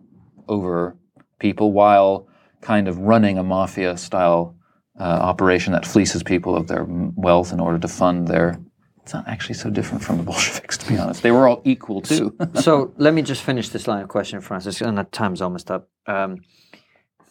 over 0.48 0.96
people 1.40 1.72
while 1.72 2.28
kind 2.60 2.88
of 2.88 2.98
running 2.98 3.36
a 3.36 3.42
mafia 3.42 3.96
style 3.96 4.55
uh, 4.98 5.02
operation 5.02 5.72
that 5.72 5.86
fleeces 5.86 6.22
people 6.22 6.56
of 6.56 6.68
their 6.68 6.84
wealth 6.88 7.52
in 7.52 7.60
order 7.60 7.78
to 7.78 7.88
fund 7.88 8.28
their. 8.28 8.58
It's 9.02 9.14
not 9.14 9.28
actually 9.28 9.54
so 9.54 9.70
different 9.70 10.02
from 10.02 10.16
the 10.16 10.22
Bolsheviks, 10.30 10.78
to 10.78 10.88
be 10.88 10.98
honest. 10.98 11.22
They 11.22 11.30
were 11.30 11.48
all 11.48 11.62
equal 11.64 12.00
too. 12.00 12.36
so 12.54 12.92
let 12.96 13.14
me 13.14 13.22
just 13.22 13.42
finish 13.42 13.68
this 13.68 13.86
line 13.86 14.02
of 14.02 14.08
question, 14.08 14.40
Francis, 14.40 14.80
and 14.80 14.98
the 14.98 15.04
time's 15.04 15.42
almost 15.42 15.70
up. 15.70 15.88
Um, 16.06 16.42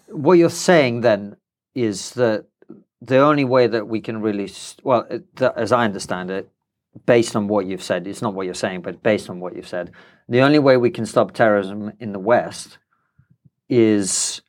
what 0.07 0.34
you're 0.34 0.49
saying 0.49 1.01
then 1.01 1.36
is 1.74 2.11
that 2.11 2.45
the 3.01 3.18
only 3.18 3.43
way 3.43 3.68
that 3.68 3.88
we 3.88 3.99
can 3.99 4.22
really, 4.22 4.51
well, 4.84 5.07
as 5.55 5.72
I 5.72 5.84
understand 5.86 6.32
it, 6.32 6.49
based 7.05 7.36
on 7.36 7.47
what 7.47 7.66
you've 7.66 7.84
said, 7.84 8.07
it's 8.07 8.22
not 8.22 8.34
what 8.34 8.45
you're 8.45 8.53
saying, 8.53 8.82
but 8.82 9.03
based 9.03 9.30
on 9.30 9.39
what 9.39 9.55
you've 9.55 9.68
said, 9.68 9.91
the 10.30 10.41
only 10.41 10.59
way 10.59 10.78
we 10.78 10.89
can 10.89 11.05
stop 11.05 11.34
terrorism 11.34 11.91
in 11.99 12.13
the 12.13 12.20
West 12.20 12.78
is 13.68 14.41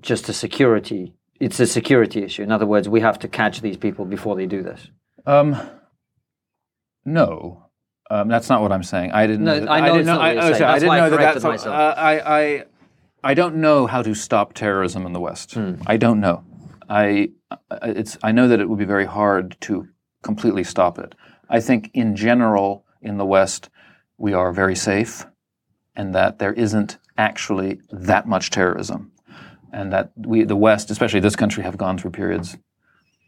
just 0.00 0.28
a 0.28 0.32
security 0.32 1.14
it's 1.42 1.58
a 1.58 1.66
security 1.66 2.22
issue. 2.22 2.44
In 2.44 2.52
other 2.52 2.66
words, 2.66 2.88
we 2.88 3.00
have 3.00 3.18
to 3.18 3.28
catch 3.28 3.62
these 3.62 3.76
people 3.76 4.04
before 4.04 4.36
they 4.36 4.46
do 4.46 4.62
this. 4.62 4.88
Um, 5.26 5.56
no, 7.04 7.66
um, 8.08 8.28
that's 8.28 8.48
not 8.48 8.62
what 8.62 8.70
I'm 8.70 8.84
saying. 8.84 9.10
I 9.10 9.26
didn't. 9.26 9.44
No, 9.44 9.58
know 9.58 9.72
I 9.72 9.80
know 9.80 9.86
I 9.86 9.90
didn't 9.90 10.06
know. 10.06 10.20
I, 10.20 10.28
I, 10.28 10.74
I 10.74 10.78
didn't 10.78 10.96
know 10.96 11.10
that. 11.10 11.42
That's, 11.42 11.66
uh, 11.66 11.94
I, 11.96 12.40
I, 12.40 12.64
I 13.24 13.34
don't 13.34 13.56
know 13.56 13.88
how 13.88 14.02
to 14.02 14.14
stop 14.14 14.52
terrorism 14.52 15.04
in 15.04 15.12
the 15.12 15.18
West. 15.18 15.54
Hmm. 15.54 15.74
I 15.84 15.96
don't 15.96 16.20
know. 16.20 16.44
I, 16.88 17.30
it's. 17.82 18.16
I 18.22 18.30
know 18.30 18.46
that 18.46 18.60
it 18.60 18.68
would 18.68 18.78
be 18.78 18.84
very 18.84 19.06
hard 19.06 19.56
to 19.62 19.88
completely 20.22 20.62
stop 20.62 20.96
it. 21.00 21.16
I 21.50 21.58
think 21.58 21.90
in 21.92 22.14
general 22.14 22.86
in 23.00 23.18
the 23.18 23.26
West 23.26 23.68
we 24.16 24.32
are 24.32 24.52
very 24.52 24.76
safe, 24.76 25.26
and 25.96 26.14
that 26.14 26.38
there 26.38 26.52
isn't 26.52 26.98
actually 27.18 27.80
that 27.90 28.28
much 28.28 28.50
terrorism 28.50 29.11
and 29.72 29.92
that 29.92 30.12
we, 30.16 30.44
the 30.44 30.56
West, 30.56 30.90
especially 30.90 31.20
this 31.20 31.36
country, 31.36 31.62
have 31.62 31.76
gone 31.76 31.98
through 31.98 32.10
periods, 32.10 32.56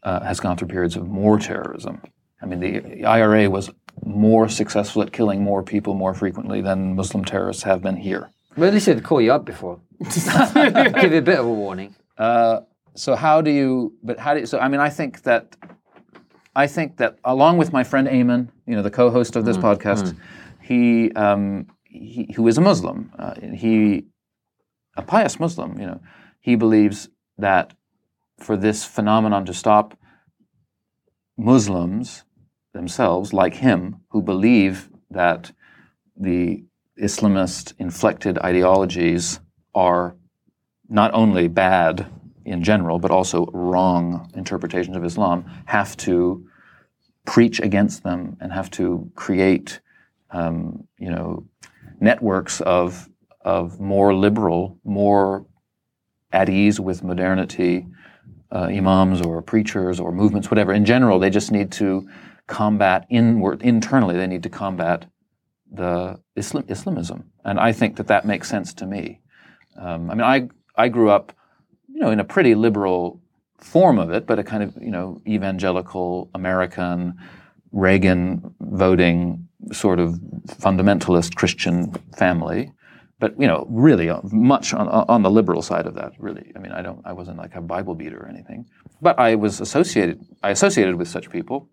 uh, 0.03 0.21
has 0.21 0.39
gone 0.39 0.57
through 0.57 0.67
periods 0.67 0.95
of 0.95 1.07
more 1.07 1.39
terrorism. 1.39 2.01
I 2.41 2.45
mean, 2.45 2.59
the 2.59 3.05
IRA 3.05 3.49
was 3.49 3.71
more 4.03 4.47
successful 4.49 5.01
at 5.01 5.11
killing 5.11 5.41
more 5.41 5.63
people 5.63 5.93
more 5.93 6.13
frequently 6.13 6.61
than 6.61 6.95
Muslim 6.95 7.25
terrorists 7.25 7.63
have 7.63 7.81
been 7.81 7.95
here. 7.95 8.29
Well, 8.55 8.67
at 8.67 8.73
least 8.73 8.85
they'd 8.85 9.03
call 9.03 9.21
you 9.21 9.33
up 9.33 9.45
before. 9.45 9.79
Give 9.99 11.11
you 11.11 11.17
a 11.17 11.21
bit 11.21 11.39
of 11.39 11.45
a 11.45 11.53
warning. 11.53 11.95
Uh, 12.17 12.61
so 12.93 13.15
how 13.15 13.41
do 13.41 13.51
you? 13.51 13.93
But 14.03 14.19
how 14.19 14.33
do 14.33 14.41
you? 14.41 14.45
So 14.45 14.59
I 14.59 14.67
mean, 14.67 14.79
I 14.79 14.89
think 14.89 15.23
that, 15.23 15.55
I 16.55 16.67
think 16.67 16.97
that 16.97 17.17
along 17.23 17.57
with 17.57 17.73
my 17.73 17.83
friend 17.83 18.07
Aimen, 18.07 18.51
you 18.65 18.75
know, 18.75 18.81
the 18.81 18.91
co-host 18.91 19.35
of 19.35 19.45
this 19.45 19.57
mm, 19.57 19.63
podcast, 19.63 20.13
mm. 20.13 20.17
he, 20.61 21.11
um, 21.13 21.67
he, 21.83 22.31
who 22.35 22.47
is 22.47 22.57
a 22.57 22.61
Muslim, 22.61 23.11
uh, 23.19 23.33
he, 23.53 24.05
a 24.95 25.01
pious 25.01 25.39
Muslim, 25.39 25.77
you 25.79 25.87
know, 25.87 25.99
he 26.45 26.55
believes 26.55 27.09
that 27.39 27.73
for 28.37 28.55
this 28.55 28.85
phenomenon 28.85 29.45
to 29.45 29.51
stop, 29.51 29.97
Muslims 31.35 32.23
themselves, 32.71 33.33
like 33.33 33.55
him, 33.55 34.01
who 34.09 34.21
believe 34.21 34.87
that 35.09 35.51
the 36.15 36.63
Islamist 37.01 37.73
inflected 37.79 38.37
ideologies 38.37 39.39
are 39.73 40.15
not 40.87 41.11
only 41.15 41.47
bad 41.47 42.05
in 42.45 42.61
general, 42.61 42.99
but 42.99 43.09
also 43.09 43.47
wrong 43.47 44.31
interpretations 44.35 44.95
of 44.95 45.03
Islam, 45.03 45.45
have 45.65 45.97
to 45.97 46.45
preach 47.25 47.59
against 47.59 48.03
them 48.03 48.37
and 48.39 48.53
have 48.53 48.69
to 48.69 49.09
create, 49.15 49.79
um, 50.29 50.87
you 50.99 51.09
know, 51.09 51.43
networks 51.99 52.61
of 52.61 53.09
of 53.41 53.79
more 53.79 54.13
liberal, 54.13 54.77
more 54.83 55.47
at 56.35 56.49
ease 56.49 56.79
with 56.79 57.01
modernity, 57.01 57.87
uh, 58.51 58.67
imams 58.79 59.21
or 59.21 59.41
preachers 59.41 59.99
or 59.99 60.11
movements, 60.11 60.51
whatever. 60.51 60.73
In 60.73 60.85
general, 60.85 61.17
they 61.17 61.29
just 61.29 61.51
need 61.51 61.71
to 61.73 62.07
combat 62.47 63.07
inward, 63.09 63.61
internally. 63.61 64.15
They 64.17 64.27
need 64.27 64.43
to 64.43 64.49
combat 64.49 65.05
the 65.71 66.19
Islam, 66.35 66.65
Islamism, 66.67 67.31
and 67.43 67.59
I 67.59 67.71
think 67.71 67.95
that 67.97 68.07
that 68.07 68.25
makes 68.25 68.47
sense 68.49 68.73
to 68.75 68.85
me. 68.85 69.21
Um, 69.77 70.11
I 70.11 70.15
mean, 70.15 70.23
I 70.35 70.49
I 70.83 70.89
grew 70.89 71.09
up, 71.09 71.33
you 71.87 71.99
know, 72.01 72.11
in 72.11 72.19
a 72.19 72.23
pretty 72.23 72.53
liberal 72.53 73.21
form 73.57 73.97
of 73.97 74.11
it, 74.11 74.27
but 74.27 74.37
a 74.37 74.43
kind 74.43 74.61
of 74.61 74.75
you 74.79 74.91
know 74.91 75.21
evangelical 75.27 76.29
American 76.35 77.15
Reagan 77.71 78.53
voting 78.59 79.47
sort 79.71 79.99
of 79.99 80.19
fundamentalist 80.47 81.35
Christian 81.35 81.91
family, 82.17 82.71
but 83.19 83.39
you 83.39 83.47
know 83.47 83.65
really 83.69 84.09
uh, 84.09 84.21
much 84.31 84.73
on, 84.73 84.87
on 84.87 85.23
the 85.23 85.31
liberal 85.31 85.61
side 85.61 85.85
of 85.85 85.95
that. 85.95 86.13
Really, 86.19 86.51
I 86.55 86.59
mean, 86.59 86.71
I 86.71 86.81
don't 86.81 87.01
I 87.05 87.13
wasn't 87.13 87.37
like 87.37 87.55
a 87.55 87.61
Bible 87.61 87.95
beater 87.95 88.17
or 88.17 88.27
anything, 88.27 88.65
but 89.01 89.17
I 89.19 89.35
was 89.35 89.61
associated 89.61 90.25
I 90.43 90.49
associated 90.51 90.95
with 90.95 91.07
such 91.07 91.29
people. 91.29 91.69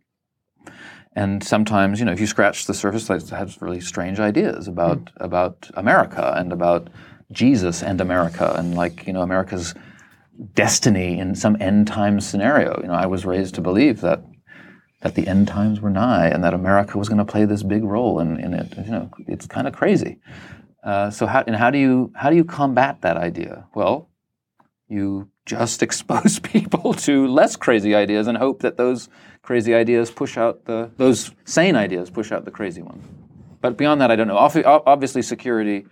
And 1.14 1.44
sometimes, 1.44 1.98
you 1.98 2.06
know, 2.06 2.12
if 2.12 2.20
you 2.20 2.26
scratch 2.26 2.64
the 2.64 2.72
surface, 2.72 3.06
they 3.06 3.36
have 3.36 3.60
really 3.60 3.82
strange 3.82 4.18
ideas 4.18 4.66
about 4.66 5.04
mm. 5.04 5.12
about 5.16 5.70
America 5.74 6.34
and 6.36 6.52
about 6.52 6.88
Jesus 7.32 7.82
and 7.82 8.00
America 8.00 8.54
and 8.56 8.74
like 8.74 9.06
you 9.06 9.12
know 9.12 9.22
America's 9.22 9.74
destiny 10.54 11.18
in 11.18 11.34
some 11.34 11.56
end 11.60 11.86
times 11.86 12.26
scenario. 12.26 12.80
You 12.80 12.88
know, 12.88 12.94
I 12.94 13.06
was 13.06 13.26
raised 13.26 13.54
to 13.56 13.60
believe 13.60 14.00
that 14.00 14.22
that 15.02 15.16
the 15.16 15.26
end 15.26 15.48
times 15.48 15.80
were 15.80 15.90
nigh 15.90 16.28
and 16.28 16.44
that 16.44 16.54
America 16.54 16.96
was 16.96 17.08
going 17.08 17.18
to 17.18 17.24
play 17.24 17.44
this 17.44 17.64
big 17.64 17.82
role 17.82 18.20
in, 18.20 18.38
in 18.38 18.54
it. 18.54 18.72
You 18.76 18.92
know, 18.92 19.10
it's 19.26 19.46
kind 19.46 19.66
of 19.66 19.74
crazy. 19.74 20.20
Uh, 20.82 21.10
so 21.10 21.26
how 21.26 21.44
and 21.46 21.56
how 21.56 21.70
do 21.70 21.78
you 21.78 22.12
how 22.16 22.30
do 22.30 22.36
you 22.36 22.44
combat 22.44 23.02
that 23.02 23.16
idea? 23.16 23.66
Well, 23.74 24.08
you 24.88 25.28
just 25.46 25.82
expose 25.86 26.38
people 26.38 26.94
to 27.06 27.26
less 27.26 27.56
crazy 27.56 27.94
ideas 27.94 28.26
and 28.26 28.36
hope 28.38 28.60
that 28.62 28.76
those 28.76 29.08
crazy 29.42 29.74
ideas 29.74 30.10
push 30.10 30.36
out 30.36 30.64
the 30.64 30.90
those 30.96 31.32
sane 31.44 31.76
ideas 31.76 32.10
push 32.10 32.32
out 32.32 32.44
the 32.44 32.50
crazy 32.50 32.82
ones. 32.82 33.04
But 33.60 33.78
beyond 33.78 34.00
that, 34.00 34.10
I 34.10 34.16
don't 34.16 34.26
know. 34.26 34.36
Obviously, 34.36 35.22
security 35.22 35.86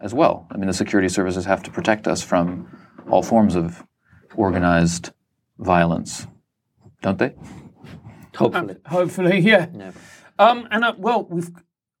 as 0.00 0.14
well. 0.14 0.46
I 0.50 0.56
mean, 0.56 0.68
the 0.68 0.74
security 0.74 1.08
services 1.08 1.44
have 1.44 1.62
to 1.64 1.70
protect 1.72 2.06
us 2.06 2.22
from 2.22 2.68
all 3.10 3.22
forms 3.22 3.56
of 3.56 3.84
organized 4.36 5.10
violence, 5.58 6.28
don't 7.02 7.18
they? 7.18 7.34
Hopefully. 8.36 8.76
Uh, 8.84 8.88
hopefully, 8.88 9.38
yeah. 9.40 9.66
yeah. 9.74 9.92
Um, 10.38 10.68
and 10.70 10.84
uh, 10.84 10.94
well, 10.96 11.24
we've. 11.24 11.50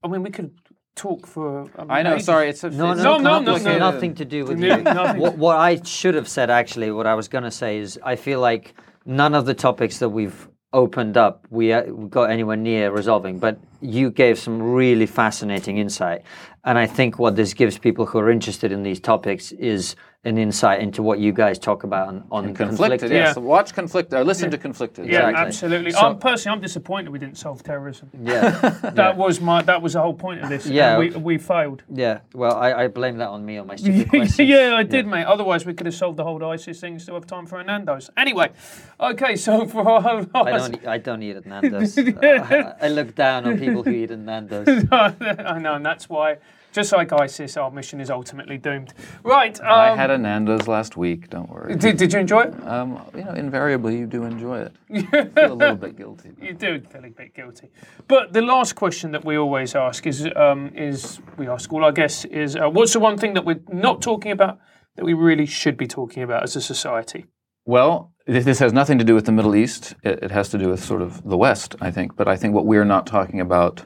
I 0.02 0.08
mean, 0.08 0.22
we 0.22 0.30
could 0.30 0.52
talk 0.96 1.26
for. 1.26 1.70
Um, 1.78 1.90
I 1.90 2.02
know. 2.02 2.14
Ages. 2.14 2.26
Sorry, 2.26 2.48
it's 2.48 2.64
a, 2.64 2.70
no, 2.70 2.92
it's 2.92 3.02
no, 3.02 3.18
no, 3.18 3.38
no, 3.38 3.56
no, 3.56 3.78
nothing 3.78 4.14
to 4.16 4.24
do 4.24 4.44
with 4.44 4.60
you. 4.60 4.74
what, 4.82 5.38
what 5.38 5.56
I 5.56 5.80
should 5.82 6.16
have 6.16 6.28
said, 6.28 6.50
actually, 6.50 6.90
what 6.90 7.06
I 7.06 7.14
was 7.14 7.28
going 7.28 7.44
to 7.44 7.50
say 7.50 7.78
is, 7.78 7.98
I 8.02 8.16
feel 8.16 8.40
like 8.40 8.74
none 9.04 9.34
of 9.34 9.46
the 9.46 9.54
topics 9.54 9.98
that 9.98 10.08
we've 10.08 10.48
opened 10.72 11.16
up 11.16 11.46
we, 11.48 11.72
uh, 11.72 11.82
got 11.82 12.28
anywhere 12.28 12.56
near 12.56 12.90
resolving 12.90 13.38
but 13.38 13.58
you 13.86 14.10
gave 14.10 14.38
some 14.38 14.60
really 14.60 15.06
fascinating 15.06 15.78
insight 15.78 16.22
and 16.64 16.78
i 16.78 16.86
think 16.86 17.18
what 17.18 17.36
this 17.36 17.54
gives 17.54 17.78
people 17.78 18.06
who 18.06 18.18
are 18.18 18.30
interested 18.30 18.72
in 18.72 18.82
these 18.82 19.00
topics 19.00 19.52
is 19.52 19.96
an 20.26 20.38
insight 20.38 20.80
into 20.80 21.04
what 21.04 21.20
you 21.20 21.32
guys 21.32 21.56
talk 21.56 21.84
about 21.84 22.08
on, 22.08 22.24
on 22.32 22.44
conflicted. 22.46 22.68
conflicted. 22.68 23.10
Yes, 23.12 23.36
yeah. 23.36 23.42
watch 23.42 23.72
conflicted 23.72 24.14
or 24.14 24.22
uh, 24.22 24.24
listen 24.24 24.46
yeah. 24.46 24.50
to 24.50 24.58
conflicted. 24.58 25.06
Yeah, 25.06 25.28
exactly. 25.28 25.46
absolutely. 25.46 25.90
So, 25.92 26.00
I'm 26.00 26.18
personally, 26.18 26.56
I'm 26.56 26.60
disappointed 26.60 27.10
we 27.10 27.20
didn't 27.20 27.38
solve 27.38 27.62
terrorism. 27.62 28.10
Yeah, 28.20 28.50
that 28.82 28.96
yeah. 28.96 29.14
was 29.14 29.40
my 29.40 29.62
that 29.62 29.80
was 29.80 29.92
the 29.92 30.02
whole 30.02 30.14
point 30.14 30.42
of 30.42 30.48
this. 30.48 30.66
Yeah, 30.66 30.98
we, 30.98 31.10
we 31.10 31.38
failed. 31.38 31.84
Yeah, 31.88 32.20
well, 32.34 32.56
I, 32.56 32.72
I, 32.72 32.88
blame 32.88 33.18
that 33.18 33.28
on 33.28 33.46
me 33.46 33.56
on 33.58 33.68
my 33.68 33.76
stupid 33.76 34.08
questions. 34.10 34.48
yeah, 34.48 34.74
I 34.76 34.82
did, 34.82 35.06
mate. 35.06 35.26
Otherwise, 35.26 35.64
we 35.64 35.74
could 35.74 35.86
have 35.86 35.94
solved 35.94 36.16
the 36.16 36.24
whole 36.24 36.44
ISIS 36.44 36.80
thing. 36.80 36.98
Still 36.98 37.14
have 37.14 37.26
time 37.26 37.46
for 37.46 37.60
a 37.60 37.64
Nando's. 37.64 38.10
Anyway, 38.16 38.50
okay, 38.98 39.36
so 39.36 39.64
for 39.68 39.88
our 39.88 40.02
whole 40.02 40.26
I 40.34 40.50
don't 40.50 40.86
I 40.88 40.98
don't 40.98 41.22
eat 41.22 41.36
at 41.36 41.46
Nando's. 41.46 41.96
I, 41.96 42.74
I 42.82 42.88
look 42.88 43.14
down 43.14 43.46
on 43.46 43.60
people 43.60 43.75
who 43.82 43.90
eat 43.90 44.10
at 44.10 44.18
Nando's. 44.18 44.66
I 44.90 45.58
know, 45.58 45.74
and 45.74 45.84
that's 45.84 46.08
why 46.08 46.38
just 46.76 46.92
like 46.92 47.10
ISIS, 47.10 47.56
our 47.56 47.70
mission 47.70 48.02
is 48.02 48.10
ultimately 48.10 48.58
doomed. 48.58 48.92
Right. 49.22 49.58
Um, 49.60 49.66
I 49.66 49.96
had 49.96 50.10
a 50.10 50.18
Nando's 50.18 50.68
last 50.68 50.94
week. 50.94 51.30
Don't 51.30 51.48
worry. 51.48 51.74
Did, 51.74 51.96
did 51.96 52.12
you 52.12 52.18
enjoy 52.18 52.42
it? 52.42 52.66
Um, 52.66 53.00
you 53.14 53.24
know, 53.24 53.32
invariably 53.32 53.98
you 53.98 54.06
do 54.06 54.24
enjoy 54.24 54.58
it. 54.60 54.76
You 54.88 55.02
feel 55.06 55.52
a 55.52 55.54
little 55.54 55.76
bit 55.76 55.96
guilty. 55.96 56.32
You 56.40 56.52
do 56.52 56.80
feel 56.80 57.04
a 57.04 57.08
bit 57.08 57.34
guilty. 57.34 57.70
But 58.08 58.34
the 58.34 58.42
last 58.42 58.74
question 58.74 59.10
that 59.12 59.24
we 59.24 59.38
always 59.38 59.74
ask 59.74 60.06
is, 60.06 60.28
um, 60.36 60.70
is 60.74 61.18
we 61.38 61.48
ask 61.48 61.72
all 61.72 61.82
our 61.82 61.92
guests 61.92 62.26
is, 62.26 62.56
uh, 62.56 62.68
what's 62.68 62.92
the 62.92 63.00
one 63.00 63.16
thing 63.16 63.32
that 63.34 63.46
we're 63.46 63.60
not 63.72 64.02
talking 64.02 64.32
about 64.32 64.58
that 64.96 65.04
we 65.04 65.14
really 65.14 65.46
should 65.46 65.78
be 65.78 65.86
talking 65.86 66.22
about 66.22 66.42
as 66.42 66.56
a 66.56 66.60
society? 66.60 67.24
Well, 67.68 68.12
this 68.28 68.60
has 68.60 68.72
nothing 68.72 68.98
to 68.98 69.04
do 69.04 69.16
with 69.16 69.26
the 69.26 69.32
Middle 69.32 69.56
East. 69.56 69.96
It, 70.04 70.30
has 70.30 70.48
to 70.50 70.58
do 70.58 70.68
with 70.68 70.82
sort 70.82 71.02
of 71.02 71.28
the 71.28 71.36
West, 71.36 71.74
I 71.80 71.90
think. 71.90 72.14
But 72.14 72.28
I 72.28 72.36
think 72.36 72.54
what 72.54 72.64
we're 72.64 72.84
not 72.84 73.08
talking 73.08 73.40
about 73.40 73.84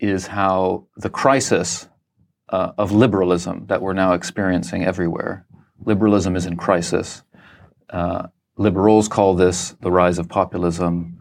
is 0.00 0.26
how 0.26 0.86
the 0.96 1.10
crisis 1.10 1.86
uh, 2.48 2.72
of 2.78 2.92
liberalism 2.92 3.66
that 3.66 3.82
we're 3.82 3.92
now 3.92 4.14
experiencing 4.14 4.86
everywhere. 4.86 5.46
Liberalism 5.84 6.34
is 6.34 6.46
in 6.46 6.56
crisis. 6.56 7.22
Uh, 7.90 8.28
liberals 8.56 9.06
call 9.06 9.34
this 9.34 9.72
the 9.82 9.90
rise 9.90 10.18
of 10.18 10.26
populism. 10.30 11.20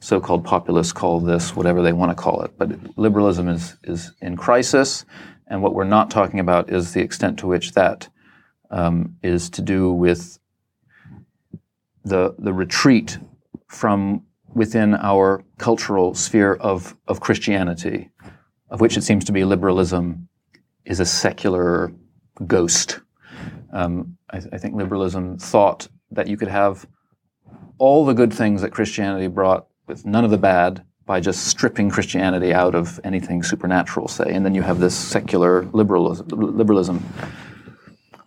So-called 0.00 0.44
populists 0.44 0.92
call 0.92 1.20
this 1.20 1.54
whatever 1.54 1.80
they 1.80 1.92
want 1.92 2.10
to 2.10 2.20
call 2.20 2.42
it. 2.42 2.58
But 2.58 2.98
liberalism 2.98 3.48
is 3.48 3.76
is 3.84 4.12
in 4.20 4.36
crisis, 4.36 5.04
and 5.46 5.62
what 5.62 5.74
we're 5.74 5.84
not 5.84 6.10
talking 6.10 6.40
about 6.40 6.70
is 6.70 6.92
the 6.92 7.02
extent 7.02 7.38
to 7.40 7.46
which 7.46 7.72
that 7.74 8.08
um, 8.70 9.16
is 9.22 9.48
to 9.50 9.62
do 9.62 9.92
with 9.92 10.39
the 12.04 12.34
the 12.38 12.52
retreat 12.52 13.18
from 13.68 14.24
within 14.54 14.94
our 14.94 15.44
cultural 15.58 16.14
sphere 16.14 16.54
of 16.54 16.96
of 17.06 17.20
Christianity, 17.20 18.10
of 18.70 18.80
which 18.80 18.96
it 18.96 19.02
seems 19.02 19.24
to 19.24 19.32
be 19.32 19.44
liberalism 19.44 20.28
is 20.84 21.00
a 21.00 21.06
secular 21.06 21.92
ghost. 22.46 23.00
Um, 23.72 24.16
I, 24.30 24.38
I, 24.52 24.58
think 24.58 24.74
liberalism 24.74 25.38
thought 25.38 25.88
that 26.10 26.26
you 26.26 26.36
could 26.36 26.48
have 26.48 26.86
all 27.78 28.04
the 28.04 28.14
good 28.14 28.32
things 28.32 28.62
that 28.62 28.70
Christianity 28.70 29.28
brought 29.28 29.68
with 29.86 30.04
none 30.04 30.24
of 30.24 30.30
the 30.30 30.38
bad 30.38 30.84
by 31.06 31.20
just 31.20 31.46
stripping 31.46 31.90
Christianity 31.90 32.52
out 32.52 32.74
of 32.74 33.00
anything 33.04 33.42
supernatural, 33.42 34.08
say, 34.08 34.32
and 34.32 34.44
then 34.44 34.54
you 34.54 34.62
have 34.62 34.80
this 34.80 34.94
secular 34.94 35.64
liberalism. 35.72 36.28
liberalism. 36.28 37.04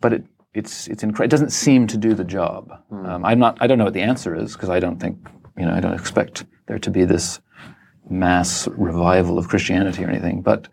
But 0.01 0.13
it, 0.13 0.25
it's, 0.53 0.87
it's 0.87 1.03
incre- 1.03 1.25
it 1.25 1.29
doesn't 1.29 1.51
seem 1.51 1.87
to 1.87 1.97
do 1.97 2.13
the 2.13 2.23
job. 2.23 2.71
Mm. 2.91 3.07
Um, 3.07 3.25
I'm 3.25 3.39
not, 3.39 3.57
I 3.59 3.67
don't 3.67 3.77
know 3.77 3.85
what 3.85 3.93
the 3.93 4.01
answer 4.01 4.35
is 4.35 4.53
because 4.53 4.69
I 4.69 4.79
don't 4.79 4.99
think, 4.99 5.17
you 5.57 5.65
know, 5.65 5.73
I 5.73 5.79
don't 5.79 5.93
expect 5.93 6.45
there 6.67 6.79
to 6.79 6.89
be 6.89 7.05
this 7.05 7.39
mass 8.09 8.67
revival 8.69 9.37
of 9.37 9.47
Christianity 9.47 10.03
or 10.03 10.09
anything. 10.09 10.41
But 10.41 10.67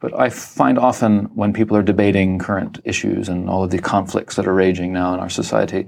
but 0.00 0.18
I 0.18 0.30
find 0.30 0.78
often 0.78 1.26
when 1.34 1.52
people 1.52 1.76
are 1.76 1.82
debating 1.82 2.38
current 2.38 2.80
issues 2.84 3.28
and 3.28 3.50
all 3.50 3.64
of 3.64 3.70
the 3.70 3.78
conflicts 3.78 4.36
that 4.36 4.46
are 4.46 4.54
raging 4.54 4.94
now 4.94 5.12
in 5.12 5.20
our 5.20 5.28
society, 5.28 5.86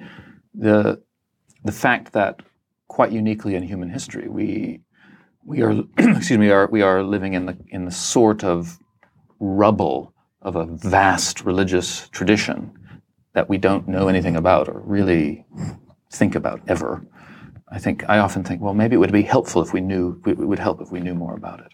the 0.55 1.03
the 1.65 1.73
fact 1.73 2.13
that 2.13 2.41
quite 2.89 3.11
uniquely 3.11 3.55
in 3.55 3.63
human 3.63 3.89
history 3.89 4.29
we 4.29 4.81
we 5.45 5.63
are 5.63 5.73
excuse 5.99 6.39
me 6.39 6.51
are 6.51 6.69
we 6.71 6.83
are 6.83 7.03
living 7.03 7.33
in 7.33 7.47
the 7.47 7.57
in 7.69 7.87
the 7.87 7.91
sort 7.91 8.45
of 8.45 8.79
rubble 9.41 10.13
of 10.43 10.57
a 10.57 10.67
vast 10.67 11.45
religious 11.45 12.09
tradition 12.09 12.71
that 13.35 13.49
we 13.49 13.59
don't 13.59 13.89
know 13.89 14.09
anything 14.09 14.37
about 14.37 14.69
or 14.69 14.81
really 14.81 15.47
think 16.11 16.35
about 16.35 16.61
ever. 16.69 17.07
I 17.69 17.79
think 17.79 18.05
I 18.09 18.19
often 18.19 18.45
think, 18.45 18.61
well, 18.61 18.75
maybe 18.75 18.95
it 18.95 18.99
would 18.99 19.13
be 19.13 19.23
helpful 19.23 19.63
if 19.63 19.73
we 19.73 19.81
knew. 19.81 20.21
It 20.27 20.39
would 20.39 20.59
help 20.59 20.81
if 20.83 20.93
we 20.93 21.01
knew 21.01 21.15
more 21.15 21.35
about 21.35 21.61
it. 21.61 21.73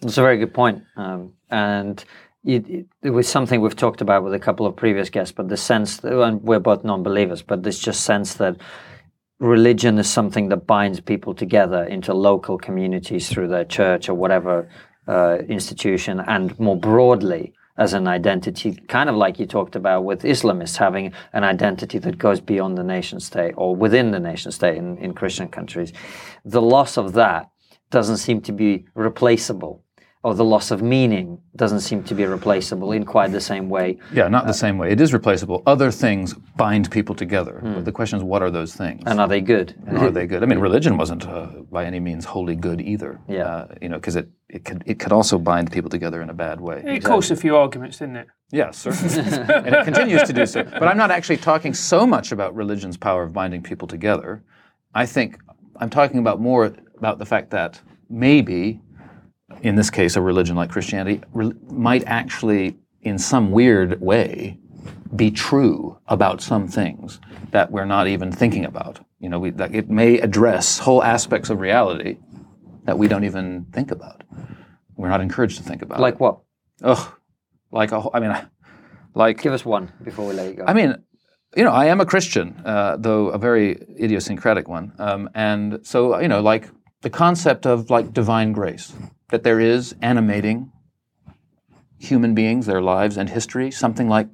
That's 0.00 0.18
a 0.18 0.22
very 0.22 0.38
good 0.38 0.52
point. 0.52 0.82
Um, 0.96 1.34
and 1.50 2.04
it, 2.44 2.86
it, 3.02 3.10
was 3.10 3.28
something 3.28 3.60
we've 3.60 3.76
talked 3.76 4.00
about 4.00 4.24
with 4.24 4.34
a 4.34 4.38
couple 4.38 4.66
of 4.66 4.76
previous 4.76 5.10
guests, 5.10 5.32
but 5.32 5.48
the 5.48 5.56
sense, 5.56 5.98
that, 5.98 6.12
and 6.12 6.42
we're 6.42 6.60
both 6.60 6.84
non 6.84 7.02
believers, 7.02 7.42
but 7.42 7.62
this 7.62 7.78
just 7.78 8.02
sense 8.02 8.34
that 8.34 8.56
religion 9.38 9.98
is 9.98 10.08
something 10.08 10.48
that 10.48 10.66
binds 10.66 11.00
people 11.00 11.34
together 11.34 11.84
into 11.84 12.14
local 12.14 12.58
communities 12.58 13.28
through 13.28 13.48
their 13.48 13.64
church 13.64 14.08
or 14.08 14.14
whatever 14.14 14.68
uh, 15.08 15.38
institution, 15.48 16.20
and 16.20 16.58
more 16.58 16.76
broadly 16.76 17.52
as 17.78 17.92
an 17.92 18.08
identity, 18.08 18.74
kind 18.88 19.08
of 19.08 19.16
like 19.16 19.38
you 19.38 19.46
talked 19.46 19.76
about 19.76 20.04
with 20.04 20.22
Islamists 20.22 20.76
having 20.76 21.12
an 21.32 21.44
identity 21.44 21.98
that 21.98 22.18
goes 22.18 22.40
beyond 22.40 22.76
the 22.76 22.82
nation 22.82 23.20
state 23.20 23.54
or 23.56 23.76
within 23.76 24.10
the 24.10 24.20
nation 24.20 24.50
state 24.50 24.76
in, 24.76 24.96
in 24.98 25.14
Christian 25.14 25.48
countries. 25.48 25.92
The 26.44 26.62
loss 26.62 26.96
of 26.96 27.12
that 27.14 27.50
doesn't 27.90 28.16
seem 28.18 28.40
to 28.42 28.52
be 28.52 28.86
replaceable 28.94 29.84
or 30.26 30.34
the 30.34 30.44
loss 30.44 30.72
of 30.72 30.82
meaning 30.82 31.40
doesn't 31.54 31.78
seem 31.78 32.02
to 32.02 32.12
be 32.12 32.24
replaceable 32.24 32.90
in 32.90 33.04
quite 33.04 33.30
the 33.30 33.40
same 33.40 33.68
way. 33.68 33.96
Yeah, 34.12 34.26
not 34.26 34.42
the 34.42 34.50
uh, 34.50 34.64
same 34.64 34.76
way. 34.76 34.90
It 34.90 35.00
is 35.00 35.12
replaceable. 35.12 35.62
Other 35.66 35.92
things 35.92 36.34
bind 36.56 36.90
people 36.90 37.14
together. 37.14 37.60
Mm. 37.62 37.76
But 37.76 37.84
the 37.84 37.92
question 37.92 38.18
is, 38.18 38.24
what 38.24 38.42
are 38.42 38.50
those 38.50 38.74
things? 38.74 39.04
And 39.06 39.20
are 39.20 39.28
they 39.28 39.40
good? 39.40 39.76
And 39.86 39.96
are 39.98 40.10
they 40.10 40.26
good? 40.26 40.42
I 40.42 40.46
mean, 40.46 40.58
religion 40.58 40.96
wasn't 40.96 41.28
uh, 41.28 41.46
by 41.70 41.84
any 41.84 42.00
means 42.00 42.24
wholly 42.24 42.56
good 42.56 42.80
either. 42.80 43.20
Yeah. 43.28 43.44
Uh, 43.44 43.74
you 43.80 43.88
know, 43.88 43.98
because 43.98 44.16
it, 44.16 44.28
it 44.48 44.64
could 44.64 44.82
it 44.84 44.98
could 44.98 45.12
also 45.12 45.38
bind 45.38 45.70
people 45.70 45.90
together 45.90 46.20
in 46.22 46.28
a 46.28 46.34
bad 46.34 46.60
way. 46.60 46.78
It 46.78 46.86
exactly. 46.86 47.00
caused 47.02 47.30
a 47.30 47.36
few 47.36 47.56
arguments, 47.56 47.98
didn't 47.98 48.16
it? 48.16 48.26
Yes, 48.50 48.78
certainly. 48.78 49.14
and 49.54 49.74
it 49.76 49.84
continues 49.84 50.24
to 50.24 50.32
do 50.32 50.44
so. 50.44 50.64
But 50.64 50.88
I'm 50.88 50.98
not 50.98 51.12
actually 51.12 51.36
talking 51.36 51.72
so 51.72 52.04
much 52.04 52.32
about 52.32 52.52
religion's 52.56 52.96
power 52.96 53.22
of 53.22 53.32
binding 53.32 53.62
people 53.62 53.86
together. 53.86 54.42
I 54.92 55.06
think 55.06 55.38
I'm 55.76 55.90
talking 55.90 56.18
about 56.18 56.40
more 56.40 56.74
about 56.98 57.20
the 57.20 57.26
fact 57.26 57.50
that 57.50 57.80
maybe 58.10 58.80
in 59.62 59.74
this 59.74 59.90
case, 59.90 60.16
a 60.16 60.22
religion 60.22 60.56
like 60.56 60.70
Christianity, 60.70 61.22
re- 61.32 61.52
might 61.70 62.04
actually, 62.06 62.76
in 63.02 63.18
some 63.18 63.50
weird 63.50 64.00
way, 64.00 64.58
be 65.14 65.30
true 65.30 65.98
about 66.08 66.40
some 66.40 66.68
things 66.68 67.20
that 67.52 67.70
we're 67.70 67.84
not 67.84 68.06
even 68.06 68.32
thinking 68.32 68.64
about. 68.64 69.00
You 69.20 69.28
know, 69.28 69.38
we, 69.38 69.50
that 69.50 69.74
it 69.74 69.88
may 69.88 70.18
address 70.18 70.78
whole 70.78 71.02
aspects 71.02 71.50
of 71.50 71.60
reality 71.60 72.18
that 72.84 72.98
we 72.98 73.08
don't 73.08 73.24
even 73.24 73.66
think 73.72 73.90
about. 73.90 74.22
We're 74.96 75.08
not 75.08 75.20
encouraged 75.20 75.58
to 75.58 75.62
think 75.62 75.82
about. 75.82 76.00
Like 76.00 76.20
what? 76.20 76.40
ugh, 76.82 77.12
like 77.70 77.92
a, 77.92 78.02
I 78.12 78.20
mean, 78.20 78.36
like 79.14 79.40
Give 79.40 79.52
us 79.52 79.64
one 79.64 79.92
before 80.02 80.26
we 80.26 80.34
let 80.34 80.48
you 80.48 80.54
go. 80.54 80.64
I 80.66 80.74
mean, 80.74 80.96
you 81.56 81.64
know, 81.64 81.70
I 81.70 81.86
am 81.86 82.00
a 82.00 82.06
Christian, 82.06 82.60
uh, 82.64 82.96
though 82.98 83.28
a 83.28 83.38
very 83.38 83.78
idiosyncratic 84.00 84.68
one. 84.68 84.92
Um, 84.98 85.30
and 85.34 85.80
so, 85.86 86.18
you 86.20 86.28
know, 86.28 86.40
like 86.40 86.68
the 87.02 87.10
concept 87.10 87.66
of 87.66 87.88
like 87.88 88.12
divine 88.12 88.52
grace, 88.52 88.92
that 89.30 89.42
there 89.42 89.60
is 89.60 89.94
animating 90.00 90.72
human 91.98 92.34
beings, 92.34 92.66
their 92.66 92.82
lives 92.82 93.16
and 93.16 93.28
history, 93.28 93.70
something 93.70 94.08
like 94.08 94.28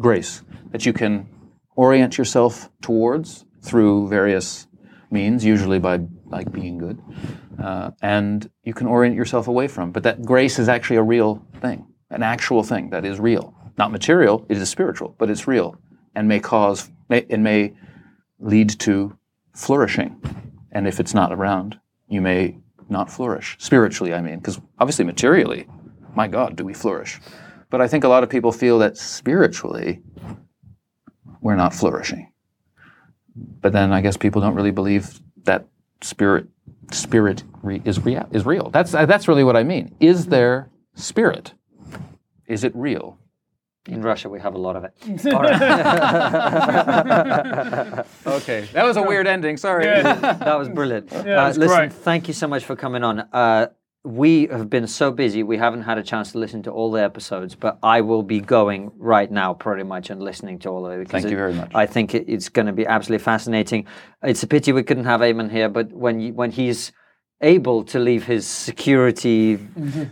grace 0.00 0.42
that 0.70 0.86
you 0.86 0.92
can 0.92 1.28
orient 1.76 2.16
yourself 2.16 2.70
towards 2.80 3.44
through 3.62 4.08
various 4.08 4.66
means, 5.10 5.44
usually 5.44 5.78
by 5.78 6.00
like 6.26 6.50
being 6.52 6.78
good, 6.78 7.00
uh, 7.62 7.90
and 8.00 8.50
you 8.62 8.72
can 8.72 8.86
orient 8.86 9.16
yourself 9.16 9.48
away 9.48 9.66
from. 9.66 9.90
But 9.92 10.04
that 10.04 10.22
grace 10.22 10.58
is 10.58 10.68
actually 10.68 10.96
a 10.96 11.02
real 11.02 11.44
thing, 11.60 11.86
an 12.10 12.22
actual 12.22 12.62
thing 12.62 12.90
that 12.90 13.04
is 13.04 13.18
real, 13.18 13.54
not 13.76 13.90
material. 13.90 14.46
It 14.48 14.56
is 14.56 14.68
spiritual, 14.68 15.16
but 15.18 15.28
it's 15.30 15.48
real, 15.48 15.76
and 16.14 16.28
may 16.28 16.40
cause 16.40 16.90
may, 17.08 17.26
and 17.28 17.42
may 17.42 17.74
lead 18.38 18.70
to 18.80 19.16
flourishing. 19.54 20.20
And 20.72 20.86
if 20.86 21.00
it's 21.00 21.14
not 21.14 21.32
around, 21.32 21.78
you 22.08 22.20
may 22.20 22.58
not 22.90 23.10
flourish 23.10 23.56
spiritually. 23.58 24.14
I 24.14 24.20
mean, 24.20 24.36
because 24.36 24.60
obviously 24.78 25.04
materially, 25.04 25.66
my 26.14 26.28
God, 26.28 26.56
do 26.56 26.64
we 26.64 26.74
flourish? 26.74 27.20
But 27.70 27.80
I 27.80 27.88
think 27.88 28.04
a 28.04 28.08
lot 28.08 28.22
of 28.22 28.28
people 28.28 28.52
feel 28.52 28.78
that 28.80 28.96
spiritually, 28.96 30.02
we're 31.40 31.56
not 31.56 31.74
flourishing. 31.74 32.32
But 33.36 33.72
then 33.72 33.92
I 33.92 34.00
guess 34.00 34.16
people 34.16 34.42
don't 34.42 34.54
really 34.54 34.72
believe 34.72 35.20
that 35.44 35.66
spirit 36.02 36.48
spirit 36.90 37.44
re- 37.62 37.82
is 37.84 38.04
real. 38.04 38.28
Is 38.32 38.44
real. 38.44 38.70
That's 38.70 38.92
that's 38.92 39.28
really 39.28 39.44
what 39.44 39.56
I 39.56 39.62
mean. 39.62 39.94
Is 40.00 40.26
there 40.26 40.68
spirit? 40.94 41.54
Is 42.46 42.64
it 42.64 42.74
real? 42.74 43.18
In 43.86 44.02
Russia, 44.02 44.28
we 44.28 44.40
have 44.40 44.54
a 44.54 44.58
lot 44.58 44.76
of 44.76 44.84
it. 44.84 44.92
Okay, 48.26 48.68
that 48.72 48.84
was 48.84 48.96
a 48.96 49.02
weird 49.02 49.26
ending. 49.26 49.56
Sorry. 49.56 49.84
that 50.02 50.58
was 50.58 50.68
brilliant. 50.68 51.10
Yeah, 51.12 51.18
uh, 51.18 51.22
that's 51.24 51.58
listen, 51.58 51.76
great. 51.76 51.92
thank 51.92 52.28
you 52.28 52.34
so 52.34 52.46
much 52.46 52.64
for 52.64 52.76
coming 52.76 53.02
on. 53.02 53.20
Uh, 53.32 53.68
we 54.04 54.46
have 54.46 54.70
been 54.70 54.86
so 54.86 55.10
busy, 55.10 55.42
we 55.42 55.58
haven't 55.58 55.82
had 55.82 55.98
a 55.98 56.02
chance 56.02 56.32
to 56.32 56.38
listen 56.38 56.62
to 56.62 56.70
all 56.70 56.90
the 56.90 57.02
episodes, 57.02 57.54
but 57.54 57.78
I 57.82 58.00
will 58.00 58.22
be 58.22 58.40
going 58.40 58.92
right 58.96 59.30
now, 59.30 59.52
pretty 59.52 59.82
much, 59.82 60.08
and 60.08 60.22
listening 60.22 60.58
to 60.60 60.70
all 60.70 60.86
of 60.86 60.92
it. 60.92 60.98
because 61.00 61.22
Thank 61.22 61.32
you 61.32 61.36
it- 61.36 61.40
very 61.40 61.52
much. 61.54 61.70
I 61.74 61.86
think 61.86 62.14
it, 62.14 62.24
it's 62.26 62.48
going 62.48 62.66
to 62.66 62.72
be 62.72 62.86
absolutely 62.86 63.22
fascinating. 63.22 63.86
It's 64.22 64.42
a 64.42 64.46
pity 64.46 64.72
we 64.72 64.84
couldn't 64.84 65.04
have 65.04 65.20
Aimen 65.22 65.50
here, 65.50 65.68
but 65.68 65.92
when 65.92 66.20
you, 66.20 66.32
when 66.32 66.50
he's 66.50 66.92
able 67.42 67.82
to 67.84 67.98
leave 67.98 68.24
his 68.24 68.46
security, 68.46 69.56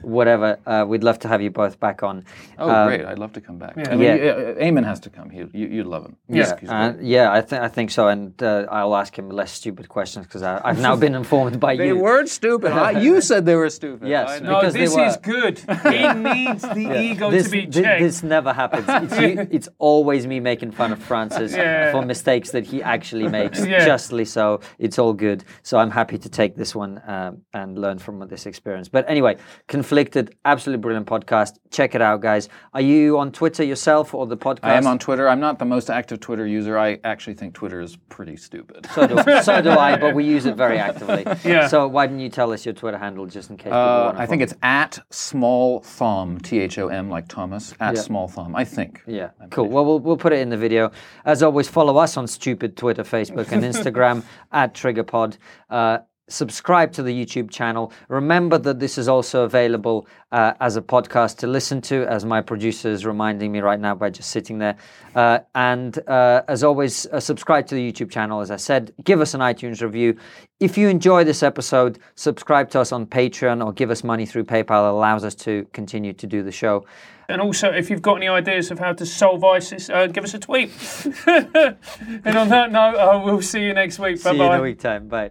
whatever, 0.03 0.59
uh, 0.67 0.85
we'd 0.89 1.05
love 1.05 1.19
to 1.21 1.29
have 1.29 1.43
you 1.43 1.51
both 1.51 1.79
back 1.79 2.03
on. 2.03 2.25
Oh, 2.59 2.71
Um, 2.71 2.89
great! 2.89 3.05
I'd 3.05 3.19
love 3.19 3.33
to 3.35 3.41
come 3.41 3.59
back. 3.59 3.75
I 3.77 3.81
Yeah. 3.83 3.91
mean, 3.91 4.01
Yeah. 4.01 4.15
yeah. 4.15 4.55
Aimen 4.67 4.85
has 4.85 5.01
to 5.01 5.11
come. 5.11 5.29
He, 5.31 5.41
you, 5.53 5.67
you'd 5.69 5.87
love 5.87 6.05
him. 6.07 6.17
Yeah. 6.29 6.57
Uh, 6.69 6.93
yeah, 7.01 7.33
I, 7.33 7.41
th- 7.43 7.61
I 7.61 7.69
think 7.69 7.91
so, 7.91 8.09
and 8.09 8.33
uh, 8.43 8.67
I'll 8.71 8.97
ask 8.97 9.17
him 9.19 9.29
less 9.31 9.53
stupid 9.53 9.89
questions 9.89 10.27
because 10.27 10.43
I've 10.43 10.81
now 10.81 10.97
been 10.97 11.15
informed 11.15 11.61
by 11.61 11.73
you. 11.73 11.79
They 11.79 11.87
you. 11.89 11.99
weren't 11.99 12.31
stupid. 12.31 12.73
I, 12.73 12.93
you 13.07 13.21
said 13.29 13.45
they 13.45 13.57
were 13.57 13.71
stupid. 13.71 14.09
Yes. 14.09 14.31
I 14.31 14.39
know. 14.39 14.51
No, 14.53 14.61
Because 14.61 14.73
they 14.75 14.81
this 14.87 14.95
were- 14.97 15.07
is 15.07 15.17
good. 15.19 15.57
He 15.99 16.13
needs 16.31 16.63
the 16.63 16.87
ego 17.09 17.31
this, 17.31 17.45
to 17.47 17.51
be 17.51 17.67
thi- 17.67 17.83
checked. 17.83 18.03
this 18.03 18.23
never 18.23 18.53
happens. 18.53 18.87
It's, 18.89 19.19
you, 19.21 19.47
it's 19.57 19.69
always 19.79 20.27
me 20.27 20.39
making 20.41 20.71
fun 20.81 20.91
of 20.93 20.99
Francis 21.11 21.53
Yeah. 21.55 21.93
for 21.93 22.01
mistakes 22.15 22.49
that 22.53 22.65
he 22.73 22.83
actually 22.83 23.29
makes, 23.29 23.59
Yeah. 23.67 23.85
justly 23.85 24.25
so. 24.25 24.61
It's 24.79 24.99
all 24.99 25.13
good. 25.13 25.45
So 25.63 25.73
I'm 25.79 25.91
happy 26.01 26.17
to 26.19 26.29
take 26.41 26.57
this 26.57 26.75
one 26.75 27.01
um, 27.07 27.18
and 27.55 27.79
learn 27.79 27.99
from 27.99 28.27
this 28.29 28.47
experience. 28.47 28.89
But 28.89 29.09
anyway, 29.09 29.37
Conflicted, 29.67 30.35
absolutely 30.45 30.81
brilliant 30.81 31.07
podcast. 31.07 31.53
Check 31.71 31.95
it 31.95 32.03
out, 32.03 32.21
guys. 32.21 32.49
Are 32.75 32.81
you 32.81 33.19
on 33.19 33.33
Twitter 33.33 33.63
yourself 33.63 34.15
or 34.15 34.27
the 34.27 34.37
podcast? 34.37 34.61
I 34.63 34.75
am 34.75 34.87
on 34.87 34.99
Twitter. 34.99 35.29
I'm 35.29 35.41
not 35.41 35.59
the 35.59 35.65
most 35.65 35.91
active 35.91 36.21
Twitter 36.21 36.47
user. 36.47 36.79
I 36.79 36.99
actually 37.05 37.35
think 37.35 37.55
Twitter 37.55 37.81
is 37.81 37.97
pretty 38.09 38.37
stupid. 38.37 38.87
So 38.95 39.07
do, 39.07 39.17
so 39.43 39.61
do 39.63 39.71
I, 39.71 39.97
but 39.97 40.15
we 40.15 40.25
use 40.25 40.47
it 40.47 40.57
very 40.57 40.79
actively. 40.79 41.25
Yeah. 41.45 41.67
So 41.69 41.87
why 41.89 42.07
didn't 42.07 42.21
you 42.21 42.29
tell 42.29 42.53
us 42.53 42.65
your 42.67 42.75
Twitter 42.75 42.99
handle 42.99 43.25
just 43.27 43.51
in 43.51 43.57
case 43.57 43.67
people 43.67 43.79
Uh, 43.79 44.05
want 44.07 44.17
to 44.17 44.23
I 44.23 44.27
think 44.27 44.43
it's 44.43 44.55
at 44.63 44.99
small 45.11 45.81
thumb, 45.81 46.39
T 46.41 46.59
H 46.61 46.79
O 46.79 46.89
M, 46.89 47.09
like 47.09 47.29
Thomas, 47.29 47.75
at 47.81 47.95
Yeah. 47.95 48.01
small 48.01 48.29
thumb, 48.29 48.55
I 48.57 48.65
think. 48.65 49.03
Yeah, 49.07 49.31
cool. 49.51 49.67
Well, 49.69 49.85
well, 49.85 49.99
we'll 49.99 50.17
put 50.17 50.33
it 50.33 50.41
in 50.41 50.49
the 50.51 50.57
video. 50.57 50.91
As 51.25 51.43
always, 51.43 51.69
follow 51.69 51.97
us 51.99 52.17
on 52.17 52.27
stupid 52.27 52.77
Twitter, 52.77 53.03
Facebook, 53.05 53.53
and 53.53 53.63
Instagram 53.73 54.25
at 54.53 54.75
TriggerPod. 54.75 55.39
Uh, 55.71 55.99
subscribe 56.29 56.93
to 56.93 57.03
the 57.03 57.13
YouTube 57.13 57.51
channel. 57.51 57.93
Remember 58.09 58.59
that 58.59 58.79
this 58.79 58.99
is 58.99 59.09
also 59.09 59.45
available 59.45 60.07
uh, 60.33 60.53
as 60.61 60.77
a 60.77 60.83
podcast 60.83 61.39
to 61.39 61.47
listen 61.47 61.81
to, 61.83 62.07
as 62.07 62.25
my 62.25 62.41
producer 62.41 62.89
is 62.91 63.07
reminding 63.07 63.51
me 63.51 63.61
right 63.61 63.81
now 63.81 63.95
by 63.95 64.11
just 64.11 64.31
sitting 64.31 64.59
there. 64.59 64.77
Uh, 65.15 65.39
and 65.55 65.99
uh, 66.09 66.43
as 66.49 66.63
always, 66.63 67.07
uh, 67.07 67.21
subscribe 67.21 67.67
to 67.67 67.75
the 67.75 67.93
YouTube 67.93 68.11
channel. 68.11 68.41
As 68.41 68.51
I 68.51 68.57
said, 68.57 68.93
give 69.05 69.21
us 69.21 69.35
an 69.35 69.41
iTunes 69.41 69.83
review. 69.83 70.17
If 70.61 70.77
you 70.77 70.89
enjoy 70.89 71.25
this 71.25 71.43
episode, 71.43 71.99
subscribe 72.15 72.69
to 72.71 72.81
us 72.81 72.93
on 72.93 73.07
Patreon 73.07 73.65
or 73.65 73.73
give 73.73 73.91
us 73.91 74.05
money 74.05 74.27
through 74.27 74.45
PayPal. 74.45 74.89
It 74.89 74.95
allows 74.95 75.25
us 75.25 75.35
to 75.37 75.67
continue 75.73 76.13
to 76.13 76.27
do 76.27 76.43
the 76.43 76.53
show. 76.53 76.85
And 77.31 77.43
also, 77.43 77.71
if 77.71 77.91
you've 77.91 78.03
got 78.03 78.17
any 78.17 78.29
ideas 78.29 78.71
of 78.71 78.79
how 78.79 78.95
to 78.95 79.05
solve 79.05 79.45
ISIS, 79.45 79.91
uh, 79.91 80.07
give 80.07 80.25
us 80.25 80.33
a 80.33 80.39
tweet. 80.39 80.71
and 81.27 82.37
on 82.37 82.49
that 82.49 82.73
note, 82.73 82.97
uh, 82.97 83.21
we'll 83.23 83.43
see 83.43 83.63
you 83.63 83.75
next 83.75 83.99
week. 83.99 84.23
Bye 84.23 84.31
bye. 84.31 84.37
See 84.37 84.43
you 84.43 84.53
in 84.53 84.61
a 84.61 84.63
week 84.63 84.81
time. 84.81 85.09
Bye. 85.09 85.31